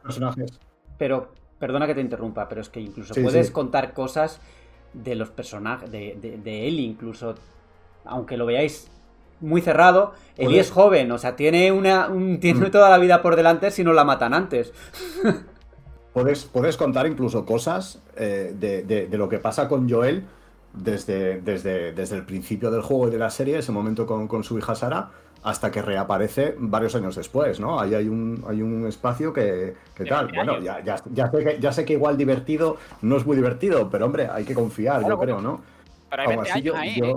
Pero, 0.97 1.29
perdona 1.59 1.87
que 1.87 1.95
te 1.95 2.01
interrumpa, 2.01 2.47
pero 2.49 2.61
es 2.61 2.69
que 2.69 2.79
incluso 2.81 3.13
Sí, 3.13 3.21
puedes 3.21 3.47
sí. 3.47 3.53
contar 3.53 3.93
cosas 3.93 4.39
de 4.93 5.15
los 5.15 5.29
personajes, 5.29 5.91
de, 5.91 6.17
de, 6.21 6.37
de 6.37 6.67
él 6.67 6.79
incluso, 6.79 7.35
aunque 8.05 8.37
lo 8.37 8.45
veáis 8.45 8.89
muy 9.41 9.61
cerrado. 9.61 10.13
Eli 10.37 10.59
es 10.59 10.71
joven, 10.71 11.11
o 11.11 11.17
sea, 11.17 11.35
tiene 11.35 11.71
una 11.71 12.07
un- 12.07 12.39
tiene 12.39 12.67
Mm. 12.67 12.71
toda 12.71 12.89
la 12.89 12.97
vida 12.97 13.21
por 13.21 13.35
delante 13.35 13.71
si 13.71 13.83
no 13.83 13.91
la 13.93 14.03
matan 14.03 14.33
antes. 14.33 14.71
Puedes, 16.13 16.45
puedes 16.45 16.77
contar 16.77 17.07
incluso 17.07 17.43
cosas 17.43 17.99
eh, 18.15 18.53
de, 18.59 18.83
de- 18.83 19.07
de 19.07 19.17
lo 19.17 19.27
que 19.29 19.39
pasa 19.39 19.67
con 19.67 19.89
Joel 19.89 20.23
desde, 20.71 21.41
desde, 21.41 21.91
desde 21.91 22.15
el 22.17 22.23
principio 22.23 22.69
del 22.69 22.81
juego 22.83 23.07
y 23.07 23.11
de 23.11 23.17
la 23.17 23.31
serie, 23.31 23.57
ese 23.57 23.71
momento 23.71 24.05
con, 24.05 24.27
con 24.27 24.43
su 24.43 24.55
hija 24.59 24.75
Sara, 24.75 25.09
hasta 25.43 25.69
que 25.71 25.81
reaparece 25.81 26.55
varios 26.57 26.95
años 26.95 27.15
después, 27.15 27.59
¿no? 27.59 27.79
Ahí 27.79 27.93
hay 27.93 28.07
un, 28.07 28.43
hay 28.47 28.61
un 28.61 28.87
espacio 28.87 29.33
que, 29.33 29.73
que 29.95 30.05
tal. 30.05 30.27
20 30.27 30.35
Bueno, 30.37 30.59
ya, 30.63 30.81
ya, 30.83 30.95
ya 31.11 31.29
sé 31.29 31.43
que, 31.43 31.59
ya 31.59 31.71
sé 31.71 31.85
que 31.85 31.93
igual 31.93 32.17
divertido 32.17 32.77
no 33.01 33.17
es 33.17 33.25
muy 33.25 33.35
divertido, 33.35 33.89
pero 33.89 34.05
hombre, 34.05 34.29
hay 34.31 34.45
que 34.45 34.53
confiar, 34.53 34.99
Claro, 34.99 35.15
yo 35.15 35.19
creo, 35.21 35.41
¿no? 35.41 35.61
Pero 36.09 36.21
hay 36.21 36.27
Aún 36.27 36.35
20 36.37 36.51
así, 36.51 36.59
años 36.59 36.65
yo- 36.75 36.77
ahí, 36.81 36.95
yo- 36.99 37.05
¿eh? 37.05 37.15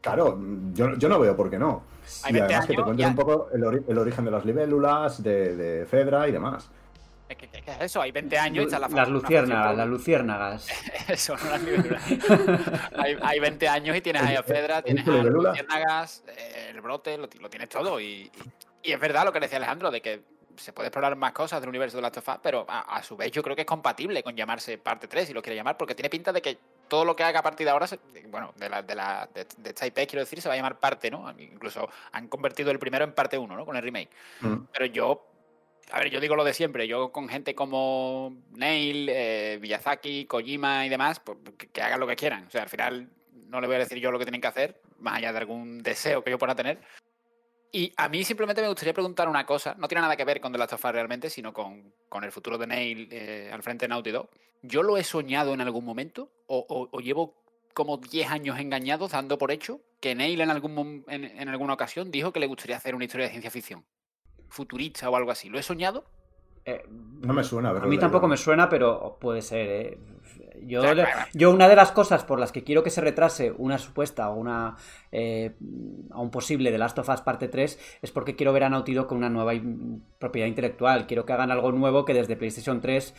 Claro, 0.00 0.38
yo, 0.72 0.94
yo 0.96 1.08
no 1.08 1.20
veo 1.20 1.36
por 1.36 1.48
qué 1.50 1.58
no. 1.58 1.82
Hay 2.24 2.30
y 2.30 2.34
20 2.34 2.42
además 2.46 2.66
que 2.66 2.74
te 2.74 2.82
cuenten 2.82 3.06
un 3.08 3.14
poco 3.16 3.48
el, 3.52 3.62
ori- 3.62 3.84
el 3.86 3.98
origen 3.98 4.24
de 4.24 4.30
las 4.32 4.44
libélulas, 4.44 5.22
de, 5.22 5.54
de 5.56 5.86
Fedra 5.86 6.26
y 6.28 6.32
demás. 6.32 6.68
Que, 7.36 7.46
es 7.54 7.80
eso, 7.80 8.00
hay 8.02 8.12
20 8.12 8.38
años 8.38 8.62
y 8.62 8.66
está 8.66 8.78
la 8.78 8.88
las 8.88 9.08
luciérnagas, 9.08 9.76
las 9.76 9.86
luciérnagas. 9.88 10.68
Eso, 11.08 11.36
no 11.36 11.50
las 11.50 11.62
libélulas. 11.62 12.02
hay, 12.96 13.16
hay 13.22 13.40
20 13.40 13.68
años 13.68 13.96
y 13.96 14.00
tienes 14.00 14.22
ahí 14.22 14.36
a 14.36 14.42
Fedra, 14.42 14.78
¿Has 14.78 14.84
tienes 14.84 15.06
a 15.06 15.10
las 15.10 15.24
luciérnagas, 15.26 16.24
el 16.68 16.80
brote, 16.80 17.18
lo, 17.18 17.28
ti- 17.28 17.38
lo 17.38 17.48
tienes 17.50 17.68
todo. 17.68 18.00
Y, 18.00 18.04
y- 18.04 18.30
y 18.84 18.92
es 18.92 18.98
verdad 19.00 19.24
lo 19.24 19.32
que 19.32 19.40
decía 19.40 19.58
Alejandro, 19.58 19.90
de 19.90 20.00
que 20.02 20.22
se 20.56 20.72
puede 20.72 20.88
explorar 20.88 21.16
más 21.16 21.32
cosas 21.32 21.60
del 21.60 21.70
universo 21.70 21.96
de 21.96 22.02
Last 22.02 22.18
of 22.18 22.28
Us, 22.28 22.34
pero 22.42 22.66
a, 22.68 22.80
a 22.96 23.02
su 23.02 23.16
vez 23.16 23.30
yo 23.32 23.42
creo 23.42 23.56
que 23.56 23.62
es 23.62 23.66
compatible 23.66 24.22
con 24.22 24.36
llamarse 24.36 24.76
parte 24.76 25.08
3, 25.08 25.28
si 25.28 25.32
lo 25.32 25.40
quiere 25.40 25.56
llamar, 25.56 25.76
porque 25.78 25.94
tiene 25.94 26.10
pinta 26.10 26.30
de 26.32 26.42
que 26.42 26.58
todo 26.88 27.04
lo 27.06 27.16
que 27.16 27.24
haga 27.24 27.38
a 27.40 27.42
partir 27.42 27.64
de 27.64 27.70
ahora, 27.70 27.86
se- 27.86 27.98
bueno, 28.28 28.52
de, 28.56 28.68
la, 28.68 28.82
de, 28.82 28.94
la, 28.94 29.28
de, 29.32 29.46
de 29.56 29.70
esta 29.70 29.86
IP, 29.86 29.94
quiero 30.06 30.18
decir, 30.20 30.42
se 30.42 30.48
va 30.48 30.54
a 30.54 30.56
llamar 30.58 30.78
parte, 30.78 31.10
¿no? 31.10 31.32
Incluso 31.38 31.88
han 32.12 32.28
convertido 32.28 32.70
el 32.70 32.78
primero 32.78 33.04
en 33.04 33.12
parte 33.12 33.38
1, 33.38 33.56
¿no? 33.56 33.64
Con 33.64 33.76
el 33.76 33.82
remake. 33.82 34.10
Mm. 34.42 34.56
Pero 34.72 34.86
yo, 34.86 35.26
a 35.90 35.98
ver, 35.98 36.10
yo 36.10 36.20
digo 36.20 36.36
lo 36.36 36.44
de 36.44 36.54
siempre. 36.54 36.86
Yo 36.86 37.12
con 37.12 37.28
gente 37.28 37.54
como 37.54 38.36
Neil, 38.52 39.08
eh, 39.10 39.58
Miyazaki, 39.60 40.26
Kojima 40.26 40.86
y 40.86 40.88
demás, 40.88 41.20
pues 41.20 41.38
que, 41.72 41.82
hagan 41.82 42.00
lo 42.00 42.06
que 42.06 42.16
quieran. 42.16 42.46
O 42.46 42.50
sea, 42.50 42.62
al 42.62 42.68
final 42.68 43.10
no 43.48 43.60
le 43.60 43.66
voy 43.66 43.76
a 43.76 43.80
decir 43.80 43.98
yo 43.98 44.10
lo 44.10 44.18
que 44.18 44.24
tienen 44.24 44.40
que 44.40 44.48
hacer, 44.48 44.80
más 44.98 45.18
allá 45.18 45.32
de 45.32 45.38
algún 45.38 45.82
deseo 45.82 46.22
que 46.22 46.30
yo 46.30 46.38
pueda 46.38 46.54
tener. 46.54 46.80
Y 47.70 47.92
a 47.96 48.08
mí 48.08 48.22
simplemente 48.22 48.60
me 48.60 48.68
gustaría 48.68 48.92
preguntar 48.92 49.28
una 49.28 49.46
cosa. 49.46 49.74
No 49.78 49.88
tiene 49.88 50.02
nada 50.02 50.16
que 50.16 50.24
ver 50.24 50.40
con 50.40 50.52
The 50.52 50.58
Last 50.58 50.74
of 50.74 50.84
Us 50.84 50.92
realmente, 50.92 51.30
sino 51.30 51.52
con, 51.52 51.92
con 52.08 52.22
el 52.22 52.32
futuro 52.32 52.58
de 52.58 52.66
Neil 52.66 53.08
eh, 53.10 53.50
al 53.52 53.62
frente 53.62 53.84
de 53.84 53.88
Naughty 53.88 54.10
Dog. 54.10 54.28
¿Yo 54.62 54.82
lo 54.82 54.96
he 54.96 55.04
soñado 55.04 55.54
en 55.54 55.60
algún 55.60 55.84
momento? 55.84 56.30
¿O, 56.46 57.00
llevo 57.00 57.34
como 57.74 57.96
10 57.96 58.30
años 58.30 58.58
engañados 58.58 59.12
dando 59.12 59.38
por 59.38 59.50
hecho 59.50 59.80
que 60.00 60.14
Neil 60.14 60.42
en, 60.42 60.50
algún, 60.50 61.04
en, 61.08 61.24
en 61.24 61.48
alguna 61.48 61.72
ocasión 61.72 62.10
dijo 62.10 62.32
que 62.32 62.40
le 62.40 62.46
gustaría 62.46 62.76
hacer 62.76 62.94
una 62.94 63.04
historia 63.04 63.26
de 63.26 63.30
ciencia 63.30 63.50
ficción? 63.50 63.84
Futurista 64.52 65.10
o 65.10 65.16
algo 65.16 65.30
así. 65.30 65.48
¿Lo 65.48 65.58
he 65.58 65.62
soñado? 65.62 66.04
Eh, 66.64 66.84
No 67.22 67.32
me 67.32 67.42
suena, 67.42 67.68
a 67.68 67.70
haberlo 67.72 67.88
mí 67.88 67.98
tampoco 67.98 68.28
me 68.28 68.36
suena, 68.36 68.68
pero 68.68 69.16
puede 69.20 69.42
ser, 69.42 69.68
¿eh? 69.70 69.98
Yo, 70.64 70.78
O 70.78 70.82
sea, 70.84 70.94
le- 70.94 71.02
claro. 71.04 71.26
yo 71.32 71.50
una 71.50 71.68
de 71.68 71.74
las 71.74 71.90
cosas 71.90 72.22
por 72.24 72.38
las 72.38 72.52
que 72.52 72.62
quiero 72.62 72.84
que 72.84 72.90
se 72.90 73.00
retrase 73.00 73.50
una 73.50 73.78
supuesta 73.78 74.30
o 74.30 74.34
una 74.36 74.76
eh, 75.10 75.56
a 76.12 76.20
un 76.20 76.30
posible 76.30 76.70
de 76.70 76.78
Last 76.78 76.96
of 77.00 77.08
Us 77.08 77.20
parte 77.20 77.48
3 77.48 77.98
es 78.00 78.10
porque 78.12 78.36
quiero 78.36 78.52
ver 78.52 78.62
a 78.64 78.68
Naughty 78.68 78.94
Dog 78.94 79.08
con 79.08 79.18
una 79.18 79.28
nueva 79.28 79.52
propiedad 80.20 80.46
intelectual. 80.46 81.08
Quiero 81.08 81.24
que 81.26 81.32
hagan 81.32 81.50
algo 81.50 81.72
nuevo 81.72 82.04
que 82.04 82.14
desde 82.14 82.36
PlayStation 82.36 82.80
3 82.80 83.12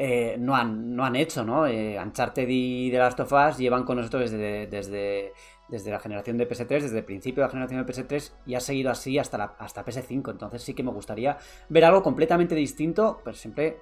eh, 0.00 0.36
no, 0.38 0.56
han, 0.56 0.94
no 0.96 1.04
han 1.04 1.16
hecho, 1.16 1.44
¿no? 1.44 1.66
Eh, 1.66 1.98
Uncharted 2.02 2.46
y 2.48 2.90
The 2.90 2.98
Last 2.98 3.20
of 3.20 3.32
Us 3.32 3.58
llevan 3.58 3.84
con 3.84 3.98
nosotros 3.98 4.30
desde, 4.30 4.66
desde, 4.68 5.32
desde 5.68 5.90
la 5.90 6.00
generación 6.00 6.38
de 6.38 6.48
PS3, 6.48 6.82
desde 6.82 6.98
el 6.98 7.04
principio 7.04 7.42
de 7.42 7.46
la 7.48 7.50
generación 7.50 7.84
de 7.84 7.92
PS3 7.92 8.32
y 8.46 8.54
ha 8.54 8.60
seguido 8.60 8.90
así 8.90 9.18
hasta, 9.18 9.38
la, 9.38 9.54
hasta 9.58 9.84
PS5. 9.84 10.30
Entonces 10.30 10.62
sí 10.62 10.74
que 10.74 10.82
me 10.82 10.90
gustaría 10.90 11.38
ver 11.68 11.84
algo 11.84 12.02
completamente 12.02 12.54
distinto, 12.54 13.20
pero 13.24 13.36
siempre 13.36 13.78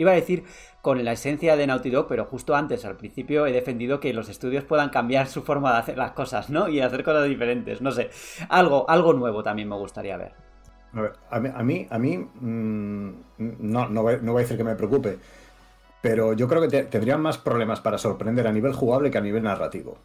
Iba 0.00 0.12
a 0.12 0.14
decir 0.14 0.44
con 0.80 1.04
la 1.04 1.12
esencia 1.12 1.56
de 1.56 1.66
Naughty 1.66 1.90
Dog, 1.90 2.06
pero 2.08 2.24
justo 2.24 2.54
antes, 2.54 2.86
al 2.86 2.96
principio, 2.96 3.44
he 3.44 3.52
defendido 3.52 4.00
que 4.00 4.14
los 4.14 4.30
estudios 4.30 4.64
puedan 4.64 4.88
cambiar 4.88 5.26
su 5.26 5.42
forma 5.42 5.74
de 5.74 5.78
hacer 5.78 5.98
las 5.98 6.12
cosas, 6.12 6.48
¿no? 6.48 6.70
Y 6.70 6.80
hacer 6.80 7.04
cosas 7.04 7.28
diferentes. 7.28 7.82
No 7.82 7.90
sé. 7.90 8.08
Algo, 8.48 8.88
algo 8.88 9.12
nuevo 9.12 9.42
también 9.42 9.68
me 9.68 9.76
gustaría 9.76 10.16
ver. 10.16 10.32
A 11.28 11.38
mí, 11.38 11.86
a 11.90 11.98
mí, 11.98 12.16
mm, 12.16 13.10
no, 13.38 13.90
no, 13.90 14.02
voy, 14.02 14.14
a 14.14 14.38
decir 14.38 14.56
que 14.56 14.64
me 14.64 14.74
preocupe, 14.74 15.18
pero 16.00 16.32
yo 16.32 16.48
creo 16.48 16.62
que 16.62 16.68
te- 16.68 16.84
tendrían 16.84 17.20
más 17.20 17.36
problemas 17.36 17.82
para 17.82 17.98
sorprender 17.98 18.46
a 18.46 18.52
nivel 18.52 18.72
jugable 18.72 19.10
que 19.10 19.18
a 19.18 19.20
nivel 19.20 19.42
narrativo. 19.42 19.98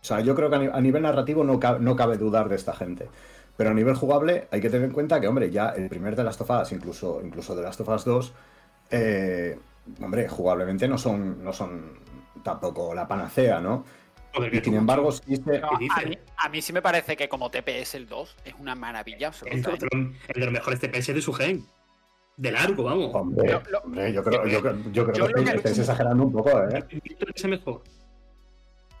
O 0.00 0.04
sea, 0.04 0.20
yo 0.20 0.34
creo 0.34 0.48
que 0.50 0.56
a, 0.56 0.58
ni- 0.58 0.70
a 0.72 0.80
nivel 0.80 1.02
narrativo 1.02 1.44
no 1.44 1.58
cabe, 1.58 1.80
no 1.80 1.96
cabe 1.96 2.16
dudar 2.16 2.48
de 2.48 2.56
esta 2.56 2.72
gente. 2.74 3.08
Pero 3.56 3.70
a 3.70 3.74
nivel 3.74 3.94
jugable 3.96 4.46
hay 4.52 4.60
que 4.60 4.70
tener 4.70 4.86
en 4.86 4.92
cuenta 4.92 5.20
que, 5.20 5.26
hombre, 5.26 5.50
ya 5.50 5.70
el 5.70 5.88
primer 5.88 6.14
de 6.14 6.22
Last 6.24 6.40
of 6.40 6.50
Us, 6.50 6.70
incluso, 6.72 7.20
incluso 7.24 7.56
de 7.56 7.62
Last 7.62 7.80
of 7.80 7.88
Us 7.88 8.04
2, 8.04 8.32
eh, 8.90 9.58
hombre, 10.00 10.28
jugablemente 10.28 10.86
no 10.86 10.96
son, 10.98 11.42
no 11.42 11.52
son 11.52 11.98
tampoco 12.44 12.94
la 12.94 13.08
panacea, 13.08 13.60
¿no? 13.60 13.84
Joder, 14.34 14.54
Y 14.54 14.58
que 14.58 14.64
sin 14.64 14.74
embargo, 14.76 15.10
sí 15.10 15.36
se- 15.36 15.58
No, 15.58 15.70
a, 15.70 15.78
mí, 15.78 16.18
a 16.36 16.48
mí 16.50 16.62
sí 16.62 16.72
me 16.72 16.82
parece 16.82 17.16
que 17.16 17.28
como 17.28 17.50
TPS 17.50 17.94
el 17.96 18.06
2 18.06 18.36
es 18.44 18.54
una 18.60 18.74
maravilla 18.76 19.28
Es 19.28 19.42
absoluta. 19.42 19.70
¿eh? 19.70 19.74
otro- 19.74 19.88
el 20.28 20.34
de 20.40 20.44
los 20.44 20.52
mejores 20.52 20.78
TPS 20.80 21.12
de 21.14 21.22
su 21.22 21.32
gen. 21.32 21.64
De 22.36 22.52
largo, 22.52 22.84
vamos. 22.84 23.10
Hombre, 23.12 23.50
Lo- 23.50 23.62
lo- 23.68 23.78
hombre, 23.80 24.12
yo 24.12 24.22
creo, 24.22 24.46
yo, 24.46 24.60
creo- 24.60 24.76
yo 24.92 25.04
creo 25.06 25.16
yo 25.16 25.34
que 25.34 25.44
que- 25.44 25.56
estáis 25.56 25.78
exagerando 25.78 26.22
un 26.22 26.32
poco, 26.32 26.50
¿eh? 26.62 26.84
Mejor. 27.48 27.82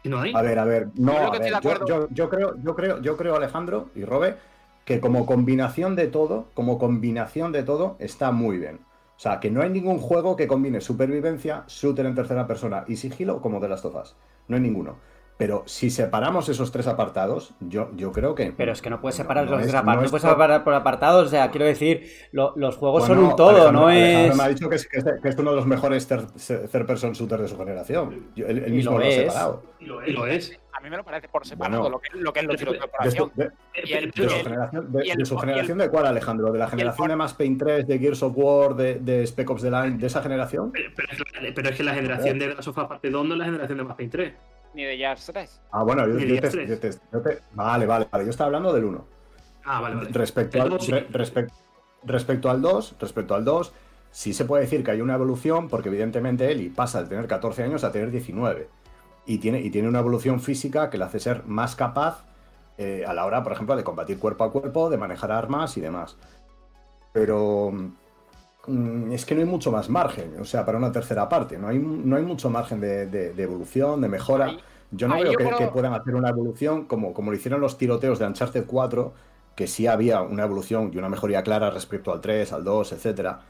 ¿Y 0.02 0.08
no 0.08 0.20
hay? 0.20 0.32
A 0.34 0.42
ver, 0.42 0.58
a 0.58 0.64
ver, 0.64 0.88
no, 0.94 1.12
Yo 1.12 1.30
creo 1.32 1.56
a 1.56 1.60
ver, 1.60 1.80
yo 2.10 2.28
creo, 2.28 2.54
yo 2.62 2.74
creo, 2.74 3.00
yo 3.00 3.16
creo, 3.16 3.36
Alejandro 3.36 3.90
y 3.94 4.04
Robe, 4.04 4.36
que 4.84 5.00
como 5.00 5.26
combinación 5.26 5.96
de 5.96 6.06
todo, 6.06 6.48
como 6.54 6.78
combinación 6.78 7.52
de 7.52 7.62
todo, 7.62 7.96
está 7.98 8.30
muy 8.30 8.58
bien. 8.58 8.80
O 9.16 9.20
sea, 9.20 9.40
que 9.40 9.50
no 9.50 9.62
hay 9.62 9.70
ningún 9.70 9.98
juego 9.98 10.36
que 10.36 10.46
combine 10.46 10.80
supervivencia, 10.80 11.64
shooter 11.66 12.06
en 12.06 12.14
tercera 12.14 12.46
persona 12.46 12.84
y 12.86 12.96
sigilo 12.96 13.40
como 13.40 13.58
de 13.58 13.68
las 13.68 13.82
tofas. 13.82 14.16
No 14.46 14.56
hay 14.56 14.62
ninguno. 14.62 14.96
Pero 15.38 15.62
si 15.66 15.88
separamos 15.90 16.48
esos 16.48 16.72
tres 16.72 16.88
apartados, 16.88 17.54
yo, 17.60 17.90
yo 17.94 18.10
creo 18.10 18.34
que. 18.34 18.52
Pero 18.56 18.72
es 18.72 18.82
que 18.82 18.90
no 18.90 19.00
puedes 19.00 19.14
separar 19.14 19.44
los 19.48 19.60
es- 19.60 19.66
tres 19.68 19.74
apartados. 19.76 20.00
No, 20.00 20.04
es 20.06 20.10
puedes 20.10 20.22
por- 20.24 20.30
separar 20.32 20.64
por 20.64 20.74
apartados. 20.74 21.26
O 21.28 21.30
sea, 21.30 21.50
quiero 21.52 21.64
decir, 21.64 22.10
lo- 22.32 22.52
los 22.56 22.76
juegos 22.76 23.06
son 23.06 23.18
un 23.18 23.36
todo, 23.36 23.50
Alejandro- 23.50 23.80
no 23.82 23.86
Alejandro 23.86 24.32
es. 24.32 24.36
me 24.36 24.42
ha 24.42 24.48
dicho 24.48 24.68
que 24.68 24.74
es, 24.76 24.88
que 24.88 24.98
es- 24.98 25.04
que 25.22 25.28
es 25.28 25.36
uno 25.38 25.50
de 25.50 25.56
los 25.56 25.66
mejores 25.66 26.08
third, 26.08 26.26
third 26.70 26.86
person 26.86 27.12
shooters 27.12 27.42
de 27.42 27.48
su 27.48 27.56
generación. 27.56 28.30
Yo- 28.34 28.46
él, 28.48 28.68
mismo 28.72 28.92
lo 28.94 28.98
lo, 28.98 29.04
ha 29.04 29.08
es. 29.08 29.14
separado. 29.14 29.62
Y 29.78 29.84
lo 29.86 30.02
es. 30.02 30.08
Y 30.08 30.12
lo 30.12 30.26
es. 30.26 30.60
A 30.72 30.80
mí 30.80 30.90
me 30.90 30.96
lo 30.96 31.04
parece 31.04 31.28
por 31.28 31.46
separado 31.46 31.82
Bueno. 31.82 31.96
lo, 31.96 32.00
que, 32.00 32.18
lo 32.18 32.32
que 32.32 32.40
es 32.40 32.46
los 32.46 32.56
tiros 32.56 32.74
de 32.74 32.80
De, 32.80 33.48
de- 35.16 35.24
su 35.24 35.38
generación, 35.38 35.78
de, 35.78 35.88
cuál, 35.88 36.06
Alejandro? 36.06 36.52
¿De 36.52 36.58
la 36.58 36.68
generación 36.68 37.08
de 37.08 37.16
Mass 37.16 37.34
Payne 37.34 37.56
3, 37.58 37.86
de 37.86 37.98
Gears 37.98 38.22
of 38.24 38.32
War, 38.36 38.74
de, 38.74 38.96
de 38.96 39.24
Spec 39.26 39.48
Ops 39.50 39.62
The 39.62 39.70
Line, 39.70 39.98
de 39.98 40.06
esa 40.06 40.20
generación? 40.22 40.70
Pero, 40.72 40.90
pero 40.96 41.08
es 41.12 41.18
que- 41.22 41.52
pero 41.52 41.68
es 41.68 41.76
que 41.76 41.82
la 41.84 41.94
generación 41.94 42.38
de 42.38 42.60
sofá 42.62 42.88
parte 42.88 43.10
2 43.10 43.24
no 43.26 43.34
es 43.34 43.38
la 43.38 43.44
generación 43.46 43.78
de 43.78 43.84
Mass 43.84 43.96
Payne 43.96 44.10
3. 44.10 44.32
Ni 44.74 44.84
de 44.84 44.98
Jars 44.98 45.24
3. 45.26 45.60
Ah, 45.72 45.82
bueno, 45.82 46.06
yo, 46.06 46.18
yo 46.18 46.40
te, 46.40 46.48
tres. 46.50 46.68
yo 46.68 46.78
te- 46.78 46.90
yo 47.12 47.20
te- 47.22 47.38
Vale, 47.52 47.86
vale, 47.86 48.06
vale. 48.10 48.24
Yo 48.24 48.30
estaba 48.30 48.46
hablando 48.46 48.72
del 48.72 48.84
1. 48.84 49.04
Ah, 49.64 49.80
vale, 49.80 49.96
vale. 49.96 50.10
Respecto 50.12 50.62
al, 50.62 50.70
dos 50.70 50.84
sí. 50.84 50.92
re- 50.92 51.08
respect- 51.08 51.52
respecto 52.04 52.50
al 52.50 52.60
2, 52.62 52.96
respecto 53.00 53.34
al 53.34 53.44
2, 53.44 53.72
sí 54.10 54.32
se 54.32 54.44
puede 54.44 54.62
decir 54.64 54.84
que 54.84 54.90
hay 54.92 55.00
una 55.00 55.14
evolución, 55.14 55.68
porque 55.68 55.88
evidentemente 55.88 56.50
Eli 56.50 56.68
pasa 56.68 57.02
de 57.02 57.08
tener 57.08 57.26
14 57.26 57.62
años 57.64 57.84
a 57.84 57.92
tener 57.92 58.10
19. 58.10 58.68
Y 59.26 59.38
tiene, 59.38 59.60
y 59.60 59.70
tiene 59.70 59.88
una 59.88 59.98
evolución 59.98 60.40
física 60.40 60.88
que 60.90 60.96
le 60.98 61.04
hace 61.04 61.18
ser 61.20 61.44
más 61.44 61.76
capaz 61.76 62.24
eh, 62.78 63.04
a 63.06 63.12
la 63.12 63.26
hora, 63.26 63.42
por 63.42 63.52
ejemplo, 63.52 63.74
de 63.76 63.84
combatir 63.84 64.18
cuerpo 64.18 64.44
a 64.44 64.52
cuerpo, 64.52 64.88
de 64.88 64.96
manejar 64.96 65.32
armas 65.32 65.76
y 65.76 65.80
demás. 65.80 66.16
Pero 67.12 67.72
es 69.12 69.24
que 69.26 69.34
no 69.34 69.40
hay 69.40 69.46
mucho 69.46 69.70
más 69.72 69.88
margen, 69.88 70.34
o 70.40 70.44
sea, 70.44 70.64
para 70.64 70.78
una 70.78 70.92
tercera 70.92 71.28
parte. 71.28 71.58
No 71.58 71.68
hay, 71.68 71.78
no 71.78 72.16
hay 72.16 72.22
mucho 72.22 72.50
margen 72.50 72.80
de, 72.80 73.06
de- 73.06 73.32
de 73.32 73.42
evolución, 73.42 74.00
de 74.00 74.08
mejora. 74.08 74.46
Ahí- 74.46 74.58
Yo 74.90 75.06
no 75.08 75.14
veo 75.22 75.32
yo 75.32 75.38
que, 75.38 75.44
puedo- 75.44 75.58
que 75.58 75.66
puedan 75.68 75.92
hacer 75.94 76.14
una 76.14 76.28
evolución 76.30 76.84
como, 76.86 77.12
como 77.12 77.30
lo 77.30 77.36
hicieron 77.36 77.60
los 77.60 77.76
tiroteos 77.78 78.18
de 78.18 78.26
Uncharted 78.26 78.64
4, 78.66 79.12
que 79.54 79.66
sí 79.66 79.86
había 79.86 80.22
una 80.22 80.44
evolución 80.44 80.90
y 80.94 80.98
una 80.98 81.08
mejoría 81.08 81.42
clara 81.42 81.70
respecto 81.70 82.12
al 82.12 82.20
3, 82.20 82.52
al 82.52 82.64
2, 82.64 82.92
etcétera. 82.92 83.40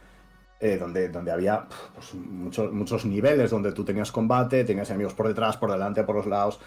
eh, 0.61 0.77
donde, 0.77 1.09
donde 1.09 1.31
había 1.31 1.67
pues, 1.95 2.15
muchos, 2.15 2.73
muchos 2.73 3.05
niveles 3.05 3.51
donde 3.51 3.71
tú 3.73 3.85
tenías 3.85 4.11
combate, 4.11 4.65
tenías 4.65 4.91
enemigos 4.91 5.15
por 5.15 5.29
detrás, 5.29 5.57
por 5.57 5.71
delante, 5.71 6.03
por 6.03 6.17
los 6.17 6.27
lados, 6.27 6.59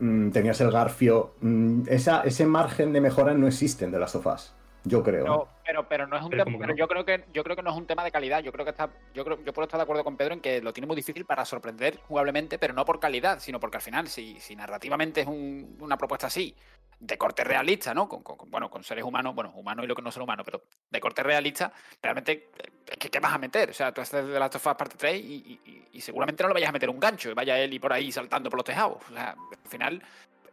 mm, 0.00 0.30
tenías 0.30 0.60
el 0.60 0.70
garfio. 0.70 1.34
mm, 1.40 1.82
esa, 1.88 2.22
ese 2.22 2.46
margen 2.46 2.92
de 2.92 3.00
mejora 3.00 3.34
no 3.34 3.46
existe 3.46 3.88
Last 3.88 4.16
of 4.16 4.26
Us, 4.26 4.52
yo 4.84 5.02
creo. 5.02 5.42
¿eh? 5.44 5.46
Pero, 5.66 5.88
pero 5.88 6.06
no 6.06 6.16
es 6.16 6.22
un 6.22 6.30
Pero 6.30 6.44
tema, 6.44 6.56
pero 6.58 6.72
no. 6.72 6.78
yo 6.78 6.88
creo 6.88 7.04
que 7.04 7.24
yo 7.32 7.44
creo 7.44 7.56
que 7.56 7.62
no 7.62 7.70
es 7.70 7.76
un 7.76 7.86
tema 7.86 8.02
de 8.04 8.10
calidad. 8.10 8.40
Yo 8.42 8.52
creo 8.52 8.64
que 8.64 8.70
está, 8.70 8.88
yo 9.14 9.24
creo, 9.24 9.42
yo 9.44 9.52
puedo 9.52 9.64
estar 9.66 9.78
de 9.78 9.82
acuerdo 9.82 10.02
con 10.04 10.16
Pedro 10.16 10.34
en 10.34 10.40
que 10.40 10.60
lo 10.62 10.72
tiene 10.72 10.86
muy 10.86 10.96
difícil 10.96 11.24
para 11.24 11.44
sorprender 11.44 11.98
jugablemente, 12.08 12.58
pero 12.58 12.72
no 12.74 12.84
por 12.84 12.98
calidad, 13.00 13.38
sino 13.40 13.60
porque 13.60 13.76
al 13.76 13.82
final, 13.82 14.08
si, 14.08 14.38
si 14.40 14.56
narrativamente 14.56 15.20
es 15.22 15.26
un- 15.26 15.76
una 15.80 15.96
propuesta 15.98 16.26
así, 16.28 16.54
de 17.00 17.16
corte 17.16 17.44
realista, 17.44 17.94
¿no? 17.94 18.08
Con, 18.08 18.22
con- 18.22 18.36
con- 18.36 18.50
bueno, 18.50 18.68
con 18.70 18.82
seres 18.82 19.04
humanos, 19.04 19.34
bueno, 19.34 19.52
humanos 19.54 19.84
y 19.84 19.88
lo 19.88 19.94
que 19.94 20.02
no 20.02 20.10
son 20.10 20.24
humanos, 20.24 20.44
pero 20.44 20.62
de 20.90 21.00
corte 21.00 21.22
realista, 21.22 21.72
realmente, 22.02 22.32
eh, 22.58 22.70
es 22.88 22.96
que 22.96 23.08
¿qué 23.08 23.20
vas 23.20 23.34
a 23.34 23.38
meter? 23.38 23.70
O 23.70 23.72
sea, 23.74 23.92
tú 23.92 24.00
haces 24.00 24.26
de 24.26 24.38
Last 24.38 24.56
of 24.56 24.66
Us 24.66 24.74
parte 24.74 24.96
3 24.98 25.14
y, 25.20 25.60
y- 25.64 25.70
y- 25.70 25.88
y 25.92 26.00
seguramente 26.00 26.42
no 26.42 26.48
le 26.48 26.54
vayas 26.54 26.70
a 26.70 26.72
meter 26.72 26.90
un 26.90 26.98
gancho 26.98 27.30
y 27.30 27.34
vaya 27.34 27.56
él 27.58 27.72
y 27.72 27.78
por 27.78 27.92
ahí 27.92 28.10
saltando 28.10 28.50
por 28.50 28.58
los 28.58 28.64
tejados. 28.64 28.96
O 29.10 29.12
sea, 29.14 29.30
al 29.32 29.68
final, 29.70 30.02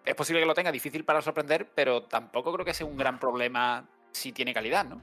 es 0.05 0.13
posible 0.13 0.39
que 0.41 0.45
lo 0.45 0.53
tenga 0.53 0.71
difícil 0.71 1.03
para 1.03 1.19
sorprender, 1.21 1.67
pero 1.73 2.03
tampoco 2.03 2.53
creo 2.53 2.63
que 2.65 2.75
sea 2.75 2.85
un 2.85 2.95
gran 2.97 3.17
problema 3.19 3.87
si 4.15 4.31
tiene 4.31 4.53
calidad, 4.53 4.85
¿no? 4.85 5.01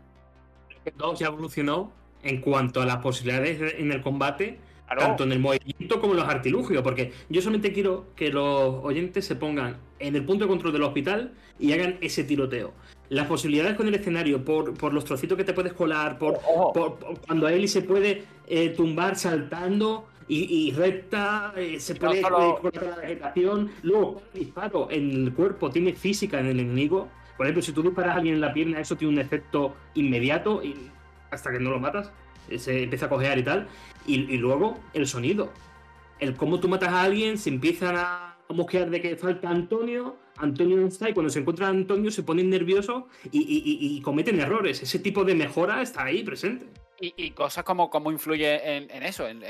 Todo 0.97 1.15
ya 1.15 1.27
evolucionó 1.27 1.93
en 2.23 2.41
cuanto 2.41 2.81
a 2.81 2.87
las 2.87 2.97
posibilidades 2.97 3.75
en 3.79 3.93
el 3.93 4.01
combate, 4.01 4.59
tanto 4.89 5.25
en 5.25 5.33
el 5.33 5.39
movimiento 5.39 6.01
como 6.01 6.15
en 6.15 6.21
los 6.21 6.29
artilugios, 6.29 6.83
porque 6.83 7.13
yo 7.29 7.41
solamente 7.41 7.73
quiero 7.73 8.07
que 8.17 8.31
los 8.31 8.83
oyentes 8.83 9.27
se 9.27 9.37
pongan 9.37 9.77
en 9.99 10.17
el 10.17 10.25
punto 10.25 10.45
de 10.45 10.49
control 10.49 10.73
del 10.73 10.83
hospital 10.83 11.33
y 11.59 11.73
hagan 11.73 11.99
ese 12.01 12.25
tiroteo. 12.25 12.73
Las 13.11 13.27
posibilidades 13.27 13.77
con 13.77 13.87
el 13.87 13.95
escenario, 13.95 14.45
por, 14.45 14.93
los 14.93 15.05
trocitos 15.05 15.37
que 15.37 15.45
te 15.45 15.53
puedes 15.53 15.75
colar, 15.75 16.19
por, 16.19 16.41
cuando 17.27 17.47
a 17.47 17.53
Eli 17.53 17.69
se 17.69 17.83
puede 17.83 18.25
eh, 18.47 18.71
tumbar 18.71 19.17
saltando, 19.17 20.07
y, 20.29 20.73
recta, 20.73 21.53
eh, 21.57 21.79
se 21.79 21.95
puede 21.95 22.23
no 22.23 22.31
la 22.73 22.97
vegetación. 22.97 23.71
Luego, 23.83 24.23
disparo 24.33 24.89
en 24.91 25.11
el 25.11 25.33
cuerpo 25.35 25.69
tiene 25.69 25.93
física 25.93 26.41
en 26.41 26.47
el 26.47 26.61
enemigo. 26.61 27.09
Por 27.37 27.47
ejemplo, 27.47 27.63
si 27.63 27.73
tú 27.73 27.83
disparas 27.83 28.15
a 28.15 28.17
alguien 28.19 28.37
en 28.37 28.41
la 28.41 28.53
pierna, 28.53 28.81
eso 28.81 28.97
tiene 28.97 29.15
un 29.15 29.21
efecto 29.21 29.75
inmediato 29.95 30.63
y 30.63 30.91
hasta 31.31 31.51
que 31.51 31.59
no 31.59 31.71
lo 31.71 31.81
matas, 31.81 32.13
eh, 32.49 32.59
se 32.59 32.83
empieza 32.83 33.07
a 33.07 33.09
cojear 33.09 33.39
y 33.39 33.43
tal. 33.43 33.69
Y, 34.07 34.37
luego, 34.37 34.79
el 34.95 35.07
sonido. 35.07 35.53
El 36.19 36.37
cómo 36.37 36.61
tú 36.61 36.69
matas 36.69 36.91
a 36.91 37.03
alguien, 37.03 37.39
se 37.39 37.51
empiezan 37.51 37.97
a 37.97 38.37
mosquear 38.49 38.91
de 38.91 39.01
que 39.01 39.17
falta 39.17 39.49
Antonio, 39.49 40.17
Antonio 40.37 40.77
no 40.77 40.87
está 40.87 41.09
y 41.09 41.15
cuando 41.15 41.31
se 41.31 41.41
encuentra 41.41 41.69
Antonio 41.69 42.11
se 42.11 42.23
ponen 42.23 42.51
nerviosos 42.51 43.05
y, 43.31 44.01
cometen 44.03 44.41
errores. 44.41 44.83
Ese 44.83 44.99
tipo 44.99 45.25
de 45.25 45.35
mejora 45.35 45.83
está 45.83 46.05
ahí 46.05 46.23
presente. 46.23 46.67
Y, 47.05 47.33
cosas 47.33 47.65
como 47.65 47.91
cómo 47.91 48.13
influye 48.13 48.77
en, 48.77 49.03
eso, 49.03 49.27
en, 49.27 49.41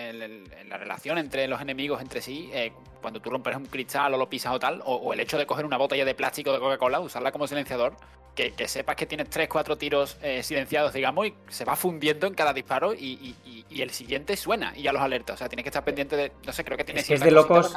la 0.70 0.78
relación 0.78 1.18
entre 1.18 1.46
los 1.46 1.60
enemigos 1.60 2.00
entre 2.00 2.22
sí, 2.22 2.48
eh, 2.50 2.72
cuando 3.02 3.20
tú 3.20 3.28
rompes 3.28 3.54
un 3.54 3.66
cristal 3.66 4.14
o 4.14 4.16
lo 4.16 4.26
pisas 4.26 4.54
o 4.54 4.58
tal, 4.58 4.80
o, 4.86 5.12
el 5.12 5.20
hecho 5.20 5.36
de 5.36 5.44
coger 5.44 5.66
una 5.66 5.76
botella 5.76 6.06
de 6.06 6.14
plástico 6.14 6.50
de 6.50 6.60
Coca-Cola, 6.60 7.00
usarla 7.00 7.30
como 7.30 7.46
silenciador, 7.46 7.94
que, 8.34 8.54
sepas 8.66 8.96
que 8.96 9.04
tienes 9.04 9.28
3-4 9.28 9.76
tiros 9.76 10.16
eh, 10.22 10.42
silenciados, 10.42 10.94
digamos, 10.94 11.26
y 11.26 11.34
se 11.48 11.66
va 11.66 11.76
fundiendo 11.76 12.26
en 12.26 12.32
cada 12.32 12.54
disparo 12.54 12.94
y, 12.94 13.36
el 13.68 13.90
siguiente 13.90 14.34
suena 14.38 14.72
y 14.74 14.84
ya 14.84 14.92
los 14.94 15.02
alerta. 15.02 15.34
O 15.34 15.36
sea, 15.36 15.50
tienes 15.50 15.64
que 15.64 15.68
estar 15.68 15.84
pendiente 15.84 16.16
de. 16.16 16.32
No 16.46 16.52
sé, 16.54 16.64
creo 16.64 16.78
que 16.78 16.84
tiene 16.84 17.00
es, 17.00 17.10
es 17.10 17.20
de 17.20 17.30
locos 17.30 17.76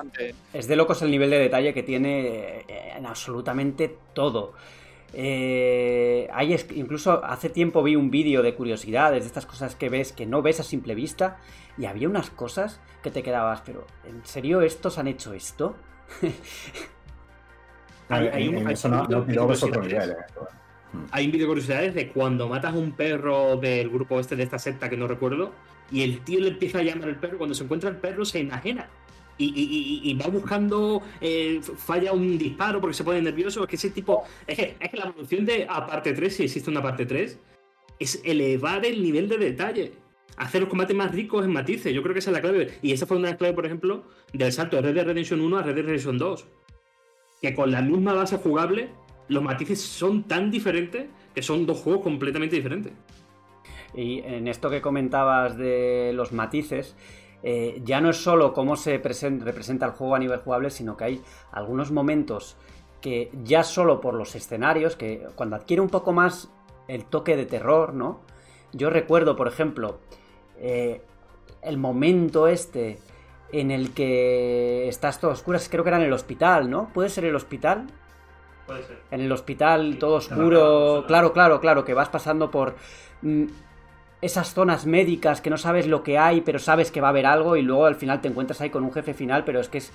Es 0.53 0.67
de 0.67 0.75
locos 0.75 1.01
el 1.01 1.11
nivel 1.11 1.31
de 1.31 1.39
detalle 1.39 1.73
que 1.73 1.83
tiene 1.83 2.63
eh, 2.67 2.93
en 2.95 3.05
absolutamente 3.05 3.97
todo. 4.13 4.53
Eh, 5.17 6.27
hay 6.33 6.53
incluso 6.75 7.23
hace 7.23 7.49
tiempo 7.49 7.81
vi 7.81 7.95
un 7.95 8.11
vídeo 8.11 8.43
de 8.43 8.53
curiosidades, 8.53 9.23
de 9.23 9.27
estas 9.27 9.45
cosas 9.45 9.73
que 9.73 9.87
ves 9.87 10.11
que 10.11 10.25
no 10.25 10.41
ves 10.41 10.59
a 10.59 10.63
simple 10.63 10.93
vista, 10.93 11.37
y 11.77 11.85
había 11.85 12.09
unas 12.09 12.29
cosas 12.29 12.81
que 13.01 13.11
te 13.11 13.23
quedabas, 13.23 13.61
pero 13.65 13.87
¿en 14.03 14.25
serio 14.25 14.61
estos 14.61 14.97
han 14.97 15.07
hecho 15.07 15.33
esto? 15.33 15.77
hay, 18.09 18.49
un, 18.49 18.65
vídeo 18.65 19.47
de 21.39 21.47
curiosidades 21.47 21.95
de 21.95 22.09
cuando 22.09 22.49
matas 22.49 22.73
a 22.73 22.77
un 22.77 22.91
perro 22.91 23.55
del 23.55 23.89
grupo 23.89 24.19
este 24.19 24.35
de 24.35 24.43
esta 24.43 24.59
secta 24.59 24.89
que 24.89 24.97
no 24.97 25.07
recuerdo, 25.07 25.53
y 25.91 26.03
el 26.03 26.25
tío 26.25 26.41
le 26.41 26.49
empieza 26.49 26.79
a 26.79 26.83
llamar 26.83 27.07
al 27.07 27.15
perro, 27.15 27.37
cuando 27.37 27.55
se 27.55 27.63
encuentra 27.63 27.89
el 27.89 27.95
perro 27.95 28.25
se 28.25 28.39
enajena 28.41 28.89
y, 29.37 30.17
va 30.21 30.27
buscando, 30.27 31.01
eh, 31.19 31.59
falla 31.61 32.13
un 32.13 32.37
disparo 32.37 32.79
porque 32.79 32.93
se 32.93 33.03
pone 33.03 33.21
nervioso. 33.21 33.63
Es 33.63 33.69
que 33.69 33.75
ese 33.75 33.89
tipo. 33.89 34.23
Es 34.47 34.57
que, 34.57 34.77
es 34.79 34.89
que 34.89 34.97
la 34.97 35.05
evolución 35.05 35.45
de 35.45 35.67
a 35.69 35.85
parte 35.85 36.13
3, 36.13 36.35
si 36.35 36.43
existe 36.43 36.69
una 36.69 36.81
parte 36.81 37.05
3, 37.05 37.37
es 37.99 38.21
elevar 38.23 38.85
el 38.85 39.01
nivel 39.01 39.27
de 39.27 39.37
detalle. 39.37 39.93
Hacer 40.37 40.61
los 40.61 40.69
combates 40.69 40.95
más 40.95 41.13
ricos 41.13 41.45
en 41.45 41.51
matices. 41.51 41.93
Yo 41.93 42.01
creo 42.01 42.13
que 42.13 42.19
esa 42.19 42.31
es 42.31 42.35
la 42.35 42.41
clave. 42.41 42.77
Y 42.81 42.91
esa 42.91 43.05
fue 43.05 43.17
una 43.17 43.27
de 43.27 43.33
las 43.33 43.37
claves, 43.37 43.55
por 43.55 43.65
ejemplo, 43.65 44.03
del 44.33 44.51
salto 44.51 44.75
de 44.75 44.81
Red 44.81 44.95
Dead 44.95 45.05
Redemption 45.05 45.39
1 45.39 45.57
a 45.57 45.63
Red 45.63 45.75
Dead 45.75 45.85
Redemption 45.85 46.17
2. 46.17 46.47
Que 47.41 47.53
con 47.53 47.71
la 47.71 47.81
misma 47.81 48.13
base 48.13 48.37
jugable, 48.37 48.89
los 49.27 49.43
matices 49.43 49.81
son 49.81 50.23
tan 50.23 50.51
diferentes 50.51 51.07
que 51.33 51.41
son 51.41 51.65
dos 51.65 51.79
juegos 51.79 52.03
completamente 52.03 52.55
diferentes. 52.55 52.93
Y 53.93 54.19
en 54.19 54.47
esto 54.47 54.69
que 54.69 54.81
comentabas 54.81 55.57
de 55.57 56.11
los 56.13 56.33
matices, 56.33 56.95
eh, 57.47 57.79
ya 57.85 58.01
no 58.01 58.09
es 58.09 58.17
solo 58.17 58.53
cómo 58.53 58.75
se 58.75 58.97
representa 58.97 59.85
el 59.85 59.91
juego 59.91 60.15
a 60.15 60.19
nivel 60.19 60.39
jugable, 60.39 60.71
sino 60.71 60.97
que 60.97 61.03
hay 61.03 61.21
algunos 61.51 61.91
momentos 61.91 62.57
que 63.01 63.29
ya 63.43 63.63
solo 63.63 64.01
por 64.01 64.15
los 64.15 64.33
escenarios, 64.33 64.95
que 64.95 65.27
cuando 65.35 65.55
adquiere 65.55 65.79
un 65.79 65.89
poco 65.89 66.11
más 66.11 66.49
el 66.87 67.05
toque 67.05 67.37
de 67.37 67.45
terror, 67.45 67.93
¿no? 67.93 68.21
Yo 68.73 68.89
recuerdo, 68.89 69.35
por 69.35 69.47
ejemplo, 69.47 69.99
eh, 70.57 71.03
el 71.61 71.77
momento 71.77 72.47
este 72.47 72.97
en 73.51 73.69
el 73.69 73.93
que 73.93 74.87
estás 74.87 75.19
todo 75.19 75.29
oscuras, 75.29 75.69
creo 75.69 75.83
que 75.83 75.89
era 75.89 75.97
en 75.97 76.05
el 76.05 76.13
hospital, 76.13 76.67
¿no? 76.67 76.89
¿Puede 76.95 77.09
ser 77.09 77.25
el 77.25 77.35
hospital? 77.35 77.85
Puede 78.65 78.81
ser. 78.85 79.01
En 79.11 79.21
el 79.21 79.31
hospital, 79.31 79.97
todo 79.99 80.15
oscuro. 80.15 81.03
Claro, 81.05 81.31
claro, 81.31 81.61
claro, 81.61 81.85
que 81.85 81.93
vas 81.93 82.09
pasando 82.09 82.49
por. 82.49 82.75
Esas 84.21 84.53
zonas 84.53 84.85
médicas 84.85 85.41
que 85.41 85.49
no 85.49 85.57
sabes 85.57 85.87
lo 85.87 86.03
que 86.03 86.17
hay, 86.17 86.41
pero 86.41 86.59
sabes 86.59 86.91
que 86.91 87.01
va 87.01 87.07
a 87.07 87.09
haber 87.11 87.25
algo 87.25 87.55
y 87.55 87.61
luego 87.61 87.85
al 87.85 87.95
final 87.95 88.21
te 88.21 88.27
encuentras 88.27 88.61
ahí 88.61 88.69
con 88.69 88.83
un 88.83 88.91
jefe 88.91 89.13
final, 89.13 89.43
pero 89.43 89.59
es 89.59 89.69
que 89.69 89.79
es 89.79 89.91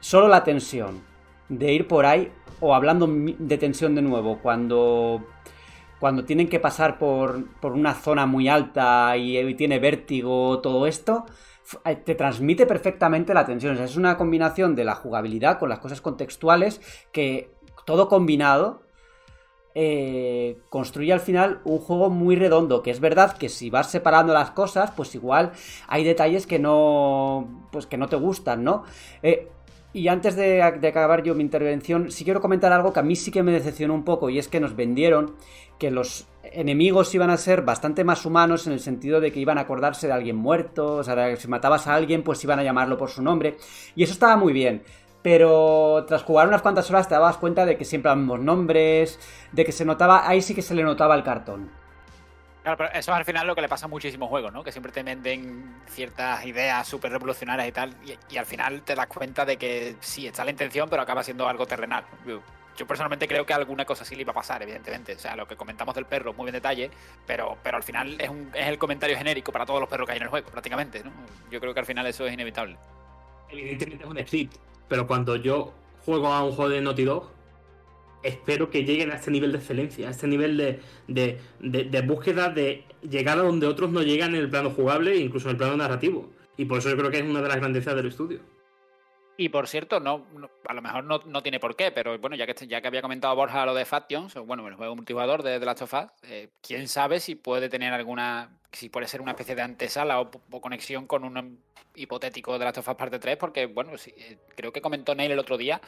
solo 0.00 0.28
la 0.28 0.44
tensión 0.44 1.02
de 1.48 1.72
ir 1.72 1.88
por 1.88 2.06
ahí 2.06 2.30
o 2.60 2.74
hablando 2.74 3.06
de 3.08 3.58
tensión 3.58 3.94
de 3.94 4.02
nuevo, 4.02 4.38
cuando 4.42 5.24
cuando 6.00 6.24
tienen 6.24 6.48
que 6.48 6.60
pasar 6.60 6.98
por, 6.98 7.46
por 7.60 7.72
una 7.72 7.94
zona 7.94 8.26
muy 8.26 8.46
alta 8.46 9.16
y, 9.16 9.54
tiene 9.54 9.78
vértigo, 9.78 10.60
todo 10.60 10.86
esto, 10.86 11.24
eh, 11.84 11.96
te 11.96 12.14
transmite 12.14 12.66
perfectamente 12.66 13.32
la 13.32 13.46
tensión. 13.46 13.78
es 13.78 13.96
una 13.96 14.18
combinación 14.18 14.74
de 14.74 14.84
la 14.84 14.96
jugabilidad 14.96 15.58
con 15.58 15.70
las 15.70 15.78
cosas 15.78 16.02
contextuales 16.02 16.82
que 17.10 17.54
todo 17.86 18.08
combinado 18.08 18.82
eh, 19.74 20.58
construye 20.68 21.12
al 21.12 21.20
final 21.20 21.60
un 21.64 21.78
juego 21.78 22.08
muy 22.08 22.36
redondo, 22.36 22.82
que 22.82 22.90
es 22.90 23.00
verdad 23.00 23.36
que 23.36 23.48
si 23.48 23.70
vas 23.70 23.90
separando 23.90 24.32
las 24.32 24.52
cosas, 24.52 24.92
pues 24.92 25.14
igual 25.14 25.52
hay 25.88 26.04
detalles 26.04 26.46
que 26.46 26.58
no, 26.58 27.66
pues 27.72 27.86
que 27.86 27.96
no 27.96 28.08
te 28.08 28.16
gustan, 28.16 28.62
¿no? 28.62 28.84
Eh, 29.22 29.48
y 29.92 30.08
antes 30.08 30.34
de, 30.34 30.60
acabar 30.60 31.22
yo 31.22 31.36
mi 31.36 31.42
intervención, 31.42 32.10
sí 32.10 32.24
quiero 32.24 32.40
comentar 32.40 32.72
algo 32.72 32.92
que 32.92 33.00
a 33.00 33.04
mí 33.04 33.14
sí 33.14 33.30
que 33.30 33.44
me 33.44 33.52
decepcionó 33.52 33.94
un 33.94 34.04
poco, 34.04 34.28
y 34.28 34.38
es 34.38 34.48
que 34.48 34.58
nos 34.58 34.74
vendieron 34.74 35.36
que 35.78 35.90
los 35.90 36.26
enemigos 36.42 37.14
iban 37.14 37.30
a 37.30 37.36
ser 37.36 37.62
bastante 37.62 38.04
más 38.04 38.26
humanos 38.26 38.66
en 38.66 38.72
el 38.72 38.80
sentido 38.80 39.20
de 39.20 39.32
que 39.32 39.40
iban 39.40 39.58
a 39.58 39.62
acordarse 39.62 40.08
de 40.08 40.12
alguien 40.12 40.36
muerto, 40.36 40.96
o 40.96 41.04
sea, 41.04 41.36
si 41.36 41.48
matabas 41.48 41.86
a 41.86 41.94
alguien, 41.94 42.22
pues 42.22 42.42
iban 42.42 42.58
a 42.58 42.64
llamarlo 42.64 42.98
por 42.98 43.10
su 43.10 43.22
nombre, 43.22 43.56
y 43.94 44.02
eso 44.02 44.12
estaba 44.12 44.36
muy 44.36 44.52
bien 44.52 44.82
pero 45.24 46.04
tras 46.06 46.22
jugar 46.22 46.48
unas 46.48 46.60
cuantas 46.60 46.90
horas 46.90 47.08
te 47.08 47.14
dabas 47.14 47.38
cuenta 47.38 47.64
de 47.64 47.78
que 47.78 47.86
siempre 47.86 48.10
los 48.10 48.18
mismos 48.18 48.40
nombres, 48.40 49.18
de 49.52 49.64
que 49.64 49.72
se 49.72 49.86
notaba, 49.86 50.28
ahí 50.28 50.42
sí 50.42 50.54
que 50.54 50.60
se 50.60 50.74
le 50.74 50.82
notaba 50.82 51.14
el 51.14 51.22
cartón. 51.22 51.70
Claro, 52.62 52.76
pero 52.76 52.90
eso 52.90 53.10
es 53.10 53.16
al 53.16 53.24
final 53.24 53.46
lo 53.46 53.54
que 53.54 53.62
le 53.62 53.68
pasa 53.70 53.86
a 53.86 53.88
muchísimos 53.88 54.28
juegos, 54.28 54.52
¿no? 54.52 54.62
Que 54.62 54.70
siempre 54.70 54.92
te 54.92 55.02
venden 55.02 55.76
ciertas 55.86 56.44
ideas 56.44 56.86
súper 56.86 57.10
revolucionarias 57.10 57.66
y 57.66 57.72
tal, 57.72 57.96
y, 58.04 58.36
al 58.36 58.44
final 58.44 58.82
te 58.82 58.94
das 58.94 59.06
cuenta 59.06 59.46
de 59.46 59.56
que 59.56 59.96
sí, 60.00 60.26
está 60.26 60.44
la 60.44 60.50
intención, 60.50 60.90
pero 60.90 61.00
acaba 61.00 61.22
siendo 61.22 61.48
algo 61.48 61.64
terrenal. 61.64 62.04
Yo, 62.76 62.86
personalmente 62.86 63.26
creo 63.26 63.46
que 63.46 63.54
alguna 63.54 63.86
cosa 63.86 64.04
sí 64.04 64.16
le 64.16 64.22
iba 64.22 64.32
a 64.32 64.34
pasar, 64.34 64.62
evidentemente. 64.62 65.14
O 65.14 65.18
sea, 65.18 65.36
lo 65.36 65.48
que 65.48 65.56
comentamos 65.56 65.94
del 65.94 66.04
perro, 66.04 66.34
muy 66.34 66.48
en 66.48 66.52
detalle, 66.52 66.90
pero, 67.26 67.56
pero 67.62 67.78
al 67.78 67.82
final 67.82 68.20
es, 68.20 68.28
un, 68.28 68.50
es 68.52 68.66
el 68.66 68.76
comentario 68.76 69.16
genérico 69.16 69.52
para 69.52 69.64
todos 69.64 69.80
los 69.80 69.88
perros 69.88 70.04
que 70.06 70.12
hay 70.12 70.18
en 70.18 70.24
el 70.24 70.28
juego, 70.28 70.50
prácticamente, 70.50 71.02
¿no? 71.02 71.12
Yo 71.50 71.60
creo 71.60 71.72
que 71.72 71.80
al 71.80 71.86
final 71.86 72.06
eso 72.08 72.26
es 72.26 72.34
inevitable. 72.34 72.76
Evidentemente 73.48 74.04
es 74.04 74.10
un 74.10 74.26
script, 74.26 74.56
pero 74.88 75.06
cuando 75.06 75.36
yo 75.36 75.72
juego 76.04 76.28
a 76.28 76.44
un 76.44 76.52
juego 76.52 76.70
de 76.70 76.80
Naughty 76.80 77.04
Dog, 77.04 77.30
espero 78.22 78.70
que 78.70 78.84
lleguen 78.84 79.10
a 79.10 79.16
este 79.16 79.30
nivel 79.30 79.52
de 79.52 79.58
excelencia, 79.58 80.08
a 80.08 80.10
este 80.10 80.26
nivel 80.26 80.80
de, 81.06 82.02
búsqueda 82.06 82.48
de 82.48 82.84
llegar 83.08 83.38
a 83.38 83.42
donde 83.42 83.66
otros 83.66 83.90
no 83.90 84.02
llegan 84.02 84.34
en 84.34 84.40
el 84.40 84.50
plano 84.50 84.70
jugable 84.70 85.16
incluso 85.16 85.48
en 85.48 85.52
el 85.52 85.56
plano 85.58 85.76
narrativo. 85.76 86.30
Y 86.56 86.64
por 86.64 86.78
eso 86.78 86.90
yo 86.90 86.96
creo 86.96 87.10
que 87.10 87.18
es 87.18 87.24
una 87.24 87.42
de 87.42 87.48
las 87.48 87.56
grandezas 87.58 87.94
del 87.94 88.06
estudio. 88.06 88.40
Y 89.36 89.48
por 89.48 89.66
cierto, 89.66 89.98
no, 89.98 90.26
a 90.66 90.74
lo 90.74 90.82
mejor 90.82 91.04
no, 91.04 91.42
tiene 91.42 91.58
por 91.58 91.74
qué, 91.74 91.90
pero 91.90 92.16
bueno, 92.18 92.36
ya 92.36 92.46
que 92.46 92.66
ya 92.68 92.80
que 92.80 92.86
había 92.86 93.02
comentado 93.02 93.34
Borja 93.34 93.66
lo 93.66 93.74
de 93.74 93.84
Factions, 93.84 94.34
bueno, 94.34 94.68
el 94.68 94.74
juego 94.74 94.94
multijugador 94.94 95.42
de 95.42 95.58
The 95.58 95.66
Last 95.66 95.82
of 95.82 95.92
Us, 95.92 96.06
eh, 96.22 96.50
quién 96.62 96.86
sabe 96.86 97.18
si 97.18 97.34
puede 97.34 97.68
tener 97.68 97.92
alguna, 97.92 98.56
si 98.70 98.88
puede 98.88 99.08
ser 99.08 99.20
una 99.20 99.32
especie 99.32 99.56
de 99.56 99.62
antesala 99.62 100.20
o, 100.20 100.30
conexión 100.60 101.08
con 101.08 101.24
un 101.24 101.58
hipotético 101.96 102.56
The 102.58 102.64
Last 102.64 102.78
of 102.78 102.88
Us 102.88 102.94
parte 102.94 103.18
3, 103.18 103.36
porque 103.36 103.66
bueno, 103.66 103.92
eh, 104.06 104.38
creo 104.54 104.72
que 104.72 104.80
comentó 104.80 105.16
Neil 105.16 105.32
el 105.32 105.38
otro 105.40 105.56
día, 105.56 105.80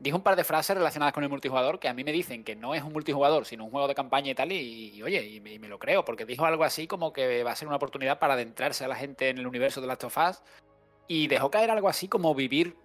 dijo 0.00 0.16
un 0.16 0.24
par 0.24 0.34
de 0.34 0.42
frases 0.42 0.76
relacionadas 0.76 1.14
con 1.14 1.22
el 1.22 1.30
multijugador 1.30 1.78
que 1.78 1.86
a 1.86 1.94
mí 1.94 2.02
me 2.02 2.10
dicen 2.10 2.42
que 2.42 2.56
no 2.56 2.74
es 2.74 2.82
un 2.82 2.92
multijugador, 2.92 3.46
sino 3.46 3.64
un 3.64 3.70
juego 3.70 3.86
de 3.86 3.94
campaña 3.94 4.32
y 4.32 4.34
tal, 4.34 4.50
y, 4.50 5.00
oye, 5.04 5.24
y 5.24 5.40
me, 5.40 5.52
y 5.52 5.58
me, 5.60 5.68
lo 5.68 5.78
creo, 5.78 6.04
porque 6.04 6.24
dijo 6.24 6.44
algo 6.46 6.64
así 6.64 6.88
como 6.88 7.12
que 7.12 7.44
va 7.44 7.52
a 7.52 7.56
ser 7.56 7.68
una 7.68 7.76
oportunidad 7.76 8.18
para 8.18 8.34
adentrarse 8.34 8.84
a 8.84 8.88
la 8.88 8.96
gente 8.96 9.28
en 9.28 9.38
el 9.38 9.46
universo 9.46 9.80
de 9.80 9.86
Last 9.86 10.02
of 10.02 10.18
Us 10.18 10.42
y 11.08 11.26
dejó 11.26 11.50
caer 11.50 11.70
algo 11.70 11.88
así 11.88 12.06
como 12.06 12.34
vivir 12.34 12.76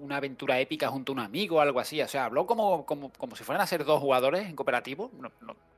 una 0.00 0.18
aventura 0.18 0.60
épica 0.60 0.88
junto 0.88 1.12
a 1.12 1.14
un 1.14 1.18
amigo 1.20 1.60
algo 1.60 1.80
así. 1.80 2.02
O 2.02 2.08
sea, 2.08 2.26
habló 2.26 2.46
como, 2.46 2.84
como, 2.84 3.10
como 3.12 3.34
si 3.34 3.44
fueran 3.44 3.62
a 3.62 3.66
ser 3.66 3.84
dos 3.84 3.98
jugadores 3.98 4.46
en 4.46 4.54
cooperativo. 4.54 5.10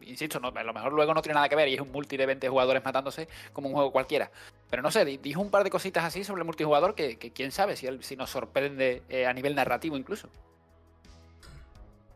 insisto, 0.01 0.41
a 0.43 0.63
lo 0.65 0.73
mejor 0.75 0.93
luego 0.93 1.15
no 1.15 1.23
tiene 1.23 1.35
nada 1.35 1.49
que 1.49 1.55
ver 1.55 1.69
y 1.69 1.75
es 1.75 1.81
un 1.81 1.93
multi 1.93 2.17
de 2.17 2.27
20 2.27 2.49
jugadores 2.49 2.85
matándose 2.85 3.29
como 3.53 3.69
un 3.69 3.75
juego 3.75 3.93
cualquiera. 3.93 4.31
Pero 4.69 4.83
no 4.83 4.91
sé, 4.91 5.05
dijo 5.05 5.41
un 5.41 5.51
par 5.51 5.63
de 5.63 5.71
cositas 5.71 6.05
así 6.05 6.25
sobre 6.25 6.41
el 6.41 6.47
multijugador 6.47 6.97
que, 6.97 7.17
quién 7.17 7.53
sabe 7.53 7.77
si, 7.77 8.17
nos 8.17 8.31
sorprende 8.31 9.03
eh, 9.09 9.27
a 9.27 9.33
nivel 9.33 9.55
narrativo 9.55 9.97
incluso. 9.97 10.29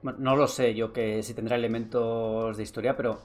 no 0.03 0.35
lo 0.35 0.49
sé 0.49 0.74
yo 0.74 0.93
que 0.93 1.22
si 1.22 1.35
tendrá 1.35 1.55
elementos 1.55 2.57
de 2.57 2.62
historia, 2.64 2.97
pero 2.97 3.20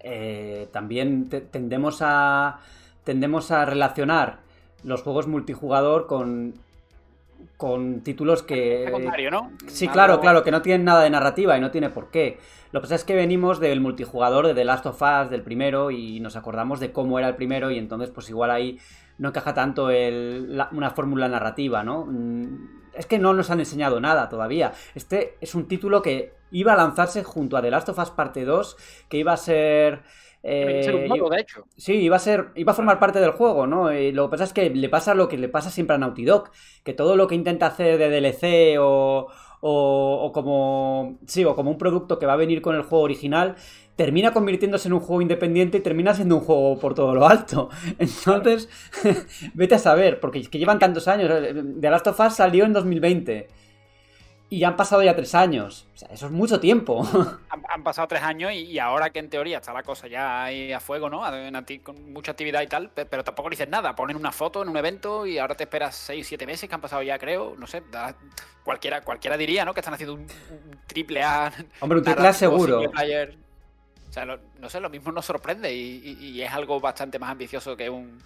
eh, 0.00 0.68
también 0.72 1.28
tendemos 1.28 1.98
a 2.00 2.60
tendemos 3.04 3.50
a 3.50 3.64
relacionar 3.64 4.49
los 4.84 5.02
juegos 5.02 5.26
multijugador 5.26 6.06
con 6.06 6.54
con 7.56 8.00
títulos 8.00 8.42
que 8.42 8.84
secundario, 8.86 9.30
¿no? 9.30 9.52
Sí, 9.66 9.88
claro, 9.88 10.20
claro, 10.20 10.42
que 10.42 10.50
no 10.50 10.62
tienen 10.62 10.84
nada 10.84 11.02
de 11.02 11.10
narrativa 11.10 11.56
y 11.56 11.60
no 11.60 11.70
tiene 11.70 11.90
por 11.90 12.10
qué. 12.10 12.38
Lo 12.72 12.80
que 12.80 12.84
pasa 12.84 12.94
es 12.94 13.04
que 13.04 13.14
venimos 13.14 13.60
del 13.60 13.80
multijugador 13.80 14.46
de 14.46 14.54
The 14.54 14.64
Last 14.64 14.86
of 14.86 15.02
Us 15.02 15.30
del 15.30 15.42
primero 15.42 15.90
y 15.90 16.20
nos 16.20 16.36
acordamos 16.36 16.80
de 16.80 16.92
cómo 16.92 17.18
era 17.18 17.28
el 17.28 17.36
primero 17.36 17.70
y 17.70 17.78
entonces 17.78 18.10
pues 18.10 18.28
igual 18.30 18.50
ahí 18.50 18.78
no 19.18 19.28
encaja 19.28 19.54
tanto 19.54 19.86
una 19.86 20.90
fórmula 20.90 21.28
narrativa, 21.28 21.82
¿no? 21.82 22.06
Mm, 22.06 22.80
es 22.94 23.06
que 23.06 23.18
no 23.18 23.34
nos 23.34 23.50
han 23.50 23.60
enseñado 23.60 24.00
nada 24.00 24.28
todavía. 24.28 24.72
Este 24.94 25.36
es 25.40 25.54
un 25.54 25.68
título 25.68 26.02
que 26.02 26.34
iba 26.50 26.72
a 26.72 26.76
lanzarse 26.76 27.24
junto 27.24 27.56
a 27.56 27.62
The 27.62 27.70
Last 27.70 27.88
of 27.90 27.98
Us 27.98 28.10
Parte 28.10 28.44
2, 28.44 28.76
que 29.08 29.18
iba 29.18 29.32
a 29.32 29.36
ser... 29.36 30.02
Eh, 30.42 30.82
de 31.30 31.40
hecho. 31.40 31.66
Sí, 31.76 31.94
iba 31.94 32.16
a 32.16 32.18
ser, 32.18 32.48
iba 32.54 32.72
a 32.72 32.74
formar 32.74 32.98
parte 32.98 33.20
del 33.20 33.32
juego, 33.32 33.66
¿no? 33.66 33.92
Y 33.92 34.12
lo 34.12 34.26
que 34.26 34.30
pasa 34.32 34.44
es 34.44 34.52
que 34.52 34.70
le 34.70 34.88
pasa 34.88 35.14
lo 35.14 35.28
que 35.28 35.36
le 35.36 35.48
pasa 35.48 35.70
siempre 35.70 35.96
a 35.96 35.98
Naughty 35.98 36.24
Dog, 36.24 36.50
que 36.82 36.94
todo 36.94 37.16
lo 37.16 37.26
que 37.26 37.34
intenta 37.34 37.66
hacer 37.66 37.98
de 37.98 38.08
DLC 38.08 38.78
o, 38.80 39.28
o, 39.60 40.32
como 40.32 41.18
sí, 41.26 41.44
o 41.44 41.54
como 41.54 41.70
un 41.70 41.78
producto 41.78 42.18
que 42.18 42.26
va 42.26 42.34
a 42.34 42.36
venir 42.36 42.62
con 42.62 42.74
el 42.74 42.82
juego 42.82 43.04
original, 43.04 43.56
termina 43.96 44.32
convirtiéndose 44.32 44.88
en 44.88 44.94
un 44.94 45.00
juego 45.00 45.20
independiente 45.20 45.78
y 45.78 45.80
termina 45.82 46.14
siendo 46.14 46.36
un 46.36 46.42
juego 46.42 46.78
por 46.78 46.94
todo 46.94 47.14
lo 47.14 47.26
alto. 47.26 47.68
Entonces, 47.98 48.68
vete 49.54 49.74
a 49.74 49.78
saber, 49.78 50.20
porque 50.20 50.38
es 50.38 50.48
que 50.48 50.58
llevan 50.58 50.78
tantos 50.78 51.06
años. 51.08 51.30
The 51.80 51.90
Last 51.90 52.06
of 52.06 52.20
Us 52.20 52.34
salió 52.34 52.64
en 52.64 52.72
2020. 52.72 53.48
Y 54.52 54.58
ya 54.58 54.68
han 54.68 54.76
pasado 54.76 55.00
ya 55.00 55.14
tres 55.14 55.36
años. 55.36 55.86
O 55.94 55.96
sea, 55.96 56.08
eso 56.08 56.26
es 56.26 56.32
mucho 56.32 56.58
tiempo. 56.58 57.06
Han, 57.72 57.84
pasado 57.84 58.08
tres 58.08 58.22
años 58.22 58.52
y, 58.52 58.80
ahora 58.80 59.10
que 59.10 59.20
en 59.20 59.30
teoría 59.30 59.58
está 59.58 59.72
la 59.72 59.84
cosa 59.84 60.08
ya 60.08 60.42
ahí 60.42 60.72
a 60.72 60.80
fuego, 60.80 61.08
¿no? 61.08 61.22
Con 61.84 62.12
mucha 62.12 62.32
actividad 62.32 62.60
y 62.60 62.66
tal, 62.66 62.90
pero 62.90 63.22
tampoco 63.22 63.48
dices 63.48 63.68
nada. 63.68 63.94
Ponen 63.94 64.16
una 64.16 64.32
foto 64.32 64.60
en 64.62 64.68
un 64.68 64.76
evento 64.76 65.24
y 65.24 65.38
ahora 65.38 65.54
te 65.54 65.62
esperas 65.62 65.94
seis, 65.94 66.26
siete 66.26 66.46
meses 66.46 66.68
que 66.68 66.74
han 66.74 66.80
pasado 66.80 67.00
ya, 67.00 67.16
creo. 67.16 67.54
No 67.56 67.68
sé, 67.68 67.80
cualquiera, 68.64 69.02
cualquiera 69.02 69.36
diría, 69.36 69.64
¿no? 69.64 69.72
Que 69.72 69.80
están 69.80 69.94
haciendo 69.94 70.14
un, 70.14 70.26
triple 70.88 71.22
A. 71.22 71.52
Hombre, 71.80 71.98
un 71.98 72.04
triple 72.04 72.26
A 72.26 72.32
seguro. 72.32 72.80
O 72.80 74.12
sea, 74.12 74.26
no 74.26 74.68
sé, 74.68 74.80
lo 74.80 74.90
mismo 74.90 75.12
nos 75.12 75.26
sorprende 75.26 75.72
y, 75.72 76.42
es 76.42 76.50
algo 76.50 76.80
bastante 76.80 77.20
más 77.20 77.30
ambicioso 77.30 77.76
que 77.76 77.88
un, 77.88 78.20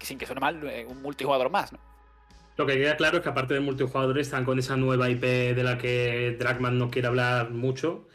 sin 0.00 0.18
que 0.18 0.26
suene 0.26 0.40
mal, 0.40 0.68
eh, 0.68 0.84
un 0.88 1.00
multijugador 1.00 1.50
más, 1.50 1.72
¿no? 1.72 1.78
Lo 2.58 2.66
que 2.66 2.76
queda 2.76 2.96
claro 2.96 3.18
es 3.18 3.22
que 3.22 3.28
aparte 3.28 3.54
del 3.54 3.62
multijugador 3.62 4.18
están 4.18 4.44
con 4.44 4.58
esa 4.58 4.76
nueva 4.76 5.08
IP 5.08 5.22
de 5.22 5.62
la 5.62 5.78
que 5.78 6.36
Dragman 6.40 6.76
no 6.76 6.90
quiere 6.90 7.06
hablar 7.06 7.50
mucho, 7.50 8.08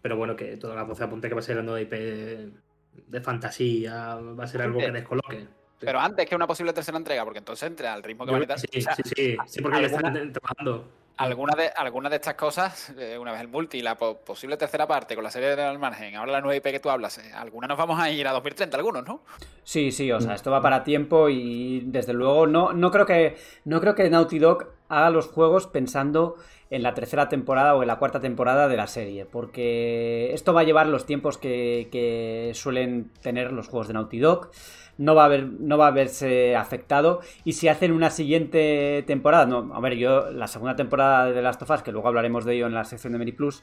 pero 0.00 0.16
bueno, 0.16 0.36
que 0.36 0.56
toda 0.56 0.76
la 0.76 0.84
voz 0.84 1.00
apunte 1.00 1.28
que 1.28 1.34
va 1.34 1.40
a 1.40 1.42
ser 1.42 1.56
la 1.56 1.62
nueva 1.62 1.80
IP 1.80 1.90
de, 1.90 3.20
fantasía, 3.20 4.14
va 4.14 4.44
a 4.44 4.46
ser 4.46 4.62
algo 4.62 4.78
que 4.78 4.92
descoloque. 4.92 5.48
Pero 5.80 5.98
antes 5.98 6.28
que 6.28 6.36
una 6.36 6.46
posible 6.46 6.72
tercera 6.72 6.98
entrega, 6.98 7.24
porque 7.24 7.40
entonces 7.40 7.68
entra 7.68 7.92
al 7.92 8.04
ritmo 8.04 8.24
que 8.24 8.30
van 8.30 8.48
a 8.48 8.58
Sí, 8.58 8.68
sí, 8.70 8.80
sí, 9.16 9.36
sí, 9.46 9.60
porque 9.60 9.80
ya 9.80 9.86
están 9.86 10.32
trabajando. 10.32 10.88
Algunas 11.20 11.54
de, 11.54 11.70
algunas 11.76 12.08
de 12.08 12.16
estas 12.16 12.34
cosas, 12.34 12.94
eh, 12.98 13.18
una 13.18 13.32
vez 13.32 13.42
el 13.42 13.48
multi, 13.48 13.82
la 13.82 13.94
posible 13.96 14.56
tercera 14.56 14.86
parte 14.86 15.14
con 15.14 15.22
la 15.22 15.30
serie 15.30 15.54
de 15.54 15.62
al 15.62 15.78
margen, 15.78 16.16
ahora 16.16 16.32
la 16.32 16.40
nueva 16.40 16.56
IP 16.56 16.64
que 16.72 16.80
tú 16.80 16.88
hablas, 16.88 17.18
eh, 17.18 17.30
algunas 17.34 17.68
nos 17.68 17.76
vamos 17.76 18.00
a 18.00 18.10
ir 18.10 18.26
a 18.26 18.32
2030, 18.32 18.74
algunos, 18.78 19.06
¿no? 19.06 19.20
Sí, 19.62 19.92
sí, 19.92 20.10
o 20.10 20.18
sea, 20.18 20.32
esto 20.32 20.50
va 20.50 20.62
para 20.62 20.82
tiempo 20.82 21.28
y 21.28 21.80
desde 21.80 22.14
luego 22.14 22.46
no, 22.46 22.72
no 22.72 22.90
creo 22.90 23.04
que 23.04 23.36
no 23.66 23.82
creo 23.82 23.94
que 23.94 24.08
Naughty 24.08 24.38
Dog 24.38 24.68
haga 24.88 25.10
los 25.10 25.26
juegos 25.26 25.66
pensando 25.66 26.36
en 26.70 26.82
la 26.82 26.94
tercera 26.94 27.28
temporada 27.28 27.74
o 27.74 27.82
en 27.82 27.88
la 27.88 27.98
cuarta 27.98 28.20
temporada 28.20 28.66
de 28.66 28.78
la 28.78 28.86
serie, 28.86 29.26
porque 29.26 30.32
esto 30.32 30.54
va 30.54 30.62
a 30.62 30.64
llevar 30.64 30.86
los 30.86 31.04
tiempos 31.04 31.36
que, 31.36 31.88
que 31.92 32.52
suelen 32.54 33.10
tener 33.20 33.52
los 33.52 33.68
juegos 33.68 33.88
de 33.88 33.94
Naughty 33.94 34.20
Dog 34.20 34.52
no 35.00 35.14
va 35.14 35.22
a 35.22 35.24
haber, 35.24 35.46
no 35.46 35.78
va 35.78 35.86
a 35.86 35.92
verse 35.92 36.54
afectado. 36.54 37.20
Y 37.42 37.54
si 37.54 37.68
hacen 37.68 37.90
una 37.90 38.10
siguiente 38.10 39.02
temporada, 39.06 39.46
no, 39.46 39.74
a 39.74 39.80
ver, 39.80 39.94
yo 39.94 40.30
la 40.30 40.46
segunda 40.46 40.76
temporada 40.76 41.24
de 41.24 41.32
The 41.32 41.40
Last 41.40 41.62
of 41.62 41.70
Us, 41.70 41.82
que 41.82 41.90
luego 41.90 42.08
hablaremos 42.08 42.44
de 42.44 42.54
ello 42.54 42.66
en 42.66 42.74
la 42.74 42.84
sección 42.84 43.14
de 43.14 43.18
Meri 43.18 43.32
Plus, 43.32 43.62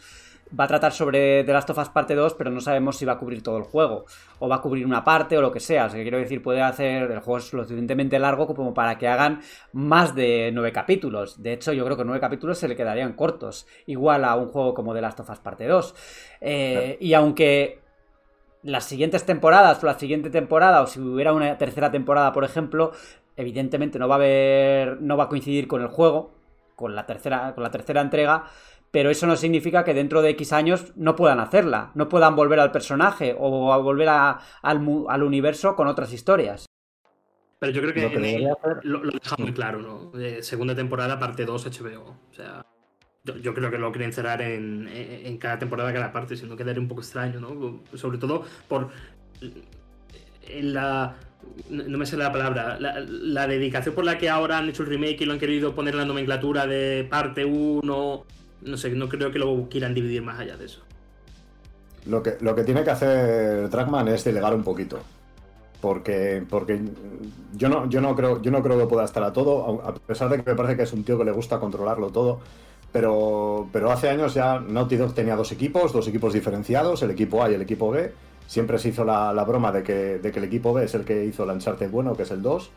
va 0.59 0.63
a 0.63 0.67
tratar 0.67 0.93
sobre 0.93 1.43
The 1.43 1.53
Last 1.53 1.69
of 1.69 1.77
Us 1.77 1.89
parte 1.89 2.15
2, 2.15 2.33
pero 2.33 2.49
no 2.49 2.59
sabemos 2.59 2.97
si 2.97 3.05
va 3.05 3.13
a 3.13 3.17
cubrir 3.19 3.43
todo 3.43 3.57
el 3.57 3.63
juego, 3.65 4.05
o 4.39 4.49
va 4.49 4.55
a 4.55 4.61
cubrir 4.61 4.83
una 4.83 5.03
parte 5.03 5.37
o 5.37 5.41
lo 5.41 5.51
que 5.51 5.59
sea. 5.59 5.85
O 5.85 5.89
sea, 5.91 6.01
quiero 6.01 6.17
decir, 6.17 6.41
puede 6.41 6.63
hacer 6.63 7.03
el 7.03 7.19
juego 7.19 7.37
es 7.37 7.53
lo 7.53 7.61
suficientemente 7.61 8.17
largo 8.17 8.47
como 8.47 8.73
para 8.73 8.97
que 8.97 9.07
hagan 9.07 9.41
más 9.73 10.15
de 10.15 10.49
nueve 10.51 10.71
capítulos. 10.71 11.43
De 11.43 11.53
hecho, 11.53 11.71
yo 11.71 11.85
creo 11.85 11.97
que 11.97 12.03
nueve 12.03 12.19
capítulos 12.19 12.57
se 12.57 12.67
le 12.67 12.75
quedarían 12.75 13.13
cortos, 13.13 13.67
igual 13.85 14.25
a 14.25 14.35
un 14.35 14.47
juego 14.47 14.73
como 14.73 14.95
The 14.95 15.01
Last 15.01 15.19
of 15.19 15.29
Us 15.29 15.39
parte 15.39 15.67
2. 15.67 15.95
Eh, 16.41 16.97
y 16.99 17.13
aunque 17.13 17.86
las 18.63 18.85
siguientes 18.85 19.25
temporadas 19.25 19.83
o 19.83 19.85
la 19.85 19.97
siguiente 19.97 20.29
temporada, 20.29 20.81
o 20.81 20.87
si 20.87 20.99
hubiera 20.99 21.33
una 21.33 21.57
tercera 21.57 21.91
temporada, 21.91 22.33
por 22.33 22.43
ejemplo, 22.43 22.91
evidentemente 23.35 23.99
no 23.99 24.07
va 24.07 24.15
a 24.15 24.17
haber. 24.17 25.01
no 25.01 25.17
va 25.17 25.25
a 25.25 25.29
coincidir 25.29 25.67
con 25.67 25.81
el 25.81 25.87
juego, 25.87 26.33
con 26.75 26.95
la 26.95 27.05
tercera, 27.05 27.53
con 27.53 27.63
la 27.63 27.71
tercera 27.71 28.01
entrega. 28.01 28.45
Pero 28.89 29.09
eso 29.09 29.27
no 29.27 29.35
significa 29.35 29.83
que 29.83 29.93
dentro 29.93 30.21
de 30.21 30.29
X 30.29 30.53
años 30.53 30.93
no 30.95 31.15
puedan 31.15 31.39
hacerla, 31.39 31.91
no 31.93 32.07
puedan 32.07 32.35
volver 32.35 32.59
al 32.59 32.71
personaje 32.71 33.35
o 33.37 33.73
a 33.73 33.77
volver 33.77 34.07
al, 34.07 34.37
al, 34.63 35.23
universo 35.23 35.75
con 35.75 35.87
otras 35.87 36.13
historias. 36.13 36.65
Pero 37.59 37.73
yo 37.73 37.81
creo 37.81 37.93
que, 37.93 38.49
lo, 38.83 38.99
deja 39.01 39.35
muy 39.39 39.51
claro, 39.51 39.81
¿no? 39.81 40.11
segunda 40.41 40.73
temporada, 40.73 41.19
parte 41.19 41.45
2 41.45 41.65
HBO. 41.65 42.15
O 42.31 42.33
sea, 42.33 42.65
yo, 43.23 43.53
creo 43.53 43.69
que 43.69 43.77
lo 43.77 43.91
quieren 43.91 44.13
cerrar 44.13 44.41
en, 44.41 45.37
cada 45.39 45.59
temporada, 45.59 45.93
cada 45.93 46.11
parte, 46.11 46.35
si 46.35 46.45
no 46.45 46.55
quedaría 46.55 46.81
un 46.81 46.87
poco 46.87 47.01
extraño, 47.01 47.39
¿no? 47.39 47.81
Sobre 47.95 48.17
todo 48.17 48.45
por 48.67 48.89
en 50.49 50.73
la 50.73 51.15
no 51.69 51.97
me 51.97 52.05
sé 52.05 52.17
la 52.17 52.31
palabra, 52.31 52.77
la, 52.79 53.47
dedicación 53.47 53.93
por 53.93 54.05
la 54.05 54.17
que 54.17 54.29
ahora 54.29 54.57
han 54.57 54.69
hecho 54.69 54.83
el 54.83 54.89
remake 54.89 55.21
y 55.21 55.25
lo 55.25 55.33
han 55.33 55.39
querido 55.39 55.73
poner 55.75 55.93
en 55.93 55.99
la 55.99 56.05
nomenclatura 56.05 56.67
de 56.67 57.05
parte 57.09 57.45
1, 57.45 58.25
no 58.61 58.77
sé, 58.77 58.89
no 58.91 59.09
creo 59.09 59.31
que 59.31 59.39
lo 59.39 59.67
quieran 59.69 59.93
dividir 59.93 60.21
más 60.21 60.39
allá 60.39 60.57
de 60.57 60.65
eso. 60.65 60.81
Lo 62.05 62.23
que, 62.23 62.37
lo 62.41 62.55
que 62.55 62.63
tiene 62.63 62.83
que 62.83 62.91
hacer 62.91 63.69
Trackman 63.69 64.07
es 64.07 64.23
delegar 64.23 64.53
un 64.53 64.63
poquito. 64.63 64.99
Porque, 65.81 66.43
porque 66.49 66.79
yo 67.53 67.69
no, 67.69 67.87
yo 67.87 68.01
no 68.01 68.15
creo, 68.15 68.41
yo 68.41 68.49
no 68.49 68.63
creo 68.63 68.79
que 68.79 68.87
pueda 68.87 69.05
estar 69.05 69.23
a 69.23 69.31
todo, 69.31 69.81
a 69.83 69.93
pesar 69.93 70.29
de 70.29 70.41
que 70.41 70.49
me 70.49 70.55
parece 70.55 70.75
que 70.75 70.83
es 70.83 70.93
un 70.93 71.03
tío 71.03 71.17
que 71.17 71.25
le 71.25 71.31
gusta 71.31 71.59
controlarlo 71.59 72.09
todo. 72.09 72.39
Pero, 72.91 73.69
pero 73.71 73.91
hace 73.91 74.09
años 74.09 74.33
ya 74.33 74.59
Naughty 74.59 74.95
Dog 74.95 75.13
tenía 75.13 75.35
dos 75.35 75.51
equipos, 75.51 75.93
dos 75.93 76.07
equipos 76.07 76.33
diferenciados, 76.33 77.01
el 77.03 77.11
equipo 77.11 77.43
A 77.43 77.51
y 77.51 77.53
el 77.53 77.61
equipo 77.61 77.91
B. 77.91 78.11
Siempre 78.47 78.79
se 78.79 78.89
hizo 78.89 79.03
la, 79.03 79.43
broma 79.43 79.71
de 79.71 79.83
que, 79.83 80.19
de 80.19 80.31
que, 80.31 80.39
el 80.39 80.45
equipo 80.45 80.73
B 80.73 80.85
es 80.85 80.95
el 80.95 81.03
que 81.03 81.25
hizo 81.25 81.43
el 81.43 81.49
Uncharted 81.49 81.91
bueno, 81.91 82.15
que 82.15 82.23
es 82.23 82.31
el 82.31 82.41
2, 82.41 82.71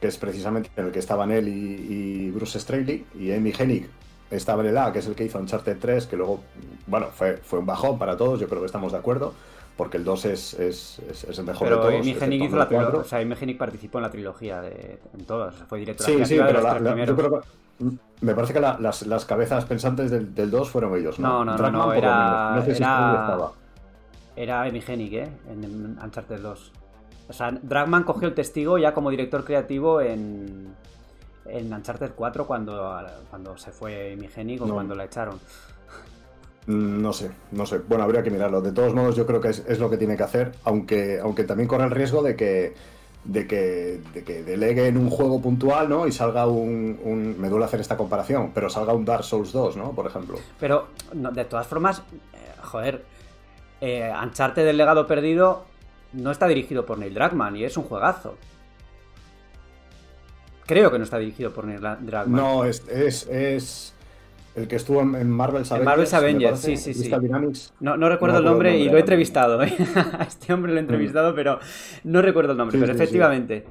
que 0.00 0.06
es 0.08 0.16
precisamente 0.16 0.70
en 0.76 0.86
el 0.86 0.92
que 0.92 0.98
estaban 1.00 1.30
él 1.30 1.48
y, 1.48 2.30
Bruce 2.30 2.58
Straley, 2.58 3.04
y 3.18 3.32
Amy 3.32 3.52
Hennig 3.56 3.88
estaba 4.30 4.62
en 4.62 4.70
el 4.70 4.78
A, 4.78 4.90
que 4.90 5.00
es 5.00 5.06
el 5.06 5.14
que 5.14 5.24
hizo 5.24 5.38
Uncharted 5.38 5.76
3, 5.78 6.06
que 6.06 6.16
luego, 6.16 6.40
bueno, 6.86 7.08
fue, 7.14 7.36
fue 7.36 7.58
un 7.58 7.66
bajón 7.66 7.98
para 7.98 8.16
todos, 8.16 8.40
yo 8.40 8.48
creo 8.48 8.60
que 8.60 8.66
estamos 8.66 8.92
de 8.92 8.98
acuerdo 8.98 9.34
porque 9.76 9.96
el 9.96 10.04
2 10.04 10.24
es, 10.26 10.54
es, 10.54 10.98
es, 11.10 11.38
el 11.38 11.44
mejor 11.44 11.68
de 11.68 11.74
todos. 11.76 11.94
Amy 11.94 12.16
Hennig 12.20 12.42
hizo 12.42 12.56
la 12.56 12.68
trilogía, 12.68 13.00
o 13.00 13.04
sea, 13.04 13.18
Amy 13.20 13.34
Hennig 13.40 13.58
participó 13.58 13.98
en 13.98 14.02
la 14.02 14.10
trilogía 14.10 14.60
de, 14.60 14.98
en 15.14 15.24
todos, 15.24 15.54
fue 15.68 15.78
directora 15.78 16.08
sí, 16.08 16.24
sí, 16.24 16.40
pero 16.44 16.60
la, 16.60 17.04
yo 17.04 17.16
creo 17.16 17.40
que 17.40 17.46
me 18.20 18.34
parece 18.34 18.52
que 18.52 18.60
las, 18.60 19.06
las, 19.06 19.24
cabezas 19.24 19.64
pensantes 19.64 20.10
del, 20.10 20.34
del 20.34 20.50
2 20.50 20.70
fueron 20.70 20.96
ellos, 20.96 21.18
¿no? 21.18 21.44
No, 21.44 21.56
no, 21.56 21.70
no, 21.70 21.92
era, 21.92 22.54
no 22.54 22.62
sé 22.62 22.74
si 22.74 22.82
era, 22.82 23.50
era 24.36 24.62
Amy 24.62 24.82
Hennig, 24.86 25.14
¿eh? 25.14 25.28
En 25.50 25.98
Uncharted 26.02 26.40
2. 26.40 26.72
O 27.28 27.32
sea, 27.32 27.50
Dragman 27.50 28.04
cogió 28.04 28.28
el 28.28 28.34
testigo 28.34 28.78
ya 28.78 28.94
como 28.94 29.10
director 29.10 29.44
creativo 29.44 30.00
en, 30.00 30.74
en 31.46 31.72
Uncharted 31.72 32.12
4 32.14 32.46
cuando, 32.46 32.96
cuando 33.30 33.56
se 33.56 33.72
fue 33.72 34.12
Hennig 34.36 34.62
o 34.62 34.68
cuando 34.68 34.94
la 34.94 35.04
echaron. 35.04 35.38
Mm, 36.66 37.02
no 37.02 37.12
sé, 37.12 37.30
no 37.50 37.66
sé. 37.66 37.78
Bueno, 37.78 38.04
habría 38.04 38.22
que 38.22 38.30
mirarlo. 38.30 38.60
De 38.60 38.72
todos 38.72 38.94
modos, 38.94 39.16
yo 39.16 39.26
creo 39.26 39.40
que 39.40 39.48
es, 39.48 39.64
es, 39.66 39.78
lo 39.78 39.90
que 39.90 39.96
tiene 39.96 40.16
que 40.16 40.22
hacer, 40.22 40.52
aunque, 40.64 41.18
aunque 41.20 41.44
también 41.44 41.68
corre 41.68 41.84
el 41.84 41.90
riesgo 41.90 42.22
de 42.22 42.36
que 42.36 42.74
de 43.24 43.46
que, 43.46 44.00
de 44.12 44.24
que 44.24 44.42
deleguen 44.42 44.96
un 44.96 45.08
juego 45.08 45.40
puntual, 45.40 45.88
¿no? 45.88 46.06
Y 46.06 46.12
salga 46.12 46.46
un, 46.46 47.36
Me 47.38 47.48
duele 47.48 47.64
hacer 47.64 47.80
esta 47.80 47.96
comparación, 47.96 48.50
pero 48.54 48.68
salga 48.68 48.92
un 48.92 49.04
Dark 49.04 49.24
Souls 49.24 49.52
2, 49.52 49.76
¿no? 49.76 49.92
Por 49.92 50.06
ejemplo. 50.06 50.38
Pero, 50.58 50.88
de 51.12 51.44
todas 51.44 51.66
formas, 51.66 52.02
eh, 52.32 52.38
joder, 52.62 53.04
eh, 53.80 54.10
Ancharte 54.10 54.64
del 54.64 54.76
legado 54.76 55.06
perdido 55.06 55.64
no 56.12 56.30
está 56.30 56.46
dirigido 56.46 56.84
por 56.84 56.98
Neil 56.98 57.14
Druckmann 57.14 57.56
y 57.56 57.64
es 57.64 57.76
un 57.76 57.84
juegazo. 57.84 58.36
Creo 60.66 60.90
que 60.90 60.98
no 60.98 61.04
está 61.04 61.18
dirigido 61.18 61.52
por 61.52 61.64
Neil 61.64 61.80
Druckmann. 61.80 62.32
No, 62.32 62.64
es, 62.64 62.86
es, 62.88 63.26
es 63.28 63.91
el 64.54 64.68
que 64.68 64.76
estuvo 64.76 65.00
en 65.00 65.30
Marvel's 65.30 65.70
Avengers. 65.72 65.84
Marvel's 65.86 66.14
Avengers, 66.14 66.60
sí, 66.60 66.76
sí, 66.76 66.94
sí. 66.94 67.10
No, 67.80 67.96
no, 67.96 68.08
recuerdo 68.08 68.38
el 68.38 68.44
nombre 68.44 68.76
y 68.78 68.88
lo 68.88 68.96
he 68.96 69.00
entrevistado. 69.00 69.62
¿eh? 69.62 69.74
a 70.18 70.24
este 70.24 70.52
hombre 70.52 70.72
lo 70.72 70.78
he 70.78 70.80
entrevistado, 70.82 71.34
pero 71.34 71.58
no 72.04 72.20
recuerdo 72.22 72.52
el 72.52 72.58
nombre. 72.58 72.78
pero 72.78 72.92
efectivamente. 72.92 73.64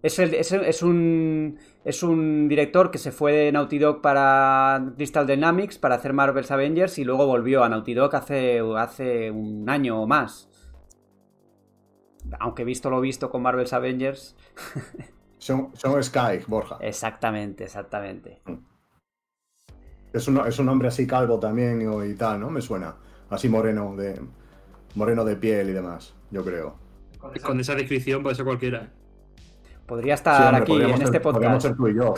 Es, 0.00 0.20
el- 0.20 0.34
es, 0.34 0.52
es 0.52 0.82
un, 0.84 1.58
es 1.84 2.04
un 2.04 2.46
director 2.48 2.92
que 2.92 2.98
se 2.98 3.10
fue 3.10 3.32
de 3.32 3.50
Naughty 3.52 3.78
Dog 3.80 4.00
para 4.00 4.92
Crystal 4.96 5.26
Dynamics 5.26 5.76
para 5.78 5.96
hacer 5.96 6.12
Marvel's 6.12 6.52
Avengers 6.52 6.98
y 6.98 7.04
luego 7.04 7.26
volvió 7.26 7.64
a 7.64 7.68
Naughty 7.68 7.94
Dog 7.94 8.14
hace, 8.14 8.60
hace 8.76 9.32
un 9.32 9.68
año 9.68 10.00
o 10.00 10.06
más. 10.06 10.48
Aunque 12.38 12.64
visto 12.64 12.90
lo 12.90 13.00
visto 13.00 13.30
con 13.30 13.42
Marvel's 13.42 13.72
Avengers. 13.72 14.36
Son, 15.40 15.70
son 15.74 16.02
Sky, 16.02 16.40
Borja. 16.48 16.78
Exactamente, 16.80 17.62
exactamente. 17.62 18.42
Es 20.18 20.28
un, 20.28 20.38
es 20.46 20.58
un 20.58 20.68
hombre 20.68 20.88
así 20.88 21.06
calvo 21.06 21.38
también 21.38 21.80
y, 22.04 22.14
tal, 22.14 22.40
¿no? 22.40 22.50
Me 22.50 22.60
suena. 22.60 22.94
Así 23.30 23.48
moreno 23.48 23.94
de 23.96 24.20
moreno 24.94 25.24
de 25.24 25.36
piel 25.36 25.70
y 25.70 25.72
demás, 25.72 26.14
yo 26.30 26.44
creo. 26.44 26.76
Con 27.42 27.60
esa 27.60 27.74
descripción 27.74 28.22
puede 28.22 28.34
ser 28.34 28.44
cualquiera. 28.44 28.88
Podría 29.86 30.16
Sí, 30.16 30.20
estar 30.20 30.42
hombre, 30.46 30.62
aquí 30.62 30.72
podríamos 30.72 30.94
en 31.00 31.06
ser- 31.06 31.14
este 31.16 31.20
podríamos 31.20 31.64
podcast. 31.64 31.76
ser 31.76 31.76
tú 31.76 31.88
y 31.88 31.94
yo. 31.94 32.14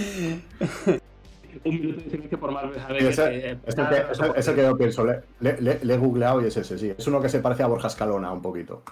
Un 1.64 1.74
minuto 1.74 2.00
de 2.02 2.10
silencio 2.10 2.38
por 2.40 2.52
Marvel. 2.52 2.78
A 2.80 2.88
ver, 2.88 3.00
Sí, 3.02 3.08
ese, 3.08 3.50
eh, 3.50 3.58
ese 3.66 3.76
que, 3.88 3.96
ese- 4.12 4.32
ese 4.36 4.56
yo 4.62 4.76
pienso, 4.76 5.04
le, 5.04 5.20
le- 5.40 5.60
le- 5.60 5.80
le 5.82 5.94
he 5.94 5.98
googleado 5.98 6.40
y 6.42 6.46
es 6.46 6.56
ese, 6.56 6.78
sí. 6.78 6.92
Es 6.96 7.06
uno 7.06 7.20
que 7.20 7.28
se 7.28 7.40
parece 7.40 7.62
a 7.62 7.66
Borja 7.66 7.88
Escalona 7.88 8.32
un 8.32 8.40
poquito. 8.40 8.82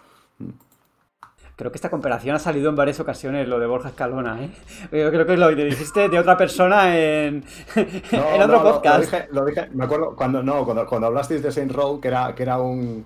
Creo 1.59 1.73
que 1.73 1.77
esta 1.77 1.91
comparación 1.91 2.37
ha 2.37 2.39
salido 2.39 2.71
en 2.71 2.77
varias 2.77 3.01
ocasiones, 3.01 3.49
lo 3.49 3.59
de 3.59 3.67
Borja 3.67 3.89
Escalona, 3.89 4.41
¿eh? 4.45 4.51
Yo 4.93 5.11
creo 5.11 5.27
que 5.27 5.37
lo 5.37 5.49
dijiste 5.53 6.09
de 6.09 6.17
otra 6.19 6.37
persona 6.37 6.97
en, 6.97 7.45
No, 8.13 8.31
en 8.31 8.43
otro 8.43 8.59
no, 8.59 8.63
podcast. 8.63 8.99
Lo, 8.99 9.05
dije, 9.05 9.29
lo 9.33 9.45
dije- 9.45 9.69
me 9.75 9.85
acuerdo 9.85 10.15
cuando, 10.15 10.41
no, 10.41 10.65
cuando, 10.65 10.87
cuando 10.87 11.09
hablasteis 11.09 11.43
de 11.43 11.51
Saint 11.51 11.73
Row, 11.73 12.01
que 12.01 12.07
era, 12.09 12.33
que 12.37 12.45
era 12.45 12.59
un. 12.61 13.05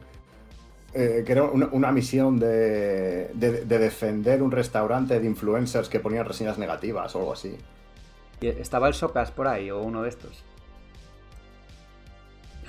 eh, 0.93 1.23
que 1.25 1.33
era 1.33 1.45
una, 1.45 1.69
una 1.73 1.91
misión 1.93 2.39
de, 2.39 3.31
de- 3.33 3.65
de 3.65 3.79
defender 3.79 4.43
un 4.43 4.51
restaurante 4.51 5.19
de 5.19 5.27
influencers 5.27 5.89
que 5.89 5.99
ponían 6.01 6.27
reseñas 6.27 6.59
negativas 6.59 7.15
o 7.17 7.21
algo 7.21 7.33
así. 7.33 7.57
Estaba 8.43 8.87
el 8.89 8.93
Socas 8.95 9.31
por 9.31 9.49
ahí, 9.49 9.71
o 9.71 9.81
uno 9.81 10.03
de 10.03 10.11
estos. 10.11 10.45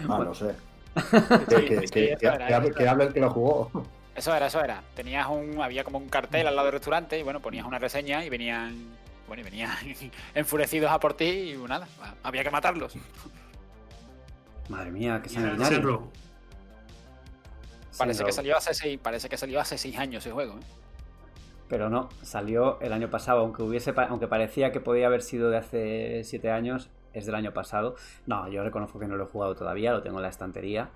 Ah, 0.07 0.21
no 0.23 0.33
sé. 0.33 0.51
Que, 1.49 2.15
que 2.17 2.87
hable 2.87 3.03
el 3.05 3.13
que 3.13 3.19
lo 3.19 3.29
jugó. 3.31 3.69
Eso 4.15 4.35
era, 4.35 4.47
eso 4.47 4.63
era. 4.63 4.83
Tenías 4.95 5.27
un, 5.27 5.61
había 5.61 5.83
como 5.83 5.97
un 5.97 6.09
cartel 6.09 6.47
al 6.47 6.55
lado 6.55 6.67
del 6.67 6.73
restaurante 6.73 7.17
y 7.17 7.23
bueno, 7.23 7.41
ponías 7.41 7.65
una 7.65 7.79
reseña 7.79 8.23
y 8.23 8.29
venían, 8.29 8.89
bueno, 9.27 9.41
y 9.41 9.43
venían 9.43 9.71
enfurecidos 10.35 10.91
a 10.91 10.99
por 10.99 11.15
ti 11.15 11.55
y 11.55 11.57
nada, 11.67 11.87
había 12.21 12.43
que 12.43 12.51
matarlos. 12.51 12.93
Madre 14.69 14.91
mía, 14.91 15.19
qué 15.21 15.29
sanguinario. 15.29 16.11
Parece 17.97 18.23
que 18.23 18.31
salió 18.31 18.57
hace 18.57 18.73
seis, 18.73 18.99
parece 19.01 19.29
que 19.29 19.37
salió 19.37 19.59
hace 19.59 19.77
seis 19.77 19.97
años 19.97 20.25
ese 20.25 20.33
juego. 20.33 20.53
¿eh? 20.53 20.63
Pero 21.67 21.89
no, 21.89 22.09
salió 22.21 22.79
el 22.81 22.93
año 22.93 23.09
pasado, 23.09 23.41
aunque 23.41 23.63
hubiese, 23.63 23.93
aunque 23.95 24.27
parecía 24.27 24.71
que 24.71 24.79
podía 24.79 25.07
haber 25.07 25.21
sido 25.21 25.49
de 25.49 25.57
hace 25.57 26.23
siete 26.23 26.51
años, 26.51 26.89
es 27.13 27.25
del 27.25 27.35
año 27.35 27.53
pasado. 27.53 27.95
No, 28.25 28.47
yo 28.47 28.63
reconozco 28.63 28.99
que 28.99 29.07
no 29.07 29.15
lo 29.15 29.23
he 29.25 29.27
jugado 29.27 29.55
todavía, 29.55 29.91
lo 29.91 30.01
tengo 30.01 30.17
en 30.17 30.23
la 30.23 30.29
estantería. 30.29 30.89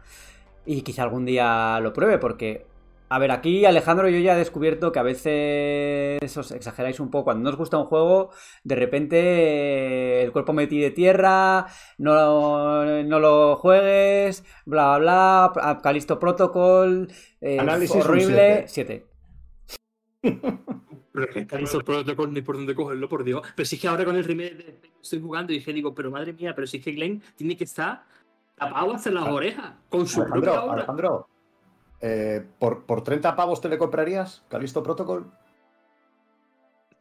Y 0.65 0.81
quizá 0.81 1.03
algún 1.03 1.25
día 1.25 1.79
lo 1.79 1.93
pruebe, 1.93 2.17
porque. 2.17 2.65
A 3.09 3.19
ver, 3.19 3.31
aquí 3.31 3.63
Alejandro 3.63 4.09
yo 4.09 4.19
ya 4.19 4.35
he 4.35 4.37
descubierto 4.37 4.91
que 4.91 4.99
a 4.99 5.03
veces 5.03 6.37
os 6.37 6.51
exageráis 6.51 6.99
un 6.99 7.09
poco. 7.09 7.25
Cuando 7.25 7.43
no 7.43 7.49
os 7.49 7.55
gusta 7.55 7.77
un 7.77 7.85
juego, 7.85 8.31
de 8.63 8.75
repente 8.75 9.17
eh, 9.17 10.23
el 10.23 10.31
cuerpo 10.33 10.51
me 10.51 10.67
de 10.67 10.91
tierra, 10.91 11.67
no, 11.97 13.03
no 13.03 13.19
lo 13.19 13.55
juegues, 13.55 14.43
bla 14.65 14.97
bla 14.97 15.51
bla, 15.53 15.79
Calisto 15.81 16.19
Protocol, 16.19 17.07
eh, 17.39 17.59
Análisis 17.59 18.05
horrible, 18.05 18.65
7. 18.67 19.05
Pero 20.21 21.25
es 21.29 21.33
que 21.33 21.47
Callisto 21.47 21.79
Protocol 21.79 22.33
ni 22.33 22.41
por 22.41 22.57
dónde 22.57 22.75
cogerlo, 22.75 23.07
por 23.09 23.23
Dios. 23.23 23.41
Pero 23.55 23.65
si 23.65 23.77
es 23.77 23.81
que 23.81 23.87
ahora 23.87 24.05
con 24.05 24.17
el 24.17 24.23
remake 24.23 24.81
estoy 25.01 25.21
jugando 25.21 25.53
y 25.53 25.57
dije, 25.57 25.73
digo, 25.73 25.95
pero 25.95 26.11
madre 26.11 26.33
mía, 26.33 26.53
pero 26.53 26.67
si 26.67 26.77
es 26.77 26.83
que 26.83 26.91
Glenn 26.91 27.23
tiene 27.35 27.55
que 27.55 27.63
estar 27.63 28.03
tapado 28.55 28.93
hasta 28.93 29.09
las 29.11 29.27
orejas 29.27 29.73
con 29.89 30.05
su 30.05 30.19
propia 30.19 30.35
Alejandro, 30.35 30.63
obra. 30.63 30.73
Alejandro 30.73 31.36
eh, 32.01 32.45
¿por, 32.59 32.83
¿por 32.85 33.03
30 33.03 33.35
pavos 33.35 33.59
te 33.61 33.69
le 33.69 33.77
comprarías 33.77 34.43
Calisto 34.49 34.83
Protocol? 34.83 35.31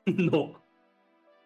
No. 0.07 0.53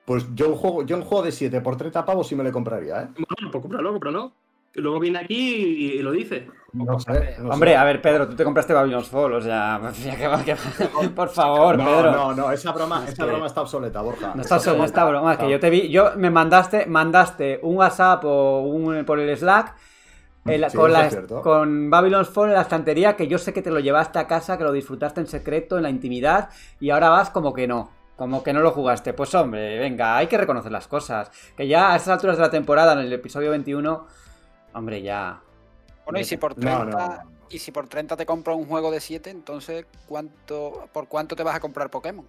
Pues 0.05 0.27
yo 0.35 0.49
un 0.51 0.57
juego, 0.57 0.83
yo 0.83 0.97
un 0.97 1.03
juego 1.03 1.25
de 1.25 1.33
7 1.33 1.61
por 1.61 1.77
30 1.77 2.05
pavos 2.05 2.27
sí 2.27 2.35
me 2.35 2.43
le 2.45 2.51
compraría, 2.53 3.03
¿eh? 3.03 3.09
Bueno, 3.15 3.51
pues 3.51 3.63
cómpralo, 3.63 3.93
cómpralo. 3.93 4.33
Y 4.75 4.81
luego 4.81 5.01
viene 5.01 5.19
aquí 5.19 5.35
y, 5.37 5.93
y 5.99 6.03
lo 6.03 6.13
dice. 6.13 6.47
No 6.73 6.99
sé. 7.01 7.37
no 7.41 7.51
Hombre, 7.51 7.71
sé. 7.73 7.77
a 7.77 7.85
ver, 7.85 8.01
Pedro, 8.01 8.29
tú 8.29 8.37
te 8.37 8.45
compraste 8.45 8.73
Babylon's 8.73 9.09
Fall, 9.09 9.33
o 9.35 9.41
sea, 9.41 9.81
ya 10.05 10.17
que 10.17 10.27
va, 10.29 10.45
que 10.45 10.55
va. 10.55 10.61
por 11.15 11.29
favor, 11.29 11.77
no, 11.79 11.85
Pedro. 11.85 12.11
no, 12.13 12.35
no, 12.35 12.53
esa 12.53 12.73
broma, 12.73 13.03
Es 13.05 13.13
esa 13.15 13.25
que- 13.25 13.31
broma 13.31 13.47
está 13.47 13.63
obsoleta, 13.63 14.01
Borja. 14.01 14.33
No 14.35 14.43
está, 14.43 14.59
no 14.75 14.85
está 14.85 15.05
broma, 15.05 15.33
es 15.33 15.39
que 15.39 15.51
yo 15.51 15.59
te 15.61 15.71
vi, 15.71 15.89
yo 15.89 16.13
me 16.17 16.31
mandaste, 16.31 16.87
mandaste 16.87 17.59
un 17.63 17.77
WhatsApp 17.77 18.25
o 18.25 18.61
un 18.61 19.05
por 19.05 19.19
el 19.21 19.37
Slack 19.37 19.75
el- 20.51 20.71
Sí, 20.71 20.77
con, 20.77 20.93
la, 20.93 21.09
con 21.43 21.91
Babylon's 21.91 22.29
Fall 22.29 22.49
en 22.49 22.55
la 22.55 22.63
estantería, 22.63 23.17
que 23.17 23.27
yo 23.29 23.39
sé 23.39 23.53
que 23.53 23.63
te 23.63 23.71
lo 23.71 23.81
llevaste 23.81 24.19
a 24.19 24.27
casa, 24.27 24.57
que 24.59 24.65
lo 24.65 24.73
disfrutaste 24.73 25.21
en 25.21 25.27
secreto, 25.27 25.77
en 25.77 25.83
la 25.85 25.91
intimidad, 25.91 26.51
y 26.79 26.91
ahora 26.91 27.09
vas 27.11 27.31
como 27.31 27.53
que 27.53 27.67
no, 27.67 27.91
como 28.17 28.43
que 28.43 28.53
no 28.53 28.61
lo 28.61 28.71
jugaste. 28.73 29.13
Pues 29.13 29.35
hombre, 29.35 29.79
venga, 29.79 30.17
hay 30.17 30.27
que 30.27 30.37
reconocer 30.39 30.71
las 30.73 30.87
cosas. 30.89 31.31
Que 31.57 31.67
ya 31.67 31.93
a 31.93 31.97
estas 31.97 32.15
alturas 32.15 32.37
de 32.37 32.43
la 32.43 32.51
temporada, 32.51 32.93
en 32.93 33.01
el 33.01 33.13
episodio 33.13 33.51
21, 33.51 34.07
hombre, 34.75 35.03
ya... 35.03 35.41
Bueno, 36.05 36.19
y 36.21 36.25
si 36.25 36.37
por 36.37 36.57
No, 36.59 36.79
30, 36.85 37.23
no. 37.25 37.31
y 37.51 37.59
si 37.59 37.71
por 37.73 37.89
30 37.89 38.17
te 38.17 38.27
compras 38.27 38.57
un 38.57 38.67
juego 38.67 38.91
de 38.91 39.01
7, 39.01 39.31
entonces 39.31 39.87
¿cuánto, 40.07 40.89
¿por 40.93 41.07
cuánto 41.09 41.37
te 41.37 41.43
vas 41.45 41.55
a 41.55 41.61
comprar 41.61 41.89
Pokémon? 41.91 42.27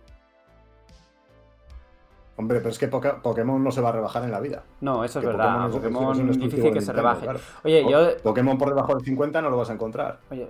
Hombre, 2.38 2.60
pero 2.60 2.70
es 2.70 2.80
que 2.80 2.90
Poké- 2.90 3.22
Pokémon 3.22 3.64
no 3.64 3.72
se 3.72 3.82
va 3.82 3.90
a 3.90 3.92
rebajar 3.92 4.24
en 4.24 4.32
la 4.32 4.40
vida. 4.40 4.64
No, 4.80 5.04
eso 5.04 5.20
es 5.20 5.24
Que 5.26 5.32
verdad, 5.32 5.68
es- 5.70 5.76
Pokémon 5.76 6.30
es 6.30 6.40
difícil 6.40 6.74
que 6.74 6.82
se 6.82 6.94
rebaje. 6.94 7.24
claro. 7.24 7.40
Oye, 7.64 7.86
yo, 7.90 8.18
Pokémon 8.24 8.58
por 8.58 8.70
debajo 8.70 8.96
de 8.96 9.04
50 9.04 9.42
no 9.42 9.50
lo 9.50 9.58
vas 9.58 9.70
a 9.70 9.74
encontrar. 9.74 10.20
Oye, 10.32 10.48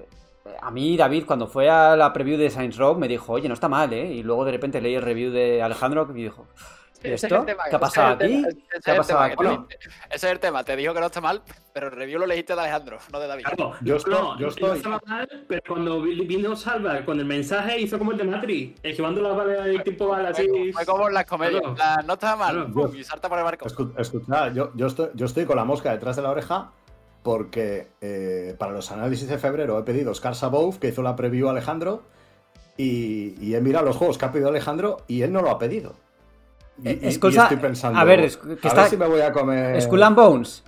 a 0.62 0.72
mí 0.72 0.96
David 0.96 1.26
cuando 1.26 1.48
fue 1.48 1.70
a 1.70 1.96
la 1.96 2.14
preview 2.14 2.38
de 2.38 2.50
Saints 2.50 2.78
Row 2.78 2.96
me 2.98 3.08
dijo, 3.08 3.34
oye, 3.34 3.48
no 3.48 3.54
está 3.54 3.68
mal, 3.68 3.92
¿eh? 3.94 4.06
Y 4.14 4.24
luego 4.24 4.46
de 4.46 4.52
repente 4.52 4.80
leí 4.80 4.96
el 4.96 5.02
review 5.02 5.32
de 5.32 5.62
Alejandro 5.62 6.08
y 6.12 6.14
dijo, 6.24 6.46
¿y 7.04 7.12
es 7.12 7.24
esto? 7.24 7.38
el 7.40 7.46
tema, 7.46 7.64
¿Qué 7.70 7.76
ha 7.76 7.80
pasado 7.80 8.18
el 8.20 8.26
aquí? 8.26 8.34
ese 8.36 8.50
es 8.50 8.84
¿Qué 8.84 8.92
ha 8.92 8.94
el 8.94 8.98
pasado 9.00 9.20
aquí? 9.22 9.36
Ese 10.10 10.16
es 10.16 10.24
el 10.24 10.40
tema, 10.40 10.64
te 10.64 10.76
dijo 10.76 10.94
que 10.94 11.00
no 11.00 11.06
está 11.08 11.22
mal, 11.22 11.42
pero 11.74 11.88
el 11.88 11.94
review 11.94 12.20
lo 12.20 12.28
leíste 12.28 12.54
de 12.54 12.60
Alejandro, 12.62 13.00
no 13.12 13.20
de 13.20 13.28
David. 13.28 13.44
Claro, 13.46 13.74
Yo 13.82 13.96
estoy- 13.96 14.14
no, 14.14 14.38
yo 14.38 14.46
no 14.46 14.48
estoy- 14.50 14.78
estaba 14.78 15.02
mal, 15.06 15.46
pero 15.48 15.62
cuando 15.68 16.02
vi- 16.02 16.26
vino 16.26 16.56
Salva 16.56 17.04
con 17.06 17.20
el 17.20 17.26
mensaje 17.26 17.80
hizo 17.80 17.98
como 17.98 18.12
el 18.12 18.18
de 18.18 18.24
Matrix, 18.26 18.80
esquivando 18.84 19.22
las 19.22 19.36
balas 19.36 19.66
del 19.66 19.84
tipo 19.84 20.08
bala 20.08 20.30
así. 20.30 20.48
Fue, 20.48 20.74
fue 20.74 20.86
como 20.86 21.08
en 21.08 21.14
las 21.14 21.26
comedias, 21.26 21.62
Claro. 21.76 22.04
no 22.06 22.14
está 22.14 22.36
mal, 22.36 22.54
Claro. 22.56 22.72
pum, 22.74 22.96
y 22.96 23.04
salta 23.04 23.30
por 23.30 23.38
el 23.38 23.44
barco. 23.44 23.66
Escu- 23.68 23.94
Escuchad, 24.00 24.54
yo, 24.54 24.72
yo, 24.76 24.88
estoy, 24.88 25.10
yo 25.14 25.26
estoy 25.26 25.46
con 25.46 25.56
la 25.58 25.66
mosca 25.66 25.92
detrás 25.92 26.16
de 26.16 26.22
la 26.22 26.32
oreja 26.32 26.72
porque 27.24 27.88
eh, 28.02 28.56
para 28.58 28.72
los 28.72 28.92
análisis 28.92 29.28
de 29.28 29.38
febrero 29.38 29.78
he 29.78 29.84
pedido 29.84 30.14
Scars 30.14 30.42
Above, 30.44 30.80
que 30.80 30.88
hizo 30.88 31.04
la 31.04 31.16
preview 31.16 31.50
Alejandro, 31.50 32.04
y, 32.78 33.36
y 33.40 33.54
he 33.56 33.62
mirado 33.62 33.86
los 33.86 33.96
juegos 33.98 34.18
que 34.18 34.26
ha 34.26 34.32
pedido 34.32 34.50
Alejandro 34.50 34.98
y 35.08 35.22
él 35.22 35.32
no 35.32 35.42
lo 35.42 35.52
ha 35.52 35.60
pedido. 35.60 35.94
Y, 36.84 36.88
Eh, 36.90 37.00
y- 37.02 37.06
y 37.06 37.08
estoy 37.10 37.58
pensando, 37.58 38.00
a 38.00 38.04
ver, 38.04 38.22
es- 38.22 38.38
que 38.38 38.50
a 38.52 38.54
está- 38.68 38.82
ver 38.82 38.90
si 38.90 38.98
me 38.98 39.08
voy 39.08 39.22
a 39.22 39.32
comer... 39.32 39.82
Skull 39.82 40.04
and 40.04 40.16
Bones. 40.16 40.64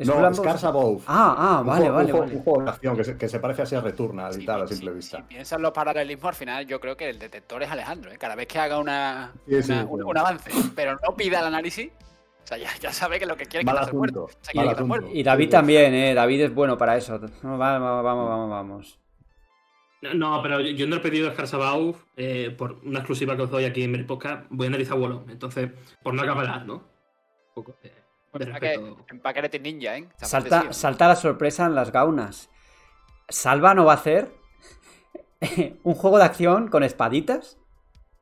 Skull 0.00 0.22
No. 0.22 0.32
Scars 0.34 0.62
Above. 0.62 1.02
Ah, 1.08 1.34
ah, 1.36 1.60
Un 1.60 1.66
vale, 1.66 1.80
juego- 1.90 1.94
vale, 1.96 2.04
un 2.06 2.10
juego, 2.12 2.20
vale. 2.26 2.36
un 2.36 2.42
juego 2.44 2.62
de 2.62 2.70
acción 2.70 2.96
que 2.96 3.04
se, 3.04 3.16
que 3.18 3.28
se 3.28 3.40
parece 3.40 3.62
así 3.62 3.74
a 3.74 3.80
Returnal 3.80 4.30
y 4.32 4.40
Sí, 4.40 4.46
tal, 4.46 4.62
a 4.62 4.66
simple 4.68 4.90
sí, 4.90 4.96
vista. 4.96 5.16
Si 5.16 5.22
piensas 5.24 5.56
en 5.56 5.62
los 5.62 5.72
paralelismos, 5.72 6.28
al 6.28 6.34
final 6.36 6.66
yo 6.66 6.78
creo 6.80 6.96
que 6.96 7.10
el 7.10 7.18
detector 7.18 7.60
es 7.64 7.70
Alejandro, 7.70 8.12
¿eh? 8.12 8.16
cada 8.18 8.36
vez 8.36 8.46
que 8.46 8.58
haga 8.60 8.78
una, 8.78 9.32
Sí, 9.48 9.60
sí, 9.62 9.72
una- 9.72 9.82
sí. 9.82 9.88
un, 9.90 10.04
un 10.04 10.18
avance, 10.18 10.50
pero 10.76 10.92
no 11.04 11.16
pida 11.16 11.40
el 11.40 11.46
análisis, 11.46 11.90
o 11.90 12.46
sea, 12.46 12.58
ya, 12.58 12.68
ya 12.80 12.92
sabe 12.92 13.18
que 13.18 13.26
lo 13.26 13.36
que 13.36 13.46
quiere 13.46 13.68
es 13.68 13.76
asunto, 13.76 13.96
muerto. 13.96 14.28
Se 14.40 14.52
quiere 14.52 14.66
mal 14.66 14.74
quitar 14.76 14.84
el 14.84 14.84
asunto. 14.84 14.86
muerto. 14.86 15.08
Y 15.18 15.22
David 15.24 15.50
también, 15.50 15.94
¿eh? 15.94 16.14
David 16.14 16.42
es 16.42 16.54
bueno 16.54 16.78
para 16.78 16.96
eso. 16.96 17.18
Vamos, 17.42 18.04
vamos, 18.04 18.50
vamos. 18.50 18.98
No, 20.02 20.14
No, 20.14 20.42
pero 20.42 20.60
yo, 20.60 20.70
yo 20.70 20.86
no 20.86 20.96
he 20.96 21.00
pedido 21.00 21.30
Scars 21.32 21.54
Above 21.54 21.96
eh, 22.16 22.54
por 22.56 22.80
una 22.84 23.00
exclusiva 23.00 23.36
que 23.36 23.42
os 23.42 23.50
doy 23.50 23.64
aquí 23.64 23.82
en 23.82 23.92
mi 23.92 24.02
podcast. 24.04 24.46
Voy 24.50 24.66
a 24.66 24.68
analizar 24.68 24.96
vuelo. 24.96 25.24
Entonces, 25.28 25.70
por 26.02 26.14
no 26.14 26.22
acabar, 26.22 26.64
¿no? 26.66 26.74
Un 26.74 27.54
poco 27.54 27.74
Team 29.50 29.62
Ninja, 29.62 29.96
¿eh? 29.96 30.08
Salta, 30.18 30.72
salta 30.72 31.08
la 31.08 31.16
sorpresa 31.16 31.66
en 31.66 31.74
las 31.74 31.90
gaunas. 31.90 32.50
¿Salva 33.28 33.74
no 33.74 33.84
va 33.84 33.92
a 33.92 33.96
hacer 33.96 34.30
un 35.82 35.94
juego 35.94 36.18
de 36.18 36.24
acción 36.24 36.68
con 36.68 36.82
espaditas? 36.82 37.58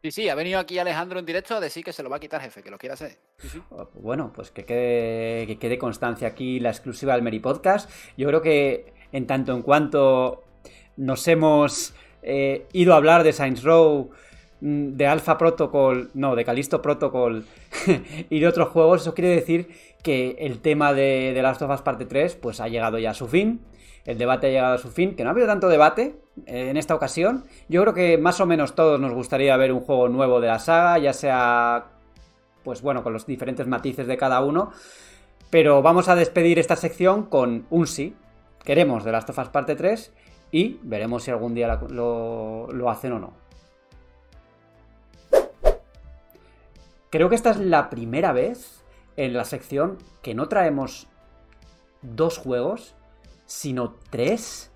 Sí, 0.02 0.10
sí, 0.10 0.28
ha 0.28 0.34
venido 0.34 0.60
aquí 0.60 0.78
Alejandro 0.78 1.18
en 1.18 1.26
directo 1.26 1.56
a 1.56 1.60
decir 1.60 1.84
que 1.84 1.92
se 1.92 2.02
lo 2.02 2.10
va 2.10 2.16
a 2.16 2.20
quitar 2.20 2.40
jefe, 2.40 2.62
que 2.62 2.70
lo 2.70 2.78
quiere 2.78 2.94
hacer. 2.94 3.18
Sí, 3.38 3.48
sí. 3.48 3.62
Bueno, 3.94 4.32
pues 4.32 4.50
que 4.50 4.64
quede, 4.64 5.46
que 5.46 5.58
quede 5.58 5.78
constancia 5.78 6.28
aquí 6.28 6.60
la 6.60 6.70
exclusiva 6.70 7.14
del 7.14 7.22
Meri 7.22 7.40
Podcast. 7.40 7.90
Yo 8.16 8.28
creo 8.28 8.40
que 8.40 8.94
en 9.12 9.26
tanto 9.26 9.52
en 9.52 9.62
cuanto 9.62 10.44
nos 10.96 11.26
hemos 11.28 11.94
eh, 12.22 12.66
ido 12.72 12.94
a 12.94 12.96
hablar 12.96 13.22
de 13.22 13.32
Saints 13.32 13.62
Row, 13.62 14.10
mm, 14.60 14.96
de 14.96 15.06
Alpha 15.06 15.38
Protocol, 15.38 16.10
no, 16.14 16.34
de 16.34 16.44
Callisto 16.44 16.82
Protocol 16.82 17.44
y 18.30 18.40
de 18.40 18.46
otros 18.46 18.68
juegos, 18.68 19.02
eso 19.02 19.14
quiere 19.14 19.30
decir 19.30 19.68
que 20.02 20.36
el 20.40 20.60
tema 20.60 20.92
de, 20.92 21.32
de 21.34 21.42
Last 21.42 21.62
of 21.62 21.70
Us 21.70 21.82
Parte 21.82 22.04
3 22.04 22.36
pues 22.36 22.60
ha 22.60 22.68
llegado 22.68 22.98
ya 22.98 23.10
a 23.10 23.14
su 23.14 23.28
fin. 23.28 23.60
el 24.04 24.18
debate 24.18 24.46
ha 24.46 24.50
llegado 24.50 24.74
a 24.74 24.78
su 24.78 24.90
fin, 24.90 25.16
que 25.16 25.24
no 25.24 25.30
ha 25.30 25.32
habido 25.32 25.46
tanto 25.46 25.68
debate 25.68 26.16
eh, 26.46 26.70
en 26.70 26.76
esta 26.76 26.94
ocasión. 26.94 27.44
Yo 27.68 27.82
creo 27.82 27.94
que 27.94 28.18
más 28.18 28.40
o 28.40 28.46
menos 28.46 28.74
todos 28.74 29.00
nos 29.00 29.12
gustaría 29.12 29.56
ver 29.56 29.72
un 29.72 29.80
juego 29.80 30.08
nuevo 30.08 30.40
de 30.40 30.48
la 30.48 30.58
saga, 30.58 30.98
ya 30.98 31.12
sea, 31.12 31.86
pues 32.62 32.82
bueno, 32.82 33.02
con 33.02 33.12
los 33.12 33.26
diferentes 33.26 33.66
matices 33.66 34.06
de 34.06 34.16
cada 34.16 34.40
uno. 34.42 34.70
Pero 35.50 35.82
vamos 35.82 36.08
a 36.08 36.16
despedir 36.16 36.58
esta 36.58 36.76
sección 36.76 37.24
con 37.24 37.66
un 37.70 37.86
sí. 37.86 38.14
Queremos 38.64 39.04
de 39.04 39.12
Last 39.12 39.30
of 39.30 39.38
Us 39.38 39.48
Parte 39.48 39.76
3 39.76 40.12
y 40.56 40.80
veremos 40.82 41.24
si 41.24 41.30
algún 41.30 41.52
día 41.52 41.78
lo, 41.90 42.68
lo 42.72 42.88
hacen 42.88 43.12
o 43.12 43.18
no. 43.18 43.34
Creo 47.10 47.28
que 47.28 47.34
esta 47.34 47.50
es 47.50 47.58
la 47.58 47.90
primera 47.90 48.32
vez 48.32 48.82
en 49.18 49.34
la 49.34 49.44
sección 49.44 49.98
que 50.22 50.34
no 50.34 50.48
traemos 50.48 51.08
dos 52.00 52.38
juegos, 52.38 52.94
sino 53.44 53.96
tres. 54.08 54.72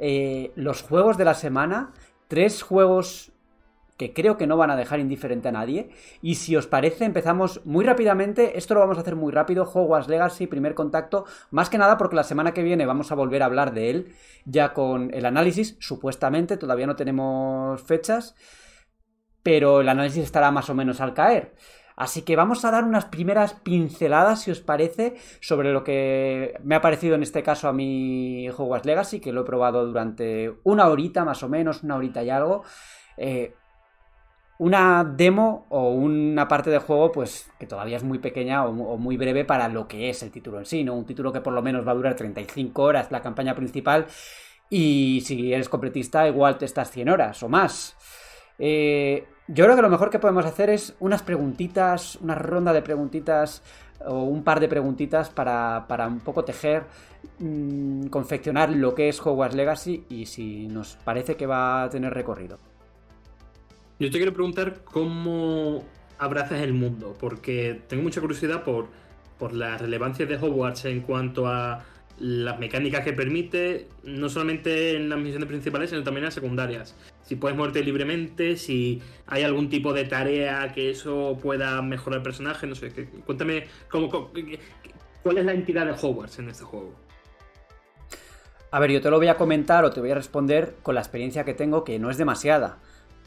Eh, 0.00 0.50
los 0.56 0.82
juegos 0.82 1.16
de 1.18 1.24
la 1.24 1.34
semana, 1.34 1.92
tres 2.26 2.62
juegos 2.62 3.31
que 4.02 4.12
creo 4.12 4.36
que 4.36 4.48
no 4.48 4.56
van 4.56 4.70
a 4.70 4.76
dejar 4.76 4.98
indiferente 4.98 5.48
a 5.48 5.52
nadie. 5.52 5.90
Y 6.20 6.34
si 6.34 6.56
os 6.56 6.66
parece, 6.66 7.04
empezamos 7.04 7.64
muy 7.64 7.84
rápidamente. 7.84 8.58
Esto 8.58 8.74
lo 8.74 8.80
vamos 8.80 8.98
a 8.98 9.02
hacer 9.02 9.14
muy 9.14 9.32
rápido. 9.32 9.62
Hogwarts 9.62 10.08
Legacy, 10.08 10.48
primer 10.48 10.74
contacto. 10.74 11.24
Más 11.52 11.70
que 11.70 11.78
nada 11.78 11.98
porque 11.98 12.16
la 12.16 12.24
semana 12.24 12.52
que 12.52 12.64
viene 12.64 12.84
vamos 12.84 13.12
a 13.12 13.14
volver 13.14 13.42
a 13.42 13.46
hablar 13.46 13.72
de 13.72 13.90
él, 13.90 14.14
ya 14.44 14.72
con 14.72 15.14
el 15.14 15.24
análisis, 15.24 15.76
supuestamente. 15.78 16.56
Todavía 16.56 16.88
no 16.88 16.96
tenemos 16.96 17.80
fechas. 17.82 18.34
Pero 19.44 19.80
el 19.80 19.88
análisis 19.88 20.24
estará 20.24 20.50
más 20.50 20.68
o 20.68 20.74
menos 20.74 21.00
al 21.00 21.14
caer. 21.14 21.54
Así 21.94 22.22
que 22.22 22.34
vamos 22.34 22.64
a 22.64 22.72
dar 22.72 22.84
unas 22.84 23.04
primeras 23.04 23.54
pinceladas, 23.54 24.42
si 24.42 24.50
os 24.50 24.60
parece, 24.60 25.14
sobre 25.40 25.72
lo 25.72 25.84
que 25.84 26.58
me 26.64 26.74
ha 26.74 26.80
parecido 26.80 27.14
en 27.14 27.22
este 27.22 27.44
caso 27.44 27.68
a 27.68 27.72
mi 27.72 28.48
Hogwarts 28.48 28.86
Legacy, 28.86 29.20
que 29.20 29.32
lo 29.32 29.42
he 29.42 29.44
probado 29.44 29.86
durante 29.86 30.54
una 30.64 30.88
horita 30.88 31.24
más 31.24 31.42
o 31.42 31.48
menos, 31.48 31.84
una 31.84 31.96
horita 31.96 32.24
y 32.24 32.30
algo. 32.30 32.64
Eh, 33.16 33.54
una 34.62 35.02
demo 35.02 35.66
o 35.70 35.90
una 35.90 36.46
parte 36.46 36.70
del 36.70 36.78
juego, 36.78 37.10
pues 37.10 37.50
que 37.58 37.66
todavía 37.66 37.96
es 37.96 38.04
muy 38.04 38.20
pequeña 38.20 38.64
o, 38.64 38.96
muy 38.96 39.16
breve 39.16 39.44
para 39.44 39.66
lo 39.66 39.88
que 39.88 40.08
es 40.08 40.22
el 40.22 40.30
título 40.30 40.60
en 40.60 40.66
sí, 40.66 40.84
¿no? 40.84 40.94
Un 40.94 41.04
título 41.04 41.32
que 41.32 41.40
por 41.40 41.52
lo 41.52 41.62
menos 41.62 41.84
va 41.84 41.90
a 41.90 41.96
durar 41.96 42.14
35 42.14 42.80
horas, 42.80 43.10
la 43.10 43.20
campaña 43.20 43.56
principal, 43.56 44.06
y 44.70 45.20
si 45.26 45.52
eres 45.52 45.68
completista, 45.68 46.28
igual 46.28 46.58
te 46.58 46.64
estás 46.64 46.92
100 46.92 47.08
horas 47.08 47.42
o 47.42 47.48
más. 47.48 47.96
Eh, 48.56 49.26
yo 49.48 49.64
creo 49.64 49.74
que 49.74 49.82
lo 49.82 49.88
mejor 49.88 50.10
que 50.10 50.20
podemos 50.20 50.46
hacer 50.46 50.70
es 50.70 50.94
unas 51.00 51.24
preguntitas, 51.24 52.14
una 52.20 52.36
ronda 52.36 52.72
de 52.72 52.82
preguntitas 52.82 53.64
o 54.06 54.22
un 54.22 54.44
par 54.44 54.60
de 54.60 54.68
preguntitas 54.68 55.28
para, 55.28 55.84
un 56.06 56.20
poco 56.20 56.44
tejer, 56.44 56.84
mm, 57.40 58.06
confeccionar 58.06 58.70
lo 58.70 58.94
que 58.94 59.08
es 59.08 59.20
Hogwarts 59.20 59.56
Legacy 59.56 60.04
y 60.08 60.26
si 60.26 60.68
nos 60.68 60.94
parece 61.04 61.34
que 61.34 61.46
va 61.46 61.82
a 61.82 61.90
tener 61.90 62.14
recorrido. 62.14 62.58
Yo 64.02 64.10
te 64.10 64.18
quiero 64.18 64.32
preguntar 64.32 64.82
cómo 64.82 65.84
abrazas 66.18 66.60
el 66.60 66.72
mundo, 66.72 67.16
porque 67.20 67.82
tengo 67.86 68.02
mucha 68.02 68.20
curiosidad 68.20 68.64
por, 68.64 68.88
por 69.38 69.52
la 69.52 69.78
relevancia 69.78 70.26
de 70.26 70.34
Hogwarts 70.34 70.86
en 70.86 71.02
cuanto 71.02 71.46
a 71.46 71.84
las 72.18 72.58
mecánicas 72.58 73.04
que 73.04 73.12
permite, 73.12 73.86
no 74.02 74.28
solamente 74.28 74.96
en 74.96 75.08
las 75.08 75.20
misiones 75.20 75.46
principales, 75.46 75.90
sino 75.90 76.02
también 76.02 76.24
en 76.24 76.26
las 76.26 76.34
secundarias. 76.34 76.96
Si 77.22 77.36
puedes 77.36 77.56
moverte 77.56 77.84
libremente, 77.84 78.56
si 78.56 79.00
hay 79.28 79.44
algún 79.44 79.68
tipo 79.68 79.92
de 79.92 80.02
tarea 80.02 80.72
que 80.72 80.90
eso 80.90 81.38
pueda 81.40 81.80
mejorar 81.80 82.16
el 82.16 82.24
personaje, 82.24 82.66
no 82.66 82.74
sé. 82.74 82.90
cuéntame 83.24 83.68
cómo, 83.88 84.32
cuál 85.22 85.38
es 85.38 85.44
la 85.44 85.52
entidad 85.52 85.86
de 85.86 85.92
Hogwarts 85.92 86.40
en 86.40 86.48
este 86.48 86.64
juego. 86.64 86.92
A 88.72 88.80
ver, 88.80 88.90
yo 88.90 89.00
te 89.00 89.10
lo 89.10 89.18
voy 89.18 89.28
a 89.28 89.36
comentar 89.36 89.84
o 89.84 89.90
te 89.90 90.00
voy 90.00 90.10
a 90.10 90.16
responder 90.16 90.74
con 90.82 90.96
la 90.96 91.02
experiencia 91.02 91.44
que 91.44 91.54
tengo, 91.54 91.84
que 91.84 92.00
no 92.00 92.10
es 92.10 92.16
demasiada. 92.16 92.78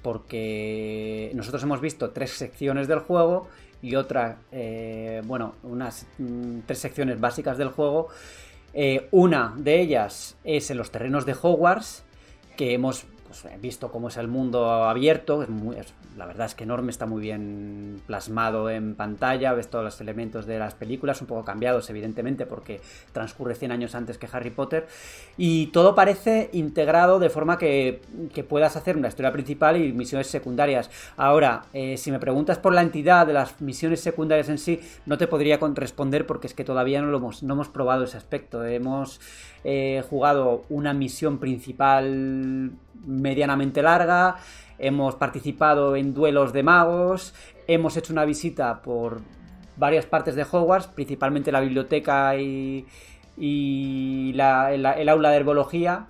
Porque 0.05 1.31
nosotros 1.33 1.63
hemos 1.63 1.81
visto 1.81 2.11
tres 2.11 2.29
secciones 2.29 2.87
del 2.87 2.99
juego 2.99 3.47
y 3.81 3.95
otra, 3.95 4.37
eh, 4.51 5.23
bueno, 5.25 5.55
unas 5.63 6.05
mm, 6.19 6.59
tres 6.67 6.77
secciones 6.77 7.19
básicas 7.19 7.57
del 7.57 7.69
juego. 7.69 8.09
Eh, 8.75 9.07
una 9.09 9.55
de 9.57 9.81
ellas 9.81 10.37
es 10.43 10.69
en 10.69 10.77
los 10.77 10.91
terrenos 10.91 11.25
de 11.25 11.33
Hogwarts, 11.33 12.03
que 12.55 12.75
hemos 12.75 13.07
pues, 13.41 13.61
visto 13.61 13.91
cómo 13.91 14.09
es 14.09 14.17
el 14.17 14.27
mundo 14.27 14.71
abierto, 14.85 15.45
la 16.17 16.25
verdad 16.25 16.45
es 16.47 16.55
que 16.55 16.63
enorme, 16.63 16.91
está 16.91 17.05
muy 17.05 17.21
bien 17.21 18.01
plasmado 18.05 18.69
en 18.69 18.95
pantalla, 18.95 19.53
ves 19.53 19.69
todos 19.69 19.83
los 19.83 19.99
elementos 20.01 20.45
de 20.45 20.59
las 20.59 20.73
películas, 20.73 21.21
un 21.21 21.27
poco 21.27 21.43
cambiados 21.43 21.89
evidentemente 21.89 22.45
porque 22.45 22.81
transcurre 23.11 23.55
100 23.55 23.71
años 23.71 23.95
antes 23.95 24.17
que 24.17 24.27
Harry 24.31 24.51
Potter, 24.51 24.87
y 25.37 25.67
todo 25.67 25.95
parece 25.95 26.49
integrado 26.53 27.19
de 27.19 27.29
forma 27.29 27.57
que, 27.57 28.01
puedas 28.49 28.75
hacer 28.75 28.95
una 28.95 29.07
historia 29.07 29.31
principal 29.31 29.77
y 29.77 29.91
misiones 29.91 30.27
secundarias. 30.27 30.89
Ahora, 31.17 31.65
eh, 31.73 31.97
si 31.97 32.11
me 32.11 32.19
preguntas 32.19 32.59
por 32.59 32.73
la 32.73 32.81
entidad 32.81 33.25
de 33.25 33.33
las 33.33 33.59
misiones 33.61 34.01
secundarias 34.01 34.49
en 34.49 34.57
sí, 34.57 34.81
no 35.05 35.17
te 35.17 35.27
podría 35.27 35.57
responder 35.57 36.25
porque 36.27 36.47
es 36.47 36.53
que 36.53 36.63
todavía 36.63 37.01
no, 37.01 37.07
lo 37.07 37.17
hemos, 37.17 37.43
no 37.43 37.53
hemos 37.55 37.69
probado 37.69 38.03
ese 38.03 38.17
aspecto. 38.17 38.63
Hemos 38.63 39.19
eh, 39.63 40.03
jugado 40.09 40.63
una 40.69 40.93
misión 40.93 41.39
principal 41.39 42.71
medianamente 43.05 43.81
larga, 43.81 44.37
hemos 44.77 45.15
participado 45.15 45.95
en 45.95 46.13
duelos 46.13 46.53
de 46.53 46.63
magos, 46.63 47.33
hemos 47.67 47.97
hecho 47.97 48.13
una 48.13 48.25
visita 48.25 48.81
por 48.81 49.21
varias 49.77 50.05
partes 50.05 50.35
de 50.35 50.43
Hogwarts, 50.43 50.87
principalmente 50.87 51.51
la 51.51 51.59
biblioteca 51.59 52.35
y, 52.37 52.85
el, 53.37 54.39
aula 54.41 55.29
de 55.29 55.37
herbología. 55.37 56.07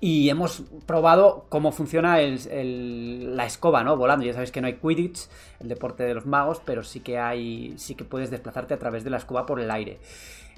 Y 0.00 0.28
hemos 0.30 0.62
probado 0.86 1.46
cómo 1.48 1.72
funciona 1.72 2.18
la 2.18 3.46
escoba, 3.46 3.82
¿no? 3.82 3.96
Volando. 3.96 4.24
Ya 4.24 4.32
sabéis 4.32 4.52
que 4.52 4.60
no 4.60 4.68
hay 4.68 4.74
Quidditch, 4.74 5.28
el 5.58 5.68
deporte 5.68 6.04
de 6.04 6.14
los 6.14 6.24
magos, 6.24 6.62
pero 6.64 6.84
sí 6.84 7.00
que 7.00 7.18
hay. 7.18 7.74
sí 7.78 7.96
que 7.96 8.04
puedes 8.04 8.30
desplazarte 8.30 8.74
a 8.74 8.78
través 8.78 9.02
de 9.02 9.10
la 9.10 9.16
escoba 9.16 9.44
por 9.44 9.58
el 9.58 9.72
aire. 9.72 9.98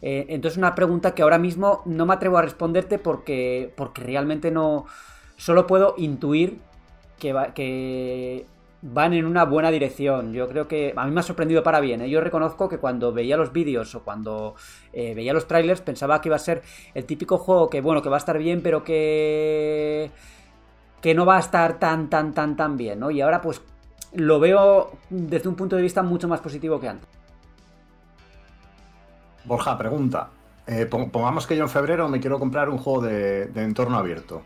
Eh, 0.03 0.27
entonces, 0.29 0.59
una 0.59 0.75
pregunta 0.75 1.15
que 1.15 1.23
ahora 1.23 1.39
mismo 1.39 1.81
no 1.87 2.05
me 2.05 2.13
atrevo 2.13 2.37
a 2.37 2.43
responderte 2.43 2.99
porque. 2.99 3.73
porque 3.77 4.03
realmente 4.03 4.51
no. 4.51 4.85
Solo 5.41 5.67
puedo 5.67 5.95
intuir 5.97 6.61
que, 7.19 8.45
van 8.83 9.15
en 9.15 9.25
una 9.25 9.47
buena 9.47 9.71
dirección. 9.71 10.35
Yo 10.35 10.47
creo 10.47 10.69
que 10.69 10.93
a 10.95 11.07
mí 11.07 11.13
me 11.13 11.21
ha 11.21 11.23
sorprendido 11.23 11.63
para 11.63 11.81
bien. 11.81 12.03
¿eh? 12.03 12.11
Yo 12.11 12.21
reconozco 12.21 12.69
que 12.69 12.77
cuando 12.77 13.11
veía 13.15 13.39
los 13.39 13.51
vídeos 13.51 13.95
o 13.95 14.03
cuando 14.03 14.55
eh, 14.93 15.15
veía 15.15 15.33
los 15.33 15.49
trailers 15.49 15.81
pensaba 15.81 16.21
que 16.21 16.29
iba 16.29 16.37
a 16.37 16.41
ser 16.41 16.61
el 16.93 17.07
típico 17.07 17.39
juego 17.39 17.71
que, 17.71 17.81
bueno, 17.81 18.03
que 18.03 18.11
va 18.11 18.17
a 18.17 18.19
estar 18.19 18.37
bien, 18.37 18.61
pero 18.63 18.85
que 18.85 20.11
que 21.01 21.15
no 21.15 21.25
va 21.25 21.39
a 21.39 21.41
estar 21.41 21.79
tan, 21.79 22.11
tan, 22.11 22.35
tan, 22.35 22.55
tan 22.55 22.77
bien, 22.77 23.01
¿no? 23.01 23.11
Y 23.11 23.23
ahora 23.23 23.41
pues 23.41 23.63
lo 24.13 24.41
veo 24.41 24.93
desde 25.09 25.49
un 25.49 25.55
punto 25.55 25.75
de 25.75 25.81
vista 25.81 26.03
mucho 26.03 26.29
más 26.29 26.41
positivo 26.41 26.79
que 26.79 26.89
antes. 26.89 27.09
Borja, 29.47 29.79
pregunta. 29.79 30.29
Eh, 30.67 30.85
pongamos 30.85 31.47
que 31.47 31.57
yo 31.57 31.63
en 31.63 31.71
febrero 31.71 32.11
me 32.11 32.21
quiero 32.21 32.39
comprar 32.39 32.69
un 32.69 32.77
juego 32.77 33.01
de 33.01 33.51
entorno 33.55 33.97
abierto 33.97 34.43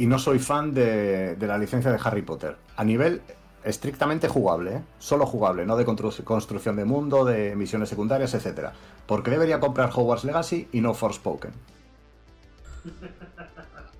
y 0.00 0.06
no 0.06 0.18
soy 0.18 0.38
fan 0.38 0.72
de, 0.72 1.36
la 1.38 1.58
licencia 1.58 1.92
de 1.92 1.98
Harry 2.02 2.22
Potter. 2.22 2.56
A 2.74 2.84
nivel 2.84 3.20
estrictamente 3.62 4.28
jugable, 4.28 4.76
¿eh? 4.76 4.82
solo 4.98 5.26
jugable, 5.26 5.66
no 5.66 5.76
de 5.76 5.84
construcción 5.84 6.76
de 6.76 6.86
mundo, 6.86 7.26
de 7.26 7.54
misiones 7.54 7.90
secundarias, 7.90 8.32
etc. 8.32 8.70
¿Por 9.04 9.22
qué 9.22 9.30
debería 9.30 9.60
comprar 9.60 9.90
Hogwarts 9.94 10.24
Legacy 10.24 10.68
y 10.72 10.80
no 10.80 10.94
Forspoken? 10.94 11.50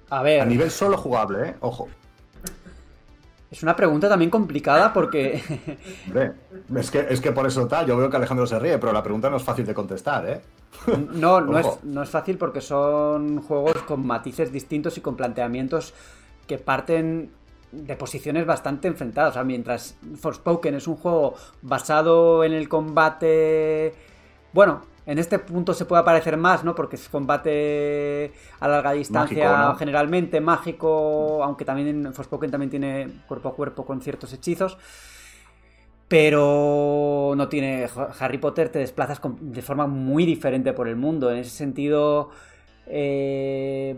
A 0.09 0.23
ver. 0.23 0.41
A 0.41 0.47
nivel 0.47 0.71
solo 0.71 0.97
jugable, 0.97 1.51
¿eh? 1.51 1.55
Ojo. 1.61 1.89
Es 3.51 3.65
una 3.65 3.75
pregunta 3.75 4.09
también 4.09 4.31
complicada 4.31 4.93
porque. 4.93 5.43
es 6.77 6.91
que, 6.91 7.07
es 7.09 7.21
que 7.21 7.33
por 7.33 7.47
eso 7.47 7.63
está. 7.63 7.85
Yo 7.85 7.97
veo 7.97 8.09
que 8.09 8.17
Alejandro 8.17 8.47
se 8.47 8.59
ríe, 8.59 8.79
pero 8.79 8.93
la 8.93 9.03
pregunta 9.03 9.29
no 9.29 9.39
es 9.39 9.43
fácil 9.43 9.67
de 9.67 9.75
contestar, 9.75 10.29
¿eh? 10.29 10.41
No, 11.13 11.41
no 11.41 11.59
es, 11.59 11.67
no 11.83 12.03
es 12.03 12.09
fácil 12.09 12.39
porque 12.39 12.61
son 12.61 13.43
juegos 13.43 13.77
con 13.83 14.07
matices 14.07 14.53
distintos 14.53 14.97
y 14.99 15.01
con 15.01 15.17
planteamientos 15.17 15.95
que 16.47 16.59
parten 16.59 17.33
de 17.73 17.97
posiciones 17.97 18.47
bastante 18.47 18.87
enfrentadas. 18.87 19.31
O 19.31 19.35
sea, 19.35 19.45
mientras 19.45 19.97
Forspoken 20.21 20.77
es 20.77 20.87
un 20.87 20.97
juego 20.97 21.35
basado 21.63 22.45
en 22.45 22.53
el 22.53 22.69
combate. 22.69 23.95
Bueno, 24.53 24.83
en 25.07 25.19
este 25.19 25.39
punto 25.39 25.75
se 25.75 25.85
puede 25.85 26.03
aparecer 26.03 26.37
más, 26.37 26.65
¿no? 26.65 26.75
Porque 26.75 26.97
es 26.97 27.09
combate 27.09 28.33
a 28.61 28.69
larga 28.69 28.93
distancia, 28.93 29.75
generalmente 29.79 30.41
mágico, 30.41 31.43
aunque 31.43 31.65
también 31.65 32.07
en 32.07 32.15
Forspoken 32.15 32.51
también 32.51 32.71
tiene 32.71 33.09
cuerpo 33.27 33.49
a 33.49 33.55
cuerpo 33.55 33.85
con 33.85 34.01
ciertos 34.01 34.33
hechizos. 34.33 34.79
Pero 36.09 37.35
no 37.37 37.49
tiene. 37.49 37.89
Harry 38.19 38.39
Potter 38.39 38.69
te 38.69 38.81
desplazas 38.81 39.21
de 39.41 39.63
forma 39.63 39.87
muy 39.87 40.27
diferente 40.27 40.73
por 40.73 40.89
el 40.89 40.97
mundo. 40.97 41.31
En 41.31 41.39
ese 41.39 41.51
sentido. 41.51 42.31
Eh, 42.87 43.97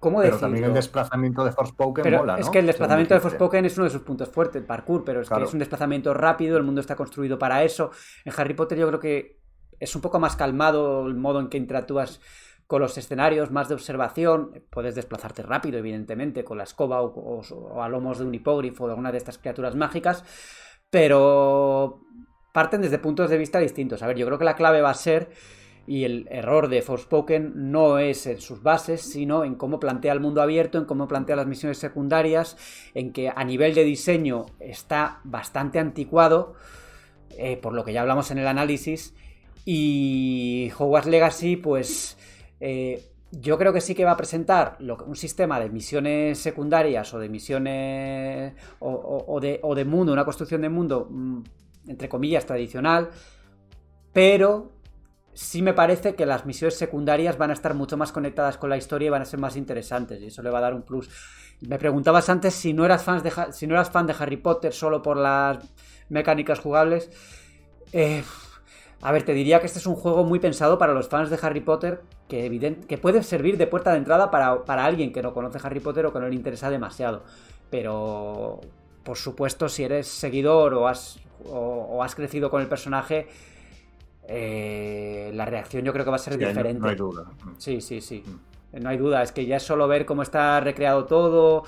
¿Cómo 0.00 0.20
pero 0.20 0.38
también 0.38 0.64
el 0.64 0.74
desplazamiento 0.74 1.44
de 1.44 1.50
Forspoken 1.50 2.14
mola, 2.14 2.34
¿no? 2.34 2.38
Es 2.38 2.50
que 2.50 2.60
el 2.60 2.66
desplazamiento 2.66 3.14
de 3.14 3.20
Forspoken 3.20 3.64
es 3.64 3.76
uno 3.76 3.84
de 3.84 3.90
sus 3.90 4.02
puntos 4.02 4.28
fuertes, 4.28 4.56
el 4.56 4.66
parkour, 4.66 5.04
pero 5.04 5.22
es 5.22 5.28
que 5.28 5.42
es 5.42 5.52
un 5.52 5.58
desplazamiento 5.58 6.14
rápido, 6.14 6.56
el 6.56 6.62
mundo 6.62 6.80
está 6.80 6.94
construido 6.94 7.38
para 7.38 7.64
eso. 7.64 7.90
En 8.24 8.32
Harry 8.36 8.54
Potter 8.54 8.78
yo 8.78 8.86
creo 8.86 9.00
que 9.00 9.40
es 9.80 9.94
un 9.96 10.02
poco 10.02 10.18
más 10.20 10.36
calmado 10.36 11.06
el 11.06 11.14
modo 11.14 11.40
en 11.40 11.48
que 11.48 11.58
interactúas 11.58 12.20
con 12.68 12.82
los 12.82 12.98
escenarios 12.98 13.50
más 13.50 13.68
de 13.68 13.74
observación, 13.74 14.62
puedes 14.70 14.94
desplazarte 14.94 15.42
rápido, 15.42 15.78
evidentemente, 15.78 16.44
con 16.44 16.58
la 16.58 16.64
escoba 16.64 17.00
o, 17.00 17.82
a 17.82 17.88
lomos 17.88 18.18
de 18.18 18.26
un 18.26 18.34
hipógrifo 18.34 18.84
o 18.84 18.86
de 18.86 18.92
alguna 18.92 19.10
de 19.10 19.16
estas 19.16 19.38
criaturas 19.38 19.74
mágicas, 19.74 20.22
pero 20.90 22.02
parten 22.52 22.82
desde 22.82 22.98
puntos 22.98 23.30
de 23.30 23.38
vista 23.38 23.58
distintos. 23.58 24.02
A 24.02 24.06
ver, 24.06 24.18
yo 24.18 24.26
creo 24.26 24.38
que 24.38 24.44
la 24.44 24.54
clave 24.54 24.82
va 24.82 24.90
a 24.90 24.94
ser, 24.94 25.30
y 25.88 26.04
el 26.04 26.28
error 26.30 26.68
de 26.68 26.82
Forspoken 26.82 27.70
no 27.70 27.98
es 27.98 28.26
en 28.26 28.42
sus 28.42 28.62
bases, 28.62 29.00
sino 29.00 29.42
en 29.42 29.54
cómo 29.54 29.80
plantea 29.80 30.12
el 30.12 30.20
mundo 30.20 30.42
abierto, 30.42 30.76
en 30.76 30.84
cómo 30.84 31.08
plantea 31.08 31.34
las 31.34 31.46
misiones 31.46 31.78
secundarias, 31.78 32.58
en 32.92 33.10
que 33.10 33.32
a 33.34 33.42
nivel 33.42 33.74
de 33.74 33.84
diseño 33.84 34.44
está 34.60 35.20
bastante 35.24 35.78
anticuado, 35.78 36.54
eh, 37.38 37.56
por 37.56 37.72
lo 37.72 37.86
que 37.86 37.94
ya 37.94 38.02
hablamos 38.02 38.30
en 38.30 38.36
el 38.36 38.46
análisis, 38.46 39.14
y 39.64 40.70
Hogwarts 40.78 41.08
Legacy, 41.08 41.56
pues 41.56 42.18
eh, 42.60 43.02
yo 43.30 43.56
creo 43.56 43.72
que 43.72 43.80
sí 43.80 43.94
que 43.94 44.04
va 44.04 44.10
a 44.10 44.16
presentar 44.18 44.76
un 45.06 45.16
sistema 45.16 45.58
de 45.58 45.70
misiones 45.70 46.38
secundarias 46.38 47.14
o 47.14 47.18
de 47.18 47.30
misiones 47.30 48.52
o, 48.80 49.40
de, 49.40 49.84
mundo, 49.86 50.12
una 50.12 50.26
construcción 50.26 50.60
de 50.60 50.68
mundo, 50.68 51.08
mm, 51.10 51.42
entre 51.88 52.10
comillas, 52.10 52.44
tradicional, 52.44 53.08
pero 54.12 54.77
sí 55.38 55.62
me 55.62 55.72
parece 55.72 56.16
que 56.16 56.26
las 56.26 56.46
misiones 56.46 56.76
secundarias 56.76 57.38
van 57.38 57.50
a 57.50 57.52
estar 57.52 57.72
mucho 57.72 57.96
más 57.96 58.10
conectadas 58.10 58.58
con 58.58 58.70
la 58.70 58.76
historia 58.76 59.06
y 59.06 59.10
van 59.10 59.22
a 59.22 59.24
ser 59.24 59.38
más 59.38 59.56
interesantes 59.56 60.20
y 60.20 60.26
eso 60.26 60.42
le 60.42 60.50
va 60.50 60.58
a 60.58 60.62
dar 60.62 60.74
un 60.74 60.82
plus. 60.82 61.08
Me 61.60 61.78
preguntabas 61.78 62.28
antes 62.28 62.54
si 62.54 62.72
no 62.72 62.84
eras, 62.84 63.04
fan 63.04 63.22
de 63.22 64.14
Harry 64.18 64.36
Potter 64.36 64.72
solo 64.72 65.00
por 65.00 65.16
las 65.16 65.58
mecánicas 66.08 66.58
jugables. 66.58 67.08
Eh, 67.92 68.24
a 69.00 69.12
ver, 69.12 69.22
te 69.22 69.32
diría 69.32 69.60
que 69.60 69.66
este 69.66 69.78
es 69.78 69.86
un 69.86 69.94
juego 69.94 70.24
muy 70.24 70.40
pensado 70.40 70.76
para 70.76 70.92
los 70.92 71.08
fans 71.08 71.30
de 71.30 71.38
Harry 71.40 71.60
Potter, 71.60 72.02
que, 72.28 72.76
que 72.88 72.98
puede 72.98 73.22
servir 73.22 73.56
de 73.58 73.68
puerta 73.68 73.92
de 73.92 73.98
entrada 73.98 74.32
para, 74.32 74.84
alguien 74.84 75.12
que 75.12 75.22
no 75.22 75.32
conoce 75.32 75.60
Harry 75.62 75.78
Potter 75.78 76.04
o 76.06 76.12
que 76.12 76.18
no 76.18 76.28
le 76.28 76.34
interesa 76.34 76.68
demasiado. 76.68 77.22
Pero, 77.70 78.60
por 79.04 79.16
supuesto, 79.16 79.68
si 79.68 79.84
eres 79.84 80.08
seguidor 80.08 80.74
o 80.74 80.88
has, 80.88 81.20
o, 81.48 82.02
has 82.02 82.16
crecido 82.16 82.50
con 82.50 82.60
el 82.60 82.66
personaje, 82.66 83.28
eh, 84.28 85.30
la 85.34 85.46
reacción 85.46 85.84
yo 85.84 85.92
creo 85.92 86.04
que 86.04 86.10
va 86.10 86.16
a 86.16 86.20
ser 86.20 86.36
diferente. 86.36 86.80
No, 86.80 86.88
hay 86.88 86.96
duda. 86.96 87.24
Sí, 87.56 87.80
sí, 87.80 88.00
sí. 88.00 88.22
Mm. 88.24 88.82
No 88.82 88.90
hay 88.90 88.98
duda. 88.98 89.22
Es 89.22 89.32
que 89.32 89.46
ya 89.46 89.56
es 89.56 89.62
solo 89.62 89.88
ver 89.88 90.04
cómo 90.04 90.22
está 90.22 90.60
recreado 90.60 91.06
todo. 91.06 91.64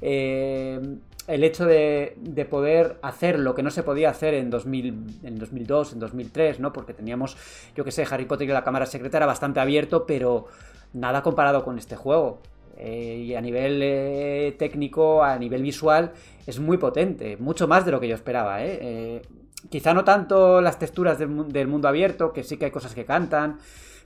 Eh, 0.00 0.80
el 1.26 1.42
hecho 1.42 1.66
de, 1.66 2.46
poder 2.48 2.98
hacer 3.02 3.38
lo 3.40 3.54
que 3.54 3.62
no 3.62 3.70
se 3.70 3.82
podía 3.82 4.10
hacer 4.10 4.34
en, 4.34 4.50
2000, 4.50 5.20
en 5.24 5.38
2002, 5.38 5.94
en 5.94 5.98
2003, 5.98 6.60
¿no? 6.60 6.72
Porque 6.72 6.94
teníamos, 6.94 7.36
yo 7.74 7.84
que 7.84 7.90
sé, 7.90 8.06
Harry 8.08 8.26
Potter 8.26 8.48
y 8.48 8.52
la 8.52 8.62
Cámara 8.62 8.86
Secreta 8.86 9.16
era 9.16 9.26
bastante 9.26 9.58
abierto, 9.58 10.06
pero 10.06 10.46
nada 10.92 11.22
comparado 11.22 11.64
con 11.64 11.78
este 11.78 11.96
juego. 11.96 12.40
Eh, 12.78 13.24
y 13.26 13.34
a 13.34 13.40
nivel 13.40 13.80
eh, 13.82 14.54
técnico, 14.58 15.24
a 15.24 15.36
nivel 15.38 15.62
visual, 15.62 16.12
es 16.46 16.60
muy 16.60 16.76
potente, 16.76 17.36
mucho 17.38 17.66
más 17.66 17.84
de 17.84 17.90
lo 17.90 17.98
que 17.98 18.06
yo 18.06 18.14
esperaba. 18.14 18.64
¿eh? 18.64 19.22
Quizá 19.70 19.94
no 19.94 20.04
tanto 20.04 20.60
las 20.60 20.78
texturas 20.78 21.18
del, 21.18 21.28
mundo 21.68 21.88
abierto, 21.88 22.32
que 22.32 22.42
sí 22.42 22.56
que 22.56 22.66
hay 22.66 22.70
cosas 22.70 22.94
que 22.94 23.04
cantan, 23.04 23.58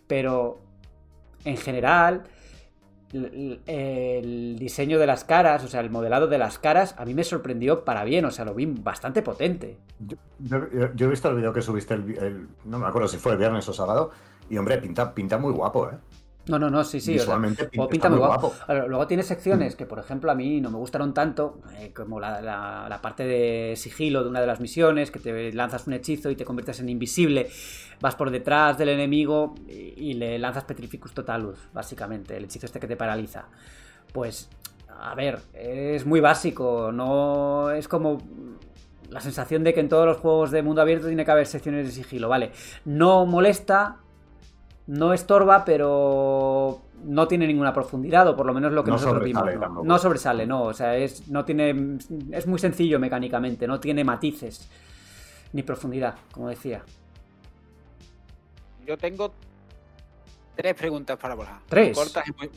pero 0.07 0.61
en 1.45 1.57
general 1.57 2.25
el 3.13 4.57
diseño 4.57 4.99
de 4.99 5.07
las 5.07 5.25
caras, 5.25 5.65
o 5.65 5.69
sea, 5.69 5.81
el 5.81 5.91
modelado 5.91 6.29
de 6.29 6.39
las 6.39 6.59
caras, 6.59 6.95
a 6.97 7.05
mí 7.05 7.13
me 7.13 7.25
sorprendió 7.25 7.85
para 7.85 8.05
bien, 8.05 8.25
o 8.25 8.31
sea, 8.31 8.45
lo 8.45 8.55
vi 8.55 8.67
bastante 8.67 9.23
potente. 9.23 9.79
Yo, 10.39 10.59
he 10.73 11.07
visto 11.07 11.29
el 11.29 11.37
video 11.37 11.53
que 11.53 11.61
subiste, 11.61 11.95
el, 11.95 12.49
no 12.65 12.79
me 12.79 12.87
acuerdo 12.87 13.09
si 13.09 13.17
fue 13.17 13.33
el 13.33 13.39
viernes 13.39 13.69
o 13.69 13.73
sábado, 13.73 14.13
y 14.49 14.59
hombre, 14.59 14.79
pinta, 14.79 15.13
pinta 15.13 15.39
muy 15.39 15.53
guapo, 15.53 15.91
¿eh? 15.91 15.97
No, 16.51 16.59
no, 16.59 16.69
no, 16.69 16.83
sí, 16.83 17.01
sí. 17.01 17.13
Visualmente 17.13 17.69
pinta, 17.69 18.09
muy 18.09 18.19
guapo. 18.19 18.53
luego 18.69 19.07
tiene 19.07 19.23
secciones 19.23 19.77
que, 19.77 19.87
por 19.87 20.01
ejemplo, 20.01 20.31
a 20.33 20.35
mí 20.35 20.61
no 20.61 20.71
me 20.71 20.79
gustaron 20.79 21.15
tanto, 21.15 21.61
eh, 21.79 21.93
como 21.95 22.19
la, 22.19 22.99
parte 23.01 23.25
de 23.25 23.75
sigilo 23.77 24.25
de 24.25 24.31
una 24.31 24.41
de 24.41 24.47
las 24.47 24.61
misiones, 24.61 25.11
que 25.11 25.21
te 25.21 25.53
lanzas 25.53 25.87
un 25.87 25.93
hechizo 25.93 26.31
y 26.31 26.37
te 26.37 26.45
conviertes 26.45 26.81
en 26.81 26.89
invisible, 26.89 27.49
vas 28.01 28.17
por 28.17 28.31
detrás 28.31 28.77
del 28.79 28.89
enemigo 28.89 29.55
y, 29.69 30.15
le 30.15 30.39
lanzas 30.39 30.65
Petrificus 30.65 31.13
Totalus, 31.13 31.59
básicamente, 31.73 32.37
el 32.37 32.45
hechizo 32.45 32.67
este 32.67 32.81
que 32.81 32.89
te 32.89 32.97
paraliza. 32.97 33.47
Pues, 34.13 34.51
a 35.01 35.15
ver, 35.15 35.39
es 35.55 36.05
muy 36.05 36.19
básico, 36.19 36.91
no 36.93 37.71
es 37.71 37.87
como 37.87 38.19
la 39.09 39.21
sensación 39.21 39.65
de 39.65 39.73
que 39.73 39.81
en 39.81 39.89
todos 39.89 40.07
los 40.07 40.17
juegos 40.17 40.51
de 40.51 40.63
mundo 40.63 40.83
abierto 40.83 41.07
tiene 41.07 41.25
que 41.25 41.31
haber 41.31 41.47
secciones 41.47 41.87
de 41.87 41.93
sigilo, 41.93 42.29
¿vale? 42.29 42.53
No 42.85 43.27
molesta, 43.27 43.99
no 44.91 45.13
estorba, 45.13 45.65
pero 45.65 46.81
no 47.05 47.29
tiene 47.29 47.47
ninguna 47.47 47.73
profundidad, 47.73 48.27
o 48.27 48.37
por 48.37 48.45
lo 48.45 48.53
menos 48.53 48.73
lo 48.73 48.83
que 48.83 48.91
nosotros 48.91 49.23
vimos. 49.23 49.45
No, 49.85 49.99
sobresale, 49.99 50.47
no. 50.47 50.65
O 50.65 50.75
sea, 50.75 50.97
es, 50.97 51.29
no 51.29 51.45
tiene, 51.45 51.99
es 52.33 52.47
muy 52.49 52.59
sencillo 52.59 52.99
mecánicamente, 52.99 53.69
no 53.69 53.79
tiene 53.79 54.03
matices 54.03 54.69
ni 55.53 55.63
profundidad, 55.63 56.17
como 56.33 56.49
decía. 56.49 56.83
Yo 58.85 58.99
tengo 58.99 59.33
tres 60.57 60.75
preguntas 60.75 61.17
para 61.19 61.35
Borja. 61.37 61.61
¿Tres? 61.69 61.97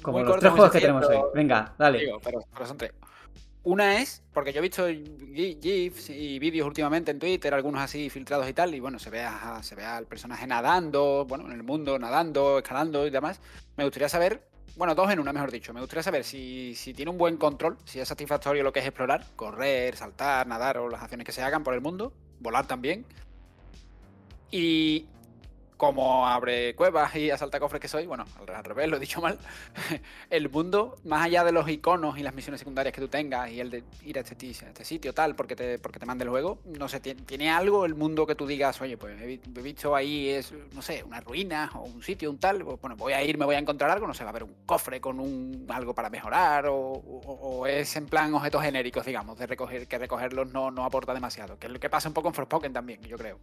como 0.01 0.21
los 0.21 0.39
tres 0.39 0.51
juegos 0.51 0.71
que 0.71 0.79
tenemos 0.79 1.05
hoy. 1.05 1.17
Venga, 1.35 1.71
dale. 1.77 2.13
pero 2.23 2.65
son 2.65 2.77
tres. 2.77 2.93
Una 3.65 4.01
es, 4.01 4.21
porque 4.33 4.51
yo 4.51 4.59
he 4.59 4.61
visto 4.61 4.85
GIFs 4.87 6.09
y 6.09 6.37
vídeos 6.37 6.67
últimamente 6.67 7.11
en 7.11 7.19
Twitter, 7.19 7.53
algunos 7.53 7.81
así 7.81 8.09
filtrados 8.09 8.49
y 8.49 8.53
tal, 8.53 8.75
y 8.75 8.81
bueno, 8.81 8.99
se 8.99 9.09
ve, 9.09 9.25
se 9.61 9.81
al 9.81 10.05
personaje 10.05 10.45
nadando, 10.45 11.25
bueno, 11.25 11.45
en 11.45 11.53
el 11.53 11.63
mundo 11.63 11.97
nadando, 11.97 12.57
escalando 12.57 13.07
y 13.07 13.09
demás. 13.09 13.39
Me 13.77 13.85
gustaría 13.85 14.09
saber, 14.09 14.45
bueno, 14.75 14.95
dos 14.95 15.09
en 15.11 15.19
una, 15.19 15.31
mejor 15.31 15.49
dicho. 15.49 15.73
Me 15.73 15.79
gustaría 15.79 16.03
saber 16.03 16.25
si, 16.25 16.75
si 16.75 16.93
tiene 16.93 17.09
un 17.09 17.17
buen 17.17 17.37
control, 17.37 17.77
si 17.85 18.01
es 18.01 18.07
satisfactorio 18.07 18.63
lo 18.63 18.73
que 18.73 18.81
es 18.81 18.85
explorar, 18.85 19.25
correr, 19.37 19.95
saltar, 19.95 20.45
nadar 20.45 20.77
o 20.79 20.89
las 20.89 21.01
acciones 21.01 21.25
que 21.25 21.31
se 21.31 21.41
hagan 21.41 21.63
por 21.63 21.73
el 21.73 21.79
mundo, 21.79 22.11
volar 22.41 22.67
también. 22.67 23.05
Y 24.51 25.07
como 25.83 26.25
abre 26.25 26.75
cuevas 26.75 27.13
y 27.17 27.29
asalta 27.29 27.59
cofres 27.59 27.81
que 27.81 27.89
soy, 27.89 28.07
bueno, 28.07 28.23
al 28.55 28.63
revés, 28.63 28.87
lo 28.87 28.95
he 28.95 28.99
dicho 29.01 29.19
mal, 29.19 29.37
el 30.29 30.49
mundo, 30.49 30.95
más 31.03 31.25
allá 31.25 31.43
de 31.43 31.51
los 31.51 31.67
iconos 31.67 32.17
y 32.17 32.23
las 32.23 32.33
misiones 32.33 32.59
secundarias 32.59 32.95
que 32.95 33.01
tú 33.01 33.09
tengas 33.09 33.51
y 33.51 33.59
el 33.59 33.69
de 33.69 33.83
ir 34.05 34.17
a 34.17 34.21
este, 34.21 34.49
este 34.49 34.85
sitio 34.85 35.13
tal 35.13 35.35
porque 35.35 35.57
te, 35.57 35.79
porque 35.79 35.99
te 35.99 36.05
mande 36.05 36.23
el 36.23 36.29
juego, 36.29 36.59
no 36.79 36.87
sé, 36.87 37.01
¿tiene 37.01 37.51
algo 37.51 37.85
el 37.85 37.95
mundo 37.95 38.25
que 38.25 38.33
tú 38.33 38.47
digas, 38.47 38.79
oye, 38.79 38.95
pues 38.95 39.21
he, 39.21 39.61
visto 39.61 39.93
ahí, 39.93 40.29
es, 40.29 40.53
no 40.71 40.81
sé, 40.81 41.03
una 41.03 41.19
ruina 41.19 41.69
o 41.75 41.81
un 41.81 42.01
sitio, 42.01 42.31
un 42.31 42.37
tal, 42.37 42.63
pues, 42.63 42.79
bueno, 42.79 42.95
voy 42.95 43.11
a 43.11 43.21
ir, 43.21 43.37
me 43.37 43.43
voy 43.43 43.55
a 43.55 43.59
encontrar 43.59 43.91
algo, 43.91 44.07
no 44.07 44.13
sé, 44.13 44.23
va 44.23 44.29
a 44.29 44.31
haber 44.31 44.43
un 44.43 44.55
cofre 44.65 45.01
con 45.01 45.19
un 45.19 45.65
algo 45.67 45.93
para 45.93 46.09
mejorar 46.09 46.67
o, 46.69 47.67
es 47.67 47.93
en 47.97 48.05
plan 48.05 48.33
objetos 48.33 48.61
genéricos, 48.61 49.05
digamos, 49.05 49.37
de 49.37 49.47
recoger, 49.47 49.85
que 49.85 49.97
recogerlos 49.97 50.49
no, 50.53 50.71
no 50.71 50.85
aporta 50.85 51.13
demasiado, 51.13 51.59
que 51.59 51.67
es 51.67 51.73
lo 51.73 51.79
que 51.81 51.89
pasa 51.89 52.07
un 52.07 52.13
poco 52.13 52.29
en 52.29 52.33
Forspoken 52.33 52.71
también, 52.71 53.01
yo 53.01 53.17
creo. 53.17 53.37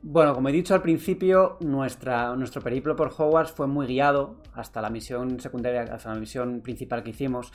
Bueno, 0.00 0.34
como 0.34 0.48
he 0.48 0.52
dicho 0.52 0.74
al 0.74 0.82
principio, 0.82 1.56
nuestra, 1.60 2.34
nuestro 2.36 2.62
periplo 2.62 2.94
por 2.94 3.08
Hogwarts 3.08 3.52
fue 3.52 3.66
muy 3.66 3.86
guiado 3.86 4.36
hasta 4.54 4.80
la 4.80 4.90
misión 4.90 5.40
secundaria, 5.40 5.82
hasta 5.82 6.12
la 6.12 6.20
misión 6.20 6.60
principal 6.60 7.02
que 7.02 7.10
hicimos. 7.10 7.52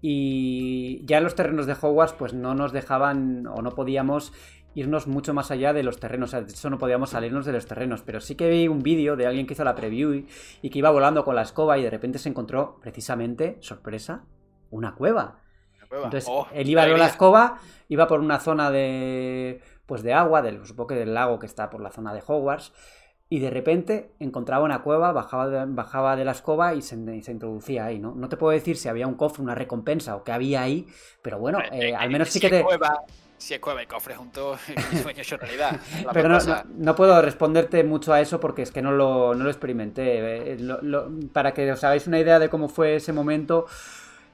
Y 0.00 1.04
ya 1.06 1.18
en 1.18 1.24
los 1.24 1.34
terrenos 1.34 1.66
de 1.66 1.72
Hogwarts, 1.72 2.12
pues 2.12 2.34
no 2.34 2.54
nos 2.54 2.72
dejaban 2.72 3.46
o 3.46 3.62
no 3.62 3.70
podíamos 3.70 4.32
irnos 4.74 5.06
mucho 5.06 5.34
más 5.34 5.50
allá 5.50 5.72
de 5.72 5.82
los 5.82 5.98
terrenos. 5.98 6.32
de 6.32 6.40
hecho, 6.40 6.70
no 6.70 6.78
podíamos 6.78 7.10
salirnos 7.10 7.46
de 7.46 7.52
los 7.52 7.66
terrenos. 7.66 8.02
Pero 8.02 8.20
sí 8.20 8.34
que 8.34 8.48
vi 8.48 8.68
un 8.68 8.82
vídeo 8.82 9.16
de 9.16 9.26
alguien 9.26 9.46
que 9.46 9.54
hizo 9.54 9.64
la 9.64 9.74
preview 9.74 10.24
y, 10.62 10.70
que 10.70 10.78
iba 10.78 10.90
volando 10.90 11.24
con 11.24 11.34
la 11.34 11.42
escoba 11.42 11.78
y 11.78 11.82
de 11.82 11.90
repente 11.90 12.18
se 12.18 12.28
encontró 12.28 12.78
precisamente, 12.80 13.56
sorpresa, 13.60 14.24
una 14.70 14.94
cueva. 14.94 15.42
Entonces, 15.90 16.26
oh, 16.28 16.46
él 16.52 16.68
iba 16.68 16.86
con 16.86 16.98
la 16.98 17.06
escoba, 17.06 17.58
iba 17.88 18.06
por 18.06 18.20
una 18.20 18.38
zona 18.38 18.70
de 18.70 19.62
pues 19.88 20.02
de 20.02 20.12
agua, 20.12 20.42
del, 20.42 20.64
supongo 20.66 20.88
que 20.88 20.94
del 20.94 21.14
lago 21.14 21.38
que 21.38 21.46
está 21.46 21.70
por 21.70 21.80
la 21.80 21.90
zona 21.90 22.12
de 22.12 22.22
Hogwarts, 22.24 22.72
y 23.30 23.40
de 23.40 23.50
repente 23.50 24.12
encontraba 24.20 24.64
una 24.64 24.82
cueva, 24.82 25.12
bajaba 25.12 25.48
de, 25.48 25.64
bajaba 25.66 26.14
de 26.14 26.24
la 26.24 26.32
escoba 26.32 26.74
y 26.74 26.82
se, 26.82 26.94
introducía 26.94 27.86
ahí, 27.86 27.98
¿no? 27.98 28.14
No 28.14 28.28
te 28.28 28.36
puedo 28.36 28.52
decir 28.52 28.76
si 28.76 28.88
había 28.88 29.06
un 29.06 29.14
cofre, 29.14 29.42
una 29.42 29.54
recompensa 29.54 30.14
o 30.14 30.24
qué 30.24 30.32
había 30.32 30.62
ahí, 30.62 30.86
pero 31.22 31.38
bueno, 31.38 31.58
eh, 31.72 31.94
al 31.94 32.10
menos 32.10 32.28
sí 32.28 32.38
que 32.38 32.50
te... 32.50 32.64
si 33.38 33.54
es 33.54 33.60
cueva 33.60 33.82
y 33.82 33.86
cofre 33.86 34.14
juntos, 34.14 34.60
sueño 35.02 35.22
hecho 35.22 35.38
realidad. 35.38 35.80
Pero 36.12 36.38
no, 36.74 36.94
puedo 36.94 37.20
responderte 37.22 37.82
mucho 37.84 38.12
a 38.12 38.20
eso 38.20 38.40
porque 38.40 38.62
es 38.62 38.70
que 38.70 38.82
no 38.82 38.92
lo, 38.92 39.34
no 39.34 39.44
lo 39.44 39.50
experimenté. 39.50 40.54
Eh, 40.54 40.58
para 41.32 41.52
que 41.54 41.70
os 41.70 41.84
hagáis 41.84 42.06
una 42.06 42.18
idea 42.18 42.38
de 42.38 42.48
cómo 42.48 42.68
fue 42.68 42.96
ese 42.96 43.12
momento 43.12 43.66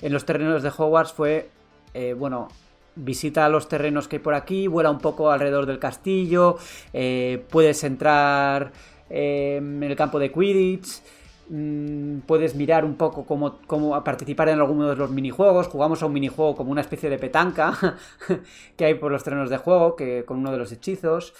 en 0.00 0.12
los 0.12 0.24
terrenos 0.24 0.62
de 0.62 0.68
Hogwarts 0.68 1.12
fue, 1.12 1.50
eh, 1.94 2.14
bueno, 2.14 2.48
visita 2.96 3.48
los 3.48 3.68
terrenos 3.68 4.08
que 4.08 4.16
hay 4.16 4.22
por 4.22 4.34
aquí, 4.34 4.66
vuela 4.66 4.90
un 4.90 4.98
poco 4.98 5.30
alrededor 5.30 5.66
del 5.66 5.78
castillo, 5.78 6.56
eh, 6.92 7.44
puedes 7.50 7.82
entrar 7.84 8.72
eh, 9.10 9.56
en 9.58 9.82
el 9.82 9.96
campo 9.96 10.18
de 10.18 10.30
Quidditch, 10.32 11.02
mm, 11.50 12.18
puedes 12.20 12.54
mirar 12.54 12.84
un 12.84 12.94
poco 12.96 13.24
cómo, 13.24 13.58
cómo, 13.66 14.02
participar 14.04 14.48
en 14.48 14.60
alguno 14.60 14.88
de 14.88 14.96
los 14.96 15.10
minijuegos, 15.10 15.68
jugamos 15.68 16.02
a 16.02 16.06
un 16.06 16.12
minijuego 16.12 16.54
como 16.54 16.70
una 16.70 16.80
especie 16.80 17.10
de 17.10 17.18
petanca 17.18 17.96
que 18.76 18.84
hay 18.84 18.94
por 18.94 19.12
los 19.12 19.22
terrenos 19.24 19.50
de 19.50 19.58
juego, 19.58 19.96
que, 19.96 20.24
con 20.24 20.38
uno 20.38 20.52
de 20.52 20.58
los 20.58 20.72
hechizos. 20.72 21.34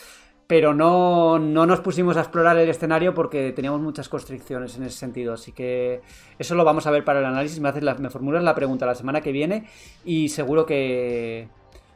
Pero 0.54 0.72
no, 0.72 1.36
no 1.36 1.66
nos 1.66 1.80
pusimos 1.80 2.16
a 2.16 2.20
explorar 2.20 2.56
el 2.56 2.68
escenario 2.68 3.12
porque 3.12 3.50
teníamos 3.50 3.80
muchas 3.80 4.08
constricciones 4.08 4.76
en 4.76 4.84
ese 4.84 4.96
sentido. 4.96 5.34
Así 5.34 5.50
que 5.50 6.00
eso 6.38 6.54
lo 6.54 6.64
vamos 6.64 6.86
a 6.86 6.92
ver 6.92 7.04
para 7.04 7.18
el 7.18 7.24
análisis. 7.24 7.58
Me, 7.58 7.70
haces 7.70 7.82
la, 7.82 7.96
me 7.96 8.08
formulas 8.08 8.40
la 8.44 8.54
pregunta 8.54 8.86
la 8.86 8.94
semana 8.94 9.20
que 9.20 9.32
viene 9.32 9.68
y 10.04 10.28
seguro 10.28 10.64
que 10.64 11.48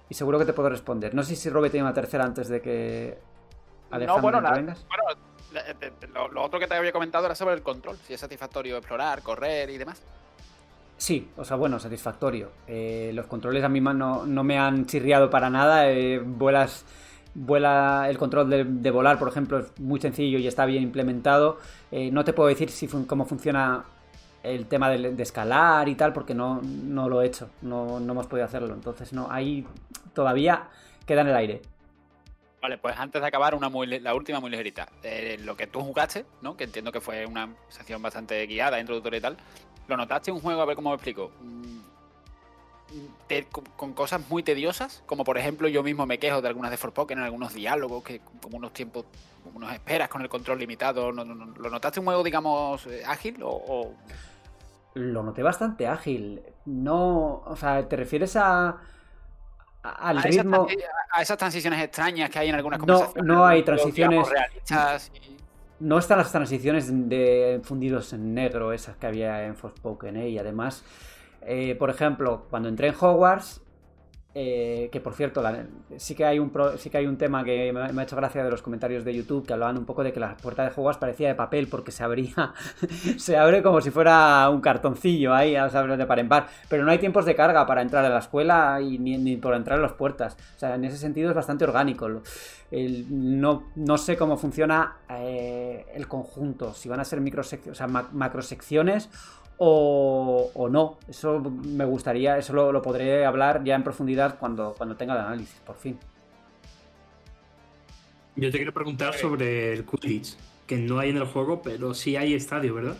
y 0.08 0.14
seguro 0.14 0.40
que 0.40 0.44
te 0.44 0.54
puedo 0.54 0.70
responder. 0.70 1.14
No 1.14 1.22
sé 1.22 1.36
si 1.36 1.48
Robert 1.50 1.70
tiene 1.70 1.84
una 1.84 1.94
tercera 1.94 2.24
antes 2.24 2.48
de 2.48 2.60
que 2.60 3.16
Alejandro 3.92 4.16
no, 4.16 4.22
bueno, 4.22 4.40
nada, 4.40 4.60
bueno 4.88 6.28
lo, 6.32 6.42
otro 6.42 6.58
que 6.58 6.66
te 6.66 6.74
había 6.74 6.90
comentado 6.90 7.26
era 7.26 7.36
sobre 7.36 7.54
el 7.54 7.62
control, 7.62 7.96
si 8.08 8.14
es 8.14 8.20
satisfactorio 8.20 8.76
explorar, 8.76 9.22
correr 9.22 9.70
y 9.70 9.78
demás. 9.78 10.02
Sí, 10.96 11.30
o 11.36 11.44
sea, 11.44 11.56
bueno, 11.56 11.78
satisfactorio. 11.78 12.50
Eh, 12.66 13.12
los 13.14 13.26
controles 13.26 13.62
a 13.62 13.68
mí 13.68 13.80
no, 13.80 14.26
no 14.26 14.42
me 14.42 14.58
han 14.58 14.86
chirriado 14.86 15.30
para 15.30 15.48
nada. 15.48 15.88
Eh, 15.92 16.18
vuelas 16.18 16.84
vuela 17.34 18.06
el 18.08 18.18
control 18.18 18.82
de, 18.82 18.90
volar, 18.90 19.18
por 19.18 19.28
ejemplo, 19.28 19.58
es 19.58 19.78
muy 19.80 20.00
sencillo 20.00 20.38
y 20.38 20.46
está 20.46 20.66
bien 20.66 20.82
implementado. 20.82 21.58
Eh, 21.90 22.10
no 22.10 22.24
te 22.24 22.32
puedo 22.32 22.48
decir 22.48 22.70
si 22.70 22.86
cómo 22.88 23.24
funciona 23.24 23.84
el 24.42 24.66
tema 24.66 24.90
de, 24.90 25.22
escalar 25.22 25.88
y 25.88 25.94
tal, 25.94 26.12
porque 26.12 26.34
no, 26.34 26.60
no 26.62 27.08
lo 27.08 27.22
he 27.22 27.26
hecho, 27.26 27.50
no, 27.62 28.00
no, 28.00 28.12
hemos 28.12 28.26
podido 28.26 28.46
hacerlo. 28.46 28.74
Entonces, 28.74 29.12
no, 29.12 29.28
ahí 29.30 29.66
todavía 30.14 30.68
queda 31.06 31.22
en 31.22 31.28
el 31.28 31.36
aire. 31.36 31.62
Vale, 32.60 32.76
pues 32.78 32.96
antes 32.98 33.22
de 33.22 33.28
acabar, 33.28 33.54
una 33.54 33.68
muy, 33.68 33.86
la 33.86 34.14
última 34.14 34.40
muy 34.40 34.50
ligerita. 34.50 34.88
Eh, 35.02 35.38
lo 35.44 35.56
que 35.56 35.68
tú 35.68 35.80
jugaste, 35.80 36.24
¿no? 36.42 36.56
Que 36.56 36.64
entiendo 36.64 36.90
que 36.90 37.00
fue 37.00 37.24
una 37.24 37.54
sección 37.68 38.02
bastante 38.02 38.44
guiada, 38.46 38.80
introductoria 38.80 39.18
y 39.18 39.20
tal. 39.20 39.36
¿Lo 39.86 39.96
notaste 39.96 40.32
un 40.32 40.40
juego? 40.40 40.60
A 40.60 40.66
ver 40.66 40.74
cómo 40.74 40.90
me 40.90 40.96
explico. 40.96 41.30
Con, 43.76 43.92
cosas 43.92 44.22
muy 44.30 44.42
tediosas, 44.42 45.02
como 45.04 45.22
por 45.22 45.36
ejemplo 45.36 45.68
yo 45.68 45.82
mismo 45.82 46.06
me 46.06 46.18
quejo 46.18 46.40
de 46.40 46.48
algunas 46.48 46.70
de 46.70 46.78
Forpoken, 46.78 47.18
en 47.18 47.24
algunos 47.24 47.52
diálogos, 47.52 48.02
que 48.02 48.20
como 48.42 48.56
unos 48.56 48.72
tiempos, 48.72 49.04
como 49.44 49.58
unos 49.58 49.72
esperas 49.72 50.08
con 50.08 50.22
el 50.22 50.28
control 50.28 50.58
limitado. 50.58 51.12
¿Lo 51.12 51.70
notaste 51.70 52.00
un 52.00 52.06
juego, 52.06 52.22
digamos, 52.22 52.86
eh, 52.86 53.02
ágil 53.06 53.40
o, 53.42 53.92
Lo 54.94 55.22
noté 55.22 55.42
bastante 55.42 55.86
ágil. 55.86 56.42
No, 56.64 57.42
o 57.44 57.56
sea, 57.56 57.86
¿te 57.86 57.96
refieres 57.96 58.36
a 58.36 58.78
al 59.82 60.22
ritmo. 60.22 60.66
a 61.10 61.22
esas 61.22 61.38
transiciones 61.38 61.82
extrañas 61.82 62.30
que 62.30 62.38
hay 62.38 62.48
en 62.48 62.54
algunas 62.54 62.80
No, 62.84 63.12
no 63.22 63.46
hay 63.46 63.62
transiciones. 63.62 64.26
No 65.80 65.98
están 65.98 66.18
las 66.18 66.32
transiciones 66.32 66.88
de 66.90 67.60
fundidos 67.62 68.12
en 68.12 68.34
negro, 68.34 68.72
esas 68.72 68.96
que 68.96 69.06
había 69.06 69.44
en 69.44 69.54
Forspoken, 69.54 70.16
¿eh? 70.16 70.28
y 70.30 70.38
además 70.38 70.82
eh, 71.50 71.74
por 71.76 71.88
ejemplo, 71.88 72.44
cuando 72.50 72.68
entré 72.68 72.88
en 72.88 72.94
Hogwarts, 73.00 73.62
eh, 74.34 74.90
que 74.92 75.00
por 75.00 75.14
cierto, 75.14 75.42
sí, 75.96 76.14
que 76.14 76.26
hay 76.26 76.38
un 76.38 76.52
sí 76.76 76.90
que 76.90 76.98
hay 76.98 77.06
un 77.06 77.16
tema 77.16 77.42
que 77.42 77.72
me, 77.72 77.80
ha 77.80 78.02
hecho 78.02 78.14
gracia 78.14 78.44
de 78.44 78.50
los 78.50 78.60
comentarios 78.60 79.02
de 79.02 79.14
YouTube 79.14 79.46
que 79.46 79.54
hablaban 79.54 79.78
un 79.78 79.86
poco 79.86 80.04
de 80.04 80.12
que 80.12 80.20
la 80.20 80.36
puerta 80.36 80.62
de 80.62 80.70
Hogwarts 80.76 81.00
parecía 81.00 81.28
de 81.28 81.34
papel 81.34 81.66
porque 81.68 81.90
se 81.90 82.04
abría, 82.04 82.52
se 83.16 83.38
abre 83.38 83.62
como 83.62 83.80
si 83.80 83.90
fuera 83.90 84.48
un 84.50 84.60
cartoncillo 84.60 85.32
ahí, 85.34 85.56
a 85.56 85.68
de 85.68 86.06
par 86.06 86.18
en 86.18 86.28
par. 86.28 86.48
Pero 86.68 86.84
no 86.84 86.90
hay 86.90 86.98
tiempos 86.98 87.24
de 87.24 87.34
carga 87.34 87.66
para 87.66 87.80
entrar 87.80 88.04
a 88.04 88.10
la 88.10 88.18
escuela 88.18 88.78
y 88.82 88.98
ni, 88.98 89.36
por 89.38 89.54
entrar 89.54 89.78
a 89.78 89.82
las 89.82 89.94
puertas. 89.94 90.36
O 90.56 90.58
sea, 90.58 90.74
en 90.74 90.84
ese 90.84 90.98
sentido 90.98 91.30
es 91.30 91.34
bastante 91.34 91.64
orgánico. 91.64 92.08
no, 92.10 93.64
no, 93.74 93.98
sé 93.98 94.18
cómo 94.18 94.36
funciona 94.36 94.98
eh, 95.08 95.86
el 95.94 96.06
conjunto, 96.06 96.74
si 96.74 96.90
van 96.90 97.00
a 97.00 97.04
ser 97.04 97.22
microsecciones, 97.22 98.12
macrosecciones 98.12 99.08
o, 99.58 100.68
no. 100.70 100.98
Eso 101.08 101.40
me 101.40 101.84
gustaría, 101.84 102.38
eso 102.38 102.52
lo, 102.52 102.82
podré 102.82 103.24
hablar 103.26 103.62
ya 103.64 103.74
en 103.74 103.82
profundidad 103.82 104.38
cuando, 104.38 104.74
cuando 104.76 104.96
tenga 104.96 105.14
el 105.14 105.20
análisis, 105.20 105.60
por 105.66 105.76
fin. 105.76 105.98
Yo 108.36 108.50
te 108.50 108.58
quiero 108.58 108.72
preguntar 108.72 109.14
sobre 109.14 109.72
el 109.72 109.84
Quidditch, 109.84 110.36
que 110.66 110.76
no 110.76 111.00
hay 111.00 111.10
en 111.10 111.16
el 111.16 111.24
juego, 111.24 111.60
pero 111.60 111.92
sí 111.92 112.16
hay 112.16 112.34
estadio, 112.34 112.74
¿verdad? 112.74 112.96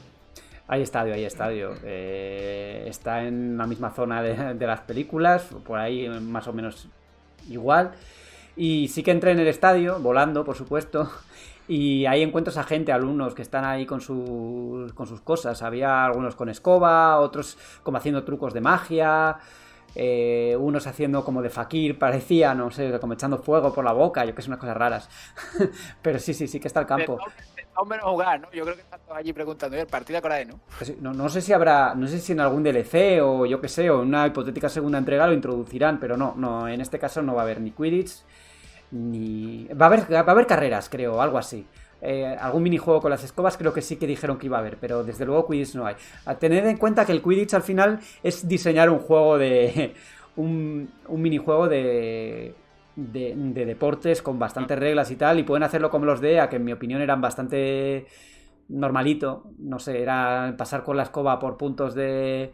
Hay 0.67 0.83
estadio, 0.83 1.15
hay 1.15 1.25
estadio. 1.25 1.75
Eh, 1.85 2.85
está 2.89 3.25
en 3.25 3.57
la 3.57 3.67
misma 3.67 3.91
zona 3.91 4.21
de, 4.21 4.55
de, 4.55 4.67
las 4.67 4.81
películas, 4.81 5.45
por 5.65 5.79
ahí 5.79 6.09
más 6.09 6.49
o 6.49 6.53
menos 6.53 6.89
igual. 7.49 7.93
Y 8.57 8.89
sí 8.89 9.05
que 9.05 9.13
entré 9.13 9.31
en 9.31 9.39
el 9.39 9.47
estadio, 9.47 10.01
volando, 10.01 10.45
por 10.45 10.57
supuesto. 10.57 11.09
Y 11.69 12.07
ahí 12.07 12.23
encuentras 12.23 12.57
a 12.57 12.65
gente, 12.65 12.93
alumnos 12.93 13.35
que 13.35 13.43
están 13.43 13.65
ahí 13.67 13.85
con 13.85 14.01
sus, 14.01 14.93
con 14.95 15.07
sus 15.07 15.21
cosas. 15.21 15.63
Había 15.63 16.07
algunos 16.07 16.35
con 16.35 16.49
escoba, 16.49 17.21
otros 17.21 17.59
como 17.83 17.99
haciendo 17.99 18.25
trucos 18.25 18.55
de 18.55 18.63
magia, 18.63 19.37
eh, 19.95 20.57
unos 20.59 20.87
haciendo 20.87 21.23
como 21.25 21.43
de 21.43 21.51
fakir, 21.51 21.99
parecía, 21.99 22.55
no 22.55 22.71
sé, 22.71 22.99
como 22.99 23.13
echando 23.13 23.37
fuego 23.37 23.75
por 23.75 23.85
la 23.85 23.93
boca, 23.93 24.25
yo 24.25 24.35
que 24.35 24.41
sé, 24.41 24.49
unas 24.49 24.61
cosas 24.61 24.79
raras. 24.79 25.11
Pero 26.03 26.19
sí, 26.19 26.33
sí, 26.33 26.49
sí 26.49 26.59
que 26.59 26.69
está 26.69 26.81
el 26.81 26.87
campo. 26.87 27.19
menos 27.87 28.07
jugar, 28.07 28.41
¿no? 28.41 28.51
Yo 28.51 28.65
creo 28.65 28.75
que 28.75 28.83
están 28.83 29.01
todos 29.01 29.19
allí 29.19 29.35
preguntando, 29.35 29.77
¿el 29.77 29.87
partido 29.87 30.21
de 30.23 30.45
¿no? 30.47 30.61
Pues 30.79 30.99
¿no? 31.01 31.13
No 31.13 31.29
sé 31.29 31.43
si 31.43 31.53
habrá, 31.53 31.95
no 31.95 32.09
sé 32.09 32.19
si 32.19 32.33
en 32.33 32.41
algún 32.41 32.63
DLC 32.63 33.21
o 33.23 33.45
yo 33.45 33.61
que 33.61 33.69
sé, 33.69 33.91
o 33.91 34.03
en 34.03 34.09
una 34.09 34.27
hipotética 34.27 34.71
segunda 34.71 34.97
entrega 34.97 35.27
lo 35.27 35.35
introducirán, 35.35 36.01
pero 36.01 36.17
no, 36.17 36.35
no, 36.35 36.67
en 36.67 36.81
este 36.81 36.99
caso 36.99 37.21
no 37.21 37.35
va 37.35 37.43
a 37.43 37.45
haber 37.45 37.61
ni 37.61 37.73
Quidditch 37.73 38.23
ni... 38.91 39.69
Va 39.69 39.87
a 39.87 39.89
haber, 39.89 40.13
va 40.13 40.21
a 40.21 40.31
haber 40.31 40.47
carreras, 40.47 40.89
creo, 40.89 41.21
algo 41.21 41.39
así. 41.39 41.67
Eh, 42.01 42.37
algún 42.41 42.63
minijuego 42.63 43.01
con 43.01 43.11
las 43.11 43.25
escobas 43.25 43.57
creo 43.57 43.73
que 43.73 43.83
sí 43.83 43.97
que 43.97 44.07
dijeron 44.07 44.39
que 44.39 44.47
iba 44.47 44.57
a 44.57 44.61
haber, 44.61 44.77
pero 44.77 45.03
desde 45.03 45.27
luego 45.27 45.47
Quidditch 45.47 45.75
no 45.75 45.87
hay. 45.87 45.97
A 46.27 46.37
tener 46.37 46.65
en 46.67 46.77
cuenta 46.77 47.05
que 47.05 47.13
el 47.13 47.23
Quidditch 47.23 47.55
al 47.55 47.63
final 47.63 48.01
es 48.23 48.47
diseñar 48.47 48.91
un 48.91 48.99
juego 48.99 49.39
de... 49.39 49.95
un, 50.37 50.89
un 51.09 51.23
minijuego 51.23 51.69
de, 51.69 52.55
de, 52.95 53.35
de, 53.37 53.67
deportes 53.67 54.23
con 54.23 54.39
bastantes 54.39 54.79
reglas 54.79 55.11
y 55.11 55.17
tal, 55.17 55.39
y 55.39 55.43
pueden 55.43 55.65
hacerlo 55.65 55.91
como 55.91 56.05
los 56.05 56.21
de 56.21 56.35
EA, 56.35 56.49
que 56.49 56.57
en 56.57 56.65
mi 56.65 56.73
opinión 56.73 57.01
eran 57.01 57.21
bastante 57.21 58.07
normalito, 58.69 59.51
no 59.59 59.79
sé, 59.79 60.03
era 60.03 60.55
pasar 60.57 60.85
con 60.85 60.97
la 60.97 61.05
escoba 61.05 61.39
por 61.39 61.57
puntos 61.57 61.95
de 61.95 62.53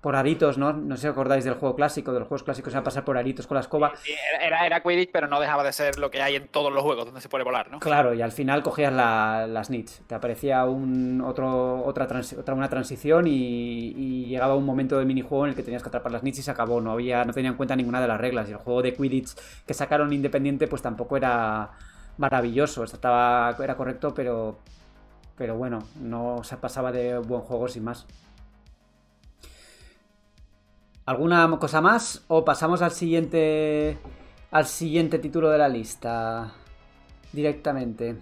por 0.00 0.14
aritos, 0.14 0.58
¿no? 0.58 0.72
No 0.72 0.96
sé 0.96 1.02
si 1.02 1.08
acordáis 1.08 1.44
del 1.44 1.54
juego 1.54 1.74
clásico, 1.74 2.12
de 2.12 2.20
los 2.20 2.28
juegos 2.28 2.44
clásicos 2.44 2.72
era 2.72 2.84
pasar 2.84 3.04
por 3.04 3.18
aritos 3.18 3.48
con 3.48 3.56
la 3.56 3.62
escoba. 3.62 3.92
era, 4.40 4.64
era 4.64 4.80
Quidditch, 4.80 5.10
pero 5.10 5.26
no 5.26 5.40
dejaba 5.40 5.64
de 5.64 5.72
ser 5.72 5.98
lo 5.98 6.10
que 6.10 6.22
hay 6.22 6.36
en 6.36 6.46
todos 6.46 6.72
los 6.72 6.82
juegos 6.84 7.06
donde 7.06 7.20
se 7.20 7.28
puede 7.28 7.42
volar, 7.42 7.70
¿no? 7.70 7.80
Claro, 7.80 8.14
y 8.14 8.22
al 8.22 8.30
final 8.30 8.62
cogías 8.62 8.92
las 8.92 9.70
nits. 9.70 10.02
Te 10.06 10.14
aparecía 10.14 10.64
un, 10.66 11.20
otro, 11.20 11.84
otra, 11.84 12.06
otra 12.38 12.54
una 12.54 12.68
transición 12.68 13.26
y, 13.26 14.26
llegaba 14.28 14.54
un 14.54 14.64
momento 14.64 14.98
de 14.98 15.04
minijuego 15.04 15.44
en 15.46 15.50
el 15.50 15.56
que 15.56 15.62
tenías 15.62 15.82
que 15.82 15.88
atrapar 15.88 16.12
las 16.12 16.22
nits 16.22 16.38
y 16.38 16.42
se 16.42 16.50
acabó. 16.50 16.80
No 16.80 16.92
había, 16.92 17.24
no 17.24 17.32
tenía 17.32 17.50
en 17.50 17.56
cuenta 17.56 17.74
ninguna 17.74 18.00
de 18.00 18.06
las 18.06 18.20
reglas. 18.20 18.48
Y 18.48 18.52
el 18.52 18.58
juego 18.58 18.82
de 18.82 18.94
Quidditch 18.94 19.34
que 19.66 19.74
sacaron 19.74 20.12
independiente, 20.12 20.68
pues 20.68 20.82
tampoco 20.82 21.16
era 21.16 21.70
maravilloso. 22.18 22.84
Estaba, 22.84 23.56
era 23.58 23.76
correcto, 23.76 24.14
pero, 24.14 24.58
pero 25.36 25.56
bueno, 25.56 25.80
no 26.00 26.44
se 26.44 26.56
pasaba 26.56 26.92
de 26.92 27.18
buen 27.18 27.40
juego 27.40 27.66
sin 27.68 27.84
más. 27.84 28.06
¿Alguna 31.08 31.48
cosa 31.58 31.80
más? 31.80 32.22
¿O 32.28 32.44
pasamos 32.44 32.82
al 32.82 32.90
siguiente. 32.90 33.96
al 34.50 34.66
siguiente 34.66 35.18
título 35.18 35.48
de 35.48 35.56
la 35.56 35.66
lista? 35.66 36.52
Directamente. 37.32 38.16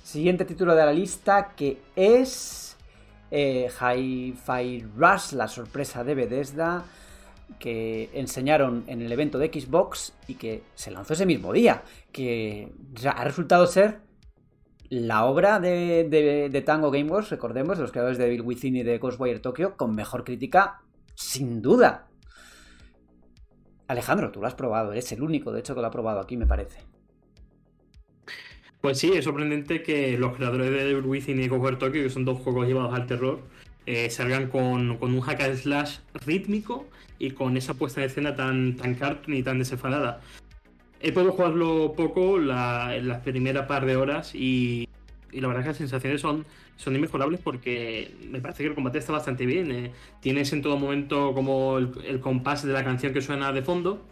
Siguiente 0.00 0.44
título 0.44 0.76
de 0.76 0.86
la 0.86 0.92
lista 0.92 1.48
que 1.56 1.82
es. 1.96 2.76
Eh, 3.32 3.68
Hi-Fi 3.68 4.86
Rush, 4.96 5.32
la 5.32 5.48
sorpresa 5.48 6.04
de 6.04 6.14
Bethesda. 6.14 6.84
Que 7.58 8.10
enseñaron 8.12 8.84
en 8.86 9.02
el 9.02 9.10
evento 9.10 9.36
de 9.36 9.48
Xbox 9.48 10.12
y 10.28 10.34
que 10.36 10.62
se 10.76 10.92
lanzó 10.92 11.14
ese 11.14 11.26
mismo 11.26 11.52
día. 11.52 11.82
Que 12.12 12.72
ha 13.12 13.24
resultado 13.24 13.66
ser 13.66 14.02
la 14.88 15.24
obra 15.24 15.58
de, 15.58 16.06
de, 16.48 16.62
Tango 16.62 16.92
Gameworks, 16.92 17.30
recordemos, 17.30 17.76
de 17.76 17.82
los 17.82 17.90
creadores 17.90 18.18
de 18.18 18.24
Devil 18.26 18.42
Within 18.42 18.76
y 18.76 18.82
de 18.84 18.98
Ghostwire 18.98 19.40
Tokyo, 19.40 19.76
con 19.76 19.96
mejor 19.96 20.22
crítica 20.22 20.82
sin 21.20 21.60
duda. 21.60 22.08
Alejandro, 23.86 24.30
tú 24.30 24.40
lo 24.40 24.46
has 24.46 24.54
probado, 24.54 24.92
eres 24.92 25.12
el 25.12 25.22
único, 25.22 25.52
de 25.52 25.60
hecho, 25.60 25.74
que 25.74 25.80
lo 25.80 25.86
ha 25.86 25.90
probado 25.90 26.20
aquí, 26.20 26.36
me 26.36 26.46
parece. 26.46 26.80
Pues 28.80 28.98
sí, 28.98 29.12
es 29.12 29.24
sorprendente 29.24 29.82
que 29.82 30.16
los 30.16 30.34
creadores 30.36 30.70
de 30.70 30.98
Within 31.00 31.42
y 31.42 31.48
Cover 31.48 31.76
Tokyo, 31.76 32.02
que 32.02 32.08
son 32.08 32.24
dos 32.24 32.38
juegos 32.40 32.66
llevados 32.66 32.94
al 32.94 33.06
terror, 33.06 33.40
eh, 33.84 34.08
salgan 34.08 34.48
con, 34.48 35.02
un 35.02 35.20
hack 35.20 35.42
and 35.42 35.56
slash 35.56 35.98
rítmico 36.24 36.88
y 37.18 37.32
con 37.32 37.56
esa 37.56 37.74
puesta 37.74 38.00
de 38.00 38.06
escena 38.06 38.34
tan, 38.34 38.76
tan 38.76 38.94
cartoon 38.94 39.36
y 39.36 39.42
tan 39.42 39.58
desenfadada. 39.58 40.20
He 41.00 41.12
podido 41.12 41.32
jugarlo 41.32 41.92
poco 41.94 42.38
la, 42.38 42.96
las 43.02 43.20
primeras 43.20 43.66
par 43.66 43.84
de 43.84 43.96
horas 43.96 44.34
y, 44.34 44.88
y 45.32 45.40
la 45.40 45.48
verdad 45.48 45.60
es 45.60 45.64
que 45.64 45.70
las 45.70 45.78
sensaciones 45.78 46.20
son 46.20 46.44
son 46.76 46.96
inmejorables 46.96 47.40
porque 47.40 48.14
me 48.28 48.40
parece 48.40 48.62
que 48.62 48.70
el 48.70 48.74
combate 48.74 48.98
está 48.98 49.12
bastante 49.12 49.44
bien. 49.46 49.70
Eh. 49.70 49.92
Tienes 50.20 50.52
en 50.52 50.62
todo 50.62 50.78
momento 50.78 51.34
como 51.34 51.78
el, 51.78 52.20
compás 52.20 52.64
de 52.64 52.72
la 52.72 52.82
canción 52.84 53.12
que 53.12 53.20
suena 53.20 53.52
de 53.52 53.62
fondo. 53.62 54.06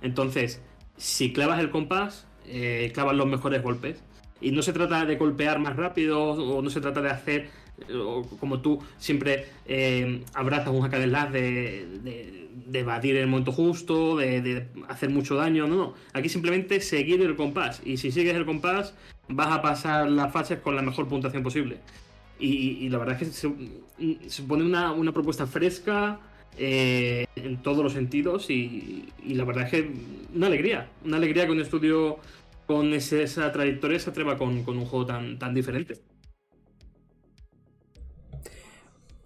Entonces, 0.00 0.62
si 0.96 1.32
clavas 1.32 1.60
el 1.60 1.70
compás, 1.70 2.26
eh, 2.46 2.90
clavas 2.94 3.14
los 3.14 3.26
mejores 3.26 3.62
golpes. 3.62 4.02
Y 4.40 4.50
no 4.52 4.62
se 4.62 4.72
trata 4.72 5.04
de 5.04 5.16
golpear 5.16 5.58
más 5.58 5.76
rápido 5.76 6.22
o 6.22 6.62
no 6.62 6.70
se 6.70 6.80
trata 6.80 7.00
de 7.00 7.10
hacer 7.10 7.50
o 7.92 8.22
como 8.38 8.60
tú 8.60 8.78
siempre 8.98 9.46
eh, 9.66 10.22
abrazas 10.34 10.68
un 10.68 10.82
hack 10.82 10.92
de, 10.92 11.86
de, 12.02 12.43
de, 12.66 12.80
evadir 12.80 13.16
el 13.16 13.26
momento 13.26 13.52
justo, 13.52 14.16
de, 14.16 14.66
hacer 14.88 15.10
mucho 15.10 15.36
daño, 15.36 15.66
no, 15.66 15.76
no. 15.76 15.94
Aquí 16.12 16.28
simplemente 16.28 16.80
seguir 16.80 17.20
el 17.22 17.36
compás. 17.36 17.82
Y 17.84 17.96
si 17.96 18.10
sigues 18.10 18.34
el 18.34 18.44
compás, 18.44 18.94
vas 19.28 19.48
a 19.48 19.62
pasar 19.62 20.10
las 20.10 20.32
fases 20.32 20.58
con 20.60 20.76
la 20.76 20.82
mejor 20.82 21.08
puntuación 21.08 21.42
posible. 21.42 21.78
Y, 22.38 22.88
la 22.88 22.98
verdad 22.98 23.22
es 23.22 23.28
que 23.28 24.28
se, 24.28 24.42
pone 24.42 24.64
una, 24.64 24.92
una 24.92 25.12
propuesta 25.12 25.46
fresca. 25.46 26.20
Eh, 26.56 27.26
en 27.34 27.56
todos 27.62 27.82
los 27.82 27.94
sentidos 27.94 28.48
y, 28.48 29.08
la 29.24 29.44
verdad 29.44 29.64
es 29.64 29.70
que 29.70 29.90
una 30.34 30.46
alegría, 30.46 30.88
una 31.04 31.16
alegría 31.16 31.46
que 31.46 31.52
un 31.52 31.60
estudio 31.60 32.18
con 32.66 32.92
esa 32.94 33.50
trayectoria 33.52 33.98
se 33.98 34.10
atreva 34.10 34.36
con, 34.36 34.62
con 34.62 34.78
un 34.78 34.86
juego 34.86 35.06
tan, 35.06 35.38
tan 35.38 35.52
diferente. 35.52 36.00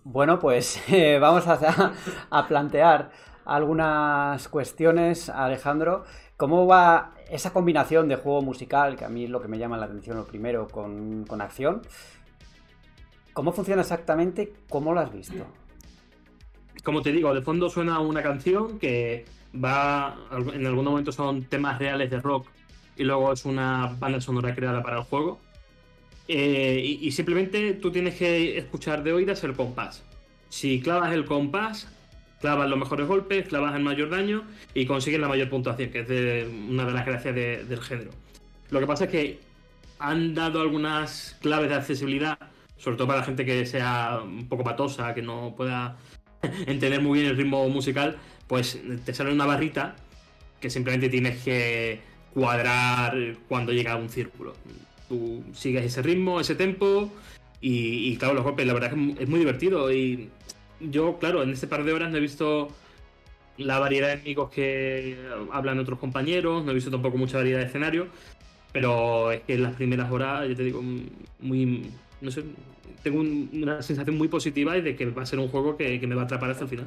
Bueno, 0.05 0.39
pues 0.39 0.81
eh, 0.89 1.19
vamos 1.21 1.47
a, 1.47 1.93
a, 2.31 2.49
plantear 2.49 3.11
algunas 3.49 4.47
cuestiones, 4.49 5.31
Alejandro. 5.31 6.05
¿Cómo 6.37 6.67
va 6.67 7.15
esa 7.31 7.53
combinación 7.53 8.07
de 8.07 8.17
juego 8.17 8.43
musical, 8.43 8.97
que 8.97 9.05
a 9.05 9.09
mí 9.09 9.25
es 9.25 9.31
lo 9.31 9.41
que 9.41 9.49
me 9.49 9.59
llama 9.59 9.77
la 9.77 9.87
atención 9.87 10.19
lo 10.19 10.27
primero, 10.27 10.69
con, 10.69 11.25
con 11.27 11.41
acción? 11.41 11.83
¿Cómo 13.33 13.53
funciona 13.53 13.83
exactamente? 13.83 14.53
¿Cómo 14.69 14.93
lo 14.93 15.01
has 15.01 15.13
visto? 15.13 15.47
Como 16.85 17.03
te 17.03 17.11
digo, 17.11 17.35
de 17.35 17.43
fondo 17.43 17.71
suena 17.71 17.99
una 18.01 18.23
canción 18.23 18.79
que 18.79 19.25
va, 19.55 20.17
en 20.53 20.67
algún 20.67 20.85
momento 20.85 21.11
son 21.11 21.45
temas 21.45 21.79
reales 21.79 22.11
de 22.11 22.21
rock 22.21 22.47
y 22.97 23.05
luego 23.05 23.33
es 23.33 23.45
una 23.45 23.97
banda 23.99 24.21
sonora 24.21 24.55
creada 24.55 24.83
para 24.83 24.99
el 24.99 25.05
juego. 25.05 25.39
Eh, 26.29 26.83
y, 26.85 27.07
y, 27.07 27.11
simplemente 27.13 27.73
tú 27.75 27.91
tienes 27.91 28.15
que 28.17 28.59
escuchar 28.59 29.03
de 29.03 29.15
oídas 29.15 29.43
el 29.45 29.55
compás. 29.55 30.05
Si 30.51 30.81
clavas 30.83 31.13
el 31.15 31.25
compás, 31.25 31.89
clavas 32.41 32.69
los 32.69 32.79
mejores 32.79 33.07
golpes, 33.07 33.49
clavas 33.49 33.75
el 33.75 33.83
mayor 33.83 34.11
daño 34.11 34.45
y 34.75 34.87
consigues 34.87 35.21
la 35.21 35.29
mayor 35.29 35.49
puntuación, 35.49 35.91
que 35.91 36.01
es 36.01 36.09
de, 36.09 36.49
una 36.69 36.85
de 36.85 36.93
las 36.93 37.07
gracias 37.07 37.35
de, 37.35 37.65
del 37.65 37.81
género. 37.81 38.11
Lo 38.71 38.81
que 38.81 38.87
pasa 38.87 39.05
es 39.05 39.11
que 39.11 39.41
han 39.99 40.35
dado 40.35 40.61
algunas 40.61 41.37
claves 41.41 41.71
de 41.71 41.77
accesibilidad, 41.77 42.39
sobre 42.77 42.97
todo 42.97 43.09
para 43.09 43.21
la 43.21 43.25
gente 43.25 43.45
que 43.45 43.67
sea 43.67 44.21
un 44.23 44.49
poco 44.49 44.63
patosa, 44.63 45.15
que 45.15 45.23
no 45.23 45.55
pueda 45.57 45.97
entender 46.67 47.01
muy 47.01 47.21
bien 47.21 47.31
el 47.31 47.37
ritmo 47.37 47.69
musical, 47.69 48.17
pues 48.47 48.81
te 49.05 49.13
sale 49.13 49.33
una 49.33 49.47
barrita 49.47 49.97
que 50.61 50.71
simplemente 50.71 51.09
tienes 51.09 51.43
que 51.43 52.01
cuadrar 52.33 53.17
cuando 53.49 53.73
llega 53.73 53.93
a 53.93 53.97
un 53.97 54.09
círculo. 54.09 54.55
Tú 55.09 55.43
sigues 55.53 55.85
ese 55.85 56.03
ritmo, 56.03 56.41
ese 56.41 56.55
tempo 56.55 57.11
y, 57.61 58.11
y 58.13 58.17
claro, 58.17 58.35
los 58.35 58.45
golpes, 58.45 58.67
la 58.67 58.75
verdad 58.75 58.93
es 58.93 59.17
que 59.17 59.23
es 59.23 59.29
muy 59.29 59.39
divertido 59.41 59.93
y 59.93 60.31
yo, 60.81 61.19
claro, 61.19 61.43
en 61.43 61.51
este 61.51 61.67
par 61.67 61.85
de 61.85 61.93
horas 61.93 62.11
no 62.11 62.17
he 62.17 62.21
visto 62.21 62.69
la 63.57 63.79
variedad 63.79 64.09
de 64.09 64.15
enemigos 64.15 64.51
que 64.51 65.19
hablan 65.53 65.79
otros 65.79 65.99
compañeros, 65.99 66.65
no 66.65 66.71
he 66.71 66.75
visto 66.75 66.91
tampoco 66.91 67.19
mucha 67.19 67.39
variedad 67.39 67.59
de 67.59 67.67
escenarios, 67.67 68.09
pero 68.73 69.33
es 69.33 69.43
que 69.43 69.55
en 69.55 69.65
las 69.65 69.75
primeras 69.75 70.11
horas, 70.11 70.49
yo 70.49 70.57
te 70.57 70.63
digo, 70.63 70.81
muy, 71.41 71.91
no 72.21 72.31
sé, 72.31 72.45
tengo 73.03 73.21
un, 73.21 73.51
una 73.53 73.83
sensación 73.83 74.17
muy 74.17 74.29
positiva 74.29 74.77
y 74.77 74.81
de 74.81 74.95
que 74.95 75.07
va 75.07 75.23
a 75.23 75.27
ser 75.27 75.39
un 75.39 75.49
juego 75.49 75.77
que, 75.77 75.99
que, 75.99 76.07
me 76.07 76.15
va 76.15 76.23
a 76.23 76.25
atrapar 76.25 76.51
hasta 76.51 76.65
el 76.65 76.71
final. 76.71 76.87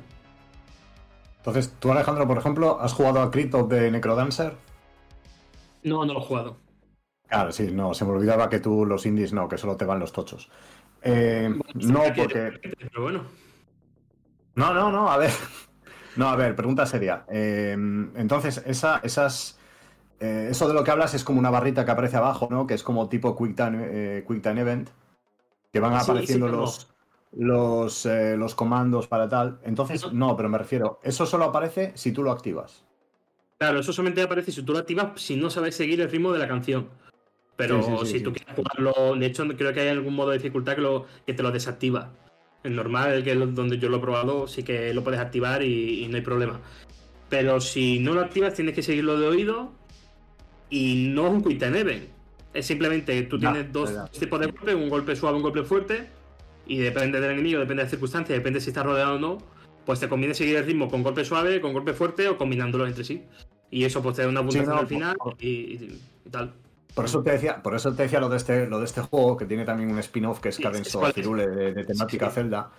Entonces, 1.38 1.74
tú 1.80 1.92
Alejandro, 1.92 2.28
por 2.28 2.38
ejemplo, 2.38 2.80
¿has 2.80 2.94
jugado 2.94 3.22
a 3.22 3.32
Crypt 3.32 3.54
de 3.54 3.92
Necrodancer? 3.92 4.54
No, 5.84 6.06
no 6.06 6.14
lo 6.14 6.20
he 6.20 6.24
jugado. 6.24 6.58
Claro, 7.28 7.52
sí, 7.52 7.72
no, 7.72 7.94
se 7.94 8.06
me 8.06 8.12
olvidaba 8.12 8.50
que 8.50 8.60
tú 8.60 8.86
los 8.86 9.06
indies 9.06 9.34
no, 9.34 9.48
que 9.50 9.58
solo 9.58 9.76
te 9.78 9.86
van 9.86 10.00
los 10.00 10.12
tochos. 10.12 10.50
Eh, 11.02 11.50
bueno, 11.50 11.94
no, 11.94 12.14
porque... 12.16 12.60
Pero 12.62 13.02
bueno. 13.02 13.24
No, 14.56 14.73
no, 14.73 14.91
no, 14.91 15.11
a 15.11 15.18
ver. 15.18 15.32
No, 16.18 16.28
a 16.28 16.36
ver, 16.36 16.57
pregunta 16.57 16.86
seria. 16.86 17.23
Eh, 17.30 17.72
entonces, 17.72 18.61
esa, 18.65 18.99
esas... 19.02 19.57
Eh, 20.19 20.49
eso 20.52 20.68
de 20.68 20.73
lo 20.73 20.84
que 20.84 20.91
hablas 20.91 21.14
es 21.14 21.23
como 21.23 21.40
una 21.40 21.49
barrita 21.49 21.86
que 21.86 21.91
aparece 21.91 22.18
abajo, 22.18 22.49
¿no? 22.52 22.68
Que 22.68 22.73
es 22.73 22.84
como 22.84 23.07
tipo 23.07 23.34
Quick 23.34 23.56
Time, 23.56 23.78
eh, 23.80 24.26
quick 24.28 24.41
time 24.41 24.60
Event. 24.60 24.90
Que 25.72 25.80
van 25.80 25.94
apareciendo 25.94 26.48
sí, 26.48 26.52
los, 26.52 26.94
los, 27.32 28.06
eh, 28.06 28.36
los 28.38 28.53
comandos 28.53 29.07
para 29.07 29.30
tal. 29.30 29.60
Entonces, 29.64 30.03
no. 30.11 30.28
no, 30.28 30.36
pero 30.36 30.49
me 30.49 30.57
refiero, 30.57 30.99
eso 31.02 31.26
solo 31.26 31.45
aparece 31.45 31.94
si 31.95 32.11
tú 32.11 32.22
lo 32.22 32.32
activas. 32.32 32.84
Claro, 33.57 33.80
eso 33.80 33.94
solamente 33.94 34.22
aparece 34.22 34.52
si 34.52 34.64
tú 34.64 34.73
lo 34.73 34.80
activas 34.80 35.11
si 35.15 35.36
no 35.36 35.49
sabes 35.49 35.76
seguir 35.76 36.02
el 36.02 36.11
ritmo 36.11 36.34
de 36.34 36.40
la 36.40 36.48
canción. 36.48 36.90
Pero 37.56 37.82
sí, 38.06 38.18
si 38.18 38.23
tú 38.23 38.34
quieres 38.34 38.56
jugarlo, 38.56 39.15
de 39.15 39.26
hecho, 39.26 39.48
creo 39.56 39.72
que 39.72 39.82
hay 39.82 39.90
algún 39.90 40.15
modo 40.15 40.32
de 40.32 40.40
dificultad 40.40 40.76
que, 40.76 40.82
lo, 40.82 41.06
que 41.26 41.34
te 41.34 41.44
lo 41.44 41.52
desactiva. 41.52 42.10
El 42.64 42.76
normal, 42.76 43.24
que 43.24 43.32
es 43.32 43.56
donde 43.56 43.80
yo 43.80 43.90
lo 43.90 43.98
he 43.98 44.00
probado, 44.02 44.48
sí 44.48 44.64
que 44.64 44.94
lo 44.94 45.04
puedes 45.04 45.20
activar 45.20 45.64
y, 45.64 46.04
y, 46.04 46.08
no 46.08 46.18
hay 46.18 46.22
problema. 46.22 46.60
Pero 47.30 47.60
si 47.60 48.00
no 48.00 48.14
lo 48.14 48.22
activas, 48.22 48.54
tienes 48.54 48.76
que 48.76 48.84
seguirlo 48.84 49.20
de 49.20 49.28
oído 49.28 49.72
y 50.70 51.10
no 51.10 51.28
es 51.28 51.34
un 51.34 51.44
quick 51.44 51.60
time 51.60 51.80
event. 51.80 52.10
Es 52.54 52.66
simplemente 52.66 53.22
tú 53.24 53.40
tienes 53.40 53.68
no, 53.68 53.72
dos 53.72 53.90
verdad. 53.90 54.12
tipos 54.12 54.40
de 54.40 54.48
golpes, 54.48 54.76
un 54.76 54.90
golpe 54.90 55.16
suave, 55.16 55.38
un 55.38 55.44
golpe 55.44 55.64
fuerte, 55.64 56.08
y 56.68 56.78
depende 56.78 57.20
del 57.20 57.32
enemigo, 57.32 57.60
depende 57.60 57.82
de 57.82 57.86
las 57.86 57.92
circunstancias, 57.92 58.38
depende 58.38 58.60
si 58.60 58.70
estás 58.70 58.86
rodeado 58.86 59.16
o 59.16 59.20
no, 59.20 59.38
pues 59.86 60.00
te 60.00 60.10
conviene 60.10 60.34
seguir 60.34 60.58
el 60.58 60.66
ritmo 60.66 60.90
con 60.90 61.04
golpe 61.04 61.26
suave, 61.26 61.62
con 61.62 61.74
golpe 61.74 61.94
fuerte 61.94 62.28
o 62.28 62.38
combinándolos 62.38 62.88
entre 62.88 63.04
sí. 63.04 63.24
Y 63.70 63.86
eso 63.86 64.02
pues 64.02 64.18
te 64.18 64.24
da 64.24 64.28
una 64.28 64.42
puntuación 64.42 64.66
sí, 64.66 64.72
no, 64.72 64.80
al 64.80 64.88
final 64.88 65.16
por, 65.18 65.34
por... 65.36 65.44
Y, 65.44 66.00
y, 66.26 66.30
tal. 66.30 66.54
Por 66.94 67.06
eso 67.06 67.24
te 67.24 67.32
decía, 67.32 67.62
por 67.62 67.76
eso 67.76 67.94
te 67.94 68.04
decía 68.04 68.20
lo 68.20 68.30
de 68.30 68.38
este, 68.38 68.68
lo 68.68 68.80
de 68.80 68.86
este 68.86 69.02
juego, 69.02 69.38
que 69.38 69.46
tiene 69.46 69.66
también 69.66 69.92
un 69.92 70.00
spin-off 70.00 70.40
que 70.40 70.50
es 70.50 70.60
Cadence 70.60 70.98
of 70.98 71.16
Hyrule 71.16 71.48
de, 71.48 71.74
de, 71.74 71.84
temática 71.86 72.28
sí. 72.30 72.36
Zelda, 72.36 72.70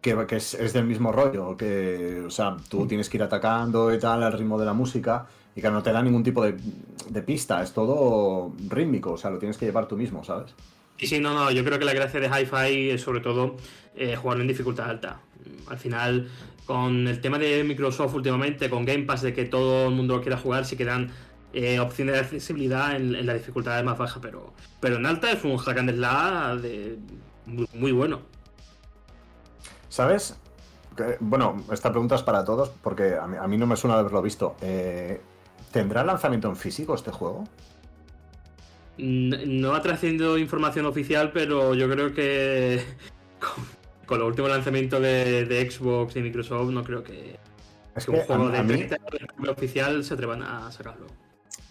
que, 0.00 0.26
que 0.26 0.36
es, 0.36 0.54
es, 0.54 0.72
del 0.72 0.86
mismo 0.86 1.12
rollo, 1.12 1.56
que, 1.56 2.22
o 2.26 2.30
sea, 2.30 2.56
tú 2.68 2.86
tienes 2.86 3.10
que 3.10 3.18
ir 3.18 3.22
atacando 3.22 3.92
y 3.92 3.98
tal 3.98 4.22
al 4.22 4.32
ritmo 4.32 4.58
de 4.58 4.64
la 4.64 4.72
música, 4.72 5.26
y 5.54 5.60
que 5.60 5.70
no 5.70 5.82
te 5.82 5.92
da 5.92 6.02
ningún 6.02 6.22
tipo 6.22 6.42
de, 6.42 6.56
de 7.08 7.22
pista, 7.22 7.62
es 7.62 7.72
todo 7.72 8.52
rítmico, 8.68 9.12
o 9.12 9.16
sea, 9.18 9.30
lo 9.30 9.38
tienes 9.38 9.58
que 9.58 9.66
llevar 9.66 9.86
tú 9.86 9.96
mismo, 9.96 10.24
¿sabes? 10.24 10.54
Sí, 10.96 11.06
sí, 11.06 11.18
no, 11.18 11.34
no, 11.34 11.50
yo 11.50 11.64
creo 11.64 11.78
que 11.78 11.84
la 11.84 11.94
gracia 11.94 12.20
de 12.20 12.28
Hi-Fi 12.28 12.90
es 12.90 13.00
sobre 13.00 13.20
todo 13.20 13.56
eh, 13.96 14.16
jugarlo 14.16 14.42
en 14.42 14.48
dificultad 14.48 14.90
alta. 14.90 15.20
Al 15.68 15.78
final, 15.78 16.28
con 16.66 17.08
el 17.08 17.20
tema 17.20 17.38
de 17.38 17.64
Microsoft 17.64 18.14
últimamente, 18.14 18.68
con 18.68 18.84
Game 18.84 19.04
Pass, 19.04 19.22
de 19.22 19.32
que 19.32 19.44
todo 19.44 19.88
el 19.88 19.94
mundo 19.94 20.16
lo 20.16 20.22
quiera 20.22 20.36
jugar, 20.36 20.66
sí 20.66 20.76
que 20.76 20.84
dan 20.84 21.10
eh, 21.52 21.80
opciones 21.80 22.14
de 22.14 22.20
accesibilidad 22.20 22.94
en, 22.94 23.14
en 23.14 23.26
la 23.26 23.34
dificultad 23.34 23.82
más 23.82 23.98
baja, 23.98 24.20
pero, 24.20 24.52
pero 24.80 24.96
en 24.96 25.06
alta 25.06 25.32
es 25.32 25.44
un 25.44 25.56
hack 25.56 25.78
and 25.78 25.94
slash 25.94 26.60
de, 26.60 26.98
muy, 27.46 27.66
muy 27.74 27.92
bueno. 27.92 28.20
¿Sabes? 29.88 30.38
Que, 30.96 31.16
bueno, 31.20 31.64
esta 31.72 31.90
pregunta 31.90 32.14
es 32.14 32.22
para 32.22 32.44
todos 32.44 32.70
porque 32.82 33.16
a 33.16 33.26
mí, 33.26 33.36
a 33.40 33.46
mí 33.46 33.58
no 33.58 33.66
me 33.66 33.76
suena 33.76 33.94
de 33.96 34.00
haberlo 34.00 34.22
visto. 34.22 34.56
Eh, 34.60 35.20
¿Tendrá 35.72 36.04
lanzamiento 36.04 36.48
en 36.48 36.56
físico 36.56 36.94
este 36.94 37.10
juego? 37.10 37.44
No 38.98 39.74
ha 39.74 39.82
trascendido 39.82 40.36
información 40.36 40.86
oficial, 40.86 41.32
pero 41.32 41.74
yo 41.74 41.88
creo 41.90 42.12
que 42.12 42.84
con, 43.40 43.64
con 44.06 44.20
el 44.20 44.26
último 44.26 44.48
lanzamiento 44.48 45.00
de, 45.00 45.46
de, 45.46 45.70
Xbox 45.70 46.16
y 46.16 46.20
Microsoft 46.20 46.70
no 46.70 46.84
creo 46.84 47.02
que, 47.02 47.38
es 47.94 48.04
que 48.04 48.10
un 48.10 48.20
juego 48.20 48.46
a, 48.46 48.58
a 48.58 48.62
de 48.62 48.86
30 48.86 48.96
mí... 49.38 49.48
oficial 49.48 50.04
se 50.04 50.14
atrevan 50.14 50.42
a 50.42 50.70
sacarlo. 50.70 51.06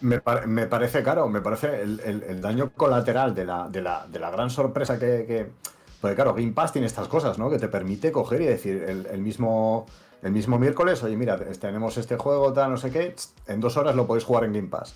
Me, 0.01 0.21
me, 0.47 0.67
parece 0.67 1.03
caro, 1.03 1.27
me 1.27 1.41
parece 1.41 1.81
el, 1.81 1.99
el, 1.99 2.23
el 2.23 2.41
daño 2.41 2.71
colateral 2.71 3.35
de 3.35 3.45
la, 3.45 3.67
de, 3.67 3.81
la, 3.81 4.07
de 4.07 4.19
la, 4.19 4.30
gran 4.30 4.49
sorpresa 4.49 4.97
que, 4.97 5.26
que... 5.26 5.51
Porque 5.99 6.15
claro, 6.15 6.34
Game 6.34 6.53
Pass 6.53 6.71
tiene 6.71 6.88
estas 6.88 7.09
cosas, 7.09 7.38
¿no? 7.38 7.49
Que 7.49 7.59
te 7.59 7.67
permite 7.67 8.11
coger 8.11 8.41
y 8.41 8.45
decir 8.45 8.84
el, 8.88 9.05
el 9.07 9.21
mismo 9.21 9.85
el 10.21 10.31
mismo 10.31 10.59
miércoles, 10.59 11.01
oye, 11.03 11.15
mira, 11.15 11.38
tenemos 11.38 11.97
este 11.97 12.17
juego, 12.17 12.51
tal, 12.51 12.71
no 12.71 12.77
sé 12.77 12.91
qué, 12.91 13.15
en 13.47 13.61
dos 13.61 13.77
horas 13.77 13.95
lo 13.95 14.05
podéis 14.05 14.26
jugar 14.26 14.43
en 14.43 14.53
Game 14.53 14.67
Pass. 14.67 14.95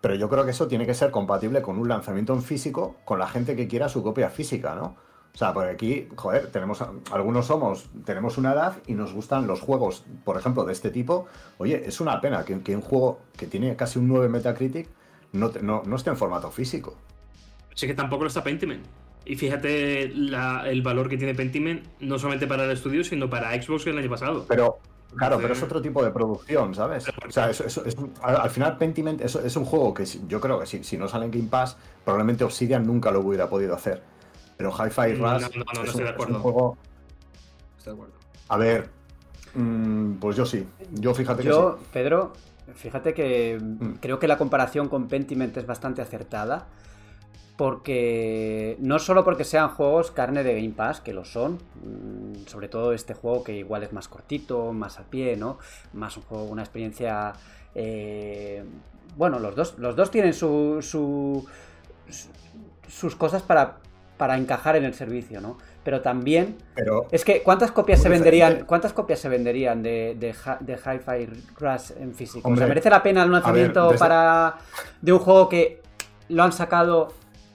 Pero 0.00 0.14
yo 0.14 0.28
creo 0.28 0.44
que 0.44 0.50
eso 0.50 0.66
tiene 0.66 0.86
que 0.86 0.94
ser 0.94 1.10
compatible 1.10 1.62
con 1.62 1.78
un 1.78 1.88
lanzamiento 1.88 2.32
en 2.32 2.42
físico, 2.42 2.96
con 3.04 3.18
la 3.18 3.28
gente 3.28 3.56
que 3.56 3.68
quiera 3.68 3.88
su 3.88 4.02
copia 4.02 4.28
física, 4.28 4.74
¿no? 4.74 4.96
O 5.36 5.38
sea, 5.38 5.52
porque 5.52 5.68
aquí, 5.68 6.08
joder, 6.16 6.46
tenemos, 6.46 6.82
algunos 7.12 7.44
somos, 7.44 7.90
tenemos 8.06 8.38
una 8.38 8.54
edad 8.54 8.78
y 8.86 8.94
nos 8.94 9.12
gustan 9.12 9.46
los 9.46 9.60
juegos, 9.60 10.02
por 10.24 10.38
ejemplo, 10.38 10.64
de 10.64 10.72
este 10.72 10.88
tipo. 10.88 11.26
Oye, 11.58 11.82
es 11.84 12.00
una 12.00 12.22
pena 12.22 12.42
que, 12.42 12.62
que 12.62 12.74
un 12.74 12.80
juego 12.80 13.20
que 13.36 13.46
tiene 13.46 13.76
casi 13.76 13.98
un 13.98 14.08
9 14.08 14.30
Metacritic 14.30 14.88
no, 15.34 15.52
no, 15.60 15.82
no 15.84 15.96
esté 15.96 16.08
en 16.08 16.16
formato 16.16 16.50
físico. 16.50 16.96
Sí 17.74 17.86
que 17.86 17.92
tampoco 17.92 18.22
lo 18.22 18.28
está 18.28 18.42
Pentiment. 18.42 18.86
Y 19.26 19.36
fíjate 19.36 20.08
la, 20.14 20.70
el 20.70 20.80
valor 20.80 21.06
que 21.06 21.18
tiene 21.18 21.34
Pentiment, 21.34 21.84
no 22.00 22.18
solamente 22.18 22.46
para 22.46 22.64
el 22.64 22.70
estudio, 22.70 23.04
sino 23.04 23.28
para 23.28 23.52
Xbox 23.60 23.86
el 23.88 23.98
año 23.98 24.08
pasado. 24.08 24.46
Pero, 24.48 24.78
claro, 25.14 25.36
pero 25.36 25.52
es 25.52 25.62
otro 25.62 25.82
tipo 25.82 26.02
de 26.02 26.12
producción, 26.12 26.74
¿sabes? 26.74 27.04
O 27.28 27.30
sea, 27.30 27.50
es, 27.50 27.60
es, 27.60 27.76
es, 27.76 27.94
al 28.22 28.48
final 28.48 28.78
Pentiment 28.78 29.20
es, 29.20 29.34
es, 29.34 29.54
un 29.56 29.66
juego 29.66 29.92
que 29.92 30.06
yo 30.26 30.40
creo 30.40 30.58
que 30.58 30.64
si, 30.64 30.82
si, 30.82 30.96
no 30.96 31.08
sale 31.08 31.26
en 31.26 31.30
Game 31.30 31.48
Pass, 31.50 31.76
probablemente 32.06 32.42
Obsidian 32.42 32.86
nunca 32.86 33.10
lo 33.10 33.20
hubiera 33.20 33.50
podido 33.50 33.74
hacer. 33.74 34.15
Pero 34.56 34.70
Hi-Fi 34.72 35.14
Rush 35.14 35.20
no, 35.20 35.38
no, 35.38 35.38
no, 35.40 35.72
no, 35.74 35.82
es, 35.84 35.94
un, 35.94 36.04
de 36.04 36.08
acuerdo. 36.10 36.36
un 36.36 36.40
juego... 36.42 36.76
Estoy 37.78 37.92
de 37.92 37.94
acuerdo. 37.94 38.14
A 38.48 38.56
ver, 38.56 38.88
mmm, 39.54 40.12
pues 40.14 40.36
yo 40.36 40.46
sí. 40.46 40.66
Yo 40.92 41.14
fíjate 41.14 41.42
que 41.42 41.48
yo, 41.48 41.78
sí. 41.78 41.86
Pedro, 41.92 42.32
fíjate 42.74 43.12
que 43.14 43.58
mm. 43.60 43.94
creo 44.00 44.18
que 44.18 44.28
la 44.28 44.38
comparación 44.38 44.88
con 44.88 45.08
Pentiment 45.08 45.56
es 45.56 45.66
bastante 45.66 46.00
acertada 46.02 46.66
porque 47.56 48.76
no 48.80 48.98
solo 48.98 49.24
porque 49.24 49.44
sean 49.44 49.70
juegos 49.70 50.10
carne 50.10 50.44
de 50.44 50.54
Game 50.54 50.74
Pass, 50.74 51.00
que 51.00 51.14
lo 51.14 51.24
son, 51.24 51.54
mm, 51.54 52.46
sobre 52.46 52.68
todo 52.68 52.92
este 52.92 53.14
juego 53.14 53.42
que 53.44 53.56
igual 53.56 53.82
es 53.82 53.92
más 53.92 54.08
cortito, 54.08 54.72
más 54.72 54.98
a 54.98 55.04
pie, 55.04 55.36
¿no? 55.36 55.58
Más 55.94 56.16
un 56.16 56.22
juego, 56.24 56.44
una 56.44 56.62
experiencia... 56.62 57.32
eh, 57.74 58.64
bueno, 59.16 59.38
los 59.38 59.54
dos, 59.56 59.78
los 59.78 59.96
dos 59.96 60.10
tienen 60.10 60.34
su, 60.34 60.78
su- 60.82 61.46
su- 62.10 62.28
sus 62.86 63.16
cosas 63.16 63.40
para, 63.42 63.78
para 64.16 64.36
encajar 64.36 64.76
en 64.76 64.84
el 64.84 64.94
servicio, 64.94 65.40
¿no? 65.40 65.58
Pero 65.84 66.00
también 66.00 66.56
Pero 66.74 67.06
es 67.10 67.24
que, 67.24 67.42
¿cuántas 67.42 67.70
copias 67.70 68.00
se 68.00 68.08
venderían? 68.08 68.64
¿Cuántas 68.66 68.92
copias 68.92 69.18
se 69.20 69.28
venderían 69.28 69.82
de, 69.82 70.16
de, 70.18 70.34
de 70.60 70.74
Hi-Fi 70.74 71.42
Rush 71.58 71.92
en 72.00 72.14
físico? 72.14 72.48
Hombre, 72.48 72.60
o 72.64 72.66
sea, 72.66 72.68
¿merece 72.68 72.90
la 72.90 73.02
pena 73.02 73.22
el 73.22 73.30
lanzamiento 73.30 73.84
desde- 73.92 73.98
para 73.98 74.56
de 75.00 75.12
un 75.12 75.18
juego 75.18 75.48
que 75.48 75.80
lo 76.28 76.42
han 76.42 76.52
sacado 76.52 77.12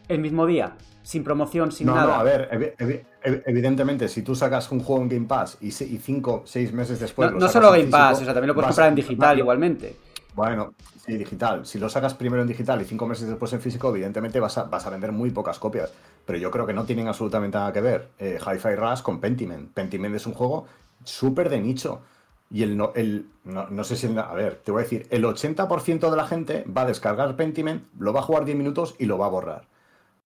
el 0.08 0.20
mismo 0.20 0.46
día? 0.46 0.74
Sin 1.04 1.24
promoción, 1.24 1.72
sin 1.72 1.88
no, 1.88 1.96
nada. 1.96 2.08
no, 2.08 2.14
a 2.14 2.24
ver, 2.24 2.48
evi- 2.52 2.76
evi- 2.78 3.02
evi- 3.24 3.42
evidentemente, 3.48 4.08
si 4.08 4.22
tú 4.22 4.36
sacas 4.36 4.72
un 4.72 4.82
juego 4.82 5.02
en 5.02 5.10
Game 5.10 5.26
Pass 5.28 5.58
y, 5.60 5.72
cinco, 5.72 6.44
seis 6.46 6.72
meses 6.72 7.00
después. 7.00 7.28
no 7.30 7.34
lo 7.34 7.40
no 7.40 7.48
sacas 7.48 7.54
solo 7.54 7.72
Game 7.72 7.90
Pass, 7.90 8.22
o 8.22 8.24
sea, 8.26 8.34
también 8.34 8.50
lo 8.50 8.54
puedes 8.54 8.68
comprar 8.68 8.90
en 8.90 8.96
digital 8.96 9.40
igualmente. 9.40 9.96
Bueno, 10.34 10.74
sí, 11.06 11.18
digital. 11.18 11.66
Si 11.66 11.78
lo 11.80 11.90
sacas 11.90 12.14
primero 12.14 12.42
en 12.42 12.48
digital 12.48 12.82
y 12.82 12.86
cinco 12.86 13.06
meses 13.08 13.28
después 13.28 13.52
en 13.52 13.60
físico, 13.62 13.90
evidentemente 13.90 14.40
vas 14.40 14.58
a, 14.58 14.64
vas 14.64 14.86
a 14.86 14.90
vender 14.90 15.12
muy 15.12 15.32
pocas 15.32 15.60
copias. 15.60 15.92
Pero 16.26 16.38
yo 16.38 16.52
creo 16.52 16.66
que 16.66 16.74
no 16.74 16.86
tienen 16.86 17.08
absolutamente 17.08 17.58
nada 17.58 17.74
que 17.74 17.82
ver 17.82 18.10
eh, 18.20 18.40
Hi-Fi 18.40 18.76
Rush 18.76 19.02
con 19.02 19.20
Pentiment. 19.20 19.74
Pentiment 19.74 20.16
es 20.16 20.26
un 20.26 20.34
juego 20.34 20.68
súper 21.04 21.50
de 21.50 21.60
nicho. 21.60 22.02
Y 22.50 22.64
el, 22.64 22.76
no, 22.76 22.92
el 22.96 23.28
no, 23.44 23.68
no 23.70 23.84
sé 23.84 23.96
si... 23.96 24.08
a 24.18 24.34
ver, 24.34 24.56
te 24.58 24.72
voy 24.72 24.82
a 24.82 24.84
decir, 24.84 25.08
el 25.10 25.24
80% 25.24 26.10
de 26.10 26.18
la 26.18 26.28
gente 26.28 26.66
va 26.66 26.82
a 26.82 26.86
descargar 26.86 27.36
Pentiment, 27.36 27.84
lo 27.98 28.14
va 28.14 28.20
a 28.20 28.24
jugar 28.24 28.46
10 28.46 28.58
minutos 28.58 28.96
y 29.00 29.06
lo 29.06 29.18
va 29.18 29.28
a 29.28 29.30
borrar. 29.30 29.68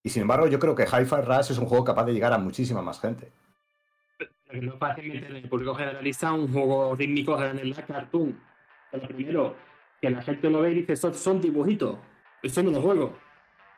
Y 0.04 0.10
sin 0.10 0.24
embargo, 0.24 0.48
yo 0.48 0.60
creo 0.60 0.76
que 0.76 0.84
Hi-Fi 0.84 1.22
Rush 1.24 1.52
es 1.52 1.58
un 1.58 1.66
juego 1.66 1.84
capaz 1.84 2.06
de 2.06 2.14
llegar 2.14 2.34
a 2.34 2.38
muchísima 2.38 2.82
más 2.82 3.00
gente. 3.00 3.32
No 4.52 4.74
es 4.74 4.80
fácil 4.80 5.12
meter 5.12 5.32
en 5.32 5.38
el 5.38 5.50
público 5.50 5.76
generalista 5.76 6.32
un 6.32 6.52
juego 6.52 6.96
rítmico 6.96 7.44
en 7.44 7.60
el 7.60 7.76
cartoon. 7.76 8.40
Pero 8.92 9.08
primero, 9.08 9.56
que 10.02 10.10
la 10.10 10.22
gente 10.22 10.50
lo 10.50 10.62
ve 10.62 10.72
y 10.72 10.76
dice, 10.76 10.96
son, 10.96 11.14
son 11.14 11.42
dibujitos, 11.42 11.98
esto 12.42 12.64
no 12.64 12.72
lo 12.72 12.82
juego. 12.82 13.18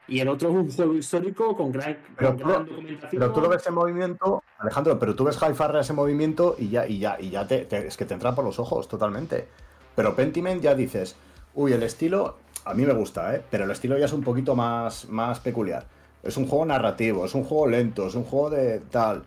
Y 0.07 0.19
el 0.19 0.27
otro 0.29 0.49
es 0.49 0.55
un 0.55 0.71
juego 0.71 0.93
histórico 0.93 1.55
con 1.55 1.71
gran, 1.71 1.97
Pero 2.17 2.29
con 2.29 2.37
tú, 2.37 2.47
gran 2.47 2.59
lo- 2.63 2.69
documentación. 2.69 3.19
pero 3.19 3.31
tú 3.33 3.41
lo 3.41 3.49
ves 3.49 3.67
en 3.67 3.73
movimiento, 3.73 4.43
Alejandro, 4.59 4.97
pero 4.99 5.15
tú 5.15 5.25
ves 5.25 5.37
Hi-Fi 5.41 5.63
Rush 5.67 5.89
en 5.89 5.95
movimiento 5.95 6.55
y 6.57 6.69
ya, 6.69 6.87
y 6.87 6.99
ya, 6.99 7.17
y 7.19 7.29
ya 7.29 7.45
te, 7.47 7.65
te- 7.65 7.87
es 7.87 7.97
que 7.97 8.05
te 8.05 8.13
entra 8.13 8.33
por 8.33 8.45
los 8.45 8.57
ojos 8.59 8.87
totalmente. 8.87 9.47
Pero 9.95 10.15
Pentiment 10.15 10.61
ya 10.61 10.75
dices, 10.75 11.15
uy, 11.55 11.73
el 11.73 11.83
estilo, 11.83 12.37
a 12.65 12.73
mí 12.73 12.85
me 12.85 12.93
gusta, 12.93 13.35
¿eh? 13.35 13.41
pero 13.49 13.65
el 13.65 13.71
estilo 13.71 13.97
ya 13.97 14.05
es 14.05 14.13
un 14.13 14.23
poquito 14.23 14.55
más, 14.55 15.09
más 15.09 15.39
peculiar. 15.41 15.85
Es 16.23 16.37
un 16.37 16.47
juego 16.47 16.65
narrativo, 16.65 17.25
es 17.25 17.35
un 17.35 17.43
juego 17.43 17.67
lento, 17.67 18.07
es 18.07 18.15
un 18.15 18.23
juego 18.23 18.49
de 18.51 18.79
tal. 18.91 19.23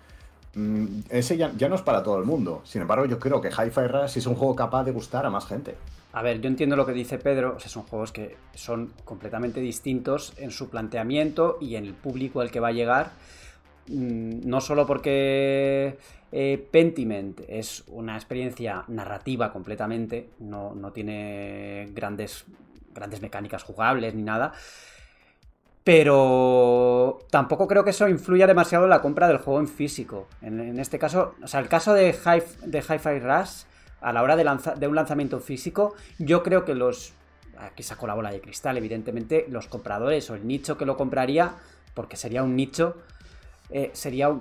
Mm, 0.55 1.01
ese 1.11 1.37
ya, 1.37 1.53
ya 1.57 1.69
no 1.69 1.75
es 1.75 1.83
para 1.83 2.03
todo 2.03 2.19
el 2.19 2.25
mundo. 2.25 2.63
Sin 2.65 2.81
embargo, 2.83 3.05
yo 3.05 3.19
creo 3.19 3.41
que 3.41 3.49
Hi-Fi 3.49 3.87
Rush 3.87 4.17
es 4.19 4.27
un 4.27 4.35
juego 4.35 4.57
capaz 4.57 4.85
de 4.85 4.93
gustar 4.93 5.25
a 5.27 5.31
más 5.31 5.47
gente. 5.47 5.77
A 6.13 6.23
ver, 6.23 6.41
yo 6.41 6.49
entiendo 6.49 6.75
lo 6.77 6.87
que 6.87 6.93
dice 6.93 7.19
Pedro, 7.19 7.61
son 7.61 7.85
juegos 7.85 8.11
que 8.11 8.37
son 8.55 8.93
completamente 9.05 9.61
distintos 9.61 10.33
en 10.39 10.51
su 10.51 10.69
planteamiento 10.69 11.59
y 11.61 11.77
en 11.77 11.85
el 11.85 11.95
público 11.95 12.41
al 12.41 12.51
que 12.51 12.59
va 12.61 12.69
a 12.69 12.73
llegar. 12.73 13.13
Mm, 13.87 14.41
No 14.49 14.61
solo 14.61 14.87
porque 14.87 15.97
eh, 16.33 16.69
Pentiment 16.71 17.41
es 17.49 17.85
una 17.89 18.17
experiencia 18.17 18.85
narrativa 18.89 19.53
completamente, 19.53 20.31
no, 20.41 20.75
no 20.75 20.93
tiene 20.93 21.89
grandes, 21.93 22.45
grandes 22.93 23.23
mecánicas 23.23 23.63
jugables 23.63 24.15
ni 24.15 24.23
nada, 24.23 24.53
pero 25.85 27.19
tampoco 27.31 27.69
creo 27.69 27.85
que 27.85 27.91
eso 27.91 28.09
influya 28.09 28.47
demasiado 28.49 28.85
en 28.85 28.91
la 28.91 29.01
compra 29.01 29.29
del 29.29 29.39
juego 29.39 29.61
en 29.61 29.69
físico. 29.69 30.27
En, 30.43 30.79
este 30.79 30.99
caso, 30.99 31.35
o 31.43 31.47
sea, 31.47 31.61
el 31.61 31.69
caso 31.69 31.95
de 31.95 32.11
Hi-Fi 32.13 33.19
Rush, 33.21 33.65
a 34.01 34.13
la 34.13 34.23
hora 34.23 34.37
de, 34.37 34.45
lanza- 34.45 34.75
de 34.75 34.87
un 34.89 34.95
lanzamiento 34.95 35.41
físico, 35.41 35.95
yo 36.19 36.43
creo 36.43 36.65
que 36.65 36.75
los. 36.75 37.13
Aquí 37.59 37.83
sacó 37.83 38.07
la 38.07 38.15
bola 38.15 38.31
de 38.31 38.41
cristal, 38.41 38.79
evidentemente, 38.79 39.47
los 39.51 39.67
compradores 39.67 40.31
o 40.31 40.35
el 40.35 40.47
nicho 40.47 40.79
que 40.79 40.87
lo 40.87 40.97
compraría, 40.97 41.53
porque 41.93 42.17
sería 42.17 42.43
un 42.43 42.57
nicho, 42.57 42.97
eh, 43.69 43.91
sería, 43.93 44.35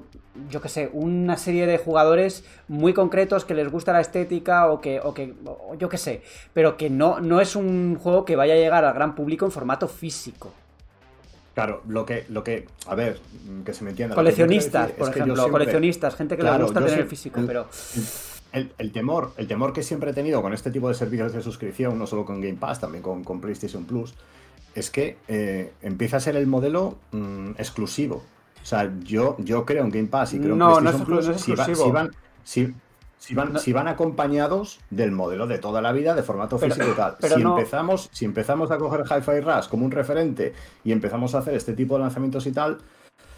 yo 0.49 0.61
que 0.61 0.69
sé, 0.69 0.90
una 0.94 1.36
serie 1.36 1.68
de 1.68 1.77
jugadores 1.77 2.45
muy 2.69 2.94
concretos 2.94 3.44
que 3.44 3.53
les 3.56 3.69
gusta 3.69 3.91
la 3.91 3.99
estética 3.99 4.68
o 4.69 4.80
que, 4.80 5.02
o 5.02 5.14
que 5.14 5.34
o 5.45 5.76
yo 5.76 5.90
que 5.90 5.98
sé, 5.98 6.22
pero 6.53 6.77
que 6.77 6.90
no, 6.90 7.19
no 7.19 7.41
es 7.41 7.57
un 7.57 7.98
juego 8.02 8.23
que 8.23 8.38
vaya 8.38 8.53
a 8.53 8.57
llegar 8.57 8.86
al 8.86 8.94
gran 8.94 9.15
público 9.15 9.44
en 9.45 9.52
formato 9.52 9.90
físico. 9.90 10.53
Claro, 11.53 11.81
lo 11.90 12.06
que, 12.06 12.26
lo 12.30 12.41
que, 12.41 12.68
a 12.88 12.95
ver, 12.95 13.19
que 13.65 13.73
se 13.73 13.84
me 13.84 13.90
entienda. 13.90 14.15
Coleccionistas, 14.15 14.91
por 14.94 15.10
ejemplo, 15.10 15.36
siempre- 15.36 15.52
coleccionistas, 15.52 16.15
gente 16.15 16.38
que 16.38 16.41
Claro, 16.41 16.57
le 16.60 16.64
gusta 16.64 16.86
tener 16.86 17.06
físico, 17.06 17.41
el- 17.41 17.45
pero 17.48 17.68
El, 18.51 18.71
el 18.80 18.91
temor, 18.91 19.31
el 19.38 19.47
temor 19.47 19.73
que 19.73 19.84
siempre 19.84 20.09
he 20.11 20.13
tenido 20.13 20.41
con 20.41 20.53
este 20.53 20.71
tipo 20.71 20.88
de 20.88 20.95
servicios 20.95 21.34
de 21.34 21.41
suscripción, 21.41 21.99
no 21.99 22.07
solo 22.07 22.26
con 22.26 22.41
Game 22.41 22.55
Pass, 22.57 22.80
también 22.80 23.03
con, 23.03 23.23
con 23.23 23.39
PlayStation 23.41 23.85
Plus, 23.85 24.15
es 24.73 24.89
que 24.89 25.17
eh, 25.27 25.71
empieza 25.81 26.17
a 26.17 26.19
ser 26.19 26.35
el 26.35 26.47
modelo 26.47 26.97
mm, 27.11 27.51
exclusivo. 27.57 28.23
O 28.61 28.65
sea, 28.65 28.91
yo, 29.03 29.35
yo 29.39 29.65
creo 29.65 29.84
en 29.84 29.89
Game 29.91 30.07
Pass 30.07 30.34
y 30.34 30.39
creo 30.39 30.53
en 30.53 30.59
No, 30.59 30.80
no 30.81 30.89
es 30.89 30.95
PlayStation 30.95 31.05
Plus 31.05 31.27
no 31.27 31.34
es 31.35 31.41
si, 31.41 31.51
va- 31.51 31.63
exclusivo. 31.63 31.85
si 31.85 31.91
van, 31.91 32.11
si, 32.43 32.73
si 33.19 33.35
van, 33.35 33.53
No. 33.53 33.59
si 33.59 33.71
van 33.73 33.88
acompañados 33.88 34.80
del 34.89 35.11
modelo 35.11 35.45
de 35.47 35.59
toda 35.59 35.81
la 35.81 35.91
vida 35.91 36.15
de 36.15 36.23
formato 36.23 36.57
Pero- 36.57 36.73
físico 36.73 36.91
y 36.93 36.95
tal. 36.97 37.17
pero 37.19 37.35
si, 37.35 37.41
empezamos, 37.43 38.09
si 38.11 38.26
empezamos 38.26 38.71
a 38.71 38.77
coger 38.77 39.01
Hi-Fi 39.05 39.41
Rush 39.41 39.67
como 39.69 39.85
un 39.85 39.91
referente 39.91 40.53
y 40.84 40.91
empezamos 40.91 41.35
a 41.35 41.39
hacer 41.39 41.53
este 41.53 41.73
tipo 41.73 41.95
de 41.95 42.01
lanzamientos 42.01 42.45
y 42.47 42.51
tal, 42.51 42.80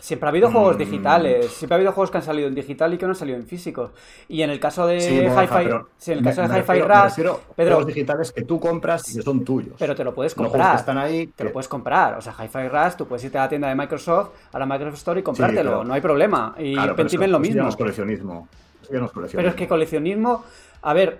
siempre 0.01 0.27
ha 0.27 0.29
habido 0.31 0.51
juegos 0.51 0.75
Mm. 0.75 0.79
digitales, 0.79 1.51
siempre 1.51 1.75
ha 1.75 1.77
habido 1.77 1.91
juegos 1.93 2.09
que 2.11 2.17
han 2.17 2.23
salido 2.23 2.47
en 2.47 2.55
digital 2.55 2.93
y 2.93 2.97
que 2.97 3.05
no 3.05 3.11
han 3.11 3.15
salido 3.15 3.37
en 3.37 3.45
físicos. 3.45 3.91
Y 4.27 4.41
en 4.41 4.49
el 4.49 4.59
caso 4.59 4.87
de 4.87 4.99
Sí, 4.99 5.21
Borja, 5.21 5.43
Hi-Fi, 5.43 5.69
sí, 5.97 6.11
en 6.11 6.17
el 6.17 6.23
me- 6.23 6.29
caso 6.33 6.41
de 6.41 6.59
Hi-Fi 6.59 6.81
Rush, 6.81 7.13
Pedro, 7.55 7.75
juegos 7.75 7.85
digitales 7.85 8.31
que 8.31 8.41
tú 8.41 8.59
compras 8.59 9.07
y 9.13 9.17
que 9.17 9.21
son 9.21 9.45
tuyos. 9.45 9.75
pero 9.79 9.95
te 9.95 10.03
lo 10.03 10.13
puedes 10.13 10.35
No 10.35 10.43
comprar. 10.45 10.75
están 10.75 10.97
ahí. 10.97 11.27
Te 11.27 11.43
lo 11.43 11.51
puedes 11.53 11.67
comprar. 11.67 12.17
O 12.17 12.21
sea, 12.21 12.33
Hi-Fi 12.33 12.67
Rush, 12.67 12.93
tú 12.97 13.07
puedes 13.07 13.23
irte 13.23 13.37
a 13.37 13.41
la 13.43 13.49
tienda 13.49 13.69
de 13.69 13.75
Microsoft, 13.75 14.29
a 14.51 14.59
la 14.59 14.65
Microsoft 14.65 14.97
Store 14.97 15.19
y 15.19 15.23
comprártelo. 15.23 15.83
no 15.83 15.93
hay 15.93 16.01
problema. 16.01 16.55
Y 16.57 16.73
Claro, 16.73 16.93
eso- 16.93 17.01
lo 17.03 17.07
eso 17.07 17.17
ya 17.31 17.39
mismo. 17.39 17.63
no 17.63 17.69
es 17.69 17.75
coleccionismo. 17.75 18.47
Eso 18.81 18.93
ya 18.93 18.99
no 18.99 19.05
es 19.05 19.11
coleccionismo. 19.11 19.37
Pero 19.37 19.49
es 19.49 19.55
que 19.55 19.67
coleccionismo, 19.67 20.43
a 20.81 20.93
ver, 20.93 21.19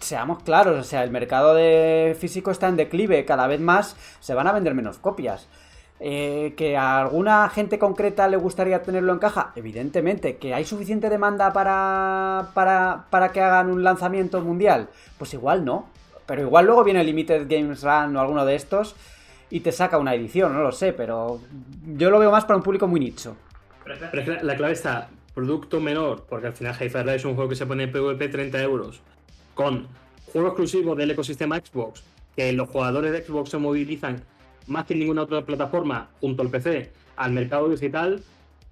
seamos 0.00 0.42
claros, 0.44 0.78
o 0.78 0.84
sea, 0.84 1.02
el 1.02 1.10
mercado 1.10 1.54
de 1.54 2.16
físico 2.20 2.50
está 2.52 2.68
en 2.68 2.76
declive, 2.76 3.24
cada 3.24 3.46
vez 3.48 3.60
más 3.60 3.96
se 4.20 4.32
van 4.34 4.46
a 4.46 4.52
vender 4.52 4.74
menos 4.74 4.98
copias. 4.98 5.48
Eh, 6.00 6.54
que 6.56 6.76
a 6.76 7.00
alguna 7.00 7.48
gente 7.48 7.76
concreta 7.78 8.28
le 8.28 8.36
gustaría 8.36 8.82
tenerlo 8.82 9.12
en 9.12 9.18
caja, 9.18 9.52
evidentemente, 9.56 10.36
que 10.36 10.54
hay 10.54 10.64
suficiente 10.64 11.10
demanda 11.10 11.52
para, 11.52 12.50
para, 12.54 13.06
para 13.10 13.32
que 13.32 13.40
hagan 13.40 13.68
un 13.68 13.82
lanzamiento 13.82 14.40
mundial, 14.40 14.88
pues 15.18 15.34
igual 15.34 15.64
no. 15.64 15.86
Pero 16.24 16.42
igual 16.42 16.66
luego 16.66 16.84
viene 16.84 17.02
Limited 17.02 17.46
Games 17.48 17.82
Run 17.82 18.16
o 18.16 18.20
alguno 18.20 18.44
de 18.44 18.54
estos 18.54 18.94
y 19.50 19.60
te 19.60 19.72
saca 19.72 19.98
una 19.98 20.14
edición, 20.14 20.52
no 20.52 20.62
lo 20.62 20.72
sé, 20.72 20.92
pero 20.92 21.40
yo 21.96 22.10
lo 22.10 22.18
veo 22.18 22.30
más 22.30 22.44
para 22.44 22.58
un 22.58 22.62
público 22.62 22.86
muy 22.86 23.00
nicho. 23.00 23.34
Pero 23.82 23.94
es 23.94 24.24
que 24.24 24.30
la, 24.30 24.42
la 24.42 24.56
clave 24.56 24.74
está, 24.74 25.08
producto 25.34 25.80
menor, 25.80 26.26
porque 26.28 26.48
al 26.48 26.52
final 26.52 26.76
Hi-Fi 26.78 27.10
es 27.10 27.24
un 27.24 27.34
juego 27.34 27.48
que 27.48 27.56
se 27.56 27.64
pone 27.64 27.84
en 27.84 27.92
PvP 27.92 28.28
30 28.28 28.62
euros, 28.62 29.00
con 29.54 29.86
juego 30.32 30.48
exclusivo 30.48 30.94
del 30.94 31.10
ecosistema 31.10 31.56
Xbox, 31.56 32.04
que 32.36 32.52
los 32.52 32.68
jugadores 32.68 33.12
de 33.12 33.22
Xbox 33.22 33.50
se 33.50 33.58
movilizan 33.58 34.22
más 34.68 34.86
que 34.86 34.94
ninguna 34.94 35.22
otra 35.22 35.44
plataforma 35.44 36.10
junto 36.20 36.42
al 36.42 36.50
PC 36.50 36.90
al 37.16 37.32
mercado 37.32 37.68
digital. 37.68 38.22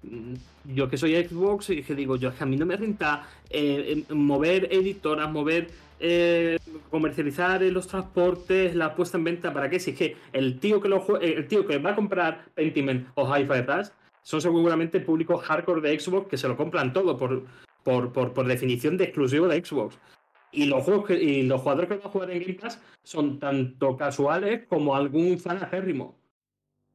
mm, 0.03 0.33
Yo 0.75 0.89
que 0.89 0.97
soy 0.97 1.15
Xbox 1.15 1.69
y 1.69 1.81
que 1.83 1.95
digo, 1.95 2.17
yo 2.17 2.29
es 2.29 2.35
que 2.35 2.43
a 2.43 2.47
mí 2.47 2.57
no 2.57 2.65
me 2.65 2.75
renta 2.75 3.27
eh, 3.49 4.03
eh, 4.09 4.13
mover 4.13 4.67
editoras, 4.71 5.31
mover 5.31 5.69
eh, 5.99 6.59
comercializar 6.91 7.63
eh, 7.63 7.71
los 7.71 7.87
transportes, 7.87 8.75
la 8.75 8.93
puesta 8.95 9.17
en 9.17 9.23
venta, 9.23 9.53
¿para 9.53 9.69
qué? 9.69 9.79
Si 9.79 9.91
es 9.91 9.97
que 9.97 10.17
el 10.33 10.59
tío 10.59 10.79
que 10.79 10.89
lo 10.89 11.19
el 11.19 11.47
tío 11.47 11.65
que 11.65 11.77
va 11.79 11.91
a 11.91 11.95
comprar 11.95 12.45
Pentiment 12.53 13.07
o 13.15 13.25
Hi-Fi 13.25 13.61
Rush 13.61 13.87
son 14.21 14.41
seguramente 14.41 14.97
el 14.97 15.05
público 15.05 15.37
hardcore 15.37 15.81
de 15.81 15.99
Xbox 15.99 16.27
que 16.27 16.37
se 16.37 16.47
lo 16.47 16.57
compran 16.57 16.93
todo 16.93 17.17
por, 17.17 17.45
por, 17.83 18.11
por, 18.11 18.33
por 18.33 18.45
definición 18.45 18.97
de 18.97 19.05
exclusivo 19.05 19.47
de 19.47 19.63
Xbox. 19.63 19.97
Y 20.51 20.65
los, 20.65 20.83
juegos 20.83 21.05
que- 21.07 21.21
y 21.21 21.43
los 21.43 21.61
jugadores 21.61 21.89
que 21.89 21.97
van 21.97 22.07
a 22.07 22.09
jugar 22.09 22.31
en 22.31 22.41
Game 22.41 22.53
Pass 22.55 22.81
son 23.03 23.39
tanto 23.39 23.95
casuales 23.97 24.65
como 24.67 24.95
algún 24.95 25.37
fan 25.39 25.57
acérrimo. 25.57 26.15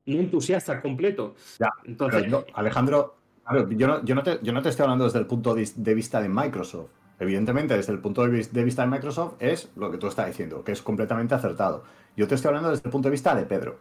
No 0.06 0.18
entusiasta 0.18 0.80
completo. 0.80 1.34
Ya, 1.60 1.68
Entonces, 1.84 2.24
Alejandro, 2.54 3.16
claro, 3.44 3.70
yo, 3.70 3.86
no, 3.86 4.04
yo, 4.04 4.14
no 4.14 4.22
te, 4.22 4.38
yo 4.42 4.52
no 4.52 4.62
te 4.62 4.68
estoy 4.70 4.82
hablando 4.84 5.04
desde 5.04 5.20
el 5.20 5.26
punto 5.26 5.54
de, 5.54 5.94
vista 5.94 6.20
de 6.20 6.28
Microsoft. 6.28 6.90
Evidentemente, 7.20 7.76
desde 7.76 7.92
el 7.92 8.00
punto 8.00 8.22
de, 8.22 8.30
vis- 8.30 8.52
de 8.52 8.64
vista 8.64 8.82
de 8.82 8.88
Microsoft 8.88 9.34
es 9.38 9.70
lo 9.76 9.90
que 9.92 9.98
tú 9.98 10.08
estás 10.08 10.26
diciendo, 10.26 10.64
que 10.64 10.72
es 10.72 10.82
completamente 10.82 11.34
acertado. 11.36 11.84
Yo 12.16 12.26
te 12.26 12.34
estoy 12.34 12.48
hablando 12.48 12.70
desde 12.70 12.82
el 12.86 12.90
punto 12.90 13.06
de 13.08 13.12
vista 13.12 13.34
de 13.36 13.44
Pedro. 13.44 13.78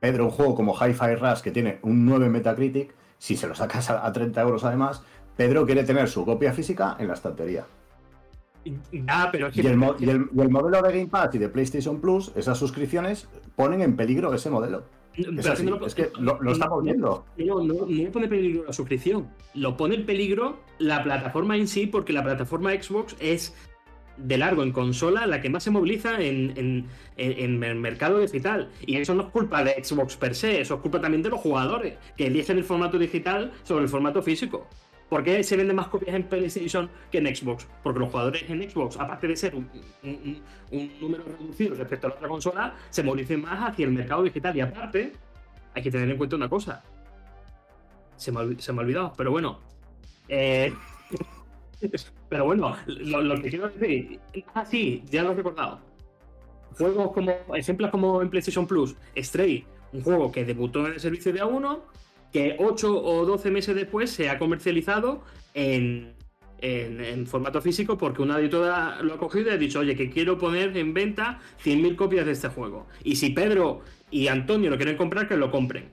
Pedro, 0.00 0.24
un 0.24 0.30
juego 0.30 0.54
como 0.54 0.74
Hi-Fi 0.74 1.14
Rush 1.16 1.40
que 1.42 1.50
tiene 1.50 1.78
un 1.82 2.06
9 2.06 2.26
en 2.26 2.32
Metacritic, 2.32 2.94
si 3.18 3.36
se 3.36 3.46
lo 3.46 3.54
sacas 3.54 3.90
a 3.90 4.10
30 4.12 4.40
euros 4.40 4.64
además, 4.64 5.02
Pedro 5.36 5.64
quiere 5.66 5.84
tener 5.84 6.08
su 6.08 6.24
copia 6.24 6.52
física 6.52 6.96
en 6.98 7.08
la 7.08 7.14
estantería. 7.14 7.66
Pero 9.32 9.48
es 9.48 9.54
que 9.54 9.62
Y 9.62 9.66
el, 9.66 9.80
y 9.98 10.08
el- 10.10 10.28
y 10.34 10.40
el 10.40 10.48
modelo 10.50 10.82
de 10.82 10.92
Game 10.92 11.08
Pass 11.08 11.34
y 11.34 11.38
de 11.38 11.48
PlayStation 11.48 12.00
Plus, 12.00 12.32
esas 12.36 12.58
suscripciones 12.58 13.28
ponen 13.56 13.82
en 13.82 13.96
peligro 13.96 14.32
ese 14.34 14.50
modelo. 14.50 14.84
Es, 15.14 15.46
así, 15.46 15.66
es 15.86 15.94
que 15.94 16.10
lo, 16.18 16.40
lo 16.40 16.52
estamos 16.52 16.82
viendo. 16.82 17.26
No, 17.36 17.62
no, 17.62 17.74
no 17.86 18.10
pone 18.12 18.24
en 18.24 18.30
peligro 18.30 18.64
la 18.66 18.72
suscripción. 18.72 19.28
Lo 19.54 19.76
pone 19.76 19.96
en 19.96 20.06
peligro 20.06 20.60
la 20.78 21.02
plataforma 21.02 21.56
en 21.56 21.68
sí, 21.68 21.86
porque 21.86 22.14
la 22.14 22.22
plataforma 22.22 22.72
Xbox 22.72 23.14
es 23.20 23.54
de 24.16 24.38
largo 24.38 24.62
en 24.62 24.72
consola 24.72 25.26
la 25.26 25.40
que 25.40 25.50
más 25.50 25.64
se 25.64 25.70
moviliza 25.70 26.20
en, 26.20 26.52
en, 26.56 26.86
en, 27.16 27.62
el 27.62 27.76
mercado 27.76 28.20
digital. 28.20 28.70
Y 28.86 28.96
eso 28.96 29.14
no 29.14 29.24
es 29.24 29.28
culpa 29.28 29.64
de 29.64 29.82
Xbox 29.84 30.16
per 30.16 30.34
se, 30.34 30.60
eso 30.60 30.76
es 30.76 30.80
culpa 30.80 31.00
también 31.00 31.22
de 31.22 31.30
los 31.30 31.40
jugadores, 31.40 31.98
que 32.16 32.26
eligen 32.28 32.58
el 32.58 32.64
formato 32.64 32.98
digital 32.98 33.52
sobre 33.64 33.84
el 33.84 33.88
formato 33.90 34.22
físico. 34.22 34.66
¿Por 35.08 35.22
qué 35.22 35.42
se 35.44 35.56
venden 35.56 35.76
más 35.76 35.88
copias 35.88 36.14
en 36.14 36.22
PlayStation 36.24 36.90
que 37.10 37.18
en 37.18 37.36
Xbox? 37.36 37.66
Porque 37.82 38.00
los 38.00 38.08
jugadores 38.08 38.48
en 38.48 38.70
Xbox, 38.70 38.98
aparte 38.98 39.28
de 39.28 39.36
ser 39.36 39.54
un, 39.54 39.68
número 41.00 41.24
reducido 41.24 41.74
respecto 41.74 42.06
a 42.06 42.10
la 42.10 42.16
otra 42.16 42.28
consola, 42.28 42.74
se 42.88 43.02
movilizan 43.02 43.42
más 43.42 43.70
hacia 43.70 43.84
el 43.84 43.92
mercado 43.92 44.22
digital. 44.22 44.56
Y 44.56 44.60
aparte, 44.62 45.12
hay 45.74 45.82
que 45.82 45.90
tener 45.90 46.08
en 46.10 46.16
cuenta 46.16 46.36
una 46.36 46.48
cosa. 46.48 46.82
Se 48.16 48.32
me, 48.32 48.40
ha 48.40 48.42
olvidado, 48.42 49.12
pero 49.16 49.30
bueno. 49.30 49.60
Eh, 50.28 50.72
pero 52.28 52.46
bueno, 52.46 52.76
lo, 52.86 53.20
lo, 53.20 53.34
que 53.42 53.50
quiero 53.50 53.68
decir. 53.68 54.18
Ah, 54.54 54.64
sí, 54.64 55.02
ya 55.10 55.22
lo 55.22 55.32
he 55.32 55.34
recordado. 55.34 55.80
Juegos 56.78 57.12
como. 57.12 57.32
Ejemplos 57.54 57.90
como 57.90 58.22
en 58.22 58.30
PlayStation 58.30 58.66
Plus, 58.66 58.96
Stray, 59.16 59.66
un 59.92 60.02
juego 60.02 60.32
que 60.32 60.44
debutó 60.44 60.86
en 60.86 60.94
el 60.94 61.00
servicio 61.00 61.32
de 61.32 61.42
A1 61.42 61.80
que 62.32 62.56
8 62.58 63.04
o 63.04 63.26
12 63.26 63.50
meses 63.50 63.76
después 63.76 64.10
se 64.10 64.30
ha 64.30 64.38
comercializado 64.38 65.22
en, 65.54 66.14
formato 67.26 67.60
físico 67.60 67.98
porque 67.98 68.22
una 68.22 68.38
editora 68.38 69.02
lo 69.02 69.14
ha 69.14 69.18
cogido 69.18 69.50
y 69.50 69.54
ha 69.54 69.58
dicho, 69.58 69.80
oye, 69.80 69.96
que 69.96 70.10
quiero 70.10 70.38
poner 70.38 70.76
en 70.76 70.94
venta 70.94 71.40
100.000 71.64 71.96
copias 71.96 72.24
de 72.24 72.32
este 72.32 72.48
juego. 72.48 72.86
Y 73.02 73.16
si 73.16 73.30
Pedro 73.30 73.80
y 74.12 74.28
Antonio 74.28 74.70
lo 74.70 74.76
quieren 74.76 74.96
comprar, 74.96 75.26
que 75.26 75.36
lo 75.36 75.50
compren. 75.50 75.90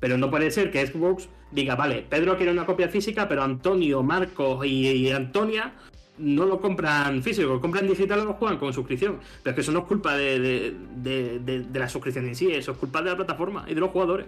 Pero 0.00 0.18
no 0.18 0.28
puede 0.28 0.50
ser 0.50 0.72
que 0.72 0.84
Xbox 0.84 1.28
diga, 1.52 1.76
vale, 1.76 2.04
Pedro 2.08 2.36
quiere 2.36 2.50
una 2.50 2.66
copia 2.66 2.88
física, 2.88 3.28
pero 3.28 3.42
Antonio, 3.42 4.02
Marcos 4.02 4.66
y, 4.66 5.10
Antonia 5.10 5.74
no 6.18 6.46
lo 6.46 6.60
compran 6.60 7.22
físico, 7.22 7.54
lo 7.54 7.60
compran 7.60 7.86
digital 7.86 8.20
o 8.20 8.24
lo 8.24 8.34
juegan 8.34 8.58
con 8.58 8.72
suscripción. 8.72 9.20
Pero 9.44 9.52
es 9.52 9.54
que 9.54 9.60
eso 9.60 9.70
no 9.70 9.80
es 9.80 9.84
culpa 9.84 10.16
de 10.16 10.74
la 11.72 11.88
suscripción 11.88 12.26
en 12.26 12.34
sí, 12.34 12.50
eso 12.50 12.72
es 12.72 12.78
culpa 12.78 13.02
de 13.02 13.10
la 13.10 13.16
plataforma 13.16 13.64
y 13.68 13.74
de 13.74 13.80
los 13.80 13.90
jugadores 13.90 14.26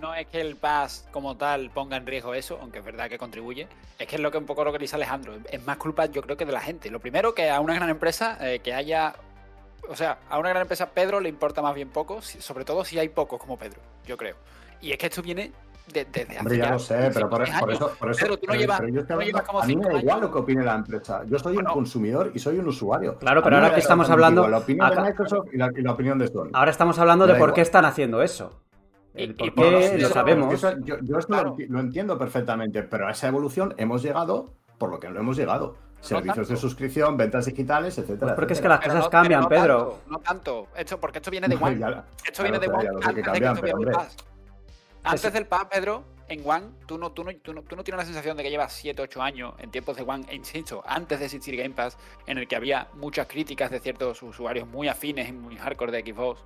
no 0.00 0.14
es 0.14 0.26
que 0.26 0.40
el 0.40 0.56
pass 0.56 1.08
como 1.10 1.36
tal 1.36 1.70
ponga 1.70 1.96
en 1.96 2.06
riesgo 2.06 2.34
eso, 2.34 2.58
aunque 2.60 2.78
es 2.78 2.84
verdad 2.84 3.08
que 3.08 3.18
contribuye, 3.18 3.68
es 3.98 4.06
que 4.06 4.16
es 4.16 4.22
lo 4.22 4.30
que 4.30 4.38
un 4.38 4.46
poco 4.46 4.64
lo 4.64 4.72
que 4.72 4.78
dice 4.78 4.96
Alejandro. 4.96 5.34
Es 5.50 5.64
más 5.66 5.76
culpa, 5.76 6.06
yo 6.06 6.22
creo 6.22 6.36
que 6.36 6.44
de 6.44 6.52
la 6.52 6.60
gente. 6.60 6.90
Lo 6.90 7.00
primero, 7.00 7.34
que 7.34 7.50
a 7.50 7.60
una 7.60 7.74
gran 7.74 7.88
empresa 7.88 8.38
eh, 8.40 8.60
que 8.60 8.74
haya. 8.74 9.14
O 9.88 9.94
sea, 9.94 10.18
a 10.28 10.38
una 10.38 10.48
gran 10.48 10.62
empresa 10.62 10.90
Pedro 10.90 11.20
le 11.20 11.28
importa 11.28 11.62
más 11.62 11.74
bien 11.74 11.90
poco, 11.90 12.20
sobre 12.20 12.64
todo 12.64 12.84
si 12.84 12.98
hay 12.98 13.08
pocos 13.08 13.40
como 13.40 13.56
Pedro, 13.56 13.80
yo 14.04 14.16
creo. 14.16 14.36
Y 14.80 14.92
es 14.92 14.98
que 14.98 15.06
esto 15.06 15.22
viene 15.22 15.52
desde 15.92 16.10
de, 16.10 16.24
de 16.24 16.38
hace. 16.38 16.56
ya 16.58 16.70
lo 16.70 16.78
sé, 16.78 17.10
pero 17.14 17.28
por, 17.28 17.38
por, 17.38 17.72
eso. 17.72 17.92
Por 17.98 18.10
eso 18.10 18.20
pero 18.20 18.36
tú 18.36 18.46
no 18.48 18.54
llevas. 18.54 18.80
Pero 18.80 18.92
yo 18.92 19.00
estoy 19.00 19.14
hablando, 19.14 19.52
no 19.52 19.60
a 19.60 19.66
mí 19.66 19.76
me 19.76 19.84
da 19.84 20.00
igual 20.00 20.20
lo 20.20 20.32
que 20.32 20.38
opine 20.38 20.64
la 20.64 20.74
empresa. 20.74 21.22
Yo 21.26 21.38
soy 21.38 21.54
bueno, 21.54 21.70
un 21.70 21.74
consumidor 21.74 22.32
y 22.34 22.38
soy 22.38 22.58
un 22.58 22.66
usuario. 22.66 23.18
Claro, 23.18 23.42
pero 23.42 23.56
ahora 23.56 23.72
que 23.72 23.80
estamos 23.80 24.10
hablando. 24.10 24.48
La 24.48 24.58
opinión 24.58 24.86
acá, 24.86 25.02
de 25.02 25.10
Microsoft 25.10 25.48
y 25.52 25.56
la, 25.56 25.70
y 25.76 25.82
la, 25.82 25.92
opinión 25.92 26.18
de 26.18 26.28
Sony. 26.28 26.50
Ahora 26.52 26.70
estamos 26.70 26.98
hablando 26.98 27.26
de 27.26 27.34
por 27.36 27.52
qué 27.52 27.60
están 27.60 27.84
haciendo 27.84 28.22
eso. 28.22 28.60
El 29.16 29.34
por 29.34 29.52
qué 29.54 29.98
lo 29.98 30.08
sabemos. 30.08 30.52
Eso, 30.52 30.74
yo, 30.80 30.96
yo 31.02 31.18
esto 31.18 31.32
claro. 31.32 31.56
lo, 31.68 31.80
entiendo 31.80 32.18
perfectamente, 32.18 32.82
pero 32.82 33.08
a 33.08 33.12
esa 33.12 33.28
evolución 33.28 33.74
hemos 33.78 34.02
llegado 34.02 34.52
por 34.78 34.90
lo 34.90 35.00
que 35.00 35.08
no 35.08 35.20
hemos 35.20 35.36
llegado. 35.36 35.76
Servicios 36.00 36.48
no 36.48 36.54
de 36.54 36.60
suscripción, 36.60 37.16
ventas 37.16 37.46
digitales, 37.46 37.96
etcétera. 37.96 38.18
Pues 38.18 38.34
porque 38.34 38.52
etcétera. 38.52 38.74
es 38.74 38.80
que 38.80 38.86
las 38.88 38.94
cosas 38.94 39.04
no, 39.06 39.10
cambian, 39.10 39.40
no 39.40 39.48
Pedro. 39.48 39.78
Tanto, 39.78 40.10
no 40.10 40.18
tanto. 40.18 40.68
Esto, 40.76 41.00
porque 41.00 41.18
esto 41.18 41.30
viene 41.30 41.48
de 41.48 41.56
One. 41.56 41.78
Ya, 41.78 42.04
esto 42.24 42.42
viene 42.42 42.58
de 42.58 42.68
One 42.68 42.88
antes 43.02 43.24
cambian, 43.24 43.56
que 43.56 43.66
esto 43.66 43.76
viene 43.78 43.92
Antes 45.02 45.32
del 45.32 45.46
PAS, 45.46 45.64
Pedro, 45.64 46.04
en 46.28 46.48
One, 46.48 46.66
tú 46.86 46.98
no, 46.98 47.12
tú, 47.12 47.24
no, 47.24 47.34
tú, 47.36 47.54
no, 47.54 47.62
tú 47.62 47.76
no 47.76 47.82
tienes 47.82 47.98
la 47.98 48.04
sensación 48.04 48.36
de 48.36 48.42
que 48.42 48.50
llevas 48.50 48.72
7, 48.74 49.00
8 49.00 49.22
años 49.22 49.54
en 49.58 49.70
tiempos 49.70 49.96
de 49.96 50.02
One, 50.02 50.26
insisto, 50.32 50.82
antes 50.86 51.18
de 51.18 51.24
existir 51.24 51.56
Game 51.56 51.74
Pass, 51.74 51.96
en 52.26 52.38
el 52.38 52.46
que 52.46 52.56
había 52.56 52.88
muchas 52.94 53.26
críticas 53.26 53.70
de 53.70 53.80
ciertos 53.80 54.22
usuarios 54.22 54.68
muy 54.68 54.88
afines 54.88 55.28
y 55.28 55.32
muy 55.32 55.56
hardcore 55.56 55.92
de 55.92 56.12
Xbox, 56.12 56.42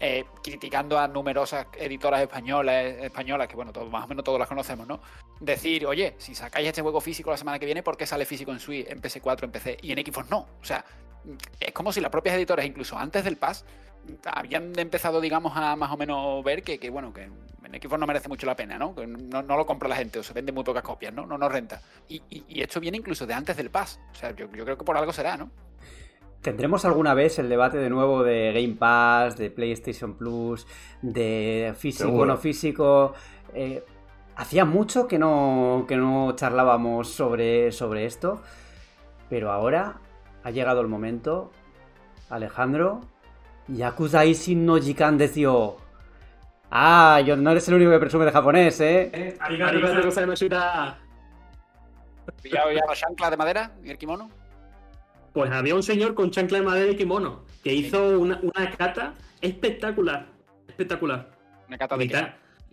eh, 0.00 0.24
criticando 0.42 0.98
a 0.98 1.08
numerosas 1.08 1.66
editoras 1.76 2.20
españolas, 2.20 2.84
españolas, 3.00 3.48
que 3.48 3.56
bueno, 3.56 3.72
todo, 3.72 3.86
más 3.86 4.04
o 4.04 4.08
menos 4.08 4.24
todos 4.24 4.38
las 4.38 4.48
conocemos, 4.48 4.86
¿no? 4.86 5.00
Decir, 5.40 5.86
oye, 5.86 6.14
si 6.18 6.34
sacáis 6.34 6.68
este 6.68 6.82
juego 6.82 7.00
físico 7.00 7.30
la 7.30 7.36
semana 7.36 7.58
que 7.58 7.66
viene, 7.66 7.82
¿por 7.82 7.96
qué 7.96 8.06
sale 8.06 8.24
físico 8.24 8.52
en 8.52 8.60
Switch, 8.60 8.86
en 8.88 9.02
PS4, 9.02 9.44
en 9.44 9.50
PC 9.50 9.78
y 9.82 9.92
en 9.92 9.98
Xbox 9.98 10.30
no? 10.30 10.46
O 10.60 10.64
sea, 10.64 10.84
es 11.58 11.72
como 11.72 11.92
si 11.92 12.00
las 12.00 12.10
propias 12.10 12.36
editoras, 12.36 12.64
incluso 12.64 12.96
antes 12.96 13.24
del 13.24 13.36
pass, 13.36 13.64
habían 14.24 14.78
empezado, 14.78 15.20
digamos, 15.20 15.52
a 15.56 15.76
más 15.76 15.90
o 15.90 15.96
menos 15.96 16.44
ver 16.44 16.62
que, 16.62 16.78
que 16.78 16.90
bueno, 16.90 17.12
que 17.12 17.22
en 17.22 17.82
Xbox 17.82 17.98
no 17.98 18.06
merece 18.06 18.28
mucho 18.28 18.46
la 18.46 18.56
pena, 18.56 18.78
¿no? 18.78 18.94
Que 18.94 19.06
no, 19.06 19.42
no, 19.42 19.56
lo 19.56 19.66
compra 19.66 19.88
la 19.88 19.96
gente 19.96 20.18
o 20.18 20.22
se 20.22 20.32
vende 20.32 20.52
muy 20.52 20.64
pocas 20.64 20.82
copias, 20.82 21.12
¿no? 21.12 21.26
No 21.26 21.36
nos 21.36 21.50
renta. 21.50 21.82
Y, 22.08 22.22
y, 22.30 22.44
y, 22.48 22.62
esto 22.62 22.80
viene 22.80 22.96
incluso 22.96 23.26
de 23.26 23.34
antes 23.34 23.56
del 23.56 23.70
pass. 23.70 24.00
O 24.12 24.14
sea, 24.14 24.30
yo, 24.30 24.50
yo 24.52 24.64
creo 24.64 24.78
que 24.78 24.84
por 24.84 24.96
algo 24.96 25.12
será, 25.12 25.36
¿no? 25.36 25.50
¿Tendremos 26.42 26.84
alguna 26.84 27.14
vez 27.14 27.38
el 27.40 27.48
debate 27.48 27.78
de 27.78 27.90
nuevo 27.90 28.22
de 28.22 28.52
Game 28.52 28.76
Pass, 28.76 29.36
de 29.36 29.50
PlayStation 29.50 30.14
Plus, 30.14 30.66
de 31.02 31.74
físico 31.76 32.12
o 32.12 32.24
no 32.24 32.36
físico? 32.36 33.12
Eh, 33.54 33.84
hacía 34.36 34.64
mucho 34.64 35.08
que 35.08 35.18
no, 35.18 35.84
que 35.88 35.96
no 35.96 36.32
charlábamos 36.36 37.10
sobre, 37.10 37.72
sobre 37.72 38.06
esto, 38.06 38.40
pero 39.28 39.50
ahora 39.50 39.98
ha 40.44 40.50
llegado 40.50 40.80
el 40.80 40.86
momento. 40.86 41.50
Alejandro, 42.30 43.00
Yakuza 43.66 44.24
Ishin 44.24 44.64
no 44.64 44.78
Jikan. 44.78 45.18
Ah, 46.70 47.20
yo 47.24 47.36
no 47.36 47.50
eres 47.50 47.66
el 47.68 47.74
único 47.74 47.90
que 47.90 47.98
presume 47.98 48.26
de 48.26 48.30
japonés, 48.30 48.80
¿eh? 48.80 49.10
eh 49.12 49.38
¿Pillado 52.42 52.70
ya 52.70 52.84
la 52.86 52.94
chancla 52.94 53.30
de 53.30 53.36
madera 53.36 53.72
y 53.82 53.90
el 53.90 53.98
kimono? 53.98 54.30
Pues 55.38 55.52
había 55.52 55.76
un 55.76 55.84
señor 55.84 56.16
con 56.16 56.32
chancla 56.32 56.58
de 56.58 56.64
madera 56.64 56.90
y 56.90 56.96
kimono 56.96 57.44
que 57.62 57.72
hizo 57.72 58.18
una, 58.18 58.40
una 58.42 58.72
cata 58.72 59.14
espectacular. 59.40 60.26
Espectacular. 60.66 61.30
¿Una 61.68 61.78
cata 61.78 61.96
de 61.96 62.08
qué? 62.08 62.26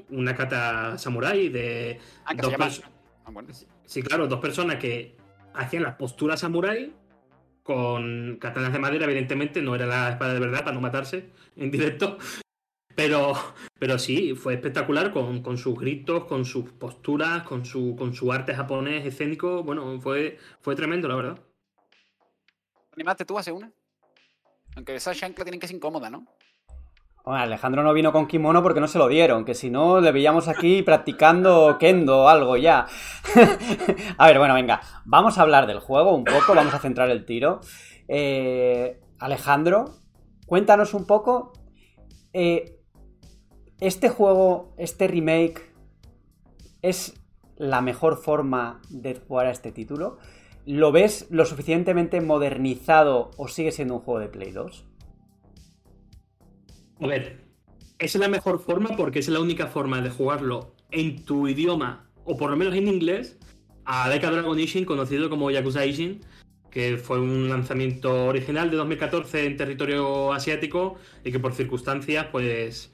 Una 0.10 0.36
cata 0.36 0.98
samurai 0.98 1.50
de. 1.50 2.00
Ah, 2.26 2.34
dos 2.34 2.52
llama... 2.52 2.68
ah, 3.24 3.30
bueno. 3.30 3.50
Sí, 3.86 4.02
claro, 4.02 4.26
dos 4.26 4.40
personas 4.40 4.78
que 4.78 5.16
hacían 5.54 5.84
las 5.84 5.94
posturas 5.94 6.40
samurai 6.40 6.92
con 7.62 8.38
katanas 8.42 8.74
de 8.74 8.80
madera, 8.80 9.06
evidentemente, 9.06 9.62
no 9.62 9.76
era 9.76 9.86
la 9.86 10.10
espada 10.10 10.34
de 10.34 10.40
verdad 10.40 10.64
para 10.64 10.74
no 10.74 10.82
matarse 10.82 11.30
en 11.56 11.70
directo. 11.70 12.18
Pero, 12.96 13.34
pero 13.78 14.00
sí, 14.00 14.36
fue 14.36 14.54
espectacular 14.54 15.12
con, 15.12 15.42
con 15.42 15.58
sus 15.58 15.78
gritos, 15.78 16.24
con 16.24 16.46
sus 16.46 16.72
posturas, 16.72 17.44
con 17.44 17.66
su, 17.66 17.94
con 17.98 18.14
su 18.14 18.32
arte 18.32 18.56
japonés 18.56 19.06
escénico. 19.06 19.64
Bueno, 19.64 20.00
fue, 20.00 20.38
fue 20.62 20.78
tremendo, 20.78 21.10
la 21.10 21.16
verdad. 21.16 21.40
¿Animaste 22.95 23.26
tú 23.26 23.38
a 23.38 23.41
hacer 23.41 23.53
una? 23.53 23.72
Aunque 24.76 24.95
esa 24.95 25.13
chancla 25.13 25.43
tienen 25.43 25.59
que 25.59 25.67
ser 25.67 25.76
incómoda, 25.76 26.09
¿no? 26.09 26.26
Bueno, 27.26 27.41
Alejandro 27.41 27.81
no 27.81 27.93
vino 27.93 28.11
con 28.11 28.27
kimono 28.27 28.61
porque 28.61 28.80
no 28.80 28.88
se 28.88 28.99
lo 28.99 29.07
dieron, 29.07 29.45
que 29.45 29.55
si 29.55 29.69
no 29.69 29.99
le 29.99 30.11
veíamos 30.11 30.47
aquí 30.47 30.81
practicando 30.84 31.77
kendo 31.80 32.23
o 32.23 32.27
algo 32.30 32.55
ya. 32.55 32.85
a 34.17 34.27
ver, 34.27 34.38
bueno, 34.38 34.53
venga, 34.53 34.81
vamos 35.05 35.38
a 35.38 35.41
hablar 35.41 35.67
del 35.67 35.80
juego 35.80 36.15
un 36.15 36.23
poco, 36.23 36.53
vamos 36.53 36.73
a 36.73 36.80
centrar 36.80 37.09
el 37.09 37.26
tiro. 37.26 37.61
Eh, 38.07 39.01
Alejandro, 39.19 39.95
cuéntanos 40.45 40.93
un 40.93 41.05
poco. 41.05 41.51
Eh, 42.31 42.77
este 43.80 44.07
juego, 44.07 44.73
este 44.77 45.07
remake, 45.07 45.73
¿es 46.81 47.13
la 47.57 47.81
mejor 47.81 48.17
forma 48.17 48.81
de 48.89 49.15
jugar 49.15 49.47
a 49.47 49.51
este 49.51 49.72
título? 49.72 50.17
¿Lo 50.66 50.92
ves 50.92 51.28
lo 51.30 51.46
suficientemente 51.46 52.22
modernizado 52.22 53.30
o 53.38 53.48
sigue 53.48 53.72
siendo 53.72 53.96
un 53.96 54.00
juego 54.00 54.20
de 54.20 54.30
Play 54.30 54.52
2? 54.52 54.86
A 57.02 57.08
ver, 57.08 57.42
es 58.00 58.16
la 58.16 58.28
mejor 58.28 58.60
forma 58.60 58.96
porque 58.98 59.20
es 59.20 59.28
la 59.30 59.40
única 59.40 59.68
forma 59.68 60.02
de 60.02 60.10
jugarlo 60.10 60.74
en 60.90 61.24
tu 61.24 61.48
idioma, 61.48 62.10
o 62.24 62.36
por 62.36 62.50
lo 62.50 62.58
menos 62.58 62.74
en 62.74 62.88
inglés, 62.88 63.38
a 63.86 64.10
Deca 64.10 64.32
Dragon 64.32 64.60
Ishin, 64.60 64.86
conocido 64.86 65.30
como 65.30 65.52
Yakuza 65.52 65.86
Ishin, 65.86 66.22
que 66.72 66.98
fue 66.98 67.20
un 67.20 67.48
lanzamiento 67.48 68.26
original 68.26 68.72
de 68.72 68.78
2014 68.78 69.46
en 69.46 69.58
territorio 69.58 70.34
asiático 70.34 70.96
y 71.24 71.32
que 71.32 71.40
por 71.40 71.54
circunstancias, 71.54 72.28
pues 72.32 72.92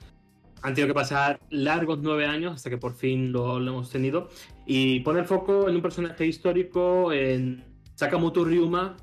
han 0.61 0.73
tenido 0.73 0.88
que 0.88 0.93
pasar 0.93 1.39
largos 1.49 1.99
nueve 2.01 2.25
años 2.25 2.53
hasta 2.55 2.69
que 2.69 2.77
por 2.77 2.93
fin 2.93 3.31
lo, 3.31 3.59
lo 3.59 3.71
hemos 3.71 3.89
tenido. 3.89 4.29
Y 4.65 4.99
pone 5.01 5.19
el 5.19 5.25
foco 5.25 5.67
en 5.67 5.75
un 5.75 5.81
personaje 5.81 6.25
histórico, 6.25 7.11
en 7.11 7.63
Sakamoto 7.95 8.45
Ryuma, 8.45 8.97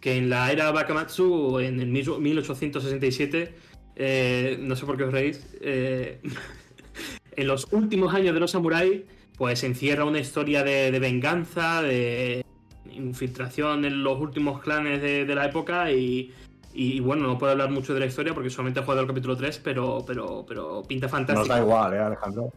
que 0.00 0.16
en 0.16 0.30
la 0.30 0.50
era 0.50 0.70
Bakamatsu, 0.70 1.58
en 1.60 1.80
el 1.80 1.88
1867, 1.88 3.54
eh, 3.96 4.58
no 4.60 4.76
sé 4.76 4.86
por 4.86 4.96
qué 4.96 5.04
os 5.04 5.12
reís, 5.12 5.46
eh, 5.60 6.20
en 7.36 7.46
los 7.46 7.68
últimos 7.72 8.14
años 8.14 8.34
de 8.34 8.40
los 8.40 8.52
samuráis, 8.52 9.02
pues 9.36 9.62
encierra 9.64 10.04
una 10.04 10.18
historia 10.18 10.62
de, 10.62 10.90
de, 10.90 10.98
venganza, 10.98 11.82
de 11.82 12.44
infiltración 12.90 13.84
en 13.84 14.02
los 14.02 14.20
últimos 14.20 14.60
clanes 14.60 15.02
de, 15.02 15.24
de 15.24 15.34
la 15.34 15.46
época 15.46 15.92
y, 15.92 16.32
Y, 16.72 17.00
bueno, 17.00 17.26
no 17.26 17.38
puedo 17.38 17.52
hablar 17.52 17.70
mucho 17.70 17.92
de 17.94 18.00
la 18.00 18.06
historia 18.06 18.34
porque 18.34 18.50
solamente 18.50 18.80
he 18.80 18.82
jugado 18.82 19.00
el 19.02 19.08
capítulo 19.08 19.36
3, 19.36 19.60
pero, 19.64 20.04
pero, 20.06 20.44
pero 20.46 20.82
pinta 20.82 21.08
fantástico. 21.08 21.40
Nos 21.40 21.48
da 21.48 21.60
igual, 21.60 21.94
¿eh, 21.94 21.98
Alejandro? 21.98 22.52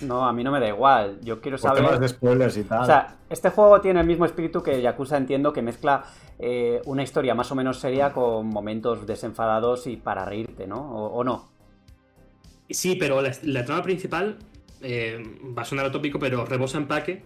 No, 0.00 0.26
a 0.26 0.32
mí 0.32 0.42
no 0.42 0.50
me 0.50 0.60
da 0.60 0.68
igual. 0.68 1.18
Yo 1.22 1.40
quiero 1.40 1.58
Por 1.58 1.68
saber. 1.68 1.84
temas 1.84 2.00
de 2.00 2.08
spoilers 2.08 2.56
y 2.56 2.64
tal. 2.64 2.82
O 2.82 2.86
sea, 2.86 3.16
este 3.28 3.50
juego 3.50 3.80
tiene 3.82 4.00
el 4.00 4.06
mismo 4.06 4.24
espíritu 4.24 4.62
que 4.62 4.80
Yakuza, 4.80 5.18
entiendo, 5.18 5.52
que 5.52 5.60
mezcla 5.60 6.04
eh, 6.38 6.80
una 6.86 7.02
historia 7.02 7.34
más 7.34 7.52
o 7.52 7.54
menos 7.54 7.78
seria 7.78 8.10
con 8.12 8.46
momentos 8.46 9.06
desenfadados 9.06 9.86
y 9.86 9.96
para 9.96 10.24
reírte, 10.24 10.66
¿no? 10.66 10.76
¿O, 10.80 11.18
o 11.18 11.24
no? 11.24 11.50
Sí, 12.70 12.96
pero 12.96 13.20
la, 13.20 13.32
la 13.42 13.64
trama 13.64 13.82
principal 13.82 14.38
eh, 14.80 15.22
va 15.56 15.62
a 15.62 15.64
sonar 15.66 15.86
utópico, 15.88 16.18
pero 16.18 16.46
rebosa 16.46 16.78
empaque. 16.78 17.22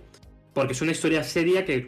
Porque 0.54 0.72
es 0.72 0.80
una 0.82 0.92
historia 0.92 1.24
seria 1.24 1.64
que, 1.64 1.86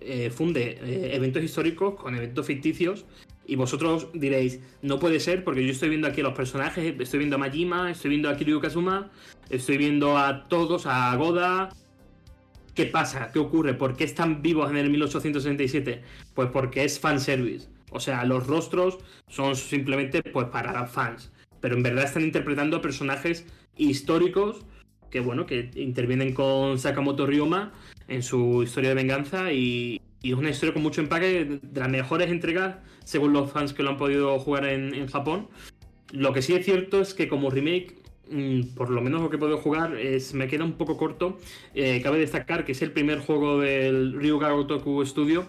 eh, 0.00 0.30
funde 0.30 0.78
eh, 0.82 1.10
eventos 1.14 1.44
históricos 1.44 1.94
con 1.94 2.16
eventos 2.16 2.46
ficticios. 2.46 3.04
Y 3.46 3.56
vosotros 3.56 4.08
diréis, 4.14 4.60
no 4.80 4.98
puede 4.98 5.20
ser, 5.20 5.44
porque 5.44 5.64
yo 5.64 5.72
estoy 5.72 5.90
viendo 5.90 6.06
aquí 6.08 6.20
a 6.20 6.24
los 6.24 6.34
personajes, 6.34 6.94
estoy 6.98 7.18
viendo 7.18 7.36
a 7.36 7.38
Majima, 7.38 7.90
estoy 7.90 8.10
viendo 8.10 8.30
a 8.30 8.36
Kiryu 8.36 8.60
Kazuma, 8.60 9.10
estoy 9.48 9.76
viendo 9.76 10.16
a 10.16 10.48
todos, 10.48 10.86
a 10.86 11.14
Goda. 11.16 11.68
¿Qué 12.74 12.86
pasa? 12.86 13.30
¿Qué 13.32 13.38
ocurre? 13.38 13.74
¿Por 13.74 13.96
qué 13.96 14.04
están 14.04 14.40
vivos 14.40 14.70
en 14.70 14.76
el 14.76 14.88
1867? 14.88 16.02
Pues 16.34 16.48
porque 16.50 16.84
es 16.84 17.00
fanservice. 17.00 17.68
O 17.90 18.00
sea, 18.00 18.24
los 18.24 18.46
rostros 18.46 18.98
son 19.28 19.56
simplemente 19.56 20.22
pues 20.22 20.46
para 20.46 20.86
fans. 20.86 21.32
Pero 21.60 21.76
en 21.76 21.82
verdad 21.82 22.04
están 22.04 22.22
interpretando 22.22 22.80
personajes 22.80 23.46
históricos 23.76 24.64
que 25.10 25.20
bueno, 25.20 25.46
que 25.46 25.70
intervienen 25.74 26.32
con 26.32 26.78
Sakamoto 26.78 27.26
Ryoma 27.26 27.72
en 28.08 28.22
su 28.22 28.62
historia 28.62 28.90
de 28.90 28.96
venganza 28.96 29.52
y, 29.52 30.00
es 30.22 30.34
una 30.34 30.50
historia 30.50 30.74
con 30.74 30.82
mucho 30.82 31.00
empaque, 31.00 31.60
de 31.62 31.80
las 31.80 31.88
mejores 31.88 32.30
entregas 32.30 32.76
según 33.04 33.32
los 33.32 33.50
fans 33.50 33.72
que 33.72 33.82
lo 33.82 33.90
han 33.90 33.96
podido 33.96 34.38
jugar 34.38 34.66
en, 34.66 35.06
Japón. 35.08 35.48
Lo 36.12 36.32
que 36.32 36.42
sí 36.42 36.52
es 36.52 36.64
cierto 36.64 37.00
es 37.00 37.14
que 37.14 37.26
como 37.26 37.50
remake, 37.50 37.96
mmm, 38.30 38.74
por 38.74 38.90
lo 38.90 39.00
menos 39.00 39.22
lo 39.22 39.30
que 39.30 39.38
podido 39.38 39.58
jugar, 39.58 39.96
es, 39.96 40.34
me 40.34 40.46
queda 40.46 40.64
un 40.64 40.74
poco 40.74 40.98
corto. 40.98 41.38
Eh, 41.74 42.02
cabe 42.02 42.18
destacar 42.18 42.64
que 42.66 42.72
es 42.72 42.82
el 42.82 42.92
primer 42.92 43.20
juego 43.20 43.60
del 43.60 44.12
Ryuga 44.12 44.50
Gotoku 44.50 45.04
Studio 45.06 45.48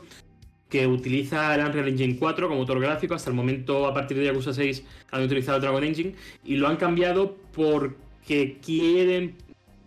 que 0.71 0.87
utiliza 0.87 1.53
el 1.53 1.65
Unreal 1.65 1.89
Engine 1.89 2.17
4 2.17 2.47
como 2.47 2.61
motor 2.61 2.79
gráfico. 2.79 3.13
Hasta 3.13 3.29
el 3.29 3.35
momento, 3.35 3.85
a 3.85 3.93
partir 3.93 4.17
de 4.17 4.25
Yakuza 4.25 4.53
6, 4.53 4.83
han 5.11 5.21
utilizado 5.21 5.57
el 5.57 5.61
Dragon 5.61 5.83
Engine 5.83 6.15
y 6.45 6.55
lo 6.55 6.69
han 6.69 6.77
cambiado 6.77 7.35
porque 7.53 8.57
quieren 8.65 9.35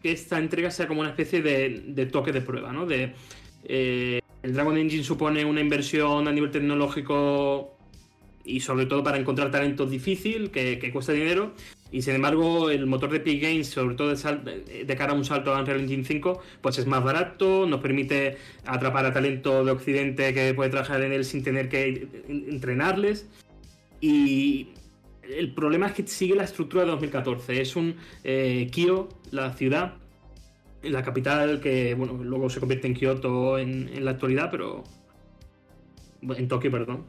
que 0.05 0.12
esta 0.12 0.39
entrega 0.39 0.70
sea 0.70 0.86
como 0.86 1.01
una 1.01 1.09
especie 1.09 1.40
de, 1.40 2.06
toque 2.12 2.31
de 2.31 2.43
prueba, 2.43 2.74
¿no? 2.74 2.86
Eh, 2.90 4.20
el 4.43 4.52
Dragon 4.52 4.76
Engine 4.76 5.02
supone 5.02 5.47
una 5.47 5.62
inversión 5.62 6.28
a 6.28 6.31
nivel 6.31 6.51
tecnológico 6.51 7.78
y 8.44 8.60
sobre 8.60 8.85
todo 8.85 9.02
para 9.02 9.16
encontrar 9.16 9.51
talentos 9.51 9.90
difícil, 9.90 10.51
que, 10.51 10.90
cuesta 10.93 11.12
dinero. 11.12 11.55
Y 11.90 12.02
sin 12.02 12.16
embargo, 12.16 12.68
el 12.68 12.85
motor 12.85 13.09
de 13.12 13.16
Epic 13.16 13.40
Games, 13.40 13.68
sobre 13.68 13.94
todo 13.94 14.14
de, 14.14 14.94
cara 14.94 15.12
a 15.12 15.14
un 15.14 15.24
salto 15.24 15.55
a 15.55 15.60
Unreal 15.60 15.81
Engine 15.81 16.05
5, 16.05 16.43
pues 16.60 16.76
es 16.76 16.86
más 16.86 17.02
barato, 17.02 17.66
nos 17.66 17.81
permite 17.81 18.36
atrapar 18.66 19.06
a 19.06 19.14
talento 19.14 19.64
de 19.64 19.70
Occidente 19.70 20.35
que 20.35 20.52
puede 20.52 20.68
trabajar 20.68 21.01
en 21.01 21.14
él 21.14 21.24
sin 21.24 21.43
tener 21.43 21.70
que 21.70 22.09
entrenarles. 22.28 23.26
Y 24.02 24.68
el 25.28 25.55
problema 25.55 25.86
es 25.88 25.92
que 25.92 26.06
sigue 26.06 26.34
la 26.34 26.44
estructura 26.44 26.84
de 26.84 26.90
2014. 26.90 27.60
Es 27.60 27.76
un 27.76 27.96
eh, 28.22 28.68
Kyo, 28.70 29.09
la 29.30 29.52
ciudad, 29.52 29.94
la 30.82 31.02
capital 31.02 31.60
que, 31.60 31.94
bueno, 31.94 32.14
luego 32.22 32.51
se 32.51 32.60
convierte 32.60 32.86
en 32.86 32.94
Kioto 32.94 33.59
en, 33.59 33.88
en 33.88 34.05
la 34.05 34.12
actualidad, 34.12 34.51
pero. 34.51 34.84
En 36.22 36.48
Tokio, 36.48 36.70
perdón. 36.70 37.05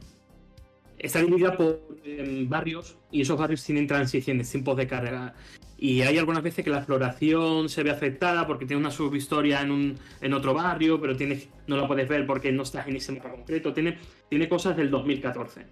Está 0.98 1.20
dividida 1.20 1.56
por 1.56 1.80
eh, 2.04 2.44
barrios 2.48 2.96
y 3.10 3.20
esos 3.20 3.38
barrios 3.38 3.62
tienen 3.64 3.86
transiciones, 3.86 4.50
tiempos 4.50 4.76
de 4.76 4.86
carga. 4.86 5.34
Y 5.78 6.00
hay 6.02 6.16
algunas 6.16 6.42
veces 6.42 6.64
que 6.64 6.70
la 6.70 6.78
exploración 6.78 7.68
se 7.68 7.82
ve 7.82 7.90
afectada 7.90 8.46
porque 8.46 8.64
tiene 8.64 8.80
una 8.80 8.90
subhistoria 8.90 9.60
en, 9.60 9.70
un, 9.70 9.98
en 10.22 10.32
otro 10.32 10.54
barrio, 10.54 10.98
pero 11.00 11.14
tienes, 11.14 11.48
no 11.66 11.76
la 11.76 11.86
puedes 11.86 12.08
ver 12.08 12.26
porque 12.26 12.50
no 12.50 12.62
estás 12.62 12.88
en 12.88 12.96
ese 12.96 13.12
mapa 13.12 13.30
concreto. 13.30 13.74
Tiene, 13.74 13.98
tiene 14.30 14.48
cosas 14.48 14.76
del 14.76 14.90
2014. 14.90 15.66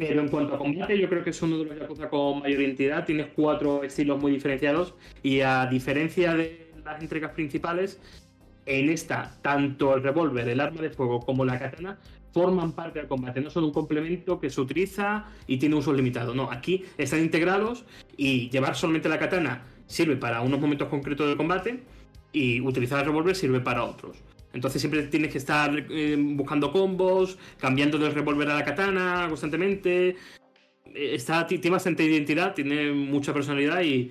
Pero 0.00 0.22
en 0.22 0.28
cuanto 0.28 0.54
a 0.54 0.58
combate, 0.58 0.98
yo 0.98 1.10
creo 1.10 1.22
que 1.22 1.28
es 1.28 1.42
uno 1.42 1.58
de 1.58 1.66
los 1.66 1.78
Yakuza 1.78 2.08
con 2.08 2.40
mayor 2.40 2.62
identidad. 2.62 3.04
Tienes 3.04 3.26
cuatro 3.36 3.84
estilos 3.84 4.18
muy 4.18 4.32
diferenciados. 4.32 4.94
Y 5.22 5.40
a 5.40 5.66
diferencia 5.66 6.32
de 6.34 6.72
las 6.82 7.02
entregas 7.02 7.32
principales, 7.32 8.00
en 8.64 8.88
esta, 8.88 9.36
tanto 9.42 9.94
el 9.94 10.02
revólver, 10.02 10.48
el 10.48 10.58
arma 10.58 10.80
de 10.80 10.88
fuego 10.88 11.20
como 11.20 11.44
la 11.44 11.58
katana 11.58 11.98
forman 12.32 12.72
parte 12.72 13.00
del 13.00 13.08
combate, 13.08 13.42
no 13.42 13.50
son 13.50 13.64
un 13.64 13.72
complemento 13.72 14.40
que 14.40 14.48
se 14.48 14.62
utiliza 14.62 15.26
y 15.46 15.58
tiene 15.58 15.74
usos 15.74 15.94
limitados. 15.94 16.34
No, 16.34 16.50
aquí 16.50 16.86
están 16.96 17.20
integrados 17.20 17.84
y 18.16 18.48
llevar 18.48 18.76
solamente 18.76 19.10
la 19.10 19.18
katana 19.18 19.64
sirve 19.86 20.16
para 20.16 20.40
unos 20.40 20.60
momentos 20.60 20.88
concretos 20.88 21.26
del 21.28 21.36
combate 21.36 21.80
y 22.32 22.62
utilizar 22.62 23.00
el 23.00 23.06
revólver 23.06 23.36
sirve 23.36 23.60
para 23.60 23.84
otros. 23.84 24.16
Entonces 24.52 24.80
siempre 24.80 25.02
tienes 25.04 25.30
que 25.30 25.38
estar 25.38 25.86
eh, 25.90 26.16
buscando 26.18 26.72
combos, 26.72 27.38
cambiando 27.58 27.98
del 27.98 28.14
revólver 28.14 28.50
a 28.50 28.56
la 28.56 28.64
katana 28.64 29.26
constantemente. 29.28 30.16
Está, 30.94 31.46
tiene 31.46 31.70
bastante 31.70 32.04
identidad, 32.04 32.54
tiene 32.54 32.90
mucha 32.90 33.32
personalidad 33.32 33.80
y, 33.82 34.10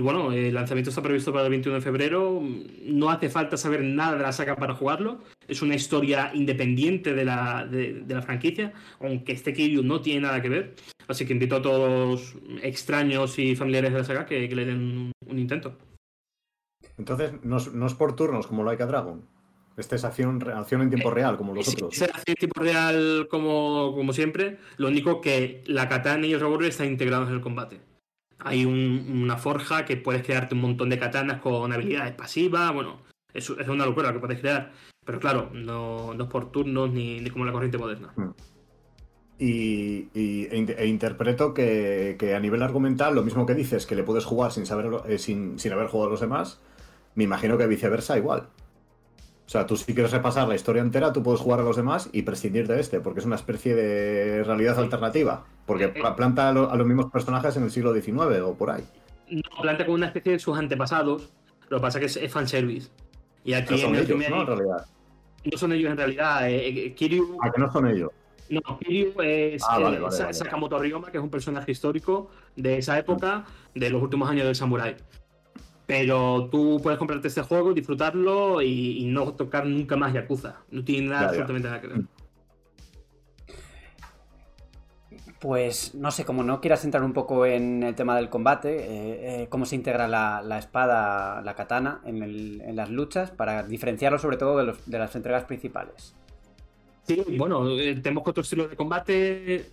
bueno, 0.00 0.30
el 0.30 0.54
lanzamiento 0.54 0.90
está 0.90 1.02
previsto 1.02 1.32
para 1.32 1.46
el 1.46 1.50
21 1.50 1.78
de 1.78 1.82
febrero. 1.82 2.40
No 2.84 3.10
hace 3.10 3.28
falta 3.28 3.56
saber 3.56 3.82
nada 3.82 4.16
de 4.16 4.22
la 4.22 4.32
saga 4.32 4.54
para 4.54 4.76
jugarlo. 4.76 5.18
Es 5.48 5.60
una 5.60 5.74
historia 5.74 6.30
independiente 6.32 7.12
de 7.12 7.24
la, 7.24 7.66
de, 7.66 8.04
la 8.06 8.22
franquicia, 8.22 8.72
aunque 9.00 9.32
este 9.32 9.52
Kiryu 9.52 9.82
no 9.82 10.00
tiene 10.00 10.20
nada 10.20 10.40
que 10.40 10.48
ver. 10.48 10.74
Así 11.08 11.26
que 11.26 11.32
invito 11.32 11.56
a 11.56 11.62
todos 11.62 11.88
los 11.90 12.62
extraños 12.62 13.36
y 13.40 13.56
familiares 13.56 13.92
de 13.92 13.98
la 13.98 14.04
saga 14.04 14.26
que, 14.26 14.46
le 14.48 14.64
den 14.64 15.12
un, 15.26 15.38
intento. 15.38 15.76
Entonces, 16.96 17.32
no 17.42 17.56
es, 17.56 17.74
no 17.74 17.86
es 17.86 17.94
por 17.94 18.14
turnos 18.14 18.46
como 18.46 18.62
Like 18.62 18.84
a 18.84 18.86
Dragon. 18.86 19.39
Esta 19.80 19.96
es 19.96 20.04
acción, 20.04 20.40
acción 20.54 20.82
en 20.82 20.90
tiempo 20.90 21.10
real, 21.10 21.36
como 21.36 21.54
los 21.54 21.66
sí, 21.66 21.72
otros. 21.74 21.94
Es 21.94 22.02
acción 22.02 22.24
en 22.28 22.34
tiempo 22.36 22.60
real 22.60 23.26
como, 23.30 23.92
como 23.94 24.12
siempre. 24.12 24.58
Lo 24.76 24.88
único 24.88 25.20
que 25.20 25.64
la 25.66 25.88
katana 25.88 26.26
y 26.26 26.32
el 26.32 26.40
revólver 26.40 26.68
están 26.68 26.86
integrados 26.86 27.28
en 27.28 27.34
el 27.34 27.40
combate. 27.40 27.80
Hay 28.38 28.64
un, 28.64 29.22
una 29.22 29.36
forja 29.36 29.84
que 29.84 29.96
puedes 29.96 30.22
crearte 30.22 30.54
un 30.54 30.60
montón 30.60 30.88
de 30.90 30.98
katanas 30.98 31.40
con 31.40 31.72
habilidades 31.72 32.14
pasivas. 32.14 32.72
Bueno, 32.72 33.00
es, 33.34 33.48
es 33.50 33.68
una 33.68 33.86
locura 33.86 34.08
lo 34.08 34.14
que 34.14 34.20
puedes 34.20 34.40
crear. 34.40 34.72
Pero 35.04 35.18
claro, 35.18 35.50
no, 35.52 36.14
no 36.14 36.24
es 36.24 36.30
por 36.30 36.52
turnos 36.52 36.90
ni, 36.90 37.20
ni, 37.20 37.30
como 37.30 37.44
la 37.44 37.52
corriente 37.52 37.78
moderna. 37.78 38.12
Y, 39.38 40.08
y 40.14 40.44
e, 40.50 40.74
e, 40.78 40.86
interpreto 40.86 41.54
que, 41.54 42.16
que, 42.18 42.34
a 42.34 42.40
nivel 42.40 42.62
argumental, 42.62 43.14
lo 43.14 43.22
mismo 43.22 43.46
que 43.46 43.54
dices, 43.54 43.86
que 43.86 43.94
le 43.94 44.02
puedes 44.02 44.26
jugar 44.26 44.52
sin, 44.52 44.66
saber, 44.66 44.90
eh, 45.08 45.18
sin, 45.18 45.58
sin 45.58 45.72
haber 45.72 45.88
jugado 45.88 46.08
a 46.08 46.10
los 46.12 46.20
demás, 46.20 46.60
me 47.14 47.24
imagino 47.24 47.56
que 47.56 47.66
viceversa 47.66 48.18
igual. 48.18 48.48
O 49.50 49.52
sea, 49.52 49.66
tú 49.66 49.76
si 49.76 49.92
quieres 49.94 50.12
repasar 50.12 50.46
la 50.46 50.54
historia 50.54 50.80
entera, 50.80 51.12
tú 51.12 51.24
puedes 51.24 51.40
jugar 51.40 51.58
a 51.58 51.64
los 51.64 51.74
demás 51.74 52.08
y 52.12 52.22
prescindir 52.22 52.68
de 52.68 52.78
este, 52.78 53.00
porque 53.00 53.18
es 53.18 53.26
una 53.26 53.34
especie 53.34 53.74
de 53.74 54.44
realidad 54.44 54.78
alternativa. 54.78 55.44
Porque 55.66 55.88
planta 55.88 56.50
a, 56.50 56.52
lo, 56.52 56.70
a 56.70 56.76
los 56.76 56.86
mismos 56.86 57.10
personajes 57.10 57.56
en 57.56 57.64
el 57.64 57.72
siglo 57.72 57.92
XIX 57.92 58.42
o 58.44 58.54
por 58.54 58.70
ahí. 58.70 58.84
No, 59.28 59.42
planta 59.60 59.84
como 59.84 59.96
una 59.96 60.06
especie 60.06 60.34
de 60.34 60.38
sus 60.38 60.56
antepasados. 60.56 61.32
Lo 61.68 61.78
que 61.78 61.82
pasa 61.82 61.98
es 62.00 62.16
que 62.16 62.24
es, 62.26 62.32
fanservice. 62.32 62.90
Y 63.42 63.54
aquí 63.54 63.76
son 63.76 63.88
en 63.90 63.96
el 63.96 64.02
ellos, 64.04 64.18
primer- 64.18 64.30
¿no? 64.30 64.40
En 64.42 64.46
realidad. 64.46 64.86
no 65.50 65.58
son 65.58 65.72
ellos 65.72 65.90
en 65.90 65.96
realidad. 65.96 66.48
Eh, 66.48 66.68
eh, 66.86 66.94
Kiryu, 66.94 67.36
¿A 67.42 67.50
que 67.50 67.60
no 67.60 67.72
son 67.72 67.88
ellos? 67.88 68.10
no, 68.50 68.60
Kiryu 68.78 69.20
es 69.20 69.64
Ah, 69.68 69.78
eh, 69.80 69.82
vale, 69.82 69.98
vale, 69.98 70.16
Sa- 70.16 70.22
vale. 70.26 70.34
Sakamoto 70.34 70.78
Ryoma, 70.78 71.10
que 71.10 71.18
es 71.18 71.24
un 71.24 71.30
personaje 71.30 71.72
histórico 71.72 72.30
de 72.54 72.78
esa 72.78 72.96
época, 73.00 73.46
de 73.74 73.90
los 73.90 74.00
últimos 74.00 74.30
años 74.30 74.46
del 74.46 74.54
Samurai. 74.54 74.94
Pero 75.90 76.48
tú 76.52 76.78
puedes 76.80 76.98
comprarte 77.00 77.26
este 77.26 77.42
juego, 77.42 77.74
disfrutarlo 77.74 78.62
y, 78.62 78.98
y 79.00 79.06
no 79.06 79.32
tocar 79.34 79.66
nunca 79.66 79.96
más 79.96 80.12
Yakuza. 80.12 80.54
No 80.70 80.84
tiene 80.84 81.08
nada, 81.08 81.22
absolutamente 81.30 81.68
nada 81.68 81.80
que 81.80 81.86
ver. 81.88 82.00
Pues 85.40 85.94
no 85.94 86.10
sé, 86.10 86.24
como 86.24 86.44
no 86.44 86.60
quieras 86.60 86.84
entrar 86.84 87.02
un 87.02 87.12
poco 87.12 87.44
en 87.44 87.82
el 87.82 87.94
tema 87.96 88.14
del 88.14 88.28
combate, 88.28 88.76
eh, 88.76 89.42
eh, 89.42 89.46
cómo 89.48 89.64
se 89.66 89.74
integra 89.74 90.06
la, 90.06 90.42
la 90.42 90.58
espada, 90.58 91.40
la 91.42 91.54
katana, 91.56 92.00
en, 92.04 92.22
el- 92.22 92.60
en 92.60 92.76
las 92.76 92.90
luchas, 92.90 93.30
para 93.32 93.62
diferenciarlo 93.64 94.18
sobre 94.20 94.36
todo 94.36 94.58
de, 94.58 94.64
los- 94.66 94.88
de 94.88 94.98
las 94.98 95.16
entregas 95.16 95.44
principales. 95.44 96.14
Sí, 97.02 97.24
bueno, 97.36 97.68
eh, 97.70 97.96
tenemos 98.00 98.22
cuatro 98.22 98.42
estilos 98.42 98.70
de 98.70 98.76
combate 98.76 99.66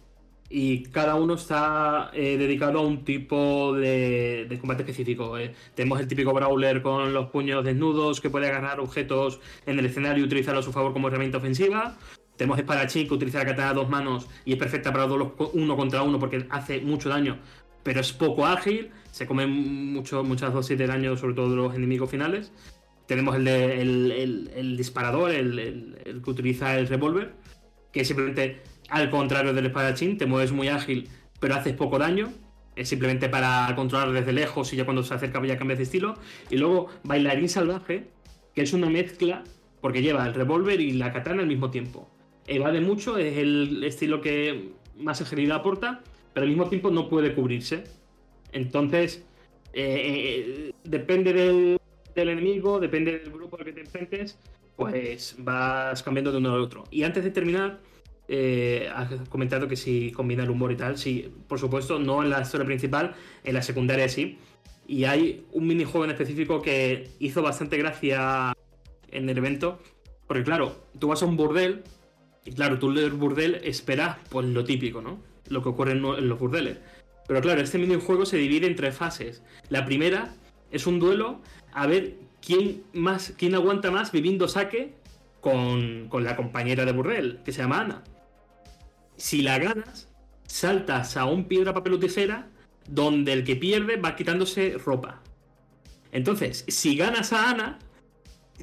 y 0.49 0.83
cada 0.83 1.15
uno 1.15 1.33
está 1.33 2.09
eh, 2.13 2.37
dedicado 2.37 2.79
a 2.79 2.81
un 2.81 3.03
tipo 3.03 3.73
de, 3.75 4.57
combate 4.61 4.83
específico. 4.83 5.37
eh. 5.37 5.53
Tenemos 5.75 5.99
el 5.99 6.07
típico 6.07 6.33
brawler 6.33 6.81
con 6.81 7.13
los 7.13 7.27
puños 7.29 7.65
desnudos 7.65 8.21
que 8.21 8.29
puede 8.29 8.47
agarrar 8.47 8.79
objetos 8.79 9.39
en 9.65 9.77
el 9.79 9.85
escenario 9.85 10.23
y 10.23 10.25
utilizarlo 10.25 10.61
a 10.61 10.63
su 10.63 10.71
favor 10.71 10.93
como 10.93 11.07
herramienta 11.09 11.37
ofensiva. 11.37 11.97
Tenemos 12.37 12.59
espadachín 12.59 13.07
que 13.07 13.13
utiliza 13.15 13.39
la 13.39 13.45
katana 13.45 13.69
a 13.71 13.73
dos 13.73 13.89
manos 13.89 14.27
y 14.45 14.53
es 14.53 14.59
perfecta 14.59 14.93
para 14.93 15.07
co- 15.07 15.51
uno 15.53 15.75
contra 15.75 16.03
uno 16.03 16.19
porque 16.19 16.45
hace 16.49 16.79
mucho 16.81 17.09
daño, 17.09 17.39
pero 17.83 17.99
es 17.99 18.13
poco 18.13 18.45
ágil. 18.45 18.91
Se 19.11 19.25
come 19.25 19.47
mucho, 19.47 20.23
muchas 20.23 20.53
dosis 20.53 20.77
de 20.77 20.87
daño, 20.87 21.17
sobre 21.17 21.33
todo 21.33 21.49
de 21.49 21.55
los 21.55 21.75
enemigos 21.75 22.09
finales. 22.09 22.53
Tenemos 23.07 23.35
el, 23.35 23.45
de, 23.45 23.81
el, 23.81 24.11
el- 24.11 24.51
el 24.55 24.77
disparador, 24.77 25.31
el 25.31 26.21
que 26.23 26.29
utiliza 26.29 26.77
el 26.77 26.87
revólver, 26.87 27.33
que 27.91 28.05
simplemente 28.05 28.61
al 28.89 29.09
contrario 29.09 29.53
del 29.53 29.65
espadachín, 29.65 30.17
te 30.17 30.25
mueves 30.25 30.51
muy 30.51 30.67
ágil, 30.67 31.09
pero 31.39 31.55
haces 31.55 31.73
poco 31.73 31.99
daño. 31.99 32.29
Es 32.75 32.89
simplemente 32.89 33.27
para 33.27 33.73
controlar 33.75 34.11
desde 34.11 34.33
lejos 34.33 34.71
y 34.71 34.77
ya 34.77 34.85
cuando 34.85 35.03
se 35.03 35.13
acerca 35.13 35.43
ya 35.45 35.57
cambias 35.57 35.79
de 35.79 35.83
estilo. 35.83 36.15
Y 36.49 36.57
luego 36.57 36.87
Bailarín 37.03 37.49
Salvaje, 37.49 38.07
que 38.53 38.61
es 38.61 38.73
una 38.73 38.89
mezcla, 38.89 39.43
porque 39.81 40.01
lleva 40.01 40.25
el 40.27 40.33
revólver 40.33 40.79
y 40.79 40.93
la 40.93 41.11
katana 41.11 41.41
al 41.41 41.47
mismo 41.47 41.71
tiempo. 41.71 42.09
Evade 42.45 42.79
mucho, 42.81 43.17
es 43.17 43.37
el 43.37 43.83
estilo 43.83 44.21
que 44.21 44.73
más 44.95 45.21
agilidad 45.21 45.57
aporta, 45.57 46.01
pero 46.33 46.43
al 46.43 46.49
mismo 46.49 46.69
tiempo 46.69 46.91
no 46.91 47.09
puede 47.09 47.33
cubrirse. 47.33 47.83
Entonces, 48.51 49.25
eh, 49.73 50.01
eh, 50.03 50.73
depende 50.83 51.33
del, 51.33 51.79
del 52.15 52.29
enemigo, 52.29 52.79
depende 52.79 53.19
del 53.19 53.31
grupo 53.31 53.57
al 53.57 53.65
que 53.65 53.73
te 53.73 53.81
enfrentes, 53.81 54.39
pues 54.75 55.35
vas 55.39 56.03
cambiando 56.03 56.31
de 56.31 56.37
uno 56.37 56.53
al 56.53 56.61
otro. 56.61 56.83
Y 56.91 57.03
antes 57.03 57.23
de 57.23 57.31
terminar, 57.31 57.79
eh, 58.27 58.89
has 58.93 59.09
comentado 59.29 59.67
que 59.67 59.77
si 59.77 60.11
combina 60.11 60.43
el 60.43 60.49
humor 60.49 60.71
y 60.71 60.75
tal, 60.75 60.97
sí, 60.97 61.31
por 61.47 61.59
supuesto, 61.59 61.99
no 61.99 62.23
en 62.23 62.29
la 62.29 62.41
historia 62.41 62.65
principal, 62.65 63.15
en 63.43 63.53
la 63.53 63.61
secundaria 63.61 64.09
sí. 64.09 64.37
Y 64.87 65.05
hay 65.05 65.45
un 65.51 65.67
minijuego 65.67 66.05
en 66.05 66.11
específico 66.11 66.61
que 66.61 67.09
hizo 67.19 67.41
bastante 67.41 67.77
gracia 67.77 68.53
en 69.11 69.29
el 69.29 69.37
evento, 69.37 69.79
porque 70.27 70.43
claro, 70.43 70.75
tú 70.99 71.07
vas 71.07 71.21
a 71.23 71.25
un 71.25 71.37
burdel 71.37 71.83
y 72.45 72.51
claro, 72.51 72.79
tú 72.79 72.91
el 72.91 73.11
burdel 73.11 73.55
esperas 73.63 74.17
pues 74.29 74.45
lo 74.47 74.63
típico, 74.63 75.01
¿no? 75.01 75.19
Lo 75.49 75.61
que 75.61 75.69
ocurre 75.69 75.91
en, 75.91 76.01
los 76.01 76.39
burdeles. 76.39 76.77
Pero 77.27 77.41
claro, 77.41 77.61
este 77.61 77.77
minijuego 77.77 78.25
se 78.25 78.37
divide 78.37 78.67
en 78.67 78.75
tres 78.75 78.95
fases. 78.95 79.43
La 79.69 79.85
primera 79.85 80.33
es 80.71 80.87
un 80.87 80.99
duelo 80.99 81.41
a 81.73 81.87
ver 81.87 82.15
quién 82.45 82.83
más, 82.93 83.33
quién 83.37 83.55
aguanta 83.55 83.91
más 83.91 84.11
viviendo 84.11 84.47
saque 84.47 84.93
con, 85.41 86.07
con 86.07 86.23
la 86.23 86.37
compañera 86.37 86.85
de 86.85 86.93
burdel, 86.93 87.39
que 87.43 87.51
se 87.51 87.61
llama 87.61 87.81
Ana. 87.81 88.03
Si 89.17 89.41
la 89.41 89.59
ganas, 89.59 90.07
saltas 90.45 91.17
a 91.17 91.25
un 91.25 91.45
piedra, 91.45 91.73
papel 91.73 91.93
o 91.93 91.99
tijera, 91.99 92.47
donde 92.87 93.33
el 93.33 93.43
que 93.43 93.55
pierde 93.55 93.97
va 93.97 94.15
quitándose 94.15 94.77
ropa. 94.77 95.21
Entonces, 96.11 96.63
si 96.67 96.95
ganas 96.95 97.33
a 97.33 97.49
Ana, 97.49 97.79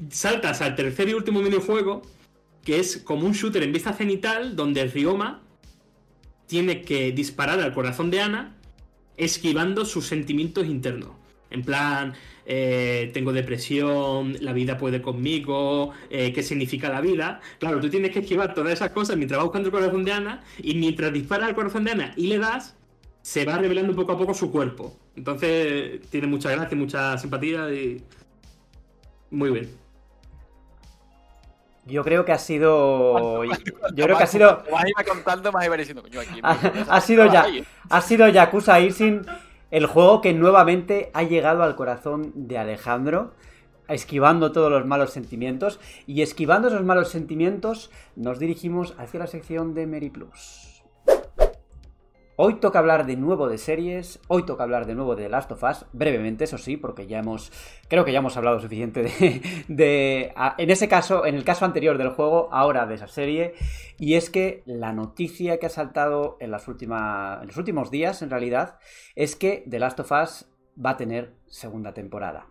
saltas 0.09 0.61
al 0.61 0.75
tercer 0.75 1.09
y 1.09 1.13
último 1.13 1.41
minijuego, 1.41 2.01
que 2.63 2.79
es 2.79 2.97
como 2.97 3.27
un 3.27 3.33
shooter 3.33 3.63
en 3.63 3.71
vista 3.71 3.93
cenital, 3.93 4.55
donde 4.55 4.81
el 4.81 4.91
Rioma 4.91 5.43
tiene 6.47 6.81
que 6.81 7.11
disparar 7.11 7.59
al 7.59 7.73
corazón 7.73 8.09
de 8.09 8.21
Ana, 8.21 8.55
esquivando 9.17 9.85
sus 9.85 10.07
sentimientos 10.07 10.65
internos. 10.65 11.11
En 11.49 11.63
plan, 11.63 12.13
eh, 12.45 13.11
tengo 13.13 13.33
depresión, 13.33 14.35
la 14.41 14.53
vida 14.53 14.77
puede 14.77 15.01
conmigo, 15.01 15.91
eh, 16.09 16.33
qué 16.33 16.43
significa 16.43 16.89
la 16.89 17.01
vida. 17.01 17.39
Claro, 17.59 17.79
tú 17.79 17.89
tienes 17.89 18.11
que 18.11 18.19
esquivar 18.19 18.53
todas 18.53 18.73
esas 18.73 18.91
cosas 18.91 19.17
mientras 19.17 19.37
vas 19.37 19.45
buscando 19.45 19.69
el 19.69 19.73
corazón 19.73 20.05
de 20.05 20.11
Ana 20.11 20.43
y 20.57 20.75
mientras 20.75 21.13
disparas 21.13 21.49
al 21.49 21.55
corazón 21.55 21.83
de 21.83 21.91
Ana 21.91 22.13
y 22.15 22.27
le 22.27 22.39
das, 22.39 22.75
se 23.21 23.45
va 23.45 23.57
revelando 23.57 23.95
poco 23.95 24.11
a 24.11 24.17
poco 24.17 24.33
su 24.33 24.51
cuerpo. 24.51 24.95
Entonces, 25.15 26.01
tiene 26.09 26.27
mucha 26.27 26.51
gracia, 26.51 26.77
mucha 26.77 27.17
simpatía 27.17 27.71
y... 27.71 28.03
Muy 29.31 29.49
bien. 29.49 29.85
Yo 31.85 32.03
creo 32.03 32.25
que 32.25 32.31
ha 32.31 32.37
sido. 32.37 33.43
Yo 33.43 34.05
creo 34.05 34.17
que 34.17 34.23
ha 34.23 34.27
sido. 34.27 34.63
Más 34.71 34.85
iba 34.87 35.03
contando, 35.03 35.51
más 35.51 35.65
iba 35.65 35.77
diciendo, 35.77 36.01
coño, 36.01 36.19
aquí. 36.19 36.39
Ha, 36.87 37.01
sido 37.01 37.31
ya. 37.31 37.45
Ha 37.89 38.01
sido 38.01 38.27
Yakuza 38.27 38.79
Irsin 38.79 39.21
el 39.75 39.87
juego 39.87 40.21
que 40.21 40.31
nuevamente 40.31 41.11
ha 41.13 41.23
llegado 41.23 41.61
al 41.61 41.75
corazón 41.75 42.31
de 42.33 42.57
Alejandro, 42.57 43.33
esquivando 43.89 44.53
todos 44.53 44.71
los 44.71 44.85
malos 44.85 45.11
sentimientos. 45.11 45.81
Y 46.07 46.21
esquivando 46.21 46.69
esos 46.69 46.85
malos 46.85 47.09
sentimientos, 47.09 47.91
nos 48.15 48.39
dirigimos 48.39 48.95
hacia 48.97 49.19
la 49.19 49.27
sección 49.27 49.73
de 49.73 49.85
Mary 49.85 50.09
Plus. 50.09 50.64
Hoy 52.37 52.55
toca 52.55 52.79
hablar 52.79 53.05
de 53.05 53.15
nuevo 53.15 53.47
de 53.47 53.57
series, 53.57 54.19
hoy 54.27 54.45
toca 54.45 54.63
hablar 54.63 54.85
de 54.85 54.93
nuevo 54.93 55.15
de 55.15 55.29
Last 55.29 55.49
of 55.53 55.63
Us, 55.63 55.85
brevemente, 55.93 56.43
eso 56.43 56.57
sí, 56.57 56.75
porque 56.75 57.07
ya 57.07 57.19
hemos, 57.19 57.49
creo 57.87 58.03
que 58.03 58.11
ya 58.11 58.19
hemos 58.19 58.35
hablado 58.35 58.59
suficiente 58.59 59.03
de, 59.69 60.33
en 60.57 60.69
ese 60.69 60.89
caso, 60.89 61.25
en 61.25 61.35
el 61.35 61.45
caso 61.45 61.63
anterior 61.63 61.97
del 61.97 62.09
juego, 62.09 62.49
ahora 62.51 62.87
de 62.87 62.95
esa 62.95 63.07
serie, 63.07 63.53
y 63.97 64.15
es 64.15 64.29
que 64.29 64.63
la 64.65 64.91
noticia 64.91 65.59
que 65.59 65.67
ha 65.67 65.69
saltado 65.69 66.35
en, 66.41 66.51
las 66.51 66.67
últimas, 66.67 67.41
en 67.41 67.47
los 67.47 67.55
últimos 67.55 67.89
días, 67.89 68.21
en 68.21 68.29
realidad, 68.29 68.79
es 69.15 69.37
que 69.37 69.63
The 69.69 69.79
Last 69.79 70.01
of 70.01 70.11
Us 70.11 70.45
va 70.77 70.89
a 70.89 70.97
tener 70.97 71.35
segunda 71.47 71.93
temporada. 71.93 72.47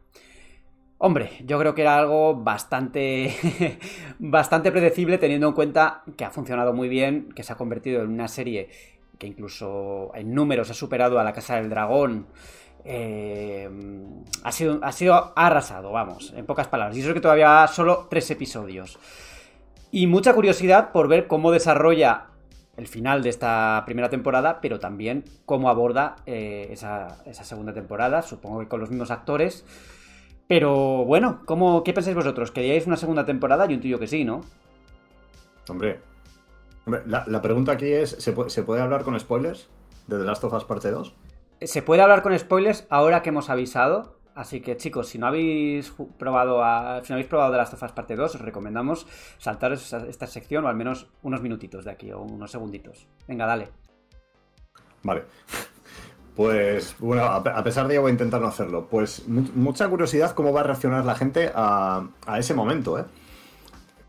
Hombre, 0.97 1.33
yo 1.45 1.59
creo 1.59 1.75
que 1.75 1.83
era 1.83 1.99
algo 1.99 2.35
bastante, 2.35 3.35
bastante 4.19 4.73
predecible 4.73 5.19
teniendo 5.19 5.49
en 5.49 5.53
cuenta 5.53 6.03
que 6.17 6.25
ha 6.25 6.31
funcionado 6.31 6.73
muy 6.73 6.89
bien, 6.89 7.29
que 7.35 7.43
se 7.43 7.53
ha 7.53 7.57
convertido 7.57 8.01
en 8.03 8.11
una 8.11 8.29
serie 8.29 8.71
que 9.19 9.27
incluso 9.27 10.11
en 10.15 10.35
números 10.35 10.71
ha 10.71 10.75
superado 10.75 11.19
a 11.19 11.25
la 11.25 11.33
Casa 11.33 11.57
del 11.57 11.71
Dragón. 11.71 12.27
Eh, 12.85 13.69
ha, 14.43 14.53
sido, 14.53 14.81
ha 14.83 14.93
sido 14.93 15.33
arrasado, 15.37 15.91
vamos, 15.93 16.33
en 16.37 16.47
pocas 16.47 16.69
palabras. 16.69 16.97
Y 16.97 17.01
eso 17.01 17.09
es 17.11 17.15
que 17.15 17.21
todavía 17.21 17.67
solo 17.67 18.07
tres 18.11 18.31
episodios. 18.31 18.99
Y 19.91 20.07
mucha 20.07 20.35
curiosidad 20.35 20.93
por 20.93 21.09
ver 21.09 21.27
cómo 21.27 21.53
desarrolla 21.53 22.27
el 22.77 22.89
final 22.89 23.23
de 23.23 23.29
esta 23.29 23.83
primera 23.87 24.09
temporada, 24.09 24.61
pero 24.61 24.81
también 24.81 25.25
cómo 25.47 25.69
aborda 25.69 26.17
eh, 26.27 26.69
esa, 26.71 27.17
segunda 27.45 27.73
temporada, 27.73 28.23
supongo 28.23 28.61
que 28.61 28.69
con 28.69 28.81
los 28.81 28.91
mismos 28.91 29.11
actores. 29.11 29.65
Pero 30.49 31.05
bueno, 31.05 31.41
¿cómo, 31.47 31.83
¿qué 31.85 31.93
pensáis 31.93 32.17
vosotros? 32.17 32.51
¿Queríais 32.51 32.87
una 32.87 32.97
segunda 32.97 33.25
temporada? 33.25 33.67
Yo 33.67 33.73
intuyo 33.73 33.99
que 33.99 34.07
sí, 34.07 34.25
¿no? 34.25 34.43
Hombre, 35.69 36.01
la, 36.87 37.25
la, 37.27 37.43
pregunta 37.43 37.73
aquí 37.73 37.91
es, 37.93 38.11
¿se 38.11 38.33
puede, 38.33 38.51
¿se 38.51 38.63
puede, 38.63 38.83
hablar 38.83 39.05
con 39.05 39.19
spoilers 39.19 39.69
de 40.07 40.19
The 40.19 40.25
Last 40.25 40.45
of 40.45 40.53
Us 40.53 40.65
parte 40.65 40.91
2? 40.91 41.15
Se 41.63 41.83
puede 41.83 42.03
hablar 42.03 42.23
con 42.23 42.39
spoilers 42.39 42.87
ahora 42.91 43.23
que 43.23 43.31
hemos 43.31 43.51
avisado. 43.51 44.19
Así 44.35 44.61
que 44.61 44.77
chicos, 44.77 45.09
si 45.09 45.19
no 45.19 45.29
habéis 45.29 45.95
probado 46.19 46.65
a, 46.65 47.01
si 47.05 47.13
no 47.13 47.15
habéis 47.15 47.29
probado 47.29 47.53
The 47.53 47.59
Last 47.59 47.75
of 47.75 47.83
Us 47.83 47.93
parte 47.93 48.17
2, 48.17 48.35
os 48.35 48.41
recomendamos 48.41 49.07
saltaros 49.39 49.83
esta, 49.83 50.07
esta 50.09 50.27
sección 50.27 50.65
o 50.65 50.69
al 50.69 50.75
menos 50.75 51.09
unos 51.23 51.41
minutitos 51.41 51.85
de 51.85 51.93
aquí 51.93 52.11
o 52.11 52.21
unos 52.21 52.51
segunditos. 52.51 53.07
Venga, 53.29 53.47
dale. 53.47 53.71
Vale. 55.03 55.25
Pues 56.35 56.97
bueno, 56.99 57.23
a 57.23 57.63
pesar 57.63 57.87
de 57.87 57.95
ello 57.95 58.03
voy 58.03 58.09
a 58.09 58.13
intentar 58.13 58.41
no 58.41 58.49
hacerlo. 58.49 58.89
Pues 58.89 59.29
mucha 59.29 59.89
curiosidad 59.89 60.33
cómo 60.33 60.53
va 60.53 60.63
a 60.63 60.65
reaccionar 60.65 61.05
la 61.05 61.15
gente 61.15 61.53
a, 61.55 62.09
a 62.27 62.39
ese 62.41 62.55
momento, 62.55 62.99
¿eh? 62.99 63.05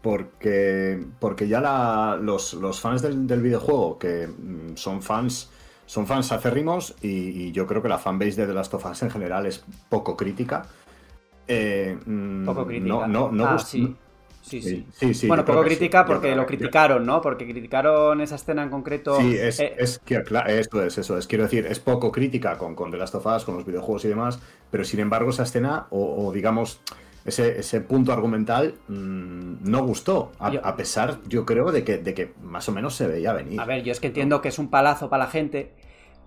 Porque, 0.05 1.03
porque 1.19 1.47
ya 1.47 1.59
la, 1.59 2.15
los, 2.21 2.53
los, 2.53 2.79
fans 2.79 3.01
del, 3.01 3.25
del, 3.25 3.41
videojuego, 3.41 3.97
que 3.97 4.29
son 4.75 5.01
fans, 5.01 5.49
son 5.87 6.05
fans 6.05 6.31
acérrimos, 6.31 6.93
y, 7.01 7.07
y, 7.07 7.51
yo 7.51 7.65
creo 7.65 7.81
que 7.81 7.89
la 7.89 7.97
fanbase 7.97 8.41
de 8.41 8.45
The 8.45 8.53
Last 8.53 8.71
of 8.75 8.85
Us 8.85 9.01
en 9.01 9.09
general 9.09 9.47
es 9.47 9.65
poco 9.89 10.15
crítica. 10.15 10.67
Eh, 11.47 11.97
poco 12.45 12.67
crítica. 12.67 12.87
No, 12.87 13.07
no, 13.07 13.31
no 13.31 13.47
ah, 13.47 13.57
sí. 13.57 13.95
Sí, 14.43 14.61
sí. 14.61 14.85
sí, 14.91 15.15
sí 15.15 15.27
bueno, 15.27 15.43
poco 15.43 15.63
crítica 15.63 16.03
sí. 16.03 16.05
porque 16.05 16.35
lo 16.35 16.45
criticaron, 16.45 17.03
¿no? 17.03 17.19
Porque 17.19 17.47
criticaron 17.47 18.21
esa 18.21 18.35
escena 18.35 18.61
en 18.61 18.69
concreto. 18.69 19.19
Sí, 19.19 19.35
es, 19.35 19.59
eh... 19.59 19.73
es 19.75 19.97
que, 19.97 20.21
claro, 20.21 20.51
esto 20.51 20.83
es, 20.83 20.99
eso 20.99 21.17
es. 21.17 21.25
Quiero 21.25 21.45
decir, 21.45 21.65
es 21.65 21.79
poco 21.79 22.11
crítica 22.11 22.59
con, 22.59 22.75
con 22.75 22.91
The 22.91 22.97
Last 22.97 23.15
of 23.15 23.25
Us, 23.25 23.43
con 23.43 23.55
los 23.55 23.65
videojuegos 23.65 24.05
y 24.05 24.09
demás, 24.09 24.37
pero 24.69 24.83
sin 24.83 24.99
embargo 24.99 25.31
esa 25.31 25.41
escena, 25.41 25.87
o, 25.89 26.27
o 26.27 26.31
digamos, 26.31 26.79
ese, 27.25 27.59
ese 27.59 27.81
punto 27.81 28.13
argumental 28.13 28.75
mmm, 28.87 29.55
no 29.69 29.83
gustó, 29.83 30.31
a, 30.39 30.51
yo, 30.51 30.65
a, 30.65 30.75
pesar, 30.75 31.19
yo 31.27 31.45
creo, 31.45 31.71
de 31.71 31.83
que, 31.83 31.97
de 31.97 32.13
que 32.13 32.33
más 32.41 32.69
o 32.69 32.71
menos 32.71 32.95
se 32.95 33.07
veía 33.07 33.33
venir. 33.33 33.59
A 33.59 33.65
ver, 33.65 33.83
yo 33.83 33.91
es 33.91 33.99
que 33.99 34.07
entiendo 34.07 34.41
que 34.41 34.49
es 34.49 34.59
un 34.59 34.69
palazo 34.69 35.09
para 35.09 35.25
la 35.25 35.31
gente, 35.31 35.73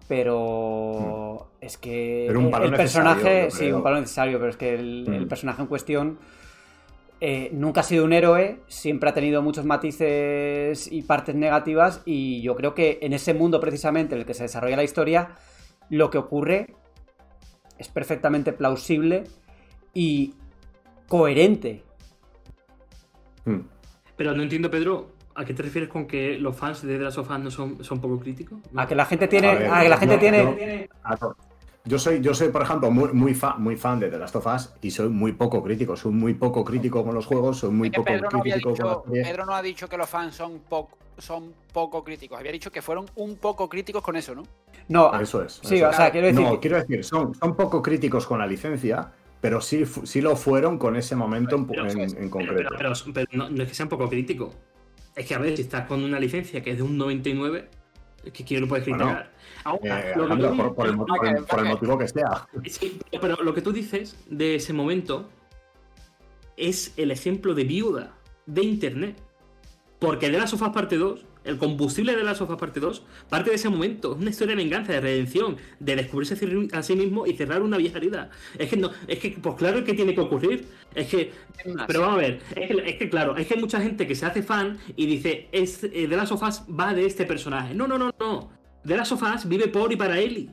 pero 0.09 1.49
hmm. 1.53 1.65
es 1.65 1.79
que 1.79 2.25
pero 2.27 2.41
un 2.41 2.53
el, 2.53 2.63
el 2.65 2.73
personaje, 2.73 3.51
sí, 3.51 3.71
un 3.71 3.83
palo 3.83 4.01
necesario, 4.01 4.39
pero 4.39 4.51
es 4.51 4.57
que 4.57 4.75
el, 4.75 5.09
el 5.13 5.29
personaje 5.29 5.63
en 5.63 5.69
cuestión 5.69 6.19
eh, 7.21 7.51
nunca 7.53 7.81
ha 7.81 7.85
sido 7.85 8.05
un 8.05 8.13
héroe, 8.13 8.61
siempre 8.69 9.11
ha 9.11 9.15
tenido 9.15 9.43
muchos 9.43 9.65
matices 9.65 10.91
y 10.91 11.03
partes 11.03 11.35
negativas 11.35 12.03
y 12.05 12.43
yo 12.43 12.55
creo 12.55 12.75
que 12.75 12.99
en 13.03 13.13
ese 13.13 13.35
mundo 13.35 13.61
precisamente 13.61 14.15
en 14.15 14.21
el 14.21 14.27
que 14.27 14.35
se 14.35 14.45
desarrolla 14.45 14.77
la 14.77 14.85
historia, 14.85 15.31
lo 15.91 16.11
que 16.11 16.19
ocurre 16.19 16.75
es 17.77 17.89
perfectamente 17.89 18.53
plausible 18.53 19.25
y 19.95 20.35
coherente. 21.09 21.83
Hmm. 23.45 23.61
Pero 24.17 24.35
no 24.35 24.43
entiendo, 24.43 24.71
Pedro, 24.71 25.13
¿a 25.35 25.45
qué 25.45 25.55
te 25.55 25.63
refieres 25.63 25.89
con 25.89 26.07
que 26.07 26.39
los 26.39 26.55
fans 26.57 26.83
de 26.83 26.97
The 26.97 27.05
Last 27.05 27.19
of 27.19 27.31
Us 27.31 27.39
no 27.39 27.51
son, 27.51 27.85
son 27.85 28.01
poco 28.01 28.21
críticos? 28.21 28.59
A 28.77 28.87
que 28.87 28.95
la 28.95 29.07
gente 29.07 29.27
tiene. 29.27 29.49
A, 29.49 29.55
ver, 29.55 29.73
a 29.73 29.83
que 29.83 29.89
la 29.89 29.97
gente 29.97 30.15
no, 30.15 30.21
tiene. 30.21 30.45
No, 30.45 30.55
tiene... 30.55 30.89
Yo 31.85 31.99
soy, 31.99 32.21
yo 32.21 32.35
soy, 32.35 32.49
por 32.49 32.63
ejemplo, 32.63 32.91
muy, 32.91 33.13
muy, 33.15 33.35
fan, 33.35 33.63
muy 33.63 33.77
fan 33.77 33.99
de 33.99 34.11
The 34.11 34.19
Last 34.19 34.37
of 34.37 34.47
Us 34.47 34.75
y 34.83 34.91
soy 34.91 35.09
muy 35.09 35.33
poco 35.33 35.63
crítico. 35.63 35.97
Soy 35.97 36.13
muy 36.13 36.35
poco 36.35 36.63
crítico 36.63 37.03
con 37.03 37.15
los 37.15 37.25
juegos, 37.25 37.59
soy 37.59 37.71
muy 37.71 37.91
poco 37.91 38.05
Pedro 38.05 38.29
crítico 38.29 38.69
no 38.69 38.75
dicho, 38.75 39.03
con 39.03 39.13
Pedro 39.13 39.47
no 39.47 39.55
ha 39.55 39.63
dicho 39.63 39.89
que 39.89 39.97
los 39.97 40.09
fans 40.09 40.35
son, 40.35 40.59
po 40.69 40.91
son 41.17 41.55
poco 41.73 42.05
críticos. 42.05 42.39
Había 42.39 42.53
dicho 42.53 42.71
que 42.71 42.83
fueron 42.83 43.07
un 43.17 43.37
poco 43.37 43.69
críticos 43.69 44.03
con 44.03 44.17
eso, 44.17 44.35
¿no? 44.35 44.43
No, 44.89 45.19
eso 45.19 45.43
es. 45.43 45.61
Sí, 45.63 45.77
eso 45.77 45.89
o 45.89 45.93
sea, 45.93 46.11
quiero 46.11 46.27
decir. 46.27 46.43
No, 46.43 46.61
quiero 46.61 46.77
decir, 46.77 47.05
son, 47.05 47.35
son 47.35 47.57
poco 47.57 47.83
críticos 47.83 48.27
con 48.27 48.39
la 48.39 48.47
licencia, 48.47 49.13
pero 49.41 49.61
sí, 49.61 49.85
sí 50.05 50.21
lo 50.21 50.37
fueron 50.37 50.79
con 50.79 50.97
ese 50.97 51.15
momento 51.15 51.65
pero, 51.67 51.89
en, 51.89 52.01
en, 52.01 52.31
concreto. 52.31 52.71
Pero, 52.77 52.93
pero, 52.93 53.13
pero 53.15 53.27
no, 53.33 53.51
no, 53.51 53.63
es 53.63 53.69
que 53.69 53.75
sea 53.75 53.87
un 53.87 53.91
poco 53.91 54.09
crítico. 54.09 54.55
Es 55.15 55.27
que 55.27 55.35
a 55.35 55.39
ver, 55.39 55.57
si 55.57 55.63
estás 55.63 55.87
con 55.87 56.03
una 56.03 56.21
licencia 56.21 56.63
que 56.63 56.73
es 56.73 56.77
de 56.77 56.83
un 56.83 56.97
99, 56.97 57.69
es 58.25 58.33
que 58.33 58.45
quién 58.45 58.63
lo 58.63 58.69
puedes 58.69 58.85
criticar. 58.85 59.33
Eh, 59.83 60.15
por, 60.75 60.87
el, 60.87 60.97
motivo 61.67 61.99
que 61.99 62.09
sea. 62.09 62.49
Sí, 62.67 62.99
pero 63.21 63.37
lo 63.43 63.55
que 63.55 63.63
tú 63.63 63.73
dices 63.73 64.17
de 64.29 64.55
ese 64.55 64.73
momento 64.73 65.29
es 66.57 66.95
el 66.97 67.11
ejemplo 67.11 67.55
de 67.55 67.65
viuda 67.65 68.15
de 68.47 68.63
Internet. 68.63 69.17
Porque 69.99 70.31
de 70.31 70.39
la 70.39 70.47
Sofás 70.47 70.71
parte 70.71 70.97
2, 70.97 71.25
el 71.49 71.59
combustible 71.59 72.15
de 72.15 72.23
la 72.23 72.35
Sofás 72.35 72.59
parte 72.59 72.79
2, 72.81 73.03
parte 73.29 73.51
de 73.51 73.57
ese 73.57 73.69
momento. 73.69 74.13
Es 74.13 74.19
una 74.21 74.31
historia 74.31 74.55
de 74.55 74.63
venganza, 74.63 74.93
de 74.93 75.01
redención, 75.01 75.57
de 75.81 75.97
descubrirse 75.97 76.35
a 76.73 76.83
sí- 76.83 76.97
mismo 76.97 77.27
y 77.27 77.35
cerrar 77.37 77.63
una 77.63 77.77
vieja 77.77 77.99
herida. 77.99 78.31
Es 78.59 78.69
que, 78.69 78.77
no, 78.77 78.91
es 79.07 79.19
que 79.19 79.31
pues 79.43 79.55
claro 79.57 79.83
que 79.85 79.95
tiene 79.95 80.15
que 80.15 80.21
ocurrir. 80.21 80.67
Es 80.95 81.09
que 81.09 81.33
pero 81.87 82.01
vamos 82.03 82.17
a 82.17 82.21
ver, 82.21 82.41
es 82.55 82.69
que, 82.69 82.83
es 82.91 82.97
que, 82.97 83.09
claro, 83.11 83.37
es 83.37 83.47
que 83.47 83.55
hay 83.55 83.61
mucha 83.61 83.81
gente 83.81 84.07
que 84.07 84.15
se 84.15 84.27
hace 84.27 84.43
fan 84.43 84.79
y 84.97 85.07
dice, 85.07 85.49
es, 85.53 85.85
eh, 85.85 86.07
The 86.09 86.17
Last 86.17 86.33
of 86.33 86.43
Us 86.43 86.63
va 86.69 86.95
de 86.95 87.07
este 87.07 87.25
personaje. 87.25 87.75
No, 87.75 87.89
no, 87.89 87.99
no, 87.99 88.11
no. 88.21 88.51
The 88.87 88.97
Last 88.97 89.13
of 89.13 89.23
Us 89.23 89.49
vive 89.49 89.69
por 89.69 89.93
y 89.93 89.97
para 89.97 90.19
Ellie. 90.19 90.51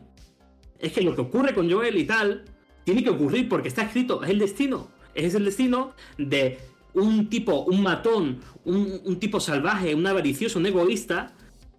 Es 0.79 0.91
que 0.93 1.01
lo 1.01 1.15
que 1.15 1.21
ocurre 1.21 1.53
con 1.53 1.69
Joel 1.71 1.97
y 1.97 2.05
tal, 2.05 2.43
tiene 2.83 3.03
que 3.03 3.09
ocurrir 3.09 3.47
porque 3.49 3.67
está 3.67 3.83
escrito, 3.83 4.23
es 4.23 4.29
el 4.29 4.39
destino. 4.39 4.91
Es 5.13 5.33
el 5.35 5.45
destino 5.45 5.93
de 6.17 6.57
un 6.95 7.29
tipo, 7.29 7.61
un 7.63 7.81
matón, 7.83 8.39
un, 8.65 9.01
un 9.05 9.19
tipo 9.19 9.39
salvaje, 9.39 9.93
un 9.95 10.05
avaricioso, 10.07 10.59
un 10.59 10.65
egoísta. 10.65 11.31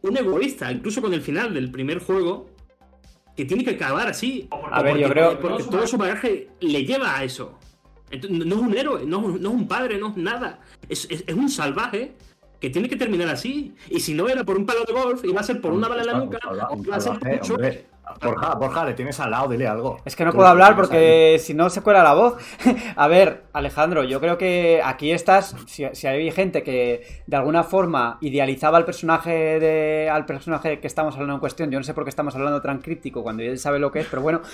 Un 0.03 0.17
egoísta, 0.17 0.71
incluso 0.71 1.03
con 1.03 1.13
el 1.15 1.21
final 1.21 1.53
del 1.55 1.71
primer 1.71 1.99
juego, 1.99 2.49
que 3.37 3.45
tiene 3.45 3.65
que 3.65 3.71
acabar 3.71 4.07
así. 4.09 4.47
A 4.71 4.83
ver, 4.83 4.93
yo 5.03 5.09
creo- 5.11 5.31
Porque 5.41 5.63
todo 5.65 5.87
su 5.87 5.97
bagaje 5.97 6.49
le 6.61 6.85
lleva 6.85 7.17
a 7.19 7.25
eso. 7.25 7.59
Entonces, 8.11 8.47
no 8.47 8.55
es 8.55 8.61
un 8.61 8.77
héroe, 8.77 9.05
no, 9.05 9.21
no 9.23 9.35
es 9.37 9.55
un 9.55 9.67
padre, 9.67 9.99
no 9.99 10.11
es 10.11 10.17
nada. 10.17 10.61
Es, 10.89 11.09
es- 11.11 11.25
es 11.27 11.35
un 11.35 11.49
salvaje 11.49 12.15
que 12.61 12.71
tiene 12.71 12.89
que 12.89 12.97
terminar 12.97 13.29
así. 13.29 13.75
Y 13.91 13.99
si 14.01 14.15
no 14.15 14.29
era 14.29 14.45
por 14.45 14.57
un 14.57 14.65
palo 14.65 14.85
de 14.87 14.93
golf, 14.93 15.25
iba 15.25 15.41
a 15.41 15.45
ser 15.45 15.61
por 15.61 15.73
una 15.73 15.89
bala 15.89 16.03
en 16.03 16.07
la 16.07 16.13
nuca, 16.27 16.39
o 16.71 16.77
iba 16.85 16.97
a 16.97 17.01
ser 17.01 17.13
por 17.19 17.29
un 17.29 17.41
choque. 17.41 17.87
Borja, 18.23 18.55
Borja, 18.55 18.85
le 18.85 18.95
tienes 18.95 19.19
al 19.19 19.33
lado, 19.33 19.49
dile 19.49 19.67
algo. 19.67 19.99
Es 20.05 20.15
que 20.15 20.25
no 20.25 20.33
puedo 20.33 20.47
hablar 20.47 20.77
porque 20.77 21.39
si 21.41 21.55
no 21.55 21.69
se 21.71 21.83
cuela 21.83 22.05
la 22.05 22.15
voz. 22.15 22.35
A 22.97 23.09
ver, 23.09 23.45
Alejandro, 23.53 24.05
yo 24.05 24.21
creo 24.21 24.39
que 24.39 24.81
aquí 24.85 25.11
estás. 25.11 25.57
Si, 25.67 25.85
si 25.93 26.07
hay 26.07 26.31
gente 26.31 26.63
que 26.63 27.03
de 27.27 27.37
alguna 27.37 27.65
forma 27.65 28.19
idealizaba 28.21 28.79
al 28.79 28.85
personaje 28.85 29.59
de, 29.59 30.09
al 30.09 30.25
personaje 30.25 30.79
que 30.79 30.87
estamos 30.87 31.15
hablando 31.15 31.35
en 31.35 31.41
cuestión, 31.41 31.71
yo 31.71 31.79
no 31.79 31.85
sé 31.85 31.95
por 31.95 32.05
qué 32.05 32.11
estamos 32.11 32.35
hablando 32.37 32.63
tan 32.63 32.79
críptico 32.79 33.23
cuando 33.23 33.43
él 33.43 33.59
sabe 33.59 33.81
lo 33.81 33.91
que 33.91 34.01
es, 34.01 34.07
pero 34.07 34.23
bueno. 34.23 34.41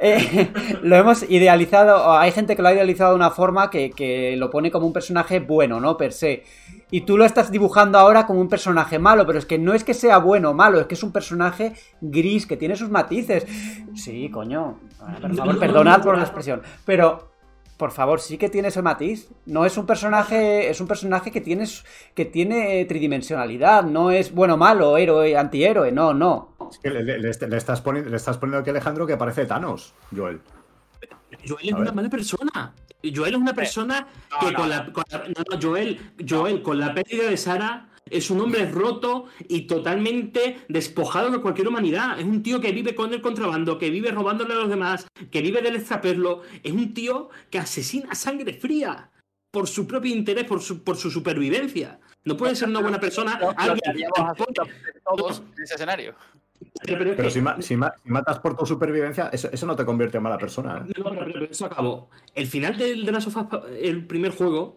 Eh, 0.00 0.50
lo 0.82 0.96
hemos 0.96 1.28
idealizado. 1.28 2.16
Hay 2.16 2.30
gente 2.30 2.54
que 2.54 2.62
lo 2.62 2.68
ha 2.68 2.72
idealizado 2.72 3.10
de 3.10 3.16
una 3.16 3.30
forma 3.30 3.70
que, 3.70 3.90
que 3.90 4.36
lo 4.36 4.50
pone 4.50 4.70
como 4.70 4.86
un 4.86 4.92
personaje 4.92 5.40
bueno, 5.40 5.80
¿no? 5.80 5.96
Per 5.96 6.12
se. 6.12 6.44
Y 6.90 7.02
tú 7.02 7.18
lo 7.18 7.24
estás 7.26 7.50
dibujando 7.50 7.98
ahora 7.98 8.26
como 8.26 8.40
un 8.40 8.48
personaje 8.48 8.98
malo, 8.98 9.26
pero 9.26 9.38
es 9.38 9.44
que 9.46 9.58
no 9.58 9.74
es 9.74 9.84
que 9.84 9.92
sea 9.94 10.18
bueno 10.18 10.50
o 10.50 10.54
malo, 10.54 10.80
es 10.80 10.86
que 10.86 10.94
es 10.94 11.02
un 11.02 11.12
personaje 11.12 11.74
gris, 12.00 12.46
que 12.46 12.56
tiene 12.56 12.76
sus 12.76 12.88
matices. 12.90 13.46
Sí, 13.94 14.30
coño. 14.30 14.78
Por 15.20 15.34
favor, 15.34 15.58
perdonad 15.60 16.02
por 16.02 16.16
la 16.16 16.22
expresión. 16.24 16.62
Pero, 16.86 17.28
por 17.76 17.90
favor, 17.90 18.20
sí 18.20 18.38
que 18.38 18.48
tiene 18.48 18.68
ese 18.68 18.80
matiz. 18.80 19.28
No 19.44 19.66
es 19.66 19.76
un 19.76 19.84
personaje. 19.86 20.70
Es 20.70 20.80
un 20.80 20.86
personaje 20.88 21.30
que 21.30 21.40
tiene, 21.42 21.66
su- 21.66 21.84
que 22.14 22.24
tiene 22.24 22.84
tridimensionalidad. 22.86 23.84
No 23.84 24.10
es 24.10 24.32
bueno, 24.34 24.56
malo, 24.56 24.96
héroe, 24.96 25.36
antihéroe. 25.36 25.92
No, 25.92 26.14
no. 26.14 26.54
Es 26.70 26.78
que 26.78 26.88
le 26.90 27.56
estás 27.56 27.80
poniendo, 27.82 28.10
le 28.10 28.16
estás 28.16 28.38
poniendo 28.38 28.60
aquí 28.60 28.70
a 28.70 28.72
Alejandro 28.72 29.06
que 29.06 29.16
parece 29.16 29.44
Thanos, 29.46 29.94
Joel. 30.16 30.40
Joel 31.46 31.68
es 31.68 31.74
una 31.74 31.92
mala 31.92 32.08
persona. 32.10 32.74
Joel 33.14 33.34
es 33.34 33.40
una 33.40 33.54
persona 33.54 34.08
no, 34.30 34.38
que 34.40 34.52
no, 34.52 34.58
con 34.58 34.68
la. 34.68 34.92
con 34.92 35.04
la- 35.10 35.18
no, 35.28 35.44
no, 35.50 35.58
Joel, 35.62 36.00
Joel, 36.28 36.62
con 36.62 36.78
la 36.78 36.92
pérdida 36.94 37.30
de 37.30 37.36
Sara, 37.36 37.88
es 38.10 38.30
un 38.30 38.40
hombre 38.40 38.68
roto 38.70 39.26
y 39.48 39.62
totalmente 39.66 40.60
despojado 40.68 41.30
de 41.30 41.40
cualquier 41.40 41.68
humanidad. 41.68 42.18
Es 42.18 42.24
un 42.24 42.42
tío 42.42 42.60
que 42.60 42.72
vive 42.72 42.94
con 42.94 43.12
el 43.12 43.20
contrabando, 43.20 43.78
que 43.78 43.90
vive 43.90 44.10
robándole 44.10 44.54
a 44.54 44.56
los 44.56 44.68
demás, 44.68 45.06
que 45.30 45.42
vive 45.42 45.62
del 45.62 45.76
extraperlo. 45.76 46.42
Es 46.62 46.72
un 46.72 46.92
tío 46.94 47.28
que 47.50 47.58
asesina 47.58 48.08
a 48.10 48.14
sangre 48.14 48.54
fría 48.54 49.10
por 49.50 49.68
su 49.68 49.86
propio 49.86 50.12
interés, 50.14 50.44
por 50.44 50.60
su, 50.60 50.82
por 50.82 50.96
su 50.96 51.10
supervivencia. 51.10 52.00
No 52.24 52.36
puede 52.36 52.56
ser 52.56 52.68
una 52.68 52.80
buena 52.80 52.98
persona. 53.00 53.38
Alguien- 53.56 54.08
todos 55.04 55.42
en 55.56 55.62
ese 55.62 55.74
escenario. 55.74 56.14
Pero 56.84 57.30
si, 57.30 57.40
ma- 57.40 57.60
si 57.60 57.76
ma- 57.76 57.92
si 58.02 58.08
matas 58.10 58.38
por 58.40 58.56
tu 58.56 58.64
supervivencia, 58.66 59.28
eso, 59.32 59.48
eso 59.52 59.66
no 59.66 59.76
te 59.76 59.84
convierte 59.84 60.16
en 60.16 60.22
mala 60.22 60.38
persona. 60.38 60.84
¿eh? 60.88 60.92
No, 60.98 61.10
pero, 61.10 61.24
pero 61.32 61.44
eso 61.44 61.66
acabó. 61.66 62.08
El 62.34 62.46
final 62.46 62.76
del 62.76 63.04
de 63.04 63.12
las 63.12 63.24
sofás, 63.24 63.46
el 63.80 64.06
primer 64.06 64.32
juego, 64.32 64.76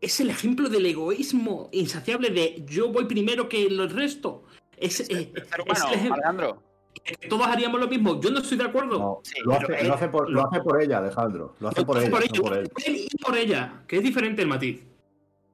es 0.00 0.18
el 0.20 0.30
ejemplo 0.30 0.68
del 0.68 0.86
egoísmo 0.86 1.68
insaciable 1.72 2.30
de 2.30 2.64
yo 2.66 2.90
voy 2.90 3.04
primero 3.04 3.48
que 3.48 3.66
el 3.66 3.90
resto. 3.90 4.44
Es, 4.76 5.00
eh, 5.10 5.32
El 5.34 5.42
es. 5.72 5.82
Alejandro. 5.82 6.62
que 7.04 7.28
Todos 7.28 7.46
haríamos 7.46 7.78
lo 7.80 7.86
mismo. 7.88 8.18
Yo 8.20 8.30
no 8.30 8.38
estoy 8.40 8.56
de 8.58 8.64
acuerdo. 8.64 8.98
No, 8.98 9.18
Sí, 9.22 9.34
lo, 9.44 9.52
hace, 9.54 9.80
él- 9.80 9.88
lo 9.88 9.94
hace 9.94 10.08
por, 10.08 10.30
lo 10.30 10.46
hace 10.46 10.60
por 10.62 10.82
ella, 10.82 10.98
Alejandro. 10.98 11.54
Lo 11.60 11.68
hace 11.68 11.80
Yo 11.82 11.86
por 11.86 11.98
estoy 11.98 12.08
ella, 12.24 12.40
por 12.42 12.56
él. 12.58 12.68
por 12.70 12.82
él 12.86 12.96
y 12.96 13.16
por 13.22 13.36
ella, 13.36 13.82
que 13.86 13.96
es 13.98 14.02
diferente 14.02 14.40
el 14.42 14.48
matiz. 14.48 14.80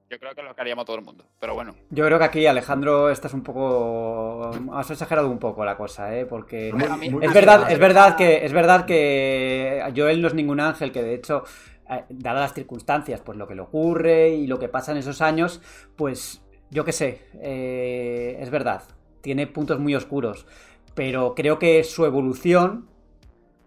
Yo 0.09 0.19
creo 0.21 0.35
que 0.35 0.43
lo 0.43 0.55
que 0.55 0.61
haríamos 0.61 0.85
todo 0.85 0.97
el 0.97 1.05
mundo. 1.05 1.25
Pero 1.41 1.55
bueno. 1.55 1.75
Yo 1.91 2.05
creo 2.05 2.19
que 2.19 2.25
aquí, 2.25 2.47
Alejandro, 2.47 3.11
estás 3.11 3.35
un 3.35 3.43
poco. 3.43 4.51
Has 4.73 4.91
exagerado 4.91 5.29
un 5.29 5.39
poco 5.39 5.65
la 5.65 5.77
cosa, 5.77 6.17
¿eh? 6.17 6.27
Porque. 6.27 6.73
Muy- 6.73 7.11
muy 7.11 7.25
Es 7.25 7.33
verdad, 7.33 7.71
es 7.71 7.79
verdad 7.79 8.17
que 8.17 8.45
es 8.45 8.53
verdad 8.53 8.87
que 8.87 9.83
Joel 9.97 10.23
no 10.23 10.29
es 10.29 10.35
ningún 10.35 10.61
ángel, 10.61 10.93
que 10.93 11.03
de 11.03 11.15
hecho, 11.15 11.43
eh, 11.91 12.05
dadas 12.09 12.41
las 12.43 12.55
circunstancias, 12.55 13.21
pues 13.21 13.37
lo 13.37 13.49
que 13.49 13.55
le 13.55 13.63
ocurre 13.63 14.31
y 14.31 14.47
lo 14.47 14.59
que 14.59 14.69
pasa 14.69 14.93
en 14.93 14.99
esos 14.99 15.21
años, 15.21 15.61
pues 15.97 16.43
yo 16.71 16.85
qué 16.85 16.93
sé, 16.93 17.23
eh, 17.41 18.39
es 18.41 18.51
verdad, 18.51 18.83
tiene 19.21 19.47
puntos 19.47 19.79
muy 19.79 19.95
oscuros, 19.95 20.47
pero 20.95 21.35
creo 21.35 21.59
que 21.59 21.85
su 21.85 22.05
evolución 22.05 22.89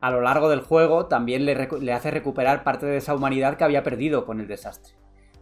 a 0.02 0.12
lo 0.12 0.22
largo 0.22 0.50
del 0.50 0.62
juego 0.62 1.08
también 1.08 1.46
le, 1.46 1.94
hace 1.94 2.12
recuperar 2.12 2.64
parte 2.64 2.86
de 2.86 2.98
esa 2.98 3.14
humanidad 3.16 3.58
que 3.58 3.64
había 3.66 3.84
perdido 3.84 4.26
con 4.26 4.40
el 4.40 4.48
desastre, 4.48 4.96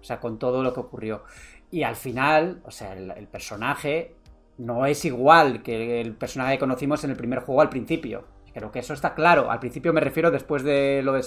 sea, 0.07 0.19
con 0.19 0.39
todo 0.39 0.63
lo 0.63 0.73
que 0.73 0.79
ocurrió. 0.79 1.23
Y 1.69 1.83
al 1.83 1.95
final, 1.95 2.61
o 2.63 2.71
sea, 2.71 2.93
el, 2.93 3.11
el 3.11 3.27
personaje 3.27 4.15
no 4.57 4.85
es 4.85 5.05
igual 5.05 5.61
que 5.63 6.01
el 6.01 6.15
personaje 6.15 6.53
que 6.53 6.59
conocimos 6.59 7.03
en 7.03 7.11
el 7.11 7.17
primer 7.17 7.39
juego 7.39 7.61
al 7.61 7.69
principio. 7.69 8.25
Creo 8.57 8.71
que 8.71 8.79
eso 8.79 8.95
está 8.95 9.13
claro. 9.13 9.51
Al 9.51 9.59
principio 9.59 9.93
me 9.93 10.01
refiero 10.01 10.31
después 10.31 10.63
de 10.63 11.01
lo 11.03 11.13
de. 11.13 11.23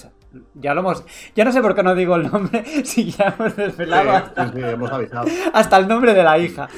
Ya 0.55 0.75
lo 0.75 0.81
hemos. 0.81 1.05
Ya 1.37 1.45
no 1.45 1.53
sé 1.53 1.63
por 1.63 1.77
qué 1.77 1.83
no 1.85 1.95
digo 1.95 2.17
el 2.17 2.29
nombre. 2.29 2.65
Si 2.85 3.13
ya 3.13 3.37
hemos 3.39 3.55
desvelado 3.55 4.11
Sí, 4.11 4.17
hasta, 4.17 4.47
sí, 4.47 4.53
sí, 4.57 4.63
hemos 4.65 4.91
avisado. 4.91 5.29
hasta 5.53 5.77
el 5.77 5.87
nombre 5.87 6.13
de 6.13 6.25
la 6.25 6.39
hija. 6.39 6.69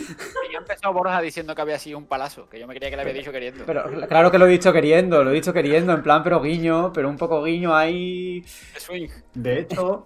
Ya 0.52 0.58
empezó 0.58 0.92
Borja 0.92 1.22
diciendo 1.22 1.54
que 1.54 1.62
había 1.62 1.78
sido 1.78 1.96
un 1.96 2.04
palazo, 2.04 2.50
que 2.50 2.60
yo 2.60 2.66
me 2.66 2.74
creía 2.74 2.90
que 2.90 2.96
le 2.96 3.02
había 3.02 3.14
dicho 3.14 3.32
queriendo. 3.32 3.64
Pero 3.64 3.84
claro 4.06 4.30
que 4.30 4.36
lo 4.38 4.44
he 4.46 4.50
dicho 4.50 4.74
queriendo, 4.74 5.24
lo 5.24 5.30
he 5.30 5.34
dicho 5.34 5.54
queriendo, 5.54 5.94
en 5.94 6.02
plan, 6.02 6.22
pero 6.22 6.42
guiño, 6.42 6.92
pero 6.92 7.08
un 7.08 7.16
poco 7.16 7.42
guiño 7.42 7.74
ahí. 7.74 8.44
De 8.74 8.80
swing. 8.80 9.08
De 9.32 9.60
hecho, 9.60 10.04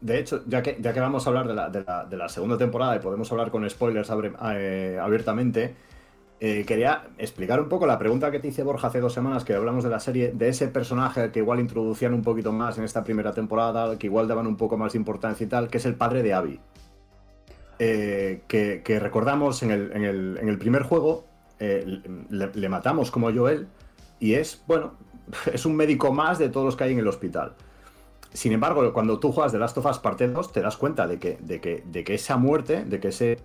de 0.00 0.18
hecho 0.18 0.42
ya, 0.46 0.62
que, 0.62 0.76
ya 0.80 0.92
que 0.92 1.00
vamos 1.00 1.26
a 1.26 1.30
hablar 1.30 1.48
de 1.48 1.54
la, 1.54 1.68
de 1.70 2.16
la- 2.16 2.28
segunda 2.28 2.58
temporada 2.58 2.96
y 2.96 2.98
podemos 3.00 3.30
hablar 3.32 3.50
con 3.50 3.68
spoilers 3.68 4.10
eh, 4.54 4.98
abiertamente, 5.00 5.74
eh, 6.38 6.64
quería 6.66 7.04
explicar 7.18 7.60
un 7.60 7.68
poco 7.68 7.86
la 7.86 7.98
pregunta 7.98 8.30
que 8.30 8.38
te 8.40 8.48
hice 8.48 8.62
Borja 8.62 8.88
hace 8.88 9.00
dos 9.00 9.14
semanas 9.14 9.44
que 9.44 9.54
hablamos 9.54 9.84
de 9.84 9.90
la 9.90 10.00
serie, 10.00 10.32
de 10.34 10.48
ese 10.48 10.68
personaje 10.68 11.30
que 11.32 11.38
igual 11.38 11.60
introducían 11.60 12.12
un 12.12 12.22
poquito 12.22 12.52
más 12.52 12.76
en 12.78 12.84
esta 12.84 13.04
primera 13.04 13.32
temporada, 13.32 13.96
que 13.98 14.06
igual 14.06 14.28
daban 14.28 14.46
un 14.46 14.56
poco 14.56 14.76
más 14.76 14.92
de 14.92 14.98
importancia 14.98 15.44
y 15.44 15.48
tal, 15.48 15.68
que 15.68 15.78
es 15.78 15.86
el 15.86 15.94
padre 15.94 16.22
de 16.22 16.34
Abby. 16.34 16.60
Eh, 17.78 18.42
que, 18.48 18.98
recordamos 19.00 19.62
en 19.62 19.70
el, 19.70 19.92
en 19.92 20.04
el- 20.04 20.38
en 20.40 20.48
el 20.48 20.58
primer 20.58 20.82
juego, 20.82 21.26
le, 21.58 22.50
le 22.54 22.68
matamos 22.68 23.10
como 23.10 23.32
Joel, 23.32 23.66
y 24.18 24.34
es, 24.34 24.62
bueno, 24.66 24.94
es 25.52 25.64
un 25.66 25.76
médico 25.76 26.12
más 26.12 26.38
de 26.38 26.48
todos 26.48 26.64
los 26.66 26.76
que 26.76 26.84
hay 26.84 26.92
en 26.92 26.98
el 26.98 27.08
hospital. 27.08 27.54
Sin 28.36 28.52
embargo, 28.52 28.92
cuando 28.92 29.18
tú 29.18 29.32
juegas 29.32 29.52
The 29.52 29.58
Last 29.58 29.78
of 29.78 29.86
Us 29.86 29.98
parte 29.98 30.28
2, 30.28 30.52
te 30.52 30.60
das 30.60 30.76
cuenta 30.76 31.06
de 31.06 31.18
que, 31.18 31.38
de 31.40 31.58
que, 31.58 31.82
de 31.86 32.04
que 32.04 32.14
esa 32.14 32.36
muerte, 32.36 32.84
de 32.84 33.00
que 33.00 33.08
ese 33.08 33.38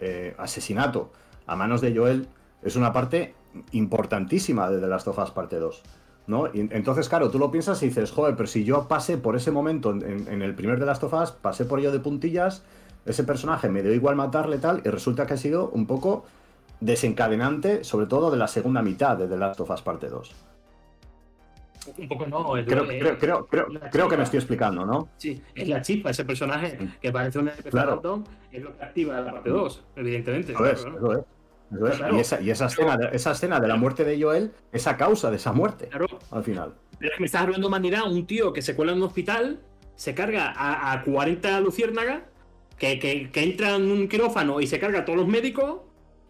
eh, 0.00 0.34
asesinato 0.38 1.10
a 1.46 1.54
manos 1.54 1.82
de 1.82 1.94
Joel 1.94 2.28
es 2.62 2.74
una 2.74 2.94
parte 2.94 3.34
importantísima 3.72 4.70
de 4.70 4.80
The 4.80 4.86
Last 4.86 5.06
of 5.08 5.18
Us 5.18 5.30
parte 5.32 5.56
2. 5.56 5.82
¿no? 6.28 6.46
Y 6.46 6.60
entonces, 6.60 7.10
claro, 7.10 7.30
tú 7.30 7.38
lo 7.38 7.50
piensas 7.50 7.82
y 7.82 7.88
dices, 7.88 8.10
joder, 8.10 8.34
pero 8.34 8.46
si 8.46 8.64
yo 8.64 8.88
pasé 8.88 9.18
por 9.18 9.36
ese 9.36 9.50
momento 9.50 9.90
en, 9.90 10.26
en 10.26 10.40
el 10.40 10.54
primer 10.54 10.78
The 10.78 10.86
Last 10.86 11.04
of 11.04 11.12
Us, 11.12 11.32
pasé 11.32 11.66
por 11.66 11.80
ello 11.80 11.92
de 11.92 11.98
puntillas, 11.98 12.62
ese 13.04 13.24
personaje 13.24 13.68
me 13.68 13.82
dio 13.82 13.92
igual 13.92 14.16
matarle 14.16 14.56
tal, 14.56 14.80
y 14.82 14.88
resulta 14.88 15.26
que 15.26 15.34
ha 15.34 15.36
sido 15.36 15.68
un 15.68 15.86
poco 15.86 16.24
desencadenante, 16.80 17.84
sobre 17.84 18.06
todo 18.06 18.30
de 18.30 18.38
la 18.38 18.48
segunda 18.48 18.80
mitad 18.80 19.18
de 19.18 19.28
The 19.28 19.36
Last 19.36 19.60
of 19.60 19.68
Us 19.68 19.82
parte 19.82 20.08
2. 20.08 20.51
Un 21.98 22.08
poco 22.08 22.26
no. 22.26 22.56
es- 22.56 22.66
Creo, 22.66 22.86
creo, 23.18 23.46
creo, 23.46 23.66
creo, 23.90 24.08
que 24.08 24.16
me 24.16 24.22
estoy 24.22 24.38
explicando, 24.38 24.84
¿no? 24.86 25.08
Sí, 25.16 25.42
es 25.54 25.68
la 25.68 25.82
chispa, 25.82 26.10
ese 26.10 26.24
personaje 26.24 26.78
que 27.00 27.10
parece 27.12 27.38
un 27.38 27.48
NPC 27.48 27.70
Claro. 27.70 27.94
random, 27.96 28.24
es 28.52 28.62
lo 28.62 28.76
que 28.76 28.84
activa 28.84 29.20
la 29.20 29.32
parte 29.32 29.50
2, 29.50 29.84
evidentemente. 29.96 30.52
Eso 30.52 30.66
es, 30.66 30.80
eso 30.80 30.88
es. 30.88 30.94
eso 31.74 31.86
es. 31.88 31.96
Claro. 31.96 32.16
Y, 32.16 32.20
esa, 32.20 32.40
y 32.40 32.50
esa, 32.50 32.66
escena 32.66 32.96
de, 32.96 33.08
esa 33.16 33.32
escena 33.32 33.58
de 33.58 33.66
la 33.68 33.76
muerte 33.76 34.04
de 34.04 34.20
Joel 34.22 34.52
es 34.72 34.86
a 34.86 34.96
causa 34.96 35.30
de 35.30 35.36
esa 35.36 35.52
muerte, 35.52 35.88
Claro, 35.88 36.06
al 36.30 36.44
final. 36.44 36.74
pero 36.98 37.10
es 37.10 37.16
que 37.16 37.20
me 37.22 37.26
estás 37.26 37.42
hablando 37.42 37.66
humanidad, 37.68 38.10
un 38.10 38.26
tío 38.26 38.52
que 38.52 38.60
se 38.62 38.76
cuela 38.76 38.92
en 38.92 38.98
un 38.98 39.04
hospital, 39.04 39.60
se 39.96 40.14
carga 40.14 40.52
a, 40.54 40.92
a 40.92 41.02
40 41.02 41.60
luciérnagas, 41.60 42.22
que, 42.78 42.98
que, 42.98 43.30
que 43.30 43.42
entra 43.42 43.76
en 43.76 43.90
un 43.90 44.06
quirófano 44.08 44.60
y 44.60 44.66
se 44.66 44.78
carga 44.78 45.00
a 45.00 45.04
todos 45.04 45.18
los 45.18 45.28
médicos. 45.28 45.80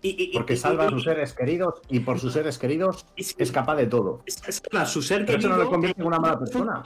Y, 0.05 0.25
y- 0.25 0.33
Porque 0.33 0.55
y- 0.55 0.57
salva 0.57 0.87
a 0.87 0.89
sus 0.91 1.05
seres 1.05 1.33
queridos 1.33 1.81
y 1.89 2.01
por 2.01 2.19
sus 2.19 2.33
seres 2.33 2.59
queridos 2.59 3.07
Es- 3.17 3.37
es 3.39 3.53
capaz 3.53 3.77
de 3.77 3.87
todo. 3.87 4.21
es- 4.27 4.43
es- 4.49 4.63
a 4.73 4.85
su 4.85 5.01
ser 5.01 5.25
Pero 5.25 5.39
eso 5.39 5.49
no 5.49 5.55
le 5.55 5.59
querido 5.61 5.71
convierte 5.71 6.01
en 6.01 6.07
una 6.07 6.19
mala 6.19 6.39
persona. 6.39 6.83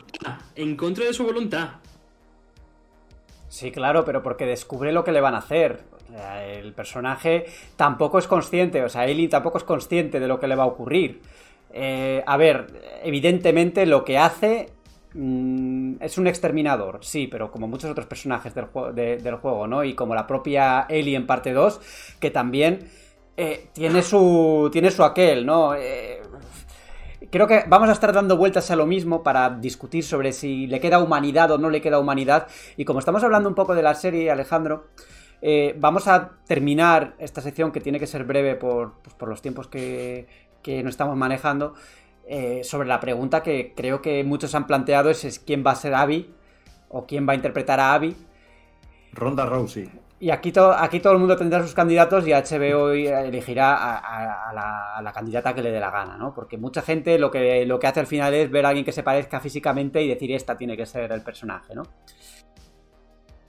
en 0.55 0.77
contra 0.77 1.05
de 1.07 1.13
su 1.15 1.25
voluntad. 1.25 1.71
Sí, 3.49 3.71
claro, 3.71 4.05
pero 4.05 4.23
porque 4.23 4.45
descubre 4.45 4.93
lo 4.93 5.05
que 5.05 5.13
le 5.13 5.21
van 5.21 5.35
a 5.35 5.39
hacer. 5.39 5.81
O 6.09 6.13
sea, 6.13 6.45
el 6.47 6.73
personaje 6.73 7.47
tampoco 7.77 8.19
es 8.19 8.27
consciente, 8.27 8.85
o 8.85 8.89
sea, 8.89 9.07
Eileen 9.07 9.31
tampoco 9.31 9.59
es 9.59 9.65
consciente 9.65 10.21
de 10.21 10.29
lo 10.29 10.39
que 10.39 10.47
le 10.47 10.55
va 10.55 10.65
a 10.65 10.67
ocurrir. 10.67 11.21
Eh, 11.73 12.23
a 12.27 12.37
ver, 12.37 12.67
evidentemente 13.03 13.87
lo 13.87 14.05
que 14.05 14.19
hace 14.19 14.71
mm, 15.19 15.95
es 16.01 16.19
un 16.19 16.27
exterminador, 16.27 16.99
sí, 17.03 17.27
pero 17.27 17.51
como 17.51 17.67
muchos 17.69 17.91
otros 17.91 18.05
personajes 18.07 18.55
del, 18.55 18.67
juego- 18.67 18.93
de- 18.93 19.17
del 19.17 19.37
juego, 19.37 19.67
¿no? 19.67 19.83
Y 19.83 19.95
como 19.95 20.15
la 20.15 20.27
propia 20.27 20.85
Ellie 20.91 21.17
en 21.17 21.27
parte 21.27 21.55
2, 21.55 21.81
que 22.21 22.31
también 22.31 22.87
eh, 23.37 23.69
tiene 23.73 24.03
su. 24.03 24.69
tiene 24.73 24.91
su 24.91 25.05
aquel, 25.05 25.45
¿no? 25.47 25.75
Eh, 25.75 26.21
Creo 27.31 27.47
que 27.47 27.65
vamos 27.67 27.89
a 27.89 27.93
estar 27.93 28.13
dando 28.13 28.37
vueltas 28.37 28.71
a 28.71 28.77
lo 28.77 28.87
mismo 28.87 29.23
para 29.23 29.51
discutir 29.51 30.05
sobre 30.05 30.33
si 30.33 30.67
le 30.67 30.81
queda 30.81 30.99
humanidad 31.01 31.51
o 31.51 31.59
no 31.59 31.71
le 31.71 31.81
queda 31.81 31.99
humanidad. 31.99 32.47
Y 32.77 32.85
como 32.85 32.99
estamos 33.01 33.23
hablando 33.25 33.49
un 33.49 33.55
poco 33.55 33.75
de 33.75 33.83
la 33.83 33.95
serie, 33.95 34.31
Alejandro, 34.31 34.89
eh, 35.43 35.75
vamos 35.79 36.09
a 36.09 36.33
terminar 36.47 37.15
esta 37.19 37.41
sección 37.41 37.73
que 37.73 37.81
tiene 37.81 37.99
que 37.99 38.07
ser 38.07 38.25
breve 38.25 38.55
por, 38.55 39.01
pues, 39.03 39.15
por 39.17 39.29
los 39.29 39.43
tiempos 39.43 39.67
que, 39.67 40.27
que 40.63 40.83
nos 40.83 40.91
estamos 40.91 41.17
manejando. 41.17 41.75
eh, 42.29 42.63
sobre 42.65 42.89
la 42.89 43.01
pregunta 43.01 43.43
que 43.43 43.73
creo 43.75 44.03
que 44.03 44.25
muchos 44.25 44.55
han 44.55 44.67
planteado 44.67 45.11
es, 45.11 45.25
es 45.25 45.39
quién 45.39 45.65
va 45.67 45.73
a 45.73 45.77
ser 45.77 45.95
Abby 45.95 46.35
o 46.89 47.07
quién 47.07 47.27
va 47.29 47.33
a 47.33 47.37
interpretar 47.37 47.81
a 47.81 47.95
Abby. 47.95 48.17
Ronda 49.13 49.47
Rousey. 49.47 49.89
Y 50.19 50.31
aquí, 50.31 50.51
to- 50.51 50.73
aquí 50.73 51.01
todo 51.01 51.13
el 51.13 51.19
mundo 51.19 51.37
tendrá 51.37 51.63
sus 51.63 51.75
candidatos 51.75 52.27
y 52.27 52.33
HBO 52.33 52.91
elegirá 52.93 53.75
a, 53.77 53.99
a- 53.99 54.49
a 54.51 54.53
la, 54.55 54.97
a 54.97 55.03
la 55.03 55.13
candidata 55.13 55.55
que 55.55 55.61
le 55.63 55.71
dé 55.71 55.79
la 55.81 55.91
gana, 55.91 56.17
¿no? 56.17 56.33
Porque 56.35 56.57
mucha 56.57 56.81
gente 56.81 57.19
lo 57.19 57.31
que, 57.31 57.67
lo 57.67 57.79
que 57.79 57.87
hace 57.87 58.01
al 58.01 58.07
final 58.07 58.33
es 58.33 58.51
ver 58.51 58.65
a 58.65 58.71
alguien 58.71 58.85
que 58.87 58.93
se 58.93 59.03
parezca 59.03 59.41
físicamente 59.41 60.03
y 60.03 60.09
decir 60.09 60.33
esta 60.33 60.57
tiene 60.57 60.75
que 60.77 60.87
ser 60.87 61.13
el 61.13 61.21
personaje, 61.23 61.75
¿no? 61.75 61.83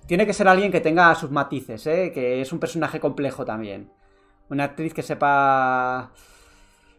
Tiene 0.06 0.26
que 0.26 0.34
ser 0.34 0.48
alguien 0.48 0.72
que 0.72 0.80
tenga 0.82 1.14
sus 1.16 1.32
matices, 1.32 1.86
¿eh? 1.88 2.12
Que 2.14 2.42
es 2.42 2.54
un 2.54 2.60
personaje 2.60 3.00
complejo 3.00 3.44
también. 3.46 3.92
Una 4.50 4.64
actriz 4.66 4.94
que 4.94 5.04
sepa 5.04 6.12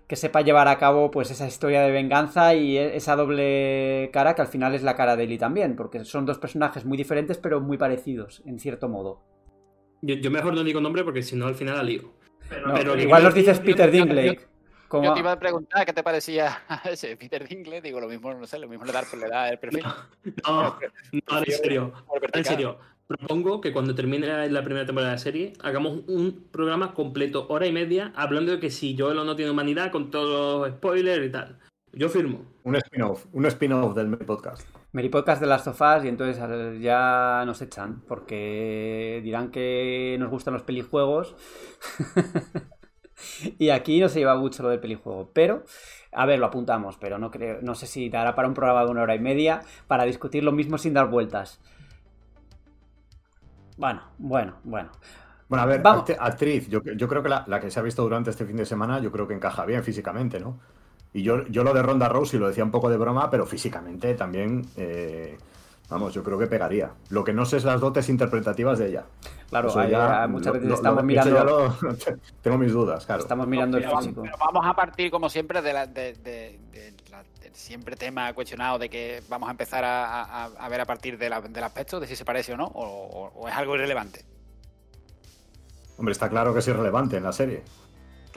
que 0.08 0.16
sepa 0.16 0.40
llevar 0.42 0.68
a 0.68 0.78
cabo 0.78 1.10
pues 1.10 1.30
esa 1.30 1.46
historia 1.46 1.82
de 1.82 1.90
venganza 1.92 2.54
y 2.54 2.78
e- 2.78 2.96
esa 2.96 3.16
doble 3.16 4.10
cara 4.12 4.34
que 4.34 4.42
al 4.42 4.48
final 4.48 4.74
es 4.74 4.82
la 4.82 4.96
cara 4.96 5.16
de 5.16 5.24
Ellie 5.24 5.38
también, 5.38 5.76
porque 5.76 6.04
son 6.04 6.26
dos 6.26 6.38
personajes 6.38 6.84
muy 6.86 6.96
diferentes 6.98 7.38
pero 7.38 7.60
muy 7.60 7.78
parecidos 7.78 8.42
en 8.46 8.58
cierto 8.58 8.88
modo. 8.88 9.22
Yo, 10.02 10.14
yo 10.16 10.30
mejor 10.30 10.54
no 10.54 10.62
digo 10.64 10.80
nombre 10.80 11.04
porque 11.04 11.22
si 11.22 11.36
no 11.36 11.46
al 11.46 11.54
final 11.54 11.76
la 11.76 11.82
lío. 11.82 12.12
No, 12.66 12.74
Pero 12.74 12.98
igual 12.98 13.22
nos 13.24 13.34
dices 13.34 13.58
Peter 13.60 13.86
yo- 13.90 14.04
Dinklage. 14.04 14.40
como- 14.88 15.04
Yo 15.04 15.14
te 15.14 15.20
iba 15.20 15.32
a 15.32 15.38
preguntar 15.38 15.84
qué 15.84 15.92
te 15.92 16.02
parecía 16.02 16.62
ese 16.84 17.16
Peter 17.16 17.46
Dinklage, 17.46 17.82
digo 17.82 18.00
lo 18.00 18.08
mismo, 18.08 18.32
no 18.32 18.46
sé, 18.46 18.58
lo 18.58 18.68
mismo 18.68 18.84
le 18.84 18.92
da, 18.92 19.02
le 19.20 19.28
da 19.28 19.48
el 19.50 19.58
perfil. 19.58 19.82
No, 20.46 20.62
no, 20.62 21.38
en 21.44 21.52
serio. 21.52 21.92
En 22.32 22.44
serio, 22.44 22.78
propongo 23.06 23.60
que 23.60 23.72
cuando 23.72 23.94
termine 23.94 24.48
la 24.48 24.62
primera 24.64 24.86
temporada 24.86 25.10
de 25.10 25.16
la 25.16 25.22
serie, 25.22 25.52
hagamos 25.62 26.02
un 26.06 26.46
programa 26.50 26.94
completo, 26.94 27.46
hora 27.48 27.66
y 27.66 27.72
media, 27.72 28.12
hablando 28.16 28.52
de 28.52 28.60
que 28.60 28.70
si 28.70 28.96
Joel 28.98 29.18
o 29.18 29.24
no 29.24 29.34
tiene 29.36 29.50
humanidad, 29.50 29.90
con 29.90 30.10
todos 30.10 30.68
los 30.68 30.76
spoilers 30.78 31.26
y 31.26 31.30
tal. 31.30 31.58
Yo 31.92 32.08
firmo. 32.08 32.44
Un 32.64 32.76
spin-off, 32.76 33.24
un 33.32 33.46
spin-off 33.46 33.94
del 33.96 34.16
podcast. 34.18 34.68
Mary 34.93 35.09
Podcast 35.09 35.40
de 35.40 35.47
las 35.47 35.65
sofás 35.65 36.05
y 36.05 36.09
entonces 36.09 36.40
ya 36.81 37.43
nos 37.47 37.60
echan 37.62 38.01
porque 38.09 39.20
dirán 39.23 39.51
que 39.51 40.16
nos 40.19 40.31
gustan 40.31 40.55
los 40.55 40.62
pelijuegos 40.62 41.36
y 43.59 43.70
aquí 43.70 44.01
no 44.01 44.09
se 44.09 44.20
lleva 44.20 44.36
mucho 44.36 44.62
lo 44.62 44.70
del 44.70 44.81
pelijuego 44.81 45.31
pero 45.35 45.65
a 46.12 46.27
ver 46.27 46.39
lo 46.39 46.47
apuntamos 46.47 46.97
pero 46.97 47.19
no 47.19 47.31
creo 47.31 47.59
no 47.62 47.74
sé 47.74 47.86
si 47.86 48.09
dará 48.09 48.35
para 48.35 48.48
un 48.48 48.55
programa 48.55 48.85
de 48.85 48.90
una 48.90 49.02
hora 49.02 49.15
y 49.15 49.20
media 49.20 49.60
para 49.86 50.05
discutir 50.05 50.43
lo 50.44 50.52
mismo 50.52 50.78
sin 50.78 50.94
dar 50.94 51.09
vueltas 51.10 51.60
bueno 53.77 54.02
bueno 54.19 54.59
bueno 54.65 54.90
Bueno, 55.48 55.62
a 55.62 55.66
ver, 55.66 55.81
Vamos. 55.82 56.05
actriz, 56.19 56.69
yo, 56.69 56.81
yo 56.82 57.09
creo 57.09 57.23
que 57.23 57.31
la, 57.31 57.44
la 57.47 57.59
que 57.60 57.70
se 57.70 57.81
ha 57.81 57.82
visto 57.82 58.02
durante 58.02 58.31
este 58.31 58.44
fin 58.44 58.56
de 58.56 58.66
semana, 58.66 59.01
yo 59.01 59.10
creo 59.10 59.27
que 59.27 59.35
encaja 59.35 59.65
bien 59.65 59.82
físicamente, 59.82 60.39
¿no? 60.40 60.60
Y 61.18 61.22
yo, 61.24 61.44
yo 61.48 61.64
lo 61.64 61.74
de 61.74 61.82
Ronda 61.82 62.08
Rousey 62.08 62.38
lo 62.38 62.46
decía 62.46 62.62
un 62.62 62.70
poco 62.70 62.88
de 62.88 62.96
broma, 62.96 63.28
pero 63.28 63.44
físicamente 63.44 64.14
también, 64.14 64.64
eh, 64.76 65.36
vamos, 65.88 66.14
yo 66.14 66.22
creo 66.22 66.38
que 66.38 66.46
pegaría. 66.46 66.92
Lo 67.10 67.24
que 67.24 67.32
no 67.32 67.44
sé 67.44 67.56
es 67.56 67.64
las 67.64 67.80
dotes 67.80 68.08
interpretativas 68.08 68.78
de 68.78 68.88
ella. 68.90 69.04
claro 69.50 69.68
Eso 69.68 69.80
hay- 69.80 69.90
ya 69.90 70.22
hay- 70.22 70.28
muchas 70.28 70.52
veces 70.52 70.68
lo- 70.68 70.74
estamos 70.76 70.98
lo- 70.98 71.06
mirando 71.06 71.30
eso 71.36 71.38
ya 71.38 71.44
lo- 71.44 71.76
tengo 72.42 72.56
mis 72.58 72.72
dudas, 72.72 73.04
claro. 73.04 73.20
estamos 73.22 73.48
mirando 73.48 73.78
el 73.78 73.82
Pero, 73.84 73.98
físico 73.98 74.22
pero 74.22 74.36
vamos 74.38 74.64
a 74.64 74.74
partir, 74.74 75.10
como 75.10 75.28
siempre, 75.28 75.60
de 75.60 75.72
la- 75.72 75.86
de- 75.86 76.12
de- 76.14 76.60
de 76.70 76.94
la- 77.10 77.24
del 77.40 77.52
siempre 77.54 77.96
tema 77.96 78.32
cuestionado 78.32 78.78
de 78.78 78.88
que 78.88 79.20
vamos 79.28 79.48
a 79.48 79.50
empezar 79.50 79.82
a, 79.84 80.22
a- 80.22 80.44
a 80.44 80.68
ver 80.68 80.80
a 80.82 80.84
partir 80.84 81.18
de 81.18 81.28
la- 81.30 81.40
del 81.40 81.64
aspecto, 81.64 81.98
de 81.98 82.06
si 82.06 82.14
se 82.14 82.24
parece 82.24 82.52
o 82.52 82.56
no, 82.56 82.66
o, 82.66 82.84
o- 82.84 83.32
o 83.40 83.48
es 83.48 83.54
algo 83.56 83.74
irrelevante. 83.74 84.24
Hombre, 85.96 86.12
está 86.12 86.28
claro 86.28 86.52
que 86.52 86.60
es 86.60 86.68
irrelevante 86.68 87.16
en 87.16 87.24
la 87.24 87.32
serie. 87.32 87.64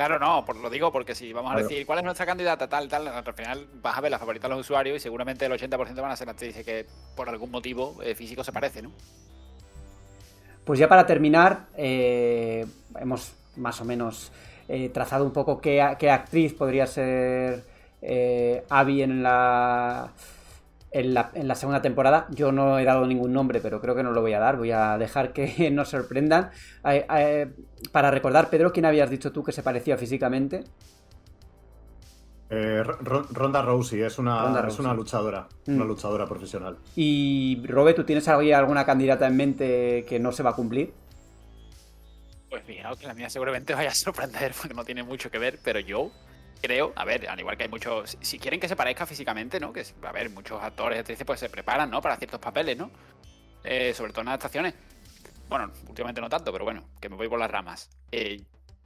Claro, 0.01 0.17
no, 0.17 0.43
por, 0.43 0.55
lo 0.55 0.67
digo 0.67 0.91
porque 0.91 1.13
si 1.13 1.31
vamos 1.31 1.53
a 1.53 1.57
decir 1.57 1.85
cuál 1.85 1.99
es 1.99 2.03
nuestra 2.03 2.25
candidata, 2.25 2.67
tal, 2.67 2.87
tal, 2.87 3.07
al 3.07 3.33
final 3.35 3.67
vas 3.83 3.95
a 3.95 4.01
ver 4.01 4.09
la 4.09 4.17
favorita 4.17 4.47
de 4.47 4.55
los 4.55 4.61
usuarios 4.61 4.97
y 4.97 4.99
seguramente 4.99 5.45
el 5.45 5.51
80% 5.51 6.01
van 6.01 6.09
a 6.09 6.15
ser 6.15 6.27
actrices 6.27 6.65
que 6.65 6.87
por 7.15 7.29
algún 7.29 7.51
motivo 7.51 8.01
eh, 8.01 8.15
físico 8.15 8.43
se 8.43 8.51
parece, 8.51 8.81
¿no? 8.81 8.91
Pues 10.65 10.79
ya 10.79 10.89
para 10.89 11.05
terminar, 11.05 11.67
eh, 11.77 12.65
hemos 12.99 13.35
más 13.57 13.79
o 13.79 13.85
menos 13.85 14.31
eh, 14.67 14.89
trazado 14.89 15.23
un 15.23 15.33
poco 15.33 15.61
qué, 15.61 15.79
actriz 15.79 16.55
podría 16.55 16.87
ser 16.87 17.63
Abby 18.71 19.03
en 19.03 19.21
la, 19.21 20.13
en, 20.91 21.13
la, 21.13 21.31
en 21.33 21.47
la 21.47 21.55
segunda 21.55 21.81
temporada. 21.81 22.27
Yo 22.31 22.51
no 22.51 22.77
he 22.79 22.85
dado 22.85 23.05
ningún 23.07 23.33
nombre, 23.33 23.59
pero 23.61 23.79
creo 23.81 23.95
que 23.95 24.03
no 24.03 24.11
lo 24.11 24.21
voy 24.21 24.33
a 24.33 24.39
dar. 24.39 24.57
Voy 24.57 24.71
a 24.71 24.97
dejar 24.97 25.33
que 25.33 25.69
nos 25.71 25.89
sorprendan. 25.89 26.51
Eh, 26.85 27.05
eh, 27.17 27.51
para 27.91 28.11
recordar, 28.11 28.49
Pedro, 28.49 28.71
¿quién 28.71 28.85
habías 28.85 29.09
dicho 29.09 29.31
tú 29.31 29.43
que 29.43 29.51
se 29.51 29.63
parecía 29.63 29.97
físicamente? 29.97 30.63
Eh, 32.49 32.83
Ro- 32.83 33.27
Ronda 33.31 33.61
Rousey 33.61 34.01
es 34.01 34.19
una, 34.19 34.43
Ronda 34.43 34.59
es 34.59 34.65
Rousey. 34.65 34.85
una 34.85 34.93
luchadora, 34.93 35.47
Mm. 35.67 35.75
una 35.77 35.85
luchadora 35.85 36.25
profesional. 36.25 36.77
Y 36.95 37.63
Robe, 37.65 37.93
¿tú 37.93 38.03
tienes 38.03 38.27
ahí 38.27 38.51
alguna 38.51 38.85
candidata 38.85 39.25
en 39.27 39.37
mente 39.37 40.05
que 40.07 40.19
no 40.19 40.33
se 40.33 40.43
va 40.43 40.49
a 40.49 40.55
cumplir? 40.55 40.93
Pues 42.49 42.63
fijaos 42.65 42.97
que 42.99 43.07
la 43.07 43.13
mía 43.13 43.29
seguramente 43.29 43.73
vaya 43.73 43.91
a 43.91 43.95
sorprender 43.95 44.51
porque 44.59 44.73
no 44.73 44.83
tiene 44.83 45.03
mucho 45.03 45.31
que 45.31 45.37
ver, 45.39 45.59
pero 45.63 45.79
yo 45.79 46.11
creo, 46.61 46.93
a 46.95 47.05
ver, 47.05 47.27
al 47.29 47.39
igual 47.39 47.57
que 47.57 47.63
hay 47.63 47.69
muchos, 47.69 48.17
si- 48.21 48.39
quieren 48.39 48.59
que 48.59 48.67
se 48.67 48.75
parezca 48.75 49.05
físicamente, 49.05 49.59
¿no? 49.59 49.73
Que 49.73 49.83
a 50.03 50.11
ver, 50.11 50.29
muchos 50.29 50.61
actores 50.61 50.97
y 50.97 50.99
actrices 50.99 51.25
pues 51.25 51.39
se 51.39 51.49
preparan, 51.49 51.89
¿no? 51.89 52.01
Para 52.01 52.17
ciertos 52.17 52.39
papeles, 52.39 52.77
¿no? 52.77 52.91
Eh, 53.63 53.93
sobre 53.93 54.11
todo 54.11 54.21
en 54.21 54.27
adaptaciones. 54.29 54.73
Bueno, 55.49 55.71
últimamente 55.87 56.21
no 56.21 56.29
tanto, 56.29 56.51
pero 56.51 56.63
bueno, 56.63 56.83
que 56.99 57.09
me 57.09 57.15
voy 57.15 57.27
por 57.27 57.39
las 57.39 57.51
ramas. 57.51 57.89
Eh, 58.11 58.41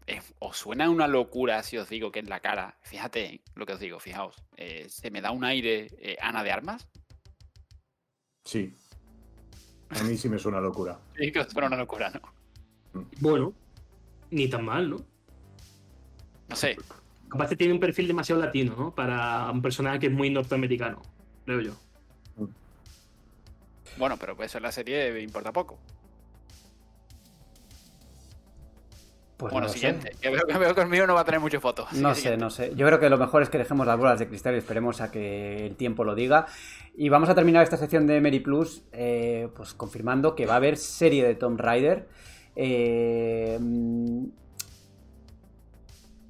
eh, 0.08 0.22
¿Os 0.40 0.58
suena 0.58 0.90
una 0.90 1.08
locura 1.08 1.62
si 1.64 1.78
os 1.78 1.90
digo 1.90 2.12
que 2.12 2.20
en 2.20 2.30
la 2.30 2.40
cara, 2.40 2.78
fíjate 2.82 3.42
lo 3.56 3.66
que 3.66 3.74
os 3.74 3.80
digo, 3.80 4.00
fijaos, 4.00 4.36
eh, 4.58 4.88
se 4.90 5.12
me 5.12 5.22
da 5.22 5.32
un 5.32 5.44
aire 5.44 5.88
eh, 6.00 6.18
Ana 6.22 6.44
de 6.44 6.52
Armas? 6.52 6.88
Sí. 8.44 8.76
A 9.90 10.04
mí 10.04 10.18
sí 10.18 10.28
me 10.30 10.40
suena 10.40 10.60
locura. 10.60 11.00
Sí, 11.18 11.32
que 11.32 11.40
os 11.40 11.52
suena 11.52 11.68
una 11.68 11.78
locura, 11.78 12.10
¿no? 12.10 12.22
Bueno, 13.20 13.54
ni 14.32 14.48
tan 14.50 14.66
mal, 14.66 14.90
¿no? 14.90 14.98
No 16.48 16.56
sé, 16.56 16.76
Capaz 17.30 17.50
que 17.50 17.56
tiene 17.56 17.74
un 17.74 17.80
perfil 17.80 18.08
demasiado 18.08 18.42
latino, 18.42 18.76
¿no? 18.78 18.96
Para 18.96 19.50
un 19.52 19.62
personaje 19.62 20.00
que 20.00 20.08
es 20.08 20.12
muy 20.14 20.30
norteamericano, 20.30 21.02
creo 21.46 21.62
yo. 21.62 21.74
bueno, 23.98 24.18
pero 24.18 24.36
pues 24.36 24.52
eso 24.52 24.58
en 24.58 24.64
la 24.64 24.72
serie 24.72 25.22
importa 25.22 25.52
poco. 25.52 25.78
Pues 29.38 29.52
bueno, 29.52 29.68
no 29.68 29.68
lo 29.68 29.74
sé. 29.74 29.80
siguiente. 29.80 30.12
Que 30.22 30.30
veo, 30.30 30.46
que 30.48 30.58
veo 30.58 30.74
que 30.74 30.82
el 30.82 30.88
mío 30.88 31.06
no 31.08 31.14
va 31.14 31.22
a 31.22 31.26
tener 31.26 31.42
muchas 31.42 31.62
fotos. 31.62 31.88
así 31.92 32.02
No 32.02 32.16
sé, 32.16 32.22
siguiente. 32.22 32.44
no 32.44 32.50
sé. 32.50 32.72
Yo 32.76 32.86
creo 32.88 33.00
que 33.02 33.10
lo 33.10 33.18
mejor 33.18 33.42
es 33.42 33.50
que 33.50 33.58
dejemos 33.58 33.86
las 33.86 33.98
bolas 33.98 34.18
de 34.18 34.28
cristal 34.30 34.56
y 34.56 34.60
esperemos 34.60 35.02
a 35.02 35.12
que 35.12 35.66
el 35.66 35.76
tiempo 35.76 36.06
lo 36.06 36.16
diga. 36.16 36.46
Y 36.96 37.10
vamos 37.10 37.28
a 37.28 37.36
terminar 37.36 37.62
esta 37.64 37.76
sección 37.76 38.08
de 38.08 38.22
Mary 38.22 38.40
Plus 38.40 38.84
eh, 38.94 39.50
pues 39.56 39.74
confirmando 39.74 40.36
que 40.36 40.46
va 40.46 40.54
a 40.54 40.58
haber 40.58 40.78
serie 40.78 41.26
de 41.26 41.36
Tomb 41.36 41.60
Raider. 41.60 42.08
Eh, 42.56 43.60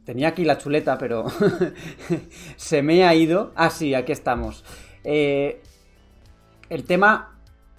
tenía 0.05 0.29
aquí 0.29 0.45
la 0.45 0.57
chuleta, 0.57 0.97
pero 0.97 1.25
se 2.57 2.81
me 2.81 3.05
ha 3.05 3.13
ido. 3.15 3.51
Ah, 3.55 3.69
sí, 3.69 3.93
aquí 3.93 4.11
estamos. 4.11 4.63
Eh, 5.03 5.61
el 6.69 6.83
tema 6.83 7.31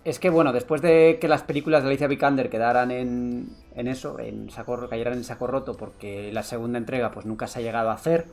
es 0.05 0.19
que, 0.19 0.31
bueno, 0.31 0.53
después 0.53 0.83
de 0.83 1.19
que 1.21 1.29
las 1.29 1.43
películas 1.43 1.83
de 1.83 1.89
Alicia 1.89 2.07
Vikander 2.07 2.49
quedaran 2.49 2.91
en, 2.93 3.49
en 3.75 3.89
eso, 3.89 4.19
en 4.21 4.51
saco, 4.51 4.89
cayeran 4.89 5.15
en 5.15 5.25
saco 5.25 5.47
roto, 5.47 5.77
porque 5.77 6.33
la 6.33 6.43
segunda 6.45 6.79
entrega 6.79 7.11
pues 7.11 7.27
nunca 7.27 7.47
se 7.49 7.59
ha 7.59 7.63
llegado 7.63 7.91
a 7.91 7.95
hacer, 7.95 8.27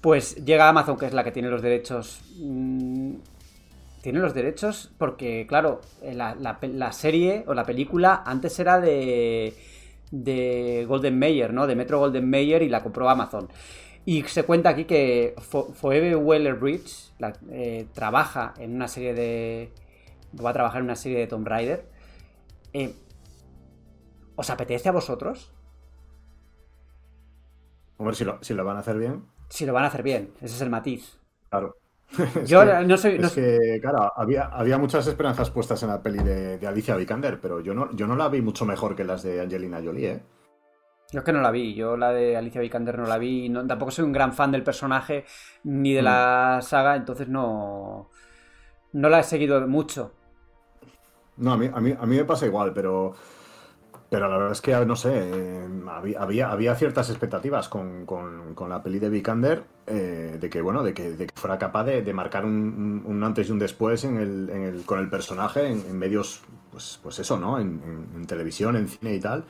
pues 0.00 0.44
llega 0.44 0.68
Amazon, 0.68 0.98
que 0.98 1.06
es 1.06 1.12
la 1.14 1.22
que 1.22 1.30
tiene 1.30 1.48
los 1.48 1.62
derechos, 1.62 2.20
mm, 2.40 3.14
tiene 4.02 4.18
los 4.20 4.34
derechos 4.34 4.90
porque, 4.98 5.46
claro, 5.48 5.80
la, 6.02 6.34
la- 6.34 6.58
la 6.62 6.92
serie 6.92 7.44
o 7.46 7.54
la 7.54 7.64
película 7.64 8.22
antes 8.24 8.58
era 8.58 8.80
de, 8.80 9.54
de 10.10 10.84
Golden 10.88 11.18
Mayer, 11.18 11.52
¿no? 11.52 11.66
De 11.66 11.76
Metro 11.76 11.98
Golden 11.98 12.28
Mayer 12.28 12.62
y 12.62 12.68
la 12.68 12.82
compró 12.82 13.08
Amazon. 13.08 13.48
Y 14.04 14.22
se 14.24 14.44
cuenta 14.44 14.70
aquí 14.70 14.84
que 14.84 15.34
Phoebe 15.74 16.14
Waller-Bridge 16.16 17.12
la- 17.18 17.32
eh, 17.50 17.86
trabaja 17.92 18.54
en 18.58 18.74
una 18.74 18.88
serie 18.88 19.14
de... 19.14 19.72
va 20.44 20.50
a 20.50 20.52
trabajar 20.52 20.78
en 20.80 20.84
una 20.84 20.96
serie 20.96 21.18
de 21.18 21.26
Tomb 21.26 21.46
Raider. 21.48 21.86
Eh, 22.72 22.94
¿Os 24.36 24.50
apetece 24.50 24.88
a 24.88 24.92
vosotros? 24.92 25.52
Hombre, 27.98 28.14
si 28.14 28.24
lo, 28.24 28.38
si 28.42 28.54
lo 28.54 28.64
van 28.64 28.76
a 28.76 28.80
hacer 28.80 28.96
bien, 28.98 29.24
Si 29.48 29.66
lo 29.66 29.72
van 29.72 29.84
a 29.84 29.88
hacer 29.88 30.02
bien, 30.02 30.32
ese 30.40 30.54
es 30.56 30.60
el 30.60 30.70
matiz. 30.70 31.18
claro. 31.50 31.76
Es 32.42 32.48
Yo 32.48 32.60
que- 32.64 32.84
no 32.86 32.96
soy... 32.96 33.18
no 33.18 33.26
Es 33.26 33.32
que, 33.32 33.78
claro, 33.80 34.12
había, 34.16 34.44
había 34.44 34.78
muchas 34.78 35.06
esperanzas 35.06 35.50
puestas 35.50 35.82
en 35.82 35.88
la 35.90 36.02
peli 36.02 36.18
de, 36.22 36.58
de 36.58 36.66
Alicia 36.66 36.96
Vikander, 36.96 37.40
pero 37.40 37.60
yo 37.60 37.74
no, 37.74 37.90
yo 37.94 38.06
no 38.06 38.16
la 38.16 38.28
vi 38.28 38.40
mucho 38.42 38.64
mejor 38.64 38.94
que 38.96 39.04
las 39.04 39.22
de 39.22 39.40
Angelina 39.40 39.80
Jolie, 39.84 40.10
¿eh? 40.12 40.22
Yo 41.12 41.20
es 41.20 41.24
que 41.24 41.32
no 41.32 41.40
la 41.40 41.50
vi, 41.52 41.74
yo 41.74 41.96
la 41.96 42.10
de 42.12 42.36
Alicia 42.36 42.60
Vikander 42.60 42.98
no 42.98 43.06
la 43.06 43.18
vi, 43.18 43.48
no- 43.48 43.66
tampoco 43.66 43.90
soy 43.90 44.04
un 44.04 44.12
gran 44.12 44.32
fan 44.32 44.50
del 44.52 44.64
personaje 44.64 45.24
ni 45.64 45.92
de 45.94 46.02
la 46.02 46.58
saga, 46.62 46.96
entonces 46.96 47.28
no, 47.28 48.10
no 48.92 49.08
la 49.08 49.20
he 49.20 49.22
seguido 49.22 49.66
mucho. 49.68 50.12
No, 51.36 51.52
a 51.52 51.56
mí, 51.58 51.68
a 51.72 51.80
mí, 51.80 51.94
a 51.98 52.06
mí 52.06 52.16
me 52.16 52.24
pasa 52.24 52.46
igual, 52.46 52.72
pero, 52.72 53.14
pero 54.08 54.28
la 54.28 54.36
verdad 54.36 54.52
es 54.52 54.60
que, 54.60 54.72
no 54.86 54.94
sé, 54.96 55.10
eh, 55.14 55.68
había, 56.18 56.50
había, 56.50 56.74
ciertas 56.76 57.10
expectativas 57.10 57.68
con, 57.68 58.06
con- 58.06 58.68
la 58.68 58.82
peli 58.82 58.98
de 58.98 59.08
Vikander 59.10 59.64
eh, 59.86 60.38
de 60.40 60.50
que, 60.50 60.60
bueno, 60.60 60.82
de 60.82 60.94
que, 60.94 61.12
de 61.12 61.26
que 61.26 61.32
fuera 61.34 61.58
capaz 61.58 61.84
de, 61.84 62.02
de 62.02 62.12
marcar 62.12 62.44
un, 62.44 63.02
un- 63.04 63.24
antes 63.24 63.48
y 63.48 63.52
un 63.52 63.58
después 63.58 64.04
en 64.04 64.16
el, 64.18 64.50
en 64.50 64.62
el- 64.62 64.82
con 64.84 64.98
el 65.00 65.08
personaje 65.10 65.68
en, 65.68 65.98
medios, 65.98 66.42
pues, 66.70 67.00
pues 67.02 67.18
eso, 67.18 67.38
¿no? 67.38 67.58
En, 67.58 67.80
televisión, 68.26 68.76
en 68.76 68.88
cine 68.88 69.14
y 69.14 69.20
tal. 69.20 69.44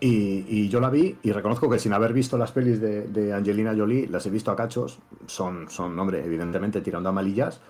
Y, 0.00 0.68
yo 0.68 0.80
la 0.80 0.90
vi 0.90 1.16
y 1.22 1.30
reconozco 1.32 1.70
que 1.70 1.78
sin 1.78 1.92
haber 1.92 2.12
visto 2.12 2.36
las 2.36 2.50
pelis 2.50 2.80
de, 2.80 3.02
de 3.06 3.32
Angelina 3.32 3.72
Jolie, 3.76 4.08
las 4.08 4.26
he 4.26 4.30
visto 4.30 4.50
a 4.50 4.56
cachos, 4.56 4.98
son, 5.26 5.70
son 5.70 5.96
hombre, 5.98 6.24
evidentemente 6.24 6.80
tirando 6.80 7.08
a 7.08 7.12
malillas, 7.12 7.60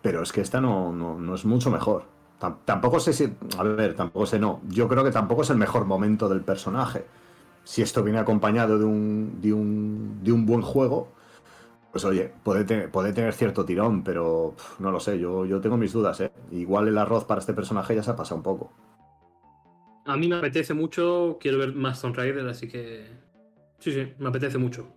pero 0.00 0.22
es 0.22 0.32
que 0.32 0.40
esta 0.40 0.60
no, 0.60 0.92
no, 0.92 1.18
no 1.18 1.34
es 1.34 1.44
mucho 1.44 1.70
mejor. 1.70 2.04
Tam- 2.42 2.56
Tampoco 2.64 2.98
sé 2.98 3.12
si. 3.12 3.32
A 3.56 3.62
ver, 3.62 3.94
tampoco 3.94 4.26
sé, 4.26 4.40
no. 4.40 4.60
Yo 4.68 4.88
creo 4.88 5.04
que 5.04 5.12
tampoco 5.12 5.42
es 5.42 5.50
el 5.50 5.58
mejor 5.58 5.84
momento 5.84 6.28
del 6.28 6.40
personaje. 6.40 7.04
Si 7.62 7.82
esto 7.82 8.02
viene 8.02 8.18
acompañado 8.18 8.80
de 8.80 8.84
un, 8.84 9.38
de 9.40 9.52
un, 9.52 10.18
de 10.24 10.32
un 10.32 10.44
buen 10.44 10.60
juego, 10.62 11.06
pues 11.92 12.04
oye, 12.04 12.32
puede 12.42 12.64
tener, 12.64 12.90
puede 12.90 13.12
tener 13.12 13.32
cierto 13.32 13.64
tirón, 13.64 14.02
pero 14.02 14.56
no 14.80 14.90
lo 14.90 14.98
sé, 14.98 15.20
yo, 15.20 15.44
yo 15.46 15.60
tengo 15.60 15.76
mis 15.76 15.92
dudas, 15.92 16.20
¿eh? 16.20 16.32
Igual 16.50 16.88
el 16.88 16.98
arroz 16.98 17.24
para 17.24 17.38
este 17.40 17.52
personaje 17.54 17.94
ya 17.94 18.02
se 18.02 18.10
ha 18.10 18.16
pasado 18.16 18.38
un 18.38 18.42
poco. 18.42 18.72
A 20.04 20.16
mí 20.16 20.26
me 20.26 20.34
apetece 20.36 20.74
mucho, 20.74 21.38
quiero 21.40 21.58
ver 21.58 21.72
más 21.76 22.00
Tomb 22.00 22.16
Raider, 22.16 22.48
así 22.48 22.66
que. 22.66 23.06
Sí, 23.78 23.92
sí, 23.92 24.14
me 24.18 24.30
apetece 24.30 24.58
mucho. 24.58 24.88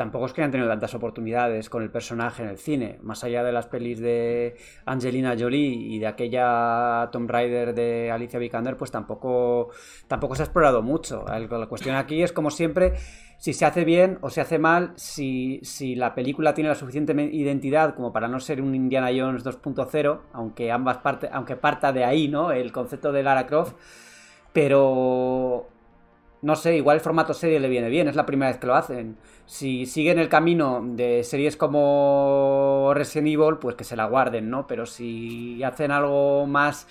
Tampoco 0.00 0.24
es 0.24 0.32
que 0.32 0.40
hayan 0.40 0.50
tenido 0.50 0.70
tantas 0.70 0.94
oportunidades 0.94 1.68
con 1.68 1.82
el 1.82 1.90
personaje 1.90 2.42
en 2.42 2.48
el 2.48 2.56
cine, 2.56 2.98
más 3.02 3.22
allá 3.22 3.44
de 3.44 3.52
las 3.52 3.66
pelis 3.66 4.00
de 4.00 4.56
Angelina 4.86 5.36
Jolie 5.38 5.74
y 5.74 5.98
de 5.98 6.06
aquella 6.06 7.10
Tomb 7.12 7.30
Raider 7.30 7.74
de 7.74 8.10
Alicia 8.10 8.38
Vikander, 8.38 8.78
pues 8.78 8.90
tampoco, 8.90 9.68
tampoco 10.08 10.34
se 10.36 10.40
ha 10.40 10.46
explorado 10.46 10.80
mucho. 10.80 11.26
La 11.28 11.66
cuestión 11.66 11.96
aquí 11.96 12.22
es, 12.22 12.32
como 12.32 12.50
siempre, 12.50 12.94
si 13.36 13.52
se 13.52 13.66
hace 13.66 13.84
bien 13.84 14.16
o 14.22 14.30
se 14.30 14.40
hace 14.40 14.58
mal, 14.58 14.94
si, 14.96 15.60
si 15.64 15.94
la 15.94 16.14
película 16.14 16.54
tiene 16.54 16.70
la 16.70 16.76
suficiente 16.76 17.12
identidad 17.12 17.94
como 17.94 18.10
para 18.10 18.26
no 18.26 18.40
ser 18.40 18.62
un 18.62 18.74
Indiana 18.74 19.10
Jones 19.14 19.44
2.0, 19.44 20.20
aunque 20.32 20.72
ambas 20.72 21.00
aunque 21.30 21.56
parta 21.56 21.92
de 21.92 22.04
ahí, 22.04 22.26
¿no? 22.26 22.52
El 22.52 22.72
concepto 22.72 23.12
de 23.12 23.22
Lara 23.22 23.46
Croft, 23.46 23.74
pero 24.54 25.68
no 26.42 26.56
sé, 26.56 26.76
igual 26.76 26.96
el 26.96 27.02
formato 27.02 27.34
serie 27.34 27.60
le 27.60 27.68
viene 27.68 27.88
bien, 27.88 28.08
es 28.08 28.16
la 28.16 28.24
primera 28.24 28.50
vez 28.50 28.58
que 28.58 28.66
lo 28.66 28.74
hacen. 28.74 29.18
Si 29.50 29.84
siguen 29.84 30.20
el 30.20 30.28
camino 30.28 30.80
de 30.80 31.24
series 31.24 31.56
como 31.56 32.92
Resident 32.94 33.26
Evil, 33.26 33.58
pues 33.60 33.74
que 33.74 33.82
se 33.82 33.96
la 33.96 34.04
guarden, 34.04 34.48
¿no? 34.48 34.68
Pero 34.68 34.86
si 34.86 35.60
hacen 35.64 35.90
algo 35.90 36.46
más, 36.46 36.86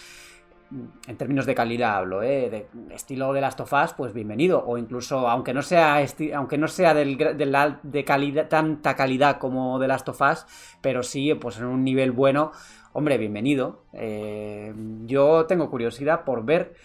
en 1.08 1.16
términos 1.16 1.46
de 1.46 1.56
calidad 1.56 1.96
hablo, 1.96 2.22
¿eh? 2.22 2.50
De 2.50 2.94
estilo 2.94 3.32
de 3.32 3.40
Last 3.40 3.62
of 3.62 3.72
Us, 3.72 3.94
pues 3.94 4.14
bienvenido. 4.14 4.62
O 4.68 4.78
incluso, 4.78 5.30
aunque 5.30 5.54
no 5.54 5.62
sea, 5.62 6.06
aunque 6.36 6.58
no 6.58 6.68
sea 6.68 6.94
de 6.94 8.04
calidad, 8.06 8.50
tanta 8.50 8.94
calidad 8.94 9.38
como 9.38 9.80
de 9.80 9.88
Last 9.88 10.10
of 10.10 10.20
Us, 10.20 10.46
pero 10.82 11.02
sí, 11.02 11.34
pues 11.36 11.60
en 11.60 11.66
un 11.66 11.86
nivel 11.86 12.12
bueno, 12.12 12.52
hombre, 12.92 13.18
bienvenido. 13.18 13.86
Eh, 13.94 14.74
yo 15.06 15.46
tengo 15.46 15.70
curiosidad 15.70 16.26
por 16.26 16.44
ver 16.44 16.76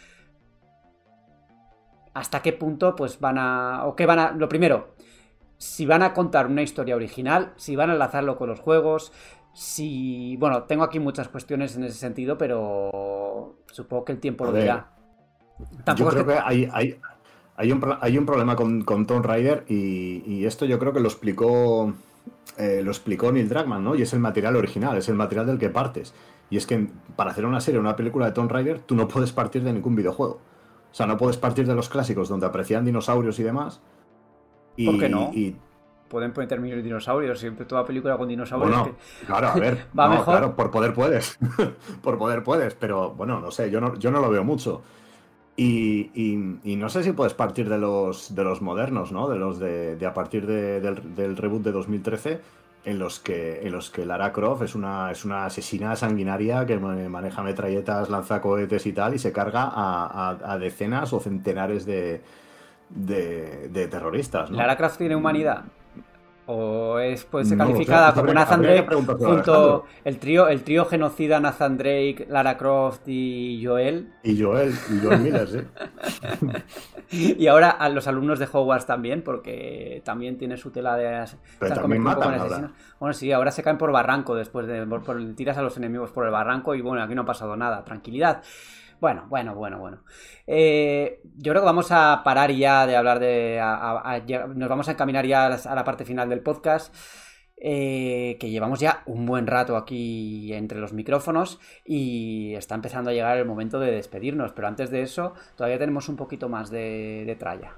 hasta 2.14 2.40
qué 2.42 2.52
punto 2.52 2.94
pues 2.94 3.18
van 3.18 3.38
a 3.38 3.86
o 3.86 3.96
qué 3.96 4.06
van 4.06 4.20
a 4.20 4.30
lo 4.30 4.48
primero 4.48 4.93
si 5.64 5.86
van 5.86 6.02
a 6.02 6.12
contar 6.12 6.46
una 6.46 6.62
historia 6.62 6.94
original 6.94 7.52
si 7.56 7.74
van 7.74 7.88
a 7.90 7.94
enlazarlo 7.94 8.36
con 8.36 8.48
los 8.50 8.60
juegos 8.60 9.12
si 9.54 10.36
bueno 10.38 10.64
tengo 10.64 10.84
aquí 10.84 10.98
muchas 11.00 11.28
cuestiones 11.28 11.76
en 11.76 11.84
ese 11.84 11.98
sentido 11.98 12.36
pero 12.36 13.56
supongo 13.72 14.04
que 14.04 14.12
el 14.12 14.20
tiempo 14.20 14.44
A 14.44 14.48
lo 14.48 14.52
dirá 14.62 14.90
Yo 15.96 16.06
creo 16.08 16.26
que- 16.26 16.32
que 16.34 16.38
hay, 16.44 16.68
hay, 16.72 16.98
hay, 17.56 17.72
un, 17.72 17.96
hay 18.00 18.18
un 18.18 18.26
problema 18.26 18.56
con, 18.56 18.82
con 18.82 19.06
Tomb 19.06 19.24
Raider 19.24 19.64
y, 19.68 20.22
y 20.26 20.44
esto 20.46 20.64
yo 20.66 20.78
creo 20.78 20.92
que 20.92 21.00
lo 21.00 21.08
explicó 21.08 21.94
eh, 22.58 22.82
lo 22.84 22.90
explicó 22.90 23.32
Neil 23.32 23.48
Druckmann, 23.48 23.82
¿no? 23.82 23.94
Y 23.94 24.02
es 24.02 24.12
el 24.12 24.20
material 24.20 24.54
original, 24.56 24.96
es 24.96 25.08
el 25.08 25.14
material 25.16 25.46
del 25.46 25.58
que 25.58 25.70
partes. 25.70 26.14
Y 26.50 26.56
es 26.56 26.66
que 26.66 26.88
para 27.16 27.30
hacer 27.30 27.46
una 27.46 27.60
serie 27.60 27.78
o 27.78 27.80
una 27.80 27.96
película 27.96 28.26
de 28.26 28.32
Tomb 28.32 28.50
Raider, 28.50 28.80
tú 28.80 28.94
no 28.94 29.08
puedes 29.08 29.32
partir 29.32 29.64
de 29.64 29.72
ningún 29.72 29.96
videojuego. 29.96 30.34
O 30.34 30.94
sea, 30.94 31.06
no 31.06 31.16
puedes 31.16 31.36
partir 31.36 31.66
de 31.66 31.74
los 31.74 31.88
clásicos 31.88 32.28
donde 32.28 32.46
aprecian 32.46 32.84
dinosaurios 32.84 33.38
y 33.40 33.42
demás. 33.42 33.80
Y, 34.76 34.86
¿Por 34.86 34.98
qué 34.98 35.08
no? 35.08 35.30
y- 35.32 35.56
pueden 36.08 36.32
poner 36.32 36.60
mil 36.60 36.80
dinosaurios 36.82 37.40
siempre 37.40 37.64
toda 37.66 37.84
película 37.84 38.16
con 38.16 38.28
dinosaurios 38.28 38.70
bueno, 38.70 38.84
que- 39.20 39.26
claro, 39.26 39.48
a 39.48 39.54
ver. 39.54 39.86
Va 39.98 40.04
no, 40.08 40.10
mejor. 40.14 40.24
Claro, 40.34 40.56
por 40.56 40.70
poder 40.70 40.94
puedes. 40.94 41.38
por 42.02 42.18
poder 42.18 42.42
puedes, 42.44 42.74
pero 42.74 43.10
bueno, 43.10 43.40
no 43.40 43.50
sé, 43.50 43.70
yo 43.70 43.80
no, 43.80 43.96
yo 43.98 44.10
no 44.10 44.20
lo 44.20 44.30
veo 44.30 44.44
mucho. 44.44 44.82
Y, 45.56 46.10
y- 46.14 46.58
y 46.64 46.76
no 46.76 46.88
sé 46.88 47.02
si 47.04 47.12
puedes 47.12 47.34
partir 47.34 47.68
de 47.68 47.78
los, 47.78 48.34
de 48.34 48.42
los 48.44 48.60
modernos, 48.60 49.12
¿no? 49.12 49.28
De 49.28 49.36
los 49.38 49.58
de, 49.60 49.96
de 49.96 50.06
a 50.06 50.12
partir 50.14 50.46
de- 50.46 50.80
del, 50.80 51.14
del 51.14 51.36
reboot 51.36 51.62
de 51.62 51.72
2013, 51.72 52.40
en 52.84 52.98
los 52.98 53.18
que, 53.20 53.60
en 53.66 53.72
los 53.72 53.88
que 53.90 54.04
Lara 54.04 54.32
Croft 54.32 54.62
es 54.62 54.74
una, 54.74 55.10
es 55.10 55.24
una 55.24 55.46
asesina 55.46 55.96
sanguinaria 55.96 56.66
que 56.66 56.78
ma- 56.78 56.94
maneja 57.08 57.42
metralletas, 57.42 58.10
lanza 58.10 58.40
cohetes 58.40 58.84
y 58.86 58.92
tal, 58.92 59.14
y 59.14 59.18
se 59.18 59.32
carga 59.32 59.62
a, 59.62 60.30
a- 60.30 60.52
a 60.52 60.58
decenas 60.58 61.12
o 61.12 61.20
centenares 61.20 61.86
de, 61.86 62.20
de, 62.90 63.68
de 63.68 63.88
terroristas, 63.88 64.50
¿no? 64.50 64.56
Lara 64.56 64.76
Croft 64.76 64.98
tiene 64.98 65.16
humanidad 65.16 65.64
o 66.46 66.98
es 66.98 67.24
puede 67.24 67.46
ser 67.46 67.56
No 67.56 67.64
calificada 67.64 68.10
como 68.10 68.20
habría- 68.28 68.34
Nathan 68.34 68.60
habría 68.60 68.82
Drake 68.82 68.94
junto 69.18 69.86
el 70.04 70.18
trío 70.18 70.46
el 70.48 70.62
trío 70.62 70.84
genocida 70.84 71.40
Nathan 71.40 71.78
Drake 71.78 72.26
Lara 72.28 72.58
Croft 72.58 73.00
y 73.08 73.64
Joel 73.64 74.12
Y 74.22 74.38
Joel, 74.42 74.74
y 74.90 75.02
Joel 75.02 75.20
Miller, 75.20 75.48
sí. 75.48 75.58
Y 77.38 77.46
ahora 77.46 77.70
a 77.70 77.88
los 77.88 78.06
alumnos 78.08 78.38
de 78.38 78.48
Hogwarts 78.50 78.86
también, 78.86 79.22
porque 79.22 80.02
también 80.04 80.36
tiene 80.36 80.56
su 80.56 80.70
tela 80.70 80.96
de... 80.96 81.14
as- 81.14 81.36
Pero 81.60 81.74
también 81.76 82.02
matan 82.02 82.34
ahora. 82.40 82.70
Bueno, 82.98 83.12
sí, 83.12 83.30
ahora 83.30 83.50
se 83.50 83.62
caen 83.62 83.78
por 83.78 83.92
barranco 83.92 84.34
después 84.34 84.66
de... 84.66 84.84
Por, 84.86 85.02
por- 85.04 85.34
tiras 85.34 85.56
a 85.58 85.62
los 85.62 85.76
enemigos 85.76 86.10
por 86.10 86.24
el 86.26 86.32
barranco 86.32 86.74
y 86.74 86.80
bueno, 86.80 87.02
aquí 87.02 87.14
no 87.14 87.22
ha 87.22 87.26
pasado 87.26 87.56
nada. 87.56 87.84
Tranquilidad. 87.84 88.42
Bueno, 89.04 89.26
bueno, 89.28 89.54
bueno, 89.54 89.78
bueno. 89.78 89.98
Eh, 90.46 91.20
yo 91.36 91.52
creo 91.52 91.60
que 91.60 91.66
vamos 91.66 91.88
a 91.90 92.22
parar 92.24 92.50
ya 92.52 92.86
de 92.86 92.96
hablar 92.96 93.18
de... 93.18 93.60
nos 94.54 94.68
vamos 94.70 94.88
a 94.88 94.92
encaminar 94.92 95.26
ya 95.26 95.44
a 95.44 95.74
la, 95.74 95.84
parte 95.84 96.06
final 96.06 96.30
del 96.30 96.40
podcast. 96.40 96.94
eh, 97.58 98.38
que 98.40 98.48
llevamos 98.48 98.80
ya 98.80 99.02
un 99.04 99.26
buen 99.26 99.46
rato 99.46 99.76
aquí 99.76 100.54
entre 100.54 100.80
los 100.80 100.94
micrófonos 100.94 101.60
y 101.84 102.54
está 102.54 102.76
empezando 102.76 103.10
a 103.10 103.12
llegar 103.12 103.36
el 103.36 103.44
momento 103.44 103.78
de 103.78 103.90
despedirnos, 103.90 104.52
pero 104.52 104.68
antes 104.68 104.88
de 104.88 105.02
eso 105.02 105.34
todavía 105.54 105.78
tenemos 105.78 106.08
un 106.08 106.16
poquito 106.16 106.48
más 106.48 106.70
de, 106.70 107.36
tralla. 107.38 107.74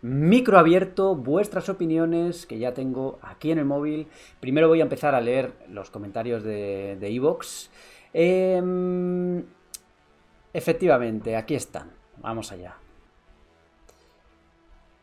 Micro 0.00 0.58
abierto, 0.58 1.14
vuestras 1.14 1.68
opiniones 1.68 2.46
que 2.46 2.58
ya 2.58 2.72
tengo 2.72 3.18
aquí 3.20 3.50
en 3.50 3.58
el 3.58 3.66
móvil. 3.66 4.06
Primero 4.40 4.68
voy 4.68 4.80
a 4.80 4.84
empezar 4.84 5.14
a 5.14 5.20
leer 5.20 5.52
los 5.68 5.90
comentarios 5.90 6.42
de 6.42 6.96
de 6.98 7.10
Em, 8.18 9.44
efectivamente, 10.54 11.36
aquí 11.36 11.54
están. 11.54 11.90
Vamos 12.22 12.50
allá. 12.50 12.78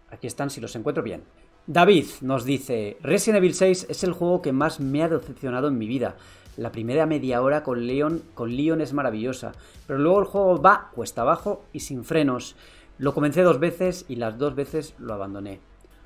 Aquí 0.09 0.25
están, 0.25 0.49
si 0.49 0.59
los 0.59 0.75
encuentro 0.75 1.03
bien. 1.03 1.23
David 1.67 2.07
nos 2.21 2.43
dice, 2.43 2.97
Resident 3.03 3.37
Evil 3.37 3.53
6 3.53 3.85
es 3.87 4.03
el 4.03 4.13
juego 4.13 4.41
que 4.41 4.51
más 4.51 4.79
me 4.79 5.03
ha 5.03 5.09
decepcionado 5.09 5.67
en 5.67 5.77
mi 5.77 5.85
vida. 5.85 6.15
La 6.57 6.71
primera 6.71 7.05
media 7.05 7.43
hora 7.43 7.61
con 7.61 7.85
Leon, 7.85 8.23
con 8.33 8.57
Leon 8.57 8.81
es 8.81 8.93
maravillosa, 8.93 9.51
pero 9.85 9.99
luego 9.99 10.19
el 10.19 10.25
juego 10.25 10.59
va 10.59 10.89
cuesta 10.95 11.21
abajo 11.21 11.65
y 11.71 11.81
sin 11.81 12.03
frenos. 12.05 12.55
Lo 12.97 13.13
comencé 13.13 13.43
dos 13.43 13.59
veces 13.59 14.05
y 14.07 14.15
las 14.15 14.39
dos 14.39 14.55
veces 14.55 14.95
lo 14.97 15.13
abandoné. 15.13 15.59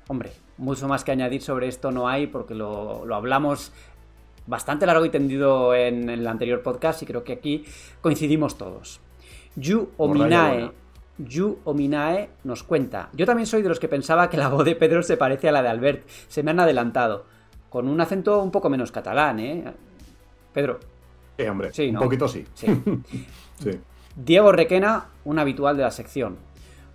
Hombre, 0.08 0.32
mucho 0.58 0.88
más 0.88 1.04
que 1.04 1.12
añadir 1.12 1.40
sobre 1.40 1.68
esto 1.68 1.90
no 1.90 2.06
hay 2.06 2.26
porque 2.26 2.54
lo, 2.54 3.06
lo 3.06 3.14
hablamos 3.14 3.72
bastante 4.48 4.86
largo 4.86 5.04
y 5.04 5.10
tendido 5.10 5.74
en, 5.74 6.08
el 6.08 6.26
anterior 6.26 6.62
podcast 6.62 7.02
y 7.02 7.06
creo 7.06 7.22
que 7.22 7.34
aquí 7.34 7.64
coincidimos 8.00 8.56
todos. 8.56 9.00
Yu 9.54 9.90
Ominae, 9.98 10.72
Yu 11.18 11.58
Ominae 11.64 12.30
nos 12.44 12.62
cuenta, 12.62 13.10
yo 13.12 13.26
también 13.26 13.46
soy 13.46 13.62
de 13.62 13.68
los 13.68 13.78
que 13.78 13.88
pensaba 13.88 14.30
que 14.30 14.36
la 14.36 14.48
voz 14.48 14.64
de 14.64 14.74
Pedro 14.74 15.02
se 15.02 15.16
parece 15.16 15.48
a 15.48 15.52
la 15.52 15.62
de 15.62 15.68
Albert, 15.68 16.08
se 16.28 16.42
me 16.42 16.50
han 16.50 16.60
adelantado, 16.60 17.26
con 17.68 17.88
un 17.88 18.00
acento 18.00 18.42
un 18.42 18.50
poco 18.50 18.70
menos 18.70 18.90
catalán, 18.90 19.38
¿eh? 19.38 19.64
Pedro. 20.52 20.80
Sí, 21.36 21.44
hombre, 21.44 21.72
sí, 21.72 21.88
un 21.90 21.96
poquito 21.96 22.26
sí. 22.26 22.44
sí. 22.54 23.70
Diego 24.16 24.50
Requena, 24.50 25.06
un 25.24 25.38
habitual 25.38 25.76
de 25.76 25.82
la 25.82 25.90
sección. 25.90 26.36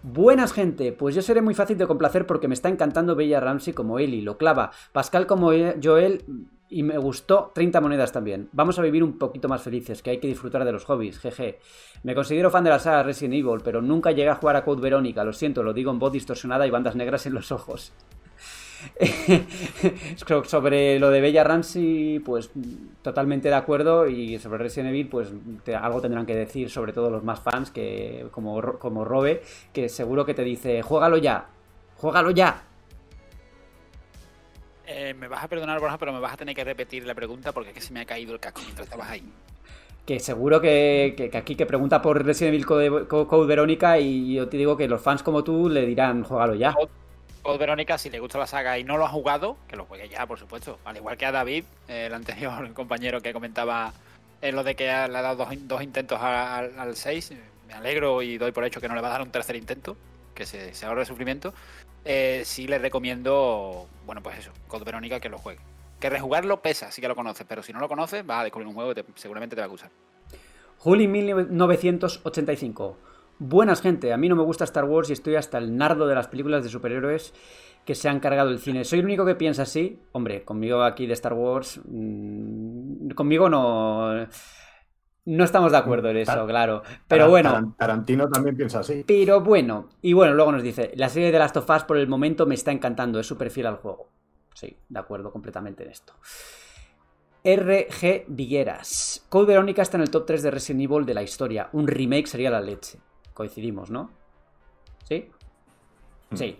Buenas 0.01 0.51
gente, 0.51 0.91
pues 0.91 1.15
yo 1.15 1.21
seré 1.21 1.41
muy 1.41 1.53
fácil 1.53 1.77
de 1.77 1.87
complacer 1.87 2.25
porque 2.25 2.49
me 2.49 2.53
está 2.53 2.67
encantando 2.67 3.15
Bella 3.15 3.39
Ramsey 3.39 3.73
como 3.73 3.99
Eli, 3.99 4.19
lo 4.19 4.37
clava, 4.37 4.71
Pascal 4.91 5.27
como 5.27 5.51
Joel 5.81 6.25
y 6.73 6.83
me 6.83 6.97
gustó 6.97 7.51
30 7.53 7.79
monedas 7.81 8.11
también. 8.11 8.49
Vamos 8.51 8.79
a 8.79 8.81
vivir 8.81 9.03
un 9.03 9.17
poquito 9.19 9.47
más 9.47 9.61
felices, 9.61 10.01
que 10.01 10.09
hay 10.09 10.17
que 10.17 10.27
disfrutar 10.27 10.65
de 10.65 10.71
los 10.71 10.85
hobbies, 10.85 11.19
jeje. 11.19 11.59
Me 12.01 12.15
considero 12.15 12.49
fan 12.49 12.63
de 12.63 12.71
la 12.71 12.79
saga 12.79 13.03
Resident 13.03 13.35
Evil, 13.35 13.61
pero 13.63 13.81
nunca 13.81 14.11
llegué 14.11 14.29
a 14.29 14.35
jugar 14.35 14.55
a 14.55 14.65
Code 14.65 14.81
Verónica, 14.81 15.23
lo 15.23 15.33
siento, 15.33 15.61
lo 15.61 15.73
digo 15.73 15.91
en 15.91 15.99
voz 15.99 16.11
distorsionada 16.11 16.65
y 16.65 16.71
bandas 16.71 16.95
negras 16.95 17.25
en 17.27 17.35
los 17.35 17.51
ojos. 17.51 17.93
sobre 20.45 20.99
lo 20.99 21.09
de 21.09 21.21
Bella 21.21 21.43
Ramsey, 21.43 22.19
pues 22.19 22.49
totalmente 23.01 23.49
de 23.49 23.55
acuerdo. 23.55 24.07
Y 24.07 24.39
sobre 24.39 24.57
Resident 24.57 24.89
Evil, 24.89 25.07
pues 25.07 25.31
algo 25.79 26.01
tendrán 26.01 26.25
que 26.25 26.35
decir, 26.35 26.69
sobre 26.69 26.91
todo 26.91 27.09
los 27.09 27.23
más 27.23 27.39
fans, 27.39 27.71
que 27.71 28.27
como, 28.31 28.61
como 28.79 29.05
Robe, 29.05 29.41
que 29.71 29.89
seguro 29.89 30.25
que 30.25 30.33
te 30.33 30.43
dice: 30.43 30.81
juégalo 30.81 31.17
ya, 31.17 31.47
juégalo 31.95 32.31
ya. 32.31 32.72
Eh, 34.95 35.15
me 35.15 35.27
vas 35.27 35.43
a 35.43 35.47
perdonar, 35.47 35.79
Borja, 35.79 35.97
pero 35.97 36.13
me 36.13 36.19
vas 36.19 36.33
a 36.33 36.37
tener 36.37 36.55
que 36.55 36.63
repetir 36.63 37.05
la 37.07 37.15
pregunta 37.15 37.51
porque 37.51 37.69
es 37.69 37.75
que 37.75 37.81
se 37.81 37.91
me 37.93 38.01
ha 38.01 38.05
caído 38.05 38.33
el 38.33 38.39
casco 38.39 38.61
mientras 38.61 38.85
estabas 38.85 39.09
ahí. 39.09 39.23
Que 40.05 40.19
seguro 40.19 40.61
que, 40.61 41.31
aquí 41.33 41.55
que 41.55 41.65
pregunta 41.65 42.01
por 42.01 42.23
Resident 42.23 42.53
Evil 42.53 42.65
Code, 42.65 43.07
Code 43.07 43.47
Verónica 43.47 43.97
y 43.97 44.35
yo 44.35 44.47
te 44.47 44.57
digo 44.57 44.77
que 44.77 44.87
los 44.87 45.01
fans 45.01 45.23
como 45.23 45.43
tú 45.43 45.67
le 45.67 45.85
dirán, 45.85 46.23
juégalo 46.23 46.53
ya. 46.53 46.75
Code 47.41 47.57
Verónica, 47.57 47.97
si 47.97 48.11
le 48.11 48.19
gusta 48.19 48.37
la 48.37 48.45
saga 48.45 48.77
y 48.77 48.83
no 48.83 48.97
lo 48.97 49.05
ha 49.05 49.09
jugado, 49.09 49.57
que 49.67 49.75
lo 49.75 49.85
juegue 49.85 50.09
ya, 50.09 50.27
por 50.27 50.37
supuesto. 50.37 50.77
Al 50.85 50.97
igual 50.97 51.17
que 51.17 51.25
a 51.25 51.31
David, 51.31 51.63
el 51.87 52.13
anterior 52.13 52.71
compañero 52.75 53.19
que 53.21 53.33
comentaba 53.33 53.93
en 54.41 54.55
lo 54.55 54.63
de 54.63 54.75
que 54.75 54.83
le 54.83 54.91
ha 54.91 55.07
dado 55.07 55.45
dos, 55.45 55.81
intentos 55.81 56.19
al, 56.21 56.95
6. 56.95 57.33
Me 57.67 57.73
alegro 57.73 58.21
y 58.21 58.37
doy 58.37 58.51
por 58.51 58.63
hecho 58.63 58.79
que 58.79 58.87
no 58.87 58.93
le 58.93 59.01
va 59.01 59.07
a 59.07 59.11
dar 59.11 59.21
un 59.23 59.31
tercer 59.31 59.55
intento, 59.55 59.97
que 60.35 60.45
se, 60.45 60.75
se 60.75 60.85
ahorre 60.85 61.05
sufrimiento. 61.05 61.53
Eh, 62.05 62.41
sí 62.45 62.67
le 62.67 62.79
recomiendo, 62.79 63.87
bueno, 64.05 64.21
pues 64.21 64.39
eso, 64.39 64.51
Code 64.67 64.85
Verónica 64.85 65.19
que 65.19 65.29
lo 65.29 65.37
juegue. 65.37 65.61
Que 65.99 66.09
rejugarlo 66.09 66.61
pesa, 66.61 66.91
sí 66.91 67.01
que 67.01 67.07
lo 67.07 67.15
conoces, 67.15 67.45
pero 67.47 67.63
si 67.63 67.71
no 67.71 67.79
lo 67.79 67.87
conoces, 67.87 68.25
vas 68.25 68.41
a 68.41 68.43
descubrir 68.43 68.67
un 68.67 68.73
juego 68.73 68.93
que 68.93 69.05
seguramente 69.15 69.55
te 69.55 69.61
va 69.61 69.65
a 69.65 69.69
gustar. 69.69 69.89
Juli 70.79 71.07
1985. 71.07 72.97
Buenas 73.39 73.81
gente, 73.81 74.11
a 74.13 74.17
mí 74.17 74.27
no 74.29 74.35
me 74.35 74.43
gusta 74.43 74.65
Star 74.65 74.83
Wars 74.85 75.09
y 75.09 75.13
estoy 75.13 75.35
hasta 75.35 75.57
el 75.57 75.75
nardo 75.77 76.05
de 76.07 76.15
las 76.15 76.27
películas 76.27 76.63
de 76.63 76.69
superhéroes 76.69 77.33
que 77.85 77.95
se 77.95 78.09
han 78.09 78.19
cargado 78.19 78.49
el 78.49 78.59
cine. 78.59 78.83
¿Soy 78.83 78.99
el 78.99 79.05
único 79.05 79.25
que 79.25 79.35
piensa 79.35 79.63
así? 79.63 79.99
Hombre, 80.11 80.43
conmigo 80.43 80.83
aquí 80.83 81.07
de 81.07 81.13
Star 81.13 81.33
Wars... 81.33 81.79
Mmm, 81.85 83.09
conmigo 83.11 83.49
no... 83.49 84.27
No 85.25 85.45
estamos 85.45 85.71
de 85.71 85.77
acuerdo 85.77 86.09
en 86.09 86.17
eso, 86.17 86.45
claro. 86.45 86.83
Pero 87.07 87.29
bueno. 87.29 87.75
Tarantino 87.77 88.27
también 88.29 88.57
piensa 88.57 88.79
así. 88.79 89.03
Pero 89.07 89.41
bueno. 89.41 89.89
Y 90.01 90.13
bueno, 90.13 90.33
luego 90.33 90.51
nos 90.51 90.63
dice: 90.63 90.91
La 90.95 91.09
serie 91.09 91.31
de 91.31 91.39
Last 91.39 91.55
of 91.57 91.69
Us 91.69 91.83
por 91.83 91.97
el 91.97 92.07
momento 92.07 92.45
me 92.45 92.55
está 92.55 92.71
encantando, 92.71 93.19
es 93.19 93.27
súper 93.27 93.49
fiel 93.49 93.67
al 93.67 93.77
juego. 93.77 94.09
Sí, 94.53 94.77
de 94.89 94.99
acuerdo 94.99 95.31
completamente 95.31 95.83
en 95.83 95.91
esto. 95.91 96.13
RG 97.43 98.25
Vigueras. 98.27 99.25
Code 99.29 99.47
Verónica 99.47 99.81
está 99.81 99.97
en 99.97 100.03
el 100.03 100.09
top 100.09 100.25
3 100.25 100.43
de 100.43 100.51
Resident 100.51 100.83
Evil 100.83 101.05
de 101.05 101.13
la 101.13 101.23
historia. 101.23 101.69
Un 101.73 101.87
remake 101.87 102.27
sería 102.27 102.49
la 102.49 102.61
leche. 102.61 102.99
Coincidimos, 103.33 103.89
¿no? 103.89 104.11
¿Sí? 105.07 105.29
Mm. 106.29 106.35
Sí, 106.35 106.59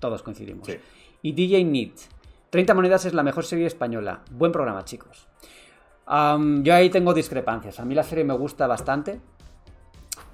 todos 0.00 0.22
coincidimos. 0.22 0.68
Y 1.22 1.32
DJ 1.32 1.64
Need. 1.64 1.92
30 2.50 2.74
monedas 2.74 3.04
es 3.04 3.14
la 3.14 3.22
mejor 3.22 3.44
serie 3.44 3.66
española. 3.66 4.22
Buen 4.30 4.52
programa, 4.52 4.84
chicos. 4.84 5.28
Yo 6.06 6.74
ahí 6.74 6.90
tengo 6.90 7.14
discrepancias. 7.14 7.80
A 7.80 7.84
mí 7.84 7.94
la 7.94 8.02
serie 8.02 8.24
me 8.24 8.34
gusta 8.34 8.66
bastante. 8.66 9.20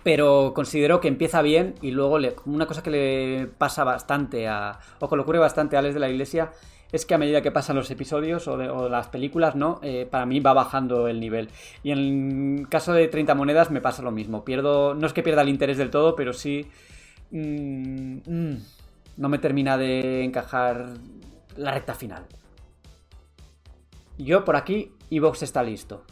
Pero 0.03 0.53
considero 0.55 1.01
que 1.01 1.09
empieza 1.09 1.43
bien 1.43 1.75
y 1.83 1.91
luego 1.91 2.19
una 2.47 2.67
cosa 2.67 2.83
que 2.83 2.91
le 2.91 3.47
pasa 3.47 3.85
bastante 3.85 4.49
a. 4.49 4.79
o 4.99 5.09
que 5.09 5.17
le 5.17 5.23
ocurre 5.23 5.39
bastante 5.39 5.77
a 5.77 5.81
Alex 5.81 5.95
de 5.95 6.01
la 6.01 6.09
Iglesia 6.09 6.53
es 6.93 7.07
que 7.07 7.15
a 7.15 7.19
medida 7.19 7.43
que 7.43 7.53
pasan 7.53 7.77
los 7.77 7.91
episodios 7.91 8.49
o, 8.49 8.89
las 8.89 9.09
películas, 9.09 9.55
¿no? 9.55 9.79
Eh, 9.83 10.09
para 10.11 10.27
mí 10.27 10.41
va 10.41 10.53
bajando 10.53 11.07
el 11.07 11.21
nivel. 11.21 11.49
Y 11.83 11.93
en 11.93 12.59
el 12.59 12.69
caso 12.69 12.93
de 12.93 13.09
30 13.09 13.35
monedas 13.35 13.71
me 13.71 13.81
pasa 13.81 14.03
lo 14.03 14.11
mismo. 14.11 14.45
Pierdo, 14.45 14.95
no 14.95 15.07
es 15.07 15.13
que 15.13 15.23
pierda 15.23 15.43
el 15.43 15.49
interés 15.49 15.79
del 15.79 15.91
todo, 15.91 16.17
pero 16.17 16.33
sí... 16.33 16.67
Mm, 17.31 18.19
mm, 18.27 18.57
no 19.19 19.29
me 19.29 19.39
termina 19.39 19.77
de 19.77 20.25
encajar 20.25 20.95
la 21.57 21.73
recta 21.73 21.95
final. 21.95 22.25
Yo 24.23 24.45
por 24.45 24.55
aquí, 24.57 24.93
Evox 25.11 25.43
está 25.43 25.63
listo. 25.63 26.03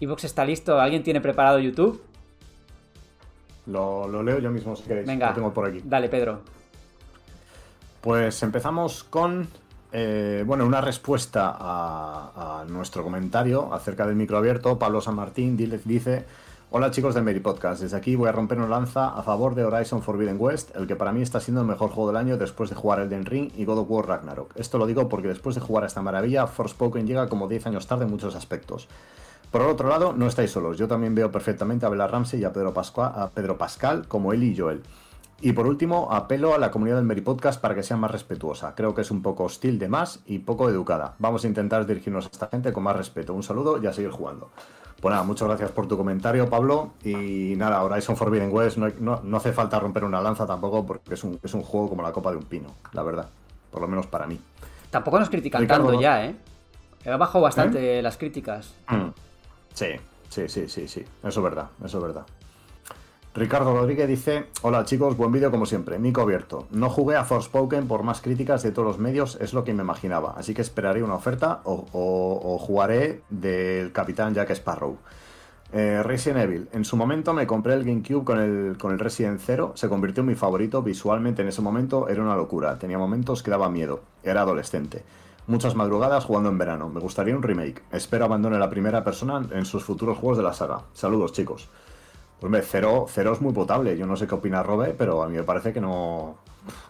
Evox 0.00 0.24
está 0.24 0.44
listo. 0.44 0.80
¿Alguien 0.80 1.02
tiene 1.02 1.20
preparado 1.20 1.58
YouTube? 1.58 2.02
Lo, 3.66 4.22
leo 4.22 4.38
yo 4.38 4.50
mismo 4.50 4.74
si 4.74 4.84
queréis. 4.84 5.06
Venga, 5.06 5.28
lo 5.28 5.34
tengo 5.34 5.52
por 5.52 5.68
aquí. 5.68 5.82
Dale, 5.84 6.08
Pedro. 6.08 6.40
Pues 8.00 8.42
empezamos 8.42 9.04
con 9.04 9.48
eh, 9.92 10.44
bueno, 10.46 10.64
una 10.64 10.80
respuesta 10.80 11.56
a, 11.58 12.64
nuestro 12.68 13.02
comentario 13.02 13.72
acerca 13.74 14.06
del 14.06 14.16
micro 14.16 14.38
abierto. 14.38 14.78
Pablo 14.78 15.02
San 15.02 15.14
Martín 15.14 15.58
dice: 15.58 16.24
Hola 16.74 16.90
chicos 16.90 17.14
del 17.14 17.22
Meri 17.22 17.40
Podcast, 17.40 17.82
desde 17.82 17.98
aquí 17.98 18.16
voy 18.16 18.30
a 18.30 18.32
romper 18.32 18.56
una 18.56 18.66
lanza 18.66 19.10
a 19.10 19.22
favor 19.22 19.54
de 19.54 19.62
Horizon 19.62 20.00
Forbidden 20.00 20.38
West, 20.40 20.74
el 20.74 20.86
que 20.86 20.96
para 20.96 21.12
mí 21.12 21.20
está 21.20 21.38
siendo 21.38 21.60
el 21.60 21.66
mejor 21.66 21.90
juego 21.90 22.08
del 22.08 22.16
año 22.16 22.38
después 22.38 22.70
de 22.70 22.76
jugar 22.76 23.00
Elden 23.00 23.26
Ring 23.26 23.52
y 23.54 23.66
God 23.66 23.80
of 23.80 23.90
War 23.90 24.06
Ragnarok. 24.06 24.56
Esto 24.56 24.78
lo 24.78 24.86
digo 24.86 25.06
porque 25.06 25.28
después 25.28 25.54
de 25.54 25.60
jugar 25.60 25.84
a 25.84 25.86
esta 25.86 26.00
maravilla, 26.00 26.46
Forspoken 26.46 27.06
llega 27.06 27.28
como 27.28 27.46
10 27.46 27.66
años 27.66 27.86
tarde 27.86 28.06
en 28.06 28.10
muchos 28.10 28.34
aspectos. 28.34 28.88
Por 29.50 29.60
otro 29.60 29.90
lado, 29.90 30.14
no 30.14 30.26
estáis 30.26 30.50
solos, 30.50 30.78
yo 30.78 30.88
también 30.88 31.14
veo 31.14 31.30
perfectamente 31.30 31.84
a 31.84 31.90
Bella 31.90 32.06
Ramsey 32.06 32.40
y 32.40 32.44
a 32.44 32.54
Pedro, 32.54 32.72
a 32.74 33.30
Pedro 33.34 33.58
Pascal 33.58 34.08
como 34.08 34.32
Eli 34.32 34.52
y 34.52 34.56
Joel. 34.56 34.82
Y 35.42 35.52
por 35.52 35.66
último, 35.66 36.08
apelo 36.10 36.54
a 36.54 36.58
la 36.58 36.70
comunidad 36.70 36.96
del 36.96 37.04
Meri 37.04 37.20
Podcast 37.20 37.60
para 37.60 37.74
que 37.74 37.82
sea 37.82 37.98
más 37.98 38.12
respetuosa. 38.12 38.74
Creo 38.74 38.94
que 38.94 39.02
es 39.02 39.10
un 39.10 39.20
poco 39.20 39.44
hostil 39.44 39.78
de 39.78 39.88
más 39.88 40.22
y 40.24 40.38
poco 40.38 40.70
educada. 40.70 41.16
Vamos 41.18 41.44
a 41.44 41.48
intentar 41.48 41.84
dirigirnos 41.84 42.24
a 42.24 42.30
esta 42.32 42.46
gente 42.46 42.72
con 42.72 42.84
más 42.84 42.96
respeto. 42.96 43.34
Un 43.34 43.42
saludo 43.42 43.78
y 43.82 43.86
a 43.86 43.92
seguir 43.92 44.10
jugando. 44.10 44.50
Pues 45.02 45.10
nada, 45.10 45.24
muchas 45.24 45.48
gracias 45.48 45.72
por 45.72 45.88
tu 45.88 45.96
comentario, 45.96 46.48
Pablo. 46.48 46.92
Y 47.02 47.54
nada, 47.56 47.82
Horizon 47.82 48.16
Forbidden 48.16 48.52
West 48.52 48.76
no, 48.76 49.20
no, 49.20 49.36
hace 49.36 49.52
falta 49.52 49.80
romper 49.80 50.04
una 50.04 50.20
lanza 50.20 50.46
tampoco 50.46 50.86
porque 50.86 51.14
es 51.14 51.24
un, 51.24 51.40
es 51.42 51.52
un, 51.54 51.62
juego 51.62 51.88
como 51.88 52.02
la 52.02 52.12
copa 52.12 52.30
de 52.30 52.36
un 52.36 52.44
pino, 52.44 52.68
la 52.92 53.02
verdad. 53.02 53.28
Por 53.72 53.80
lo 53.80 53.88
menos 53.88 54.06
para 54.06 54.28
mí. 54.28 54.38
Tampoco 54.90 55.18
nos 55.18 55.28
critican 55.28 55.66
tanto 55.66 56.00
ya, 56.00 56.26
¿eh? 56.26 56.36
He 57.04 57.10
bajado 57.10 57.42
bastante 57.42 57.98
¿Eh? 57.98 58.02
las 58.02 58.16
críticas. 58.16 58.76
Mm. 58.88 59.08
Sí, 59.74 59.88
sí, 60.28 60.48
sí, 60.48 60.68
sí, 60.68 60.86
sí. 60.86 61.00
Eso 61.00 61.40
es 61.40 61.42
verdad, 61.42 61.66
eso 61.84 61.98
es 61.98 62.04
verdad. 62.04 62.24
Ricardo 63.34 63.74
Rodríguez 63.74 64.08
dice: 64.08 64.44
Hola 64.60 64.84
chicos, 64.84 65.16
buen 65.16 65.32
vídeo 65.32 65.50
como 65.50 65.64
siempre. 65.64 65.98
Mico 65.98 66.20
abierto. 66.20 66.66
No 66.70 66.90
jugué 66.90 67.16
a 67.16 67.24
Forspoken 67.24 67.88
por 67.88 68.02
más 68.02 68.20
críticas 68.20 68.62
de 68.62 68.72
todos 68.72 68.86
los 68.86 68.98
medios, 68.98 69.38
es 69.40 69.54
lo 69.54 69.64
que 69.64 69.72
me 69.72 69.82
imaginaba. 69.82 70.34
Así 70.36 70.52
que 70.52 70.60
esperaré 70.60 71.02
una 71.02 71.14
oferta 71.14 71.62
o, 71.64 72.58
jugaré 72.60 73.22
del 73.30 73.90
Capitán 73.92 74.34
Jack 74.34 74.50
Sparrow. 74.50 74.98
Eh, 75.72 76.02
Resident 76.02 76.40
Evil. 76.40 76.68
En 76.72 76.84
su 76.84 76.98
momento 76.98 77.32
me 77.32 77.46
compré 77.46 77.72
el 77.72 77.84
GameCube 77.84 78.22
con 78.22 78.38
el, 78.38 78.76
con 78.76 78.92
el 78.92 78.98
Resident 78.98 79.40
0. 79.42 79.72
Se 79.76 79.88
convirtió 79.88 80.20
en 80.20 80.26
mi 80.26 80.34
favorito. 80.34 80.82
Visualmente 80.82 81.40
en 81.40 81.48
ese 81.48 81.62
momento 81.62 82.10
era 82.10 82.22
una 82.22 82.36
locura. 82.36 82.78
Tenía 82.78 82.98
momentos 82.98 83.42
que 83.42 83.50
daba 83.50 83.70
miedo. 83.70 84.02
Era 84.22 84.42
adolescente. 84.42 85.04
Muchas 85.46 85.74
madrugadas 85.74 86.26
jugando 86.26 86.50
en 86.50 86.58
verano. 86.58 86.90
Me 86.90 87.00
gustaría 87.00 87.34
un 87.34 87.42
remake. 87.42 87.82
Espero 87.92 88.26
abandone 88.26 88.58
la 88.58 88.68
primera 88.68 89.02
persona 89.02 89.42
en 89.52 89.64
sus 89.64 89.82
futuros 89.82 90.18
juegos 90.18 90.36
de 90.36 90.44
la 90.44 90.52
saga. 90.52 90.82
Saludos 90.92 91.32
chicos. 91.32 91.70
Pues 92.42 92.66
cero, 92.68 93.06
cero 93.08 93.32
es 93.32 93.40
muy 93.40 93.52
potable. 93.52 93.96
Yo 93.96 94.04
no 94.04 94.16
sé 94.16 94.26
qué 94.26 94.34
opina 94.34 94.64
Robe, 94.64 94.96
pero 94.98 95.22
a 95.22 95.28
mí 95.28 95.36
me 95.36 95.44
parece 95.44 95.72
que 95.72 95.80
no, 95.80 96.38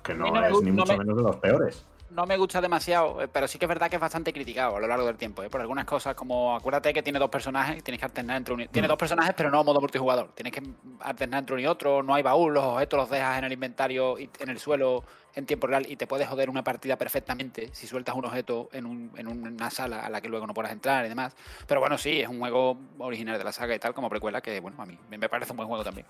que 0.03 0.15
no, 0.15 0.27
es 0.43 0.63
ni 0.63 0.73
mucho 0.73 0.97
menos 0.97 1.15
de 1.15 1.23
los 1.23 1.37
peores 1.37 1.85
no 2.15 2.27
me 2.27 2.37
gusta 2.37 2.61
demasiado, 2.61 3.23
eh, 3.23 3.29
pero 3.29 3.49
sí 3.49 3.59
que 3.59 3.65
es 3.65 3.69
verdad 3.69 3.89
que 3.89 3.97
es 3.97 4.01
bastante 4.01 4.33
criticado 4.33 4.77
a 4.77 4.81
lo 4.81 4.87
largo 4.87 5.07
del 5.07 5.17
tiempo, 5.17 5.43
¿eh? 5.43 5.51
por 5.51 5.61
algunas 5.61 5.85
cosas, 5.85 6.15
como 6.15 6.55
acuérdate 6.55 6.93
que 6.93 7.03
tiene 7.03 7.19
dos 7.19 7.31
personajes 7.31 7.79
y 7.79 7.83
tienes 7.83 7.99
que 7.99 8.05
alternar 8.05 8.37
entre. 8.37 8.69
Tiene 8.69 8.87
mm. 8.87 8.91
dos 8.91 8.99
personajes, 8.99 9.35
pero 9.37 9.51
no 9.51 9.65
modo 9.65 9.81
multijugador. 9.81 10.31
Tienes 10.35 10.53
que 10.53 10.63
alternar 11.01 11.41
entre 11.41 11.55
uno 11.55 11.63
y 11.63 11.67
otro, 11.67 12.03
no 12.03 12.15
hay 12.15 12.23
baúl, 12.23 12.55
los 12.55 12.65
objetos 12.65 12.99
los 12.99 13.11
dejas 13.11 13.39
en 13.39 13.45
el 13.45 13.53
inventario 13.53 14.19
y 14.19 14.29
en 14.39 14.49
el 14.51 14.59
suelo 14.59 15.05
en 15.35 15.47
tiempo 15.47 15.67
real 15.67 15.87
y 15.89 15.97
te 15.97 16.07
puedes 16.07 16.29
joder 16.29 16.51
una 16.51 16.63
partida 16.63 16.97
perfectamente 16.97 17.71
si 17.73 17.87
sueltas 17.87 18.15
un 18.15 18.27
objeto 18.27 18.69
en, 18.73 18.85
un, 18.85 19.11
en 19.17 19.29
una 19.29 19.71
sala 19.71 20.01
a 20.01 20.11
la 20.11 20.21
que 20.21 20.29
luego 20.29 20.47
no 20.47 20.53
puedas 20.53 20.73
entrar 20.73 21.07
y 21.07 21.09
demás. 21.09 21.35
Pero 21.67 21.81
bueno, 21.81 21.97
sí, 21.97 22.21
es 22.21 22.29
un 22.29 22.39
juego 22.39 22.79
original 22.99 23.39
de 23.39 23.45
la 23.45 23.53
saga 23.53 23.75
y 23.75 23.79
tal, 23.79 23.95
como 23.95 24.11
precuela, 24.11 24.41
que 24.41 24.61
bueno, 24.61 24.81
a 24.83 24.87
mí 24.87 24.99
me 25.09 25.29
parece 25.29 25.53
un 25.53 25.57
buen 25.57 25.69
juego 25.69 25.85
también. 25.85 26.07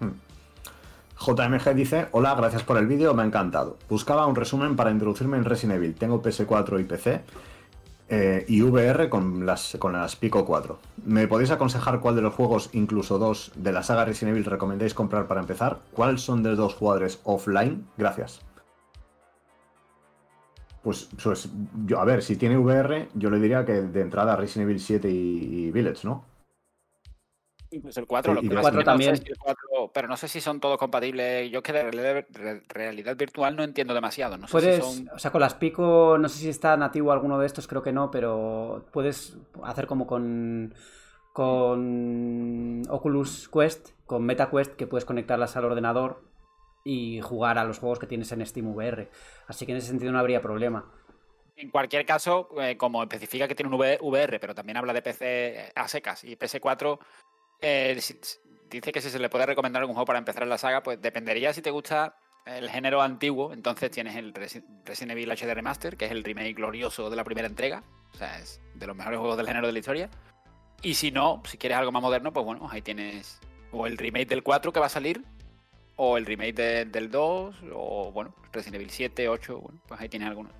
Mm. 0.00 0.37
JMG 1.20 1.74
dice, 1.74 2.08
hola, 2.12 2.34
gracias 2.34 2.62
por 2.62 2.78
el 2.78 2.86
vídeo, 2.86 3.12
me 3.14 3.22
ha 3.22 3.26
encantado. 3.26 3.76
Buscaba 3.88 4.26
un 4.26 4.36
resumen 4.36 4.76
para 4.76 4.90
introducirme 4.90 5.36
en 5.36 5.44
Resident 5.44 5.76
Evil. 5.76 5.94
Tengo 5.94 6.22
PS4 6.22 6.80
y 6.80 6.84
PC 6.84 7.20
eh, 8.08 8.44
y 8.48 8.62
VR 8.62 9.08
con 9.08 9.44
las, 9.44 9.76
con 9.78 9.92
las 9.92 10.16
Pico 10.16 10.44
4. 10.44 10.78
¿Me 11.04 11.26
podéis 11.26 11.50
aconsejar 11.50 12.00
cuál 12.00 12.14
de 12.14 12.22
los 12.22 12.34
juegos, 12.34 12.70
incluso 12.72 13.18
dos, 13.18 13.52
de 13.56 13.72
la 13.72 13.82
saga 13.82 14.04
Resident 14.04 14.36
Evil 14.36 14.44
recomendáis 14.44 14.94
comprar 14.94 15.26
para 15.26 15.40
empezar? 15.40 15.80
¿Cuáles 15.92 16.22
son 16.22 16.42
de 16.42 16.50
los 16.50 16.58
dos 16.58 16.74
jugadores 16.74 17.20
offline? 17.24 17.86
Gracias. 17.96 18.40
Pues, 20.82 21.08
pues 21.22 21.50
yo, 21.84 22.00
a 22.00 22.04
ver, 22.04 22.22
si 22.22 22.36
tiene 22.36 22.56
VR, 22.56 23.08
yo 23.14 23.28
le 23.30 23.40
diría 23.40 23.64
que 23.66 23.82
de 23.82 24.00
entrada 24.00 24.36
Resident 24.36 24.70
Evil 24.70 24.80
7 24.80 25.10
y, 25.10 25.14
y 25.14 25.70
Village, 25.72 26.06
¿no? 26.06 26.24
Pues 27.82 27.96
el 27.98 28.06
4, 28.06 28.32
lo 28.34 28.42
Y 28.42 28.48
que 28.48 28.54
el 28.54 28.60
pasa 28.62 28.68
es 28.70 28.74
4 28.74 28.78
que 28.84 28.84
no 28.84 28.90
también. 28.92 29.16
sé 29.16 29.22
si 29.24 29.30
el 29.30 29.38
4 29.38 29.90
pero 29.92 30.08
no 30.08 30.16
sé 30.16 30.28
si 30.28 30.40
son 30.40 30.58
todos 30.60 30.78
compatibles. 30.78 31.50
Yo 31.50 31.58
es 31.58 31.62
que 31.62 31.72
de 31.72 31.82
realidad, 31.82 32.24
re- 32.30 32.62
realidad 32.68 33.16
virtual 33.16 33.56
no 33.56 33.62
entiendo 33.62 33.92
demasiado. 33.94 34.36
No 34.38 34.46
sé 34.46 34.52
Puedes, 34.52 34.84
si 34.84 35.04
son... 35.04 35.08
o 35.14 35.18
sea, 35.18 35.30
con 35.30 35.40
las 35.40 35.54
Pico, 35.54 36.16
no 36.18 36.28
sé 36.28 36.38
si 36.38 36.48
está 36.48 36.76
nativo 36.76 37.12
alguno 37.12 37.38
de 37.38 37.46
estos, 37.46 37.66
creo 37.68 37.82
que 37.82 37.92
no, 37.92 38.10
pero 38.10 38.86
puedes 38.92 39.36
hacer 39.62 39.86
como 39.86 40.06
con 40.06 40.74
con 41.32 42.82
Oculus 42.88 43.48
Quest, 43.48 43.90
con 44.06 44.24
MetaQuest, 44.24 44.74
que 44.74 44.86
puedes 44.86 45.04
conectarlas 45.04 45.56
al 45.56 45.66
ordenador 45.66 46.22
y 46.84 47.20
jugar 47.20 47.58
a 47.58 47.64
los 47.64 47.78
juegos 47.78 47.98
que 47.98 48.06
tienes 48.06 48.32
en 48.32 48.44
Steam 48.44 48.66
VR. 48.74 49.08
Así 49.46 49.64
que 49.66 49.72
en 49.72 49.78
ese 49.78 49.88
sentido 49.88 50.10
no 50.10 50.18
habría 50.18 50.42
problema. 50.42 50.90
En 51.56 51.70
cualquier 51.70 52.04
caso, 52.06 52.48
eh, 52.60 52.76
como 52.76 53.02
especifica 53.02 53.46
que 53.46 53.54
tiene 53.54 53.68
un 53.74 53.80
VR, 53.80 54.40
pero 54.40 54.54
también 54.54 54.76
habla 54.78 54.92
de 54.92 55.02
PC 55.02 55.72
a 55.74 55.86
secas 55.88 56.24
y 56.24 56.36
PS4, 56.36 56.98
eh, 57.60 57.96
si- 58.00 58.18
dice 58.70 58.92
que 58.92 59.00
si 59.00 59.10
se 59.10 59.18
le 59.18 59.28
puede 59.28 59.46
recomendar 59.46 59.80
algún 59.82 59.94
juego 59.94 60.06
para 60.06 60.18
empezar 60.18 60.46
la 60.46 60.58
saga, 60.58 60.82
pues 60.82 61.00
dependería 61.00 61.52
si 61.52 61.62
te 61.62 61.70
gusta 61.70 62.16
el 62.46 62.68
género 62.70 63.02
antiguo. 63.02 63.52
Entonces 63.52 63.90
tienes 63.90 64.16
el 64.16 64.32
Resi- 64.34 64.64
Resident 64.84 65.12
Evil 65.12 65.30
HD 65.30 65.54
Remaster, 65.54 65.96
que 65.96 66.06
es 66.06 66.10
el 66.12 66.24
remake 66.24 66.54
glorioso 66.54 67.10
de 67.10 67.16
la 67.16 67.24
primera 67.24 67.46
entrega. 67.48 67.82
O 68.12 68.16
sea, 68.16 68.38
es 68.38 68.60
de 68.74 68.86
los 68.86 68.96
mejores 68.96 69.18
juegos 69.18 69.36
del 69.36 69.46
género 69.46 69.66
de 69.66 69.72
la 69.72 69.78
historia. 69.78 70.10
Y 70.82 70.94
si 70.94 71.10
no, 71.10 71.42
si 71.46 71.58
quieres 71.58 71.76
algo 71.78 71.92
más 71.92 72.02
moderno, 72.02 72.32
pues 72.32 72.44
bueno, 72.46 72.68
ahí 72.70 72.82
tienes 72.82 73.40
o 73.72 73.86
el 73.86 73.98
remake 73.98 74.28
del 74.28 74.42
4 74.42 74.72
que 74.72 74.80
va 74.80 74.86
a 74.86 74.90
salir, 74.90 75.22
o 75.96 76.16
el 76.16 76.24
remake 76.24 76.54
de- 76.54 76.84
del 76.86 77.10
2, 77.10 77.54
o 77.74 78.12
bueno, 78.12 78.34
Resident 78.52 78.76
Evil 78.76 78.90
7, 78.90 79.28
8, 79.28 79.58
bueno, 79.60 79.80
pues 79.86 80.00
ahí 80.00 80.08
tienes 80.08 80.28
algunos. 80.28 80.52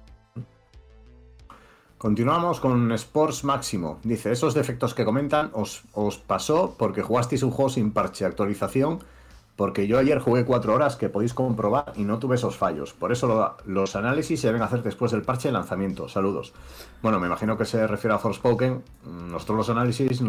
Continuamos 1.98 2.60
con 2.60 2.92
Sports 2.92 3.42
Máximo. 3.42 3.98
Dice, 4.04 4.30
esos 4.30 4.54
defectos 4.54 4.94
que 4.94 5.04
comentan 5.04 5.50
os, 5.52 5.82
pasó 6.28 6.76
porque 6.78 7.02
jugasteis 7.02 7.42
un 7.42 7.50
juego 7.50 7.70
sin 7.70 7.90
parche 7.90 8.24
actualización, 8.24 9.00
porque 9.58 9.88
yo 9.88 9.98
ayer 9.98 10.20
jugué 10.20 10.44
cuatro 10.44 10.72
horas 10.72 10.94
que 10.94 11.08
podéis 11.08 11.34
comprobar 11.34 11.92
y 11.96 12.04
no 12.04 12.20
tuve 12.20 12.36
esos 12.36 12.56
fallos. 12.56 12.92
Por 12.92 13.10
eso 13.10 13.26
lo- 13.26 13.56
los 13.66 13.96
análisis 13.96 14.40
se 14.40 14.46
deben 14.46 14.62
hacer 14.62 14.84
después 14.84 15.10
del 15.10 15.22
parche 15.22 15.48
de 15.48 15.52
lanzamiento. 15.52 16.08
Saludos. 16.08 16.52
Bueno, 17.02 17.18
me 17.18 17.26
imagino 17.26 17.58
que 17.58 17.64
se 17.64 17.84
refiere 17.88 18.14
a 18.14 18.18
Forspoken. 18.20 18.84
Nosotros 19.04 19.58
los 19.58 19.70
análisis 19.70 20.22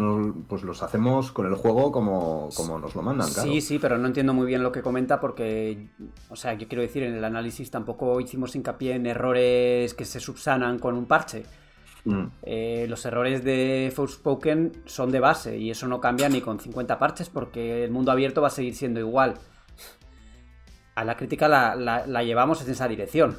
pues 0.48 0.64
los 0.64 0.82
hacemos 0.82 1.30
con 1.30 1.46
el 1.46 1.54
juego 1.54 1.92
como, 1.92 2.48
como 2.56 2.80
nos 2.80 2.96
lo 2.96 3.02
mandan, 3.02 3.30
claro. 3.32 3.48
Sí, 3.52 3.60
sí, 3.60 3.78
pero 3.78 3.98
no 3.98 4.08
entiendo 4.08 4.34
muy 4.34 4.48
bien 4.48 4.64
lo 4.64 4.72
que 4.72 4.82
comenta 4.82 5.20
porque, 5.20 5.86
o 6.28 6.34
sea, 6.34 6.54
yo 6.54 6.66
quiero 6.66 6.82
decir, 6.82 7.04
en 7.04 7.14
el 7.14 7.24
análisis 7.24 7.70
tampoco 7.70 8.20
hicimos 8.20 8.56
hincapié 8.56 8.96
en 8.96 9.06
errores 9.06 9.94
que 9.94 10.04
se 10.04 10.18
subsanan 10.18 10.80
con 10.80 10.96
un 10.96 11.06
parche. 11.06 11.44
Mm. 12.04 12.24
Eh, 12.42 12.86
los 12.88 13.04
errores 13.04 13.44
de 13.44 13.92
Forspoken 13.94 14.72
son 14.86 15.10
de 15.10 15.20
base 15.20 15.58
y 15.58 15.70
eso 15.70 15.86
no 15.86 16.00
cambia 16.00 16.28
ni 16.28 16.40
con 16.40 16.58
50 16.58 16.98
parches 16.98 17.28
porque 17.28 17.84
el 17.84 17.90
mundo 17.90 18.10
abierto 18.12 18.40
va 18.40 18.48
a 18.48 18.50
seguir 18.50 18.74
siendo 18.74 19.00
igual. 19.00 19.34
A 20.94 21.04
la 21.04 21.16
crítica 21.16 21.48
la, 21.48 21.74
la- 21.76 22.06
la 22.06 22.22
llevamos 22.24 22.62
en 22.64 22.70
esa 22.70 22.88
dirección. 22.88 23.36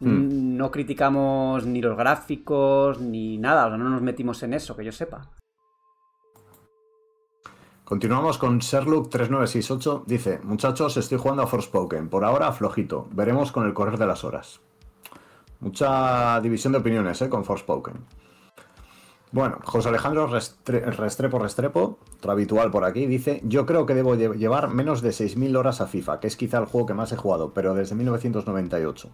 Mm, 0.00 0.56
No 0.56 0.70
criticamos 0.70 1.66
ni 1.66 1.80
los 1.82 1.96
gráficos 1.96 3.00
ni 3.00 3.36
nada, 3.38 3.66
o 3.66 3.68
sea, 3.70 3.78
no 3.78 3.88
nos 3.90 4.02
metimos 4.02 4.42
en 4.42 4.54
eso, 4.54 4.76
que 4.76 4.84
yo 4.84 4.92
sepa. 4.92 5.28
Continuamos 7.84 8.36
con 8.38 8.60
Sherlock3968. 8.60 10.04
Dice, 10.04 10.40
muchachos, 10.42 10.96
estoy 10.98 11.16
jugando 11.18 11.42
a 11.42 11.46
Forspoken. 11.46 12.08
Por 12.10 12.24
ahora, 12.24 12.52
flojito. 12.52 13.08
Veremos 13.12 13.50
con 13.50 13.66
el 13.66 13.72
correr 13.72 13.98
de 13.98 14.06
las 14.06 14.24
horas. 14.24 14.60
Mucha 15.60 16.40
división 16.40 16.72
de 16.72 16.78
opiniones, 16.78 17.20
¿eh? 17.22 17.28
Con 17.28 17.44
Forspoken. 17.44 17.96
Bueno, 19.30 19.58
José 19.62 19.90
Alejandro 19.90 20.26
Restre- 20.26 20.84
Restrepo 20.86 21.38
Restrepo, 21.38 21.98
otro 22.16 22.32
habitual 22.32 22.70
por 22.70 22.84
aquí, 22.84 23.04
dice, 23.06 23.42
yo 23.44 23.66
creo 23.66 23.84
que 23.84 23.94
debo 23.94 24.14
lle- 24.14 24.36
llevar 24.38 24.68
menos 24.68 25.02
de 25.02 25.10
6.000 25.12 25.54
horas 25.54 25.82
a 25.82 25.86
FIFA, 25.86 26.18
que 26.20 26.28
es 26.28 26.36
quizá 26.36 26.56
el 26.58 26.64
juego 26.64 26.86
que 26.86 26.94
más 26.94 27.12
he 27.12 27.16
jugado, 27.16 27.52
pero 27.52 27.74
desde 27.74 27.94
1998. 27.94 29.10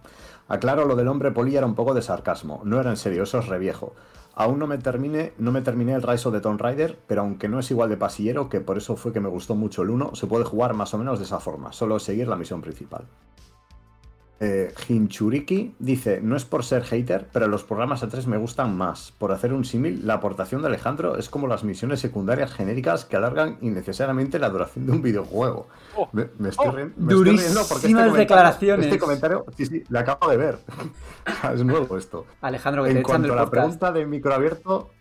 Aclaro, 0.47 0.85
lo 0.85 0.95
del 0.95 1.09
hombre 1.09 1.31
polilla 1.31 1.57
era 1.57 1.67
un 1.67 1.75
poco 1.75 1.93
de 1.93 2.01
sarcasmo, 2.01 2.61
no 2.63 2.79
era 2.79 2.91
en 2.91 2.95
serio, 2.97 3.23
eso 3.23 3.39
es 3.39 3.47
reviejo. 3.47 3.93
Aún 4.35 4.57
no 4.57 4.67
me 4.67 4.77
terminé, 4.77 5.33
no 5.37 5.51
me 5.51 5.61
terminé 5.61 5.93
el 5.93 6.01
Rise 6.03 6.29
of 6.29 6.33
the 6.33 6.39
Tomb 6.41 6.61
Raider, 6.61 6.97
pero 7.07 7.21
aunque 7.21 7.49
no 7.49 7.59
es 7.59 7.69
igual 7.71 7.89
de 7.89 7.97
pasillero, 7.97 8.47
que 8.47 8.61
por 8.61 8.77
eso 8.77 8.95
fue 8.95 9.11
que 9.11 9.19
me 9.19 9.27
gustó 9.29 9.55
mucho 9.55 9.81
el 9.81 9.89
1, 9.89 10.15
se 10.15 10.27
puede 10.27 10.45
jugar 10.45 10.73
más 10.75 10.93
o 10.93 10.97
menos 10.97 11.19
de 11.19 11.25
esa 11.25 11.41
forma, 11.41 11.73
solo 11.73 11.99
seguir 11.99 12.29
la 12.29 12.37
misión 12.37 12.61
principal. 12.61 13.05
Eh, 14.41 14.73
Hinchuriki 14.89 15.75
dice, 15.79 16.19
no 16.21 16.35
es 16.35 16.43
por 16.43 16.65
ser 16.65 16.83
hater, 16.83 17.27
pero 17.31 17.47
los 17.47 17.63
programas 17.63 18.03
A3 18.03 18.25
me 18.25 18.35
gustan 18.35 18.75
más. 18.75 19.13
Por 19.17 19.31
hacer 19.31 19.53
un 19.53 19.63
símil, 19.63 20.05
la 20.05 20.15
aportación 20.15 20.61
de 20.61 20.67
Alejandro 20.67 21.17
es 21.17 21.29
como 21.29 21.47
las 21.47 21.63
misiones 21.63 22.01
secundarias 22.01 22.51
genéricas 22.53 23.05
que 23.05 23.15
alargan 23.15 23.57
innecesariamente 23.61 24.37
la 24.37 24.49
duración 24.49 24.85
de 24.87 24.91
un 24.91 25.01
videojuego. 25.01 25.67
Oh, 25.95 26.09
me, 26.11 26.27
me 26.37 26.49
estoy, 26.49 26.67
oh, 26.67 26.71
rien- 26.73 26.93
me 26.97 27.13
estoy 27.13 27.37
riendo 27.37 27.61
porque 27.69 27.87
este 27.87 27.93
comentario, 27.93 28.13
declaraciones. 28.17 28.85
este 28.87 28.99
comentario, 28.99 29.45
sí, 29.55 29.65
sí, 29.67 29.83
lo 29.87 29.99
acabo 29.99 30.29
de 30.29 30.35
ver. 30.37 30.59
es 31.53 31.63
nuevo 31.63 31.97
esto. 31.97 32.25
Alejandro, 32.41 32.83
que 32.83 32.91
En 32.91 33.03
cuanto 33.03 33.31
a 33.31 33.35
la 33.37 33.45
podcast. 33.45 33.51
pregunta 33.79 33.91
de 33.93 34.05
microabierto, 34.05 34.91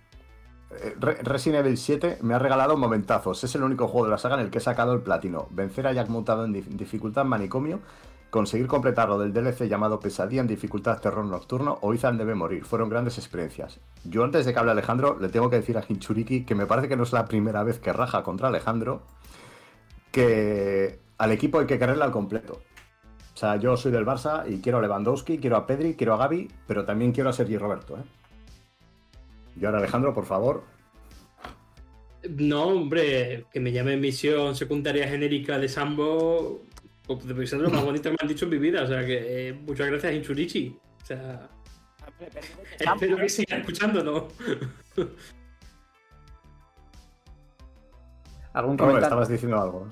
eh, 0.80 0.94
Re- 1.00 1.18
Resident 1.24 1.66
Evil 1.66 1.76
7 1.76 2.18
me 2.22 2.34
ha 2.34 2.38
regalado 2.38 2.76
momentazos. 2.76 3.42
Es 3.42 3.52
el 3.56 3.64
único 3.64 3.88
juego 3.88 4.06
de 4.06 4.12
la 4.12 4.18
saga 4.18 4.36
en 4.36 4.42
el 4.42 4.50
que 4.50 4.58
he 4.58 4.60
sacado 4.60 4.92
el 4.92 5.00
platino. 5.00 5.48
Vencer 5.50 5.88
a 5.88 5.92
Jack 5.92 6.08
mutado 6.08 6.44
en 6.44 6.54
dif- 6.54 6.68
dificultad 6.68 7.24
manicomio, 7.24 7.80
conseguir 8.34 8.66
completarlo 8.66 9.16
del 9.16 9.32
DLC 9.32 9.68
llamado 9.68 10.00
Pesadilla 10.00 10.40
en 10.40 10.48
dificultad 10.48 10.98
terror 10.98 11.24
nocturno 11.24 11.78
o 11.82 11.94
Ethan 11.94 12.18
debe 12.18 12.34
morir. 12.34 12.64
Fueron 12.64 12.88
grandes 12.88 13.16
experiencias. 13.16 13.78
Yo 14.02 14.24
antes 14.24 14.44
de 14.44 14.52
que 14.52 14.58
hable 14.58 14.72
Alejandro, 14.72 15.16
le 15.20 15.28
tengo 15.28 15.48
que 15.48 15.54
decir 15.54 15.78
a 15.78 15.84
Hinchuriki 15.88 16.44
que 16.44 16.56
me 16.56 16.66
parece 16.66 16.88
que 16.88 16.96
no 16.96 17.04
es 17.04 17.12
la 17.12 17.26
primera 17.26 17.62
vez 17.62 17.78
que 17.78 17.92
raja 17.92 18.24
contra 18.24 18.48
Alejandro, 18.48 19.02
que 20.10 20.98
al 21.16 21.30
equipo 21.30 21.60
hay 21.60 21.66
que 21.66 21.78
quererle 21.78 22.02
al 22.02 22.10
completo. 22.10 22.60
O 23.34 23.36
sea, 23.36 23.54
yo 23.54 23.76
soy 23.76 23.92
del 23.92 24.04
Barça 24.04 24.42
y 24.52 24.60
quiero 24.60 24.78
a 24.78 24.82
Lewandowski, 24.82 25.38
quiero 25.38 25.56
a 25.56 25.64
Pedri, 25.64 25.94
quiero 25.94 26.14
a 26.14 26.16
Gaby, 26.16 26.50
pero 26.66 26.84
también 26.84 27.12
quiero 27.12 27.30
a 27.30 27.32
Sergi 27.32 27.56
Roberto. 27.56 27.96
¿eh? 27.98 28.02
Y 29.60 29.64
ahora 29.64 29.78
Alejandro, 29.78 30.12
por 30.12 30.24
favor. 30.24 30.64
No, 32.28 32.64
hombre, 32.64 33.44
que 33.52 33.60
me 33.60 33.70
llame 33.70 33.96
misión 33.96 34.56
secundaria 34.56 35.06
genérica 35.06 35.56
de 35.60 35.68
Sambo. 35.68 36.62
Pues, 37.06 37.26
Debe 37.26 37.46
ser 37.46 37.60
lo 37.60 37.70
más 37.70 37.82
bonito 37.84 38.04
que 38.04 38.10
me 38.10 38.16
han 38.20 38.28
dicho 38.28 38.44
en 38.46 38.50
mi 38.50 38.58
vida. 38.58 38.82
O 38.82 38.86
sea 38.86 39.04
que 39.04 39.48
eh, 39.48 39.52
muchas 39.52 39.86
gracias, 39.88 40.12
Inchurichi. 40.14 40.78
O 41.02 41.06
sea, 41.06 41.48
espero 42.78 43.16
que 43.16 43.28
siga 43.28 43.56
escuchándonos. 43.58 44.24
¿Algún 48.52 48.76
comentario? 48.76 49.02
estabas 49.06 49.28
diciendo 49.28 49.60
algo. 49.60 49.88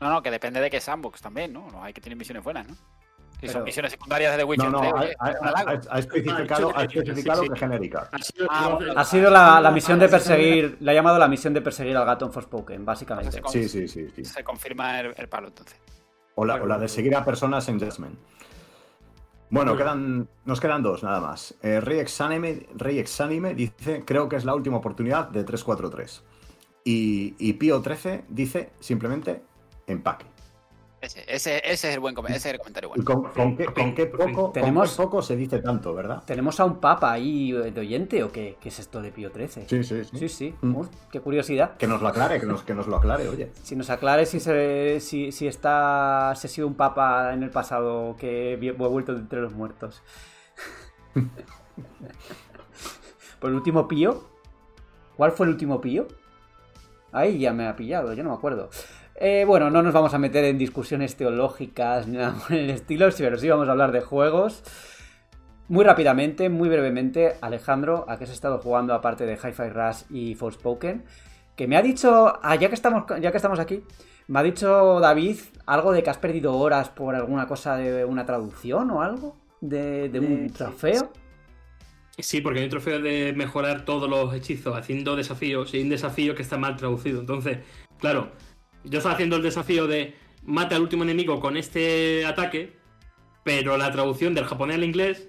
No, 0.00 0.10
no, 0.10 0.22
que 0.22 0.30
depende 0.30 0.60
de 0.60 0.70
qué 0.70 0.80
sandbox 0.80 1.20
también, 1.20 1.52
¿no? 1.52 1.70
No 1.70 1.84
hay 1.84 1.92
que 1.92 2.00
tener 2.00 2.16
misiones 2.18 2.42
buenas, 2.42 2.66
¿no? 2.66 2.74
Si 2.74 3.46
Pero- 3.46 3.52
son 3.54 3.64
misiones 3.64 3.92
secundarias 3.92 4.32
de 4.32 4.38
The 4.38 4.44
Witcher 4.44 4.70
No, 4.70 4.82
no, 4.82 5.00
3, 5.00 5.16
ha, 5.18 5.26
ha- 5.26 5.30
ha- 5.30 5.80
ha 5.90 5.98
especificado, 5.98 6.70
ha 6.76 6.80
Ah, 6.82 6.86
sí, 6.90 6.98
especificado 6.98 7.42
sí, 7.42 7.46
sí. 7.48 7.52
que 7.54 7.58
genérica. 7.58 8.08
Ha 8.12 8.18
sido, 8.18 8.46
Ah, 8.50 8.68
bueno. 8.74 8.92
Ha 8.96 9.04
sido 9.04 9.30
la, 9.30 9.60
la 9.60 9.70
misión 9.70 9.98
de 9.98 10.08
perseguir, 10.08 10.76
le 10.80 10.90
ha 10.90 10.94
llamado 10.94 11.18
la 11.18 11.28
misión 11.28 11.54
de 11.54 11.60
perseguir 11.62 11.96
al 11.96 12.04
gato 12.06 12.26
en 12.26 12.32
Forspoken, 12.32 12.84
básicamente. 12.84 13.40
Sí, 13.48 13.68
sí, 13.68 13.88
sí. 13.88 14.08
sí. 14.14 14.24
Se 14.24 14.42
confirma 14.44 15.00
el, 15.00 15.14
el 15.16 15.28
palo, 15.28 15.48
entonces. 15.48 15.78
O 16.40 16.44
la, 16.46 16.54
o 16.54 16.64
la 16.64 16.78
de 16.78 16.88
seguir 16.88 17.14
a 17.14 17.22
personas 17.22 17.68
en 17.68 17.78
Jasmine. 17.78 18.14
Bueno, 19.50 19.76
quedan, 19.76 20.26
nos 20.46 20.58
quedan 20.58 20.82
dos 20.82 21.02
nada 21.02 21.20
más. 21.20 21.54
Eh, 21.60 21.80
Rey, 21.82 21.98
Exanime, 21.98 22.66
Rey 22.76 22.98
Exanime 22.98 23.54
dice, 23.54 24.04
creo 24.06 24.26
que 24.26 24.36
es 24.36 24.46
la 24.46 24.54
última 24.54 24.78
oportunidad 24.78 25.28
de 25.28 25.44
343. 25.44 26.22
Y, 26.84 27.34
y 27.38 27.52
Pío 27.52 27.82
13 27.82 28.24
dice 28.30 28.70
simplemente 28.80 29.42
empaque. 29.86 30.24
Ese, 31.00 31.24
ese, 31.26 31.56
ese 31.64 31.88
es 31.88 31.94
el 31.94 32.00
buen 32.00 32.14
com- 32.14 32.26
ese 32.26 32.36
es 32.36 32.46
el 32.46 32.58
comentario 32.58 32.90
¿Y 32.94 33.00
bueno. 33.00 33.22
con, 33.22 33.32
con 33.32 33.56
qué, 33.56 33.64
con 33.64 33.94
qué 33.94 34.04
poco, 34.06 34.32
con 34.32 34.52
qué 34.52 34.60
Tenemos- 34.60 34.94
poco 34.96 35.22
se 35.22 35.34
dice 35.34 35.60
tanto, 35.60 35.94
verdad? 35.94 36.22
¿Tenemos 36.26 36.60
a 36.60 36.66
un 36.66 36.78
papa 36.78 37.10
ahí 37.12 37.52
de 37.52 37.80
oyente 37.80 38.22
o 38.22 38.30
qué? 38.30 38.58
¿Qué 38.60 38.68
es 38.68 38.78
esto 38.80 39.00
de 39.00 39.10
Pío 39.10 39.30
13? 39.32 39.66
Sí, 39.66 39.82
sí, 39.82 40.04
sí. 40.04 40.18
sí. 40.18 40.28
sí. 40.28 40.54
Mm. 40.60 40.76
Uf, 40.76 40.88
qué 41.10 41.20
curiosidad. 41.20 41.78
Que 41.78 41.86
nos 41.86 42.02
lo 42.02 42.08
aclare, 42.08 42.38
que 42.38 42.44
nos, 42.44 42.62
que 42.64 42.74
nos 42.74 42.86
lo 42.86 42.96
aclare, 42.96 43.28
oye. 43.28 43.50
Si 43.62 43.76
nos 43.76 43.88
aclare 43.88 44.26
si, 44.26 44.40
se, 44.40 45.00
si, 45.00 45.32
si 45.32 45.46
está 45.46 46.34
si 46.36 46.46
ha 46.46 46.50
sido 46.50 46.66
un 46.66 46.74
papa 46.74 47.32
en 47.32 47.42
el 47.44 47.50
pasado 47.50 48.16
que 48.18 48.58
ha 48.60 48.72
vuelto 48.88 49.14
de 49.14 49.20
entre 49.20 49.40
los 49.40 49.54
muertos. 49.54 50.02
Por 53.40 53.50
el 53.50 53.56
último 53.56 53.88
Pío. 53.88 54.28
¿Cuál 55.16 55.32
fue 55.32 55.46
el 55.46 55.52
último 55.52 55.80
Pío? 55.80 56.06
Ahí 57.12 57.38
ya 57.38 57.52
me 57.52 57.66
ha 57.66 57.74
pillado, 57.74 58.12
yo 58.12 58.22
no 58.22 58.30
me 58.30 58.36
acuerdo. 58.36 58.70
Eh, 59.22 59.44
bueno, 59.46 59.70
no 59.70 59.82
nos 59.82 59.92
vamos 59.92 60.14
a 60.14 60.18
meter 60.18 60.44
en 60.46 60.56
discusiones 60.56 61.14
teológicas 61.14 62.06
ni 62.08 62.16
nada 62.16 62.34
por 62.48 62.56
el 62.56 62.70
estilo, 62.70 63.06
pero 63.18 63.36
sí 63.38 63.48
vamos 63.48 63.68
a 63.68 63.72
hablar 63.72 63.92
de 63.92 64.00
juegos. 64.00 64.62
Muy 65.68 65.84
rápidamente, 65.84 66.48
muy 66.48 66.68
brevemente, 66.68 67.36
Alejandro, 67.42 68.06
¿a 68.08 68.16
qué 68.18 68.24
has 68.24 68.30
estado 68.30 68.58
jugando 68.58 68.94
aparte 68.94 69.26
de 69.26 69.34
Hi-Fi 69.34 69.68
Rush 69.68 70.02
y 70.10 70.34
Forspoken? 70.34 71.04
Que 71.54 71.68
me 71.68 71.76
ha 71.76 71.82
dicho, 71.82 72.32
ah, 72.42 72.56
ya 72.56 72.68
que 72.68 72.74
estamos, 72.74 73.04
ya 73.20 73.30
que 73.30 73.36
estamos 73.36 73.60
aquí, 73.60 73.84
me 74.26 74.40
ha 74.40 74.42
dicho 74.42 74.98
David 75.00 75.36
algo 75.66 75.92
de 75.92 76.02
que 76.02 76.10
has 76.10 76.18
perdido 76.18 76.56
horas 76.56 76.88
por 76.88 77.14
alguna 77.14 77.46
cosa 77.46 77.76
de 77.76 78.04
una 78.04 78.24
traducción 78.24 78.90
o 78.90 79.02
algo, 79.02 79.36
de, 79.60 80.08
de 80.08 80.18
un 80.20 80.46
Eh, 80.46 80.50
trofeo. 80.56 81.12
Sí, 82.18 82.40
porque 82.40 82.58
hay 82.60 82.64
un 82.64 82.70
trofeo 82.70 83.00
de 83.00 83.32
mejorar 83.34 83.84
todos 83.84 84.08
los 84.10 84.34
hechizos 84.34 84.76
haciendo 84.76 85.16
desafíos 85.16 85.72
y 85.72 85.78
hay 85.78 85.82
un 85.84 85.88
desafío 85.90 86.34
que 86.34 86.42
está 86.42 86.58
mal 86.58 86.76
traducido. 86.76 87.20
Entonces, 87.20 87.58
claro, 87.98 88.32
yo 88.84 88.98
estaba 88.98 89.14
haciendo 89.14 89.36
el 89.36 89.42
desafío 89.42 89.86
de 89.86 90.14
mata 90.44 90.76
al 90.76 90.82
último 90.82 91.02
enemigo 91.02 91.40
con 91.40 91.56
este 91.56 92.24
ataque, 92.26 92.72
pero 93.44 93.76
la 93.76 93.90
traducción 93.92 94.34
del 94.34 94.44
japonés 94.44 94.76
al 94.76 94.84
inglés 94.84 95.28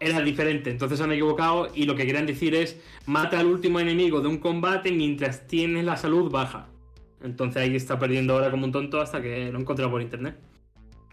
era 0.00 0.20
diferente. 0.20 0.70
Entonces 0.70 0.98
se 0.98 1.04
han 1.04 1.12
equivocado 1.12 1.68
y 1.74 1.84
lo 1.84 1.94
que 1.94 2.06
querían 2.06 2.26
decir 2.26 2.54
es 2.54 2.80
mata 3.06 3.40
al 3.40 3.46
último 3.46 3.80
enemigo 3.80 4.20
de 4.20 4.28
un 4.28 4.38
combate 4.38 4.92
mientras 4.92 5.46
tienes 5.46 5.84
la 5.84 5.96
salud 5.96 6.30
baja. 6.30 6.68
Entonces 7.22 7.62
ahí 7.62 7.74
está 7.74 7.98
perdiendo 7.98 8.34
ahora 8.34 8.50
como 8.50 8.66
un 8.66 8.72
tonto 8.72 9.00
hasta 9.00 9.22
que 9.22 9.50
lo 9.50 9.58
he 9.58 9.62
encontrado 9.62 9.90
por 9.90 10.02
internet. 10.02 10.38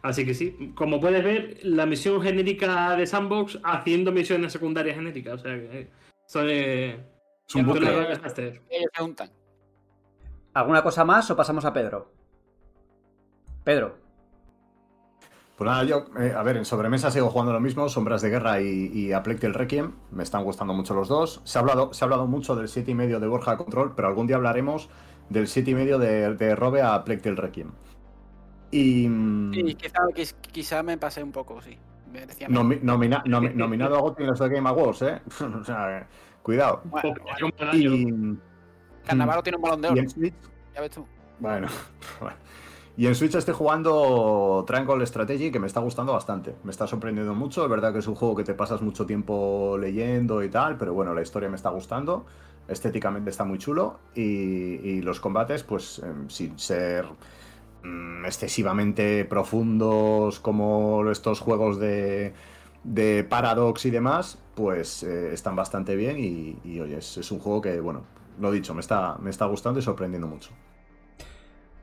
Así 0.01 0.25
que 0.25 0.33
sí, 0.33 0.73
como 0.75 0.99
puedes 0.99 1.23
ver, 1.23 1.59
la 1.63 1.85
misión 1.85 2.21
genérica 2.21 2.95
de 2.97 3.07
Sandbox 3.07 3.59
haciendo 3.63 4.11
misiones 4.11 4.51
secundarias 4.51 4.97
genéricas. 4.97 5.35
O 5.35 5.43
sea 5.43 5.55
que 5.55 5.87
eso 6.27 6.47
es. 6.47 6.95
Es 7.47 7.55
un 7.55 7.65
bucle. 7.65 7.87
se 8.35 8.61
juntan. 8.97 9.29
¿Alguna 10.53 10.83
cosa 10.83 11.03
más 11.05 11.29
o 11.31 11.35
pasamos 11.35 11.65
a 11.65 11.73
Pedro? 11.73 12.11
Pedro. 13.63 13.95
Pues 15.57 15.69
nada, 15.69 15.83
yo, 15.83 16.05
eh, 16.19 16.33
a 16.35 16.41
ver, 16.43 16.57
en 16.57 16.65
sobremesa 16.65 17.11
sigo 17.11 17.29
jugando 17.29 17.53
lo 17.53 17.59
mismo, 17.59 17.87
Sombras 17.87 18.21
de 18.21 18.29
Guerra 18.29 18.59
y, 18.59 18.91
y 18.91 19.13
Requiem. 19.53 19.91
Me 20.11 20.23
están 20.23 20.43
gustando 20.43 20.73
mucho 20.73 20.93
los 20.93 21.07
dos. 21.07 21.41
Se 21.43 21.57
ha 21.57 21.61
hablado, 21.61 21.93
se 21.93 22.03
ha 22.03 22.05
hablado 22.05 22.25
mucho 22.27 22.55
del 22.55 22.67
7,5 22.67 23.19
de 23.19 23.27
Borja 23.27 23.57
Control, 23.57 23.93
pero 23.95 24.07
algún 24.07 24.27
día 24.27 24.35
hablaremos 24.35 24.89
del 25.29 25.45
7,5 25.45 25.97
de, 25.99 26.33
de 26.35 26.55
Robe 26.55 26.81
a 26.81 27.03
Tale 27.03 27.35
Requiem. 27.35 27.71
Y. 28.71 29.07
mm, 29.07 29.53
Sí, 29.53 29.75
quizá, 29.75 29.99
quiz- 30.15 30.35
quizá 30.51 30.83
me 30.83 30.97
pasé 30.97 31.23
un 31.23 31.31
poco, 31.31 31.61
sí. 31.61 31.77
Nomi- 32.49 32.79
menos. 32.79 32.83
nomina- 32.83 33.23
nomi- 33.25 33.53
nominado 33.53 33.95
a 33.95 34.01
GOTY 34.01 34.23
en 34.23 34.29
los 34.29 34.39
de 34.39 34.49
Game 34.49 34.69
Awards, 34.69 35.01
¿eh? 35.03 35.21
o 35.61 35.63
sea, 35.63 36.07
cuidado. 36.41 36.81
Bueno, 36.85 37.13
Poco, 37.15 37.29
Y, 39.03 39.07
Carnaval 39.07 39.43
tiene 39.43 39.57
un 39.57 39.61
balón 39.61 39.81
de 39.81 39.87
y 39.87 39.91
oro, 39.91 40.01
en 40.01 40.09
Switch, 40.09 40.33
ya 40.73 40.81
ves 40.81 40.91
tú. 40.91 41.05
Bueno. 41.39 41.67
Y 42.95 43.07
en 43.07 43.15
Switch 43.15 43.33
estoy 43.33 43.55
jugando 43.55 44.63
Triangle 44.67 45.05
Strategy, 45.05 45.51
que 45.51 45.59
me 45.59 45.65
está 45.65 45.79
gustando 45.79 46.13
bastante. 46.13 46.53
Me 46.63 46.69
está 46.69 46.85
sorprendiendo 46.85 47.33
mucho. 47.33 47.63
Es 47.63 47.69
verdad 47.69 47.91
que 47.91 47.99
es 47.99 48.07
un 48.07 48.13
juego 48.13 48.35
que 48.35 48.43
te 48.43 48.53
pasas 48.53 48.81
mucho 48.83 49.05
tiempo 49.07 49.77
leyendo 49.79 50.43
y 50.43 50.49
tal, 50.49 50.77
pero 50.77 50.93
bueno, 50.93 51.13
la 51.13 51.23
historia 51.23 51.49
me 51.49 51.55
está 51.55 51.69
gustando. 51.71 52.25
Estéticamente 52.67 53.31
está 53.31 53.45
muy 53.45 53.57
chulo. 53.57 53.99
Y, 54.13 54.21
y 54.21 55.01
los 55.01 55.19
combates, 55.19 55.63
pues 55.63 55.99
em, 55.99 56.29
sin 56.29 56.59
ser 56.59 57.05
mm, 57.83 58.25
excesivamente 58.25 59.25
profundos 59.25 60.39
como 60.39 61.09
estos 61.09 61.39
juegos 61.39 61.79
de, 61.79 62.33
de 62.83 63.23
Paradox 63.23 63.85
y 63.87 63.89
demás, 63.89 64.37
pues 64.53 65.01
eh, 65.01 65.33
están 65.33 65.55
bastante 65.55 65.95
bien. 65.95 66.19
Y, 66.19 66.59
y, 66.63 66.79
oye, 66.79 66.97
es, 66.99 67.17
es 67.17 67.31
un 67.31 67.39
juego 67.39 67.59
que, 67.59 67.79
bueno, 67.79 68.03
lo 68.39 68.51
dicho, 68.51 68.73
me 68.73 68.81
está, 68.81 69.17
me 69.19 69.29
está 69.29 69.45
gustando 69.45 69.79
y 69.79 69.83
sorprendiendo 69.83 70.27
mucho. 70.27 70.51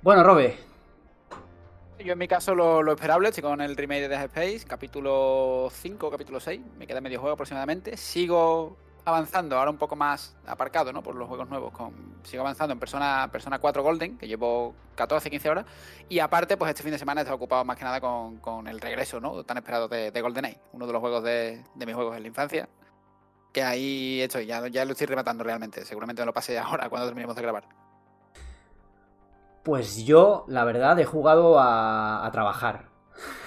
Bueno, 0.02 0.22
Robe. 0.22 0.56
Yo 1.98 2.14
en 2.14 2.18
mi 2.18 2.28
caso 2.28 2.55
lo, 2.55 2.82
lo 2.82 2.93
esperable, 2.93 3.28
estoy 3.28 3.43
con 3.43 3.60
el 3.60 3.77
remake 3.77 4.02
de 4.02 4.09
Dead 4.09 4.24
Space, 4.24 4.64
capítulo 4.66 5.68
5, 5.70 6.10
capítulo 6.10 6.40
6, 6.40 6.60
me 6.78 6.86
queda 6.86 7.02
medio 7.02 7.20
juego 7.20 7.35
aproximadamente. 7.35 7.97
Sigo 7.98 8.77
avanzando, 9.05 9.59
ahora 9.59 9.70
un 9.70 9.77
poco 9.77 9.97
más 9.97 10.36
aparcado, 10.47 10.93
¿no? 10.93 11.02
Por 11.02 11.14
los 11.14 11.28
juegos 11.28 11.48
nuevos. 11.48 11.72
Con, 11.72 11.93
sigo 12.22 12.43
avanzando 12.43 12.72
en 12.72 12.78
Persona, 12.78 13.28
Persona 13.31 13.59
4 13.59 13.82
Golden, 13.82 14.18
que 14.18 14.27
llevo 14.27 14.74
14, 14.94 15.31
15 15.31 15.51
horas. 15.51 15.66
Y 16.09 16.18
aparte, 16.18 16.56
pues 16.56 16.70
este 16.70 16.82
fin 16.82 16.93
de 16.93 16.98
semana 16.98 17.20
he 17.20 17.22
estado 17.22 17.36
ocupado 17.36 17.64
más 17.64 17.77
que 17.77 17.85
nada 17.85 18.01
con, 18.01 18.39
con 18.39 18.66
el 18.66 18.81
regreso, 18.81 19.20
¿no? 19.20 19.44
Tan 19.44 19.59
esperado 19.59 19.89
de, 19.89 20.10
de 20.10 20.20
GoldenEye, 20.22 20.59
uno 20.72 20.86
de 20.86 20.93
los 20.93 21.01
juegos 21.01 21.22
de, 21.22 21.62
de 21.74 21.86
mis 21.86 21.94
juegos 21.94 22.16
en 22.16 22.22
la 22.22 22.28
infancia. 22.28 22.68
Que 23.52 23.62
ahí 23.62 24.20
estoy, 24.20 24.47
ya, 24.47 24.66
ya 24.68 24.85
lo 24.85 24.93
estoy 24.93 25.06
rematando 25.06 25.44
realmente. 25.44 25.85
Seguramente 25.85 26.22
me 26.22 26.27
lo 26.27 26.32
pasé 26.32 26.59
ahora 26.60 26.89
cuando 26.89 27.06
terminemos 27.06 27.36
de 27.36 27.43
grabar. 27.43 27.64
Pues 29.62 30.05
yo, 30.06 30.44
la 30.48 30.64
verdad, 30.64 30.98
he 30.98 31.05
jugado 31.05 31.59
a, 31.60 32.28
trabajar. 32.32 32.86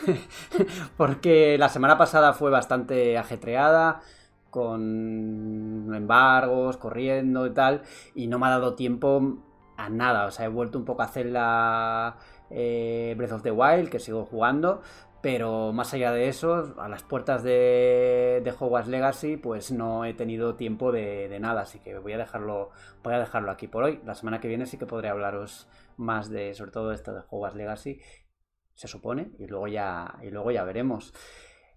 Porque 0.97 1.57
la 1.57 1.69
semana 1.69 1.97
pasada 1.97 2.33
fue 2.33 2.51
bastante 2.51 3.17
ajetreada, 3.17 4.01
con 4.51 5.91
embargos, 5.93 6.77
corriendo 6.77 7.47
y 7.47 7.53
tal, 7.53 7.81
y 8.13 8.27
no 8.27 8.37
me 8.37 8.45
ha 8.45 8.51
dado 8.51 8.75
tiempo 8.75 9.39
a 9.75 9.89
nada. 9.89 10.27
O 10.27 10.31
sea, 10.31 10.45
he 10.45 10.49
vuelto 10.49 10.77
un 10.77 10.85
poco 10.85 11.01
a 11.01 11.05
hacer 11.05 11.25
la 11.25 12.17
eh, 12.51 13.15
Breath 13.17 13.31
of 13.31 13.41
the 13.41 13.51
Wild, 13.51 13.89
que 13.89 13.97
sigo 13.97 14.25
jugando, 14.25 14.81
pero 15.23 15.71
más 15.71 15.93
allá 15.93 16.11
de 16.11 16.27
eso, 16.27 16.75
a 16.77 16.89
las 16.89 17.01
puertas 17.01 17.43
de, 17.43 18.41
de 18.43 18.53
Hogwarts 18.59 18.89
Legacy, 18.89 19.37
pues 19.37 19.71
no 19.71 20.03
he 20.03 20.13
tenido 20.13 20.55
tiempo 20.55 20.91
de, 20.91 21.37
nada, 21.39 21.61
así 21.61 21.79
que 21.79 21.97
voy 21.97 22.11
a 22.11 22.17
dejarlo, 22.17 22.71
voy 23.05 23.13
a 23.13 23.19
dejarlo 23.19 23.49
aquí 23.49 23.69
por 23.69 23.85
hoy. 23.85 24.01
La 24.05 24.15
semana 24.15 24.41
que 24.41 24.49
viene 24.49 24.65
sí 24.65 24.77
que 24.77 24.85
podré 24.85 25.07
hablaros 25.07 25.69
más 25.95 26.29
de, 26.29 26.53
sobre 26.55 26.71
todo 26.71 26.91
esto 26.91 27.13
de 27.13 27.21
Hogwarts 27.29 27.55
Legacy, 27.55 28.01
se 28.73 28.89
supone, 28.89 29.31
y 29.39 29.47
luego 29.47 29.69
ya, 29.69 30.19
y 30.21 30.29
luego 30.29 30.51
ya 30.51 30.65
veremos. 30.65 31.13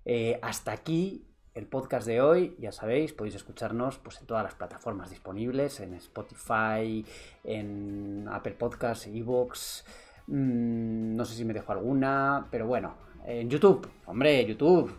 Eh, 0.05 0.41
hasta 0.43 0.73
aquí 0.73 1.33
el 1.55 1.69
podcast 1.69 2.05
de 2.05 2.21
hoy, 2.21 2.57
ya 2.59 2.73
sabéis, 2.73 3.13
podéis 3.13 3.37
escucharnos 3.37 3.99
pues, 3.99 4.21
en 4.21 4.27
todas 4.27 4.43
las 4.43 4.57
plataformas 4.57 5.11
disponibles, 5.11 5.79
en 5.79 5.95
Spotify, 5.95 7.07
en 7.45 8.27
Apple 8.29 8.55
Podcasts, 8.55 9.07
Evox, 9.07 9.85
mmm, 10.27 11.15
no 11.15 11.25
sé 11.25 11.37
si 11.37 11.45
me 11.45 11.55
dejo 11.55 11.71
alguna, 11.71 12.49
pero 12.51 12.67
bueno, 12.67 13.07
en 13.27 13.51
YouTube, 13.51 13.89
hombre, 14.07 14.47
YouTube, 14.47 14.93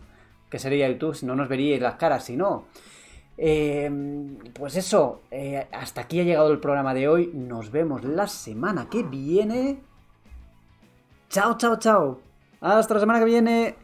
¿qué 0.50 0.58
sería 0.58 0.88
YouTube 0.88 1.16
si 1.16 1.26
no 1.26 1.34
nos 1.34 1.48
veríais 1.48 1.80
las 1.80 1.94
caras 1.94 2.24
si 2.24 2.36
no? 2.36 2.66
Eh, 3.40 3.88
pues 4.52 4.76
eso, 4.76 5.22
eh, 5.30 5.66
hasta 5.72 6.02
aquí 6.02 6.20
ha 6.20 6.24
llegado 6.24 6.50
el 6.50 6.58
programa 6.58 6.92
de 6.92 7.08
hoy. 7.08 7.30
Nos 7.32 7.70
vemos 7.70 8.04
la 8.04 8.26
semana 8.26 8.88
que 8.90 9.02
viene. 9.04 9.80
Chao, 11.30 11.56
chao, 11.56 11.78
chao. 11.78 12.20
Hasta 12.60 12.94
la 12.94 13.00
semana 13.00 13.20
que 13.20 13.24
viene. 13.24 13.76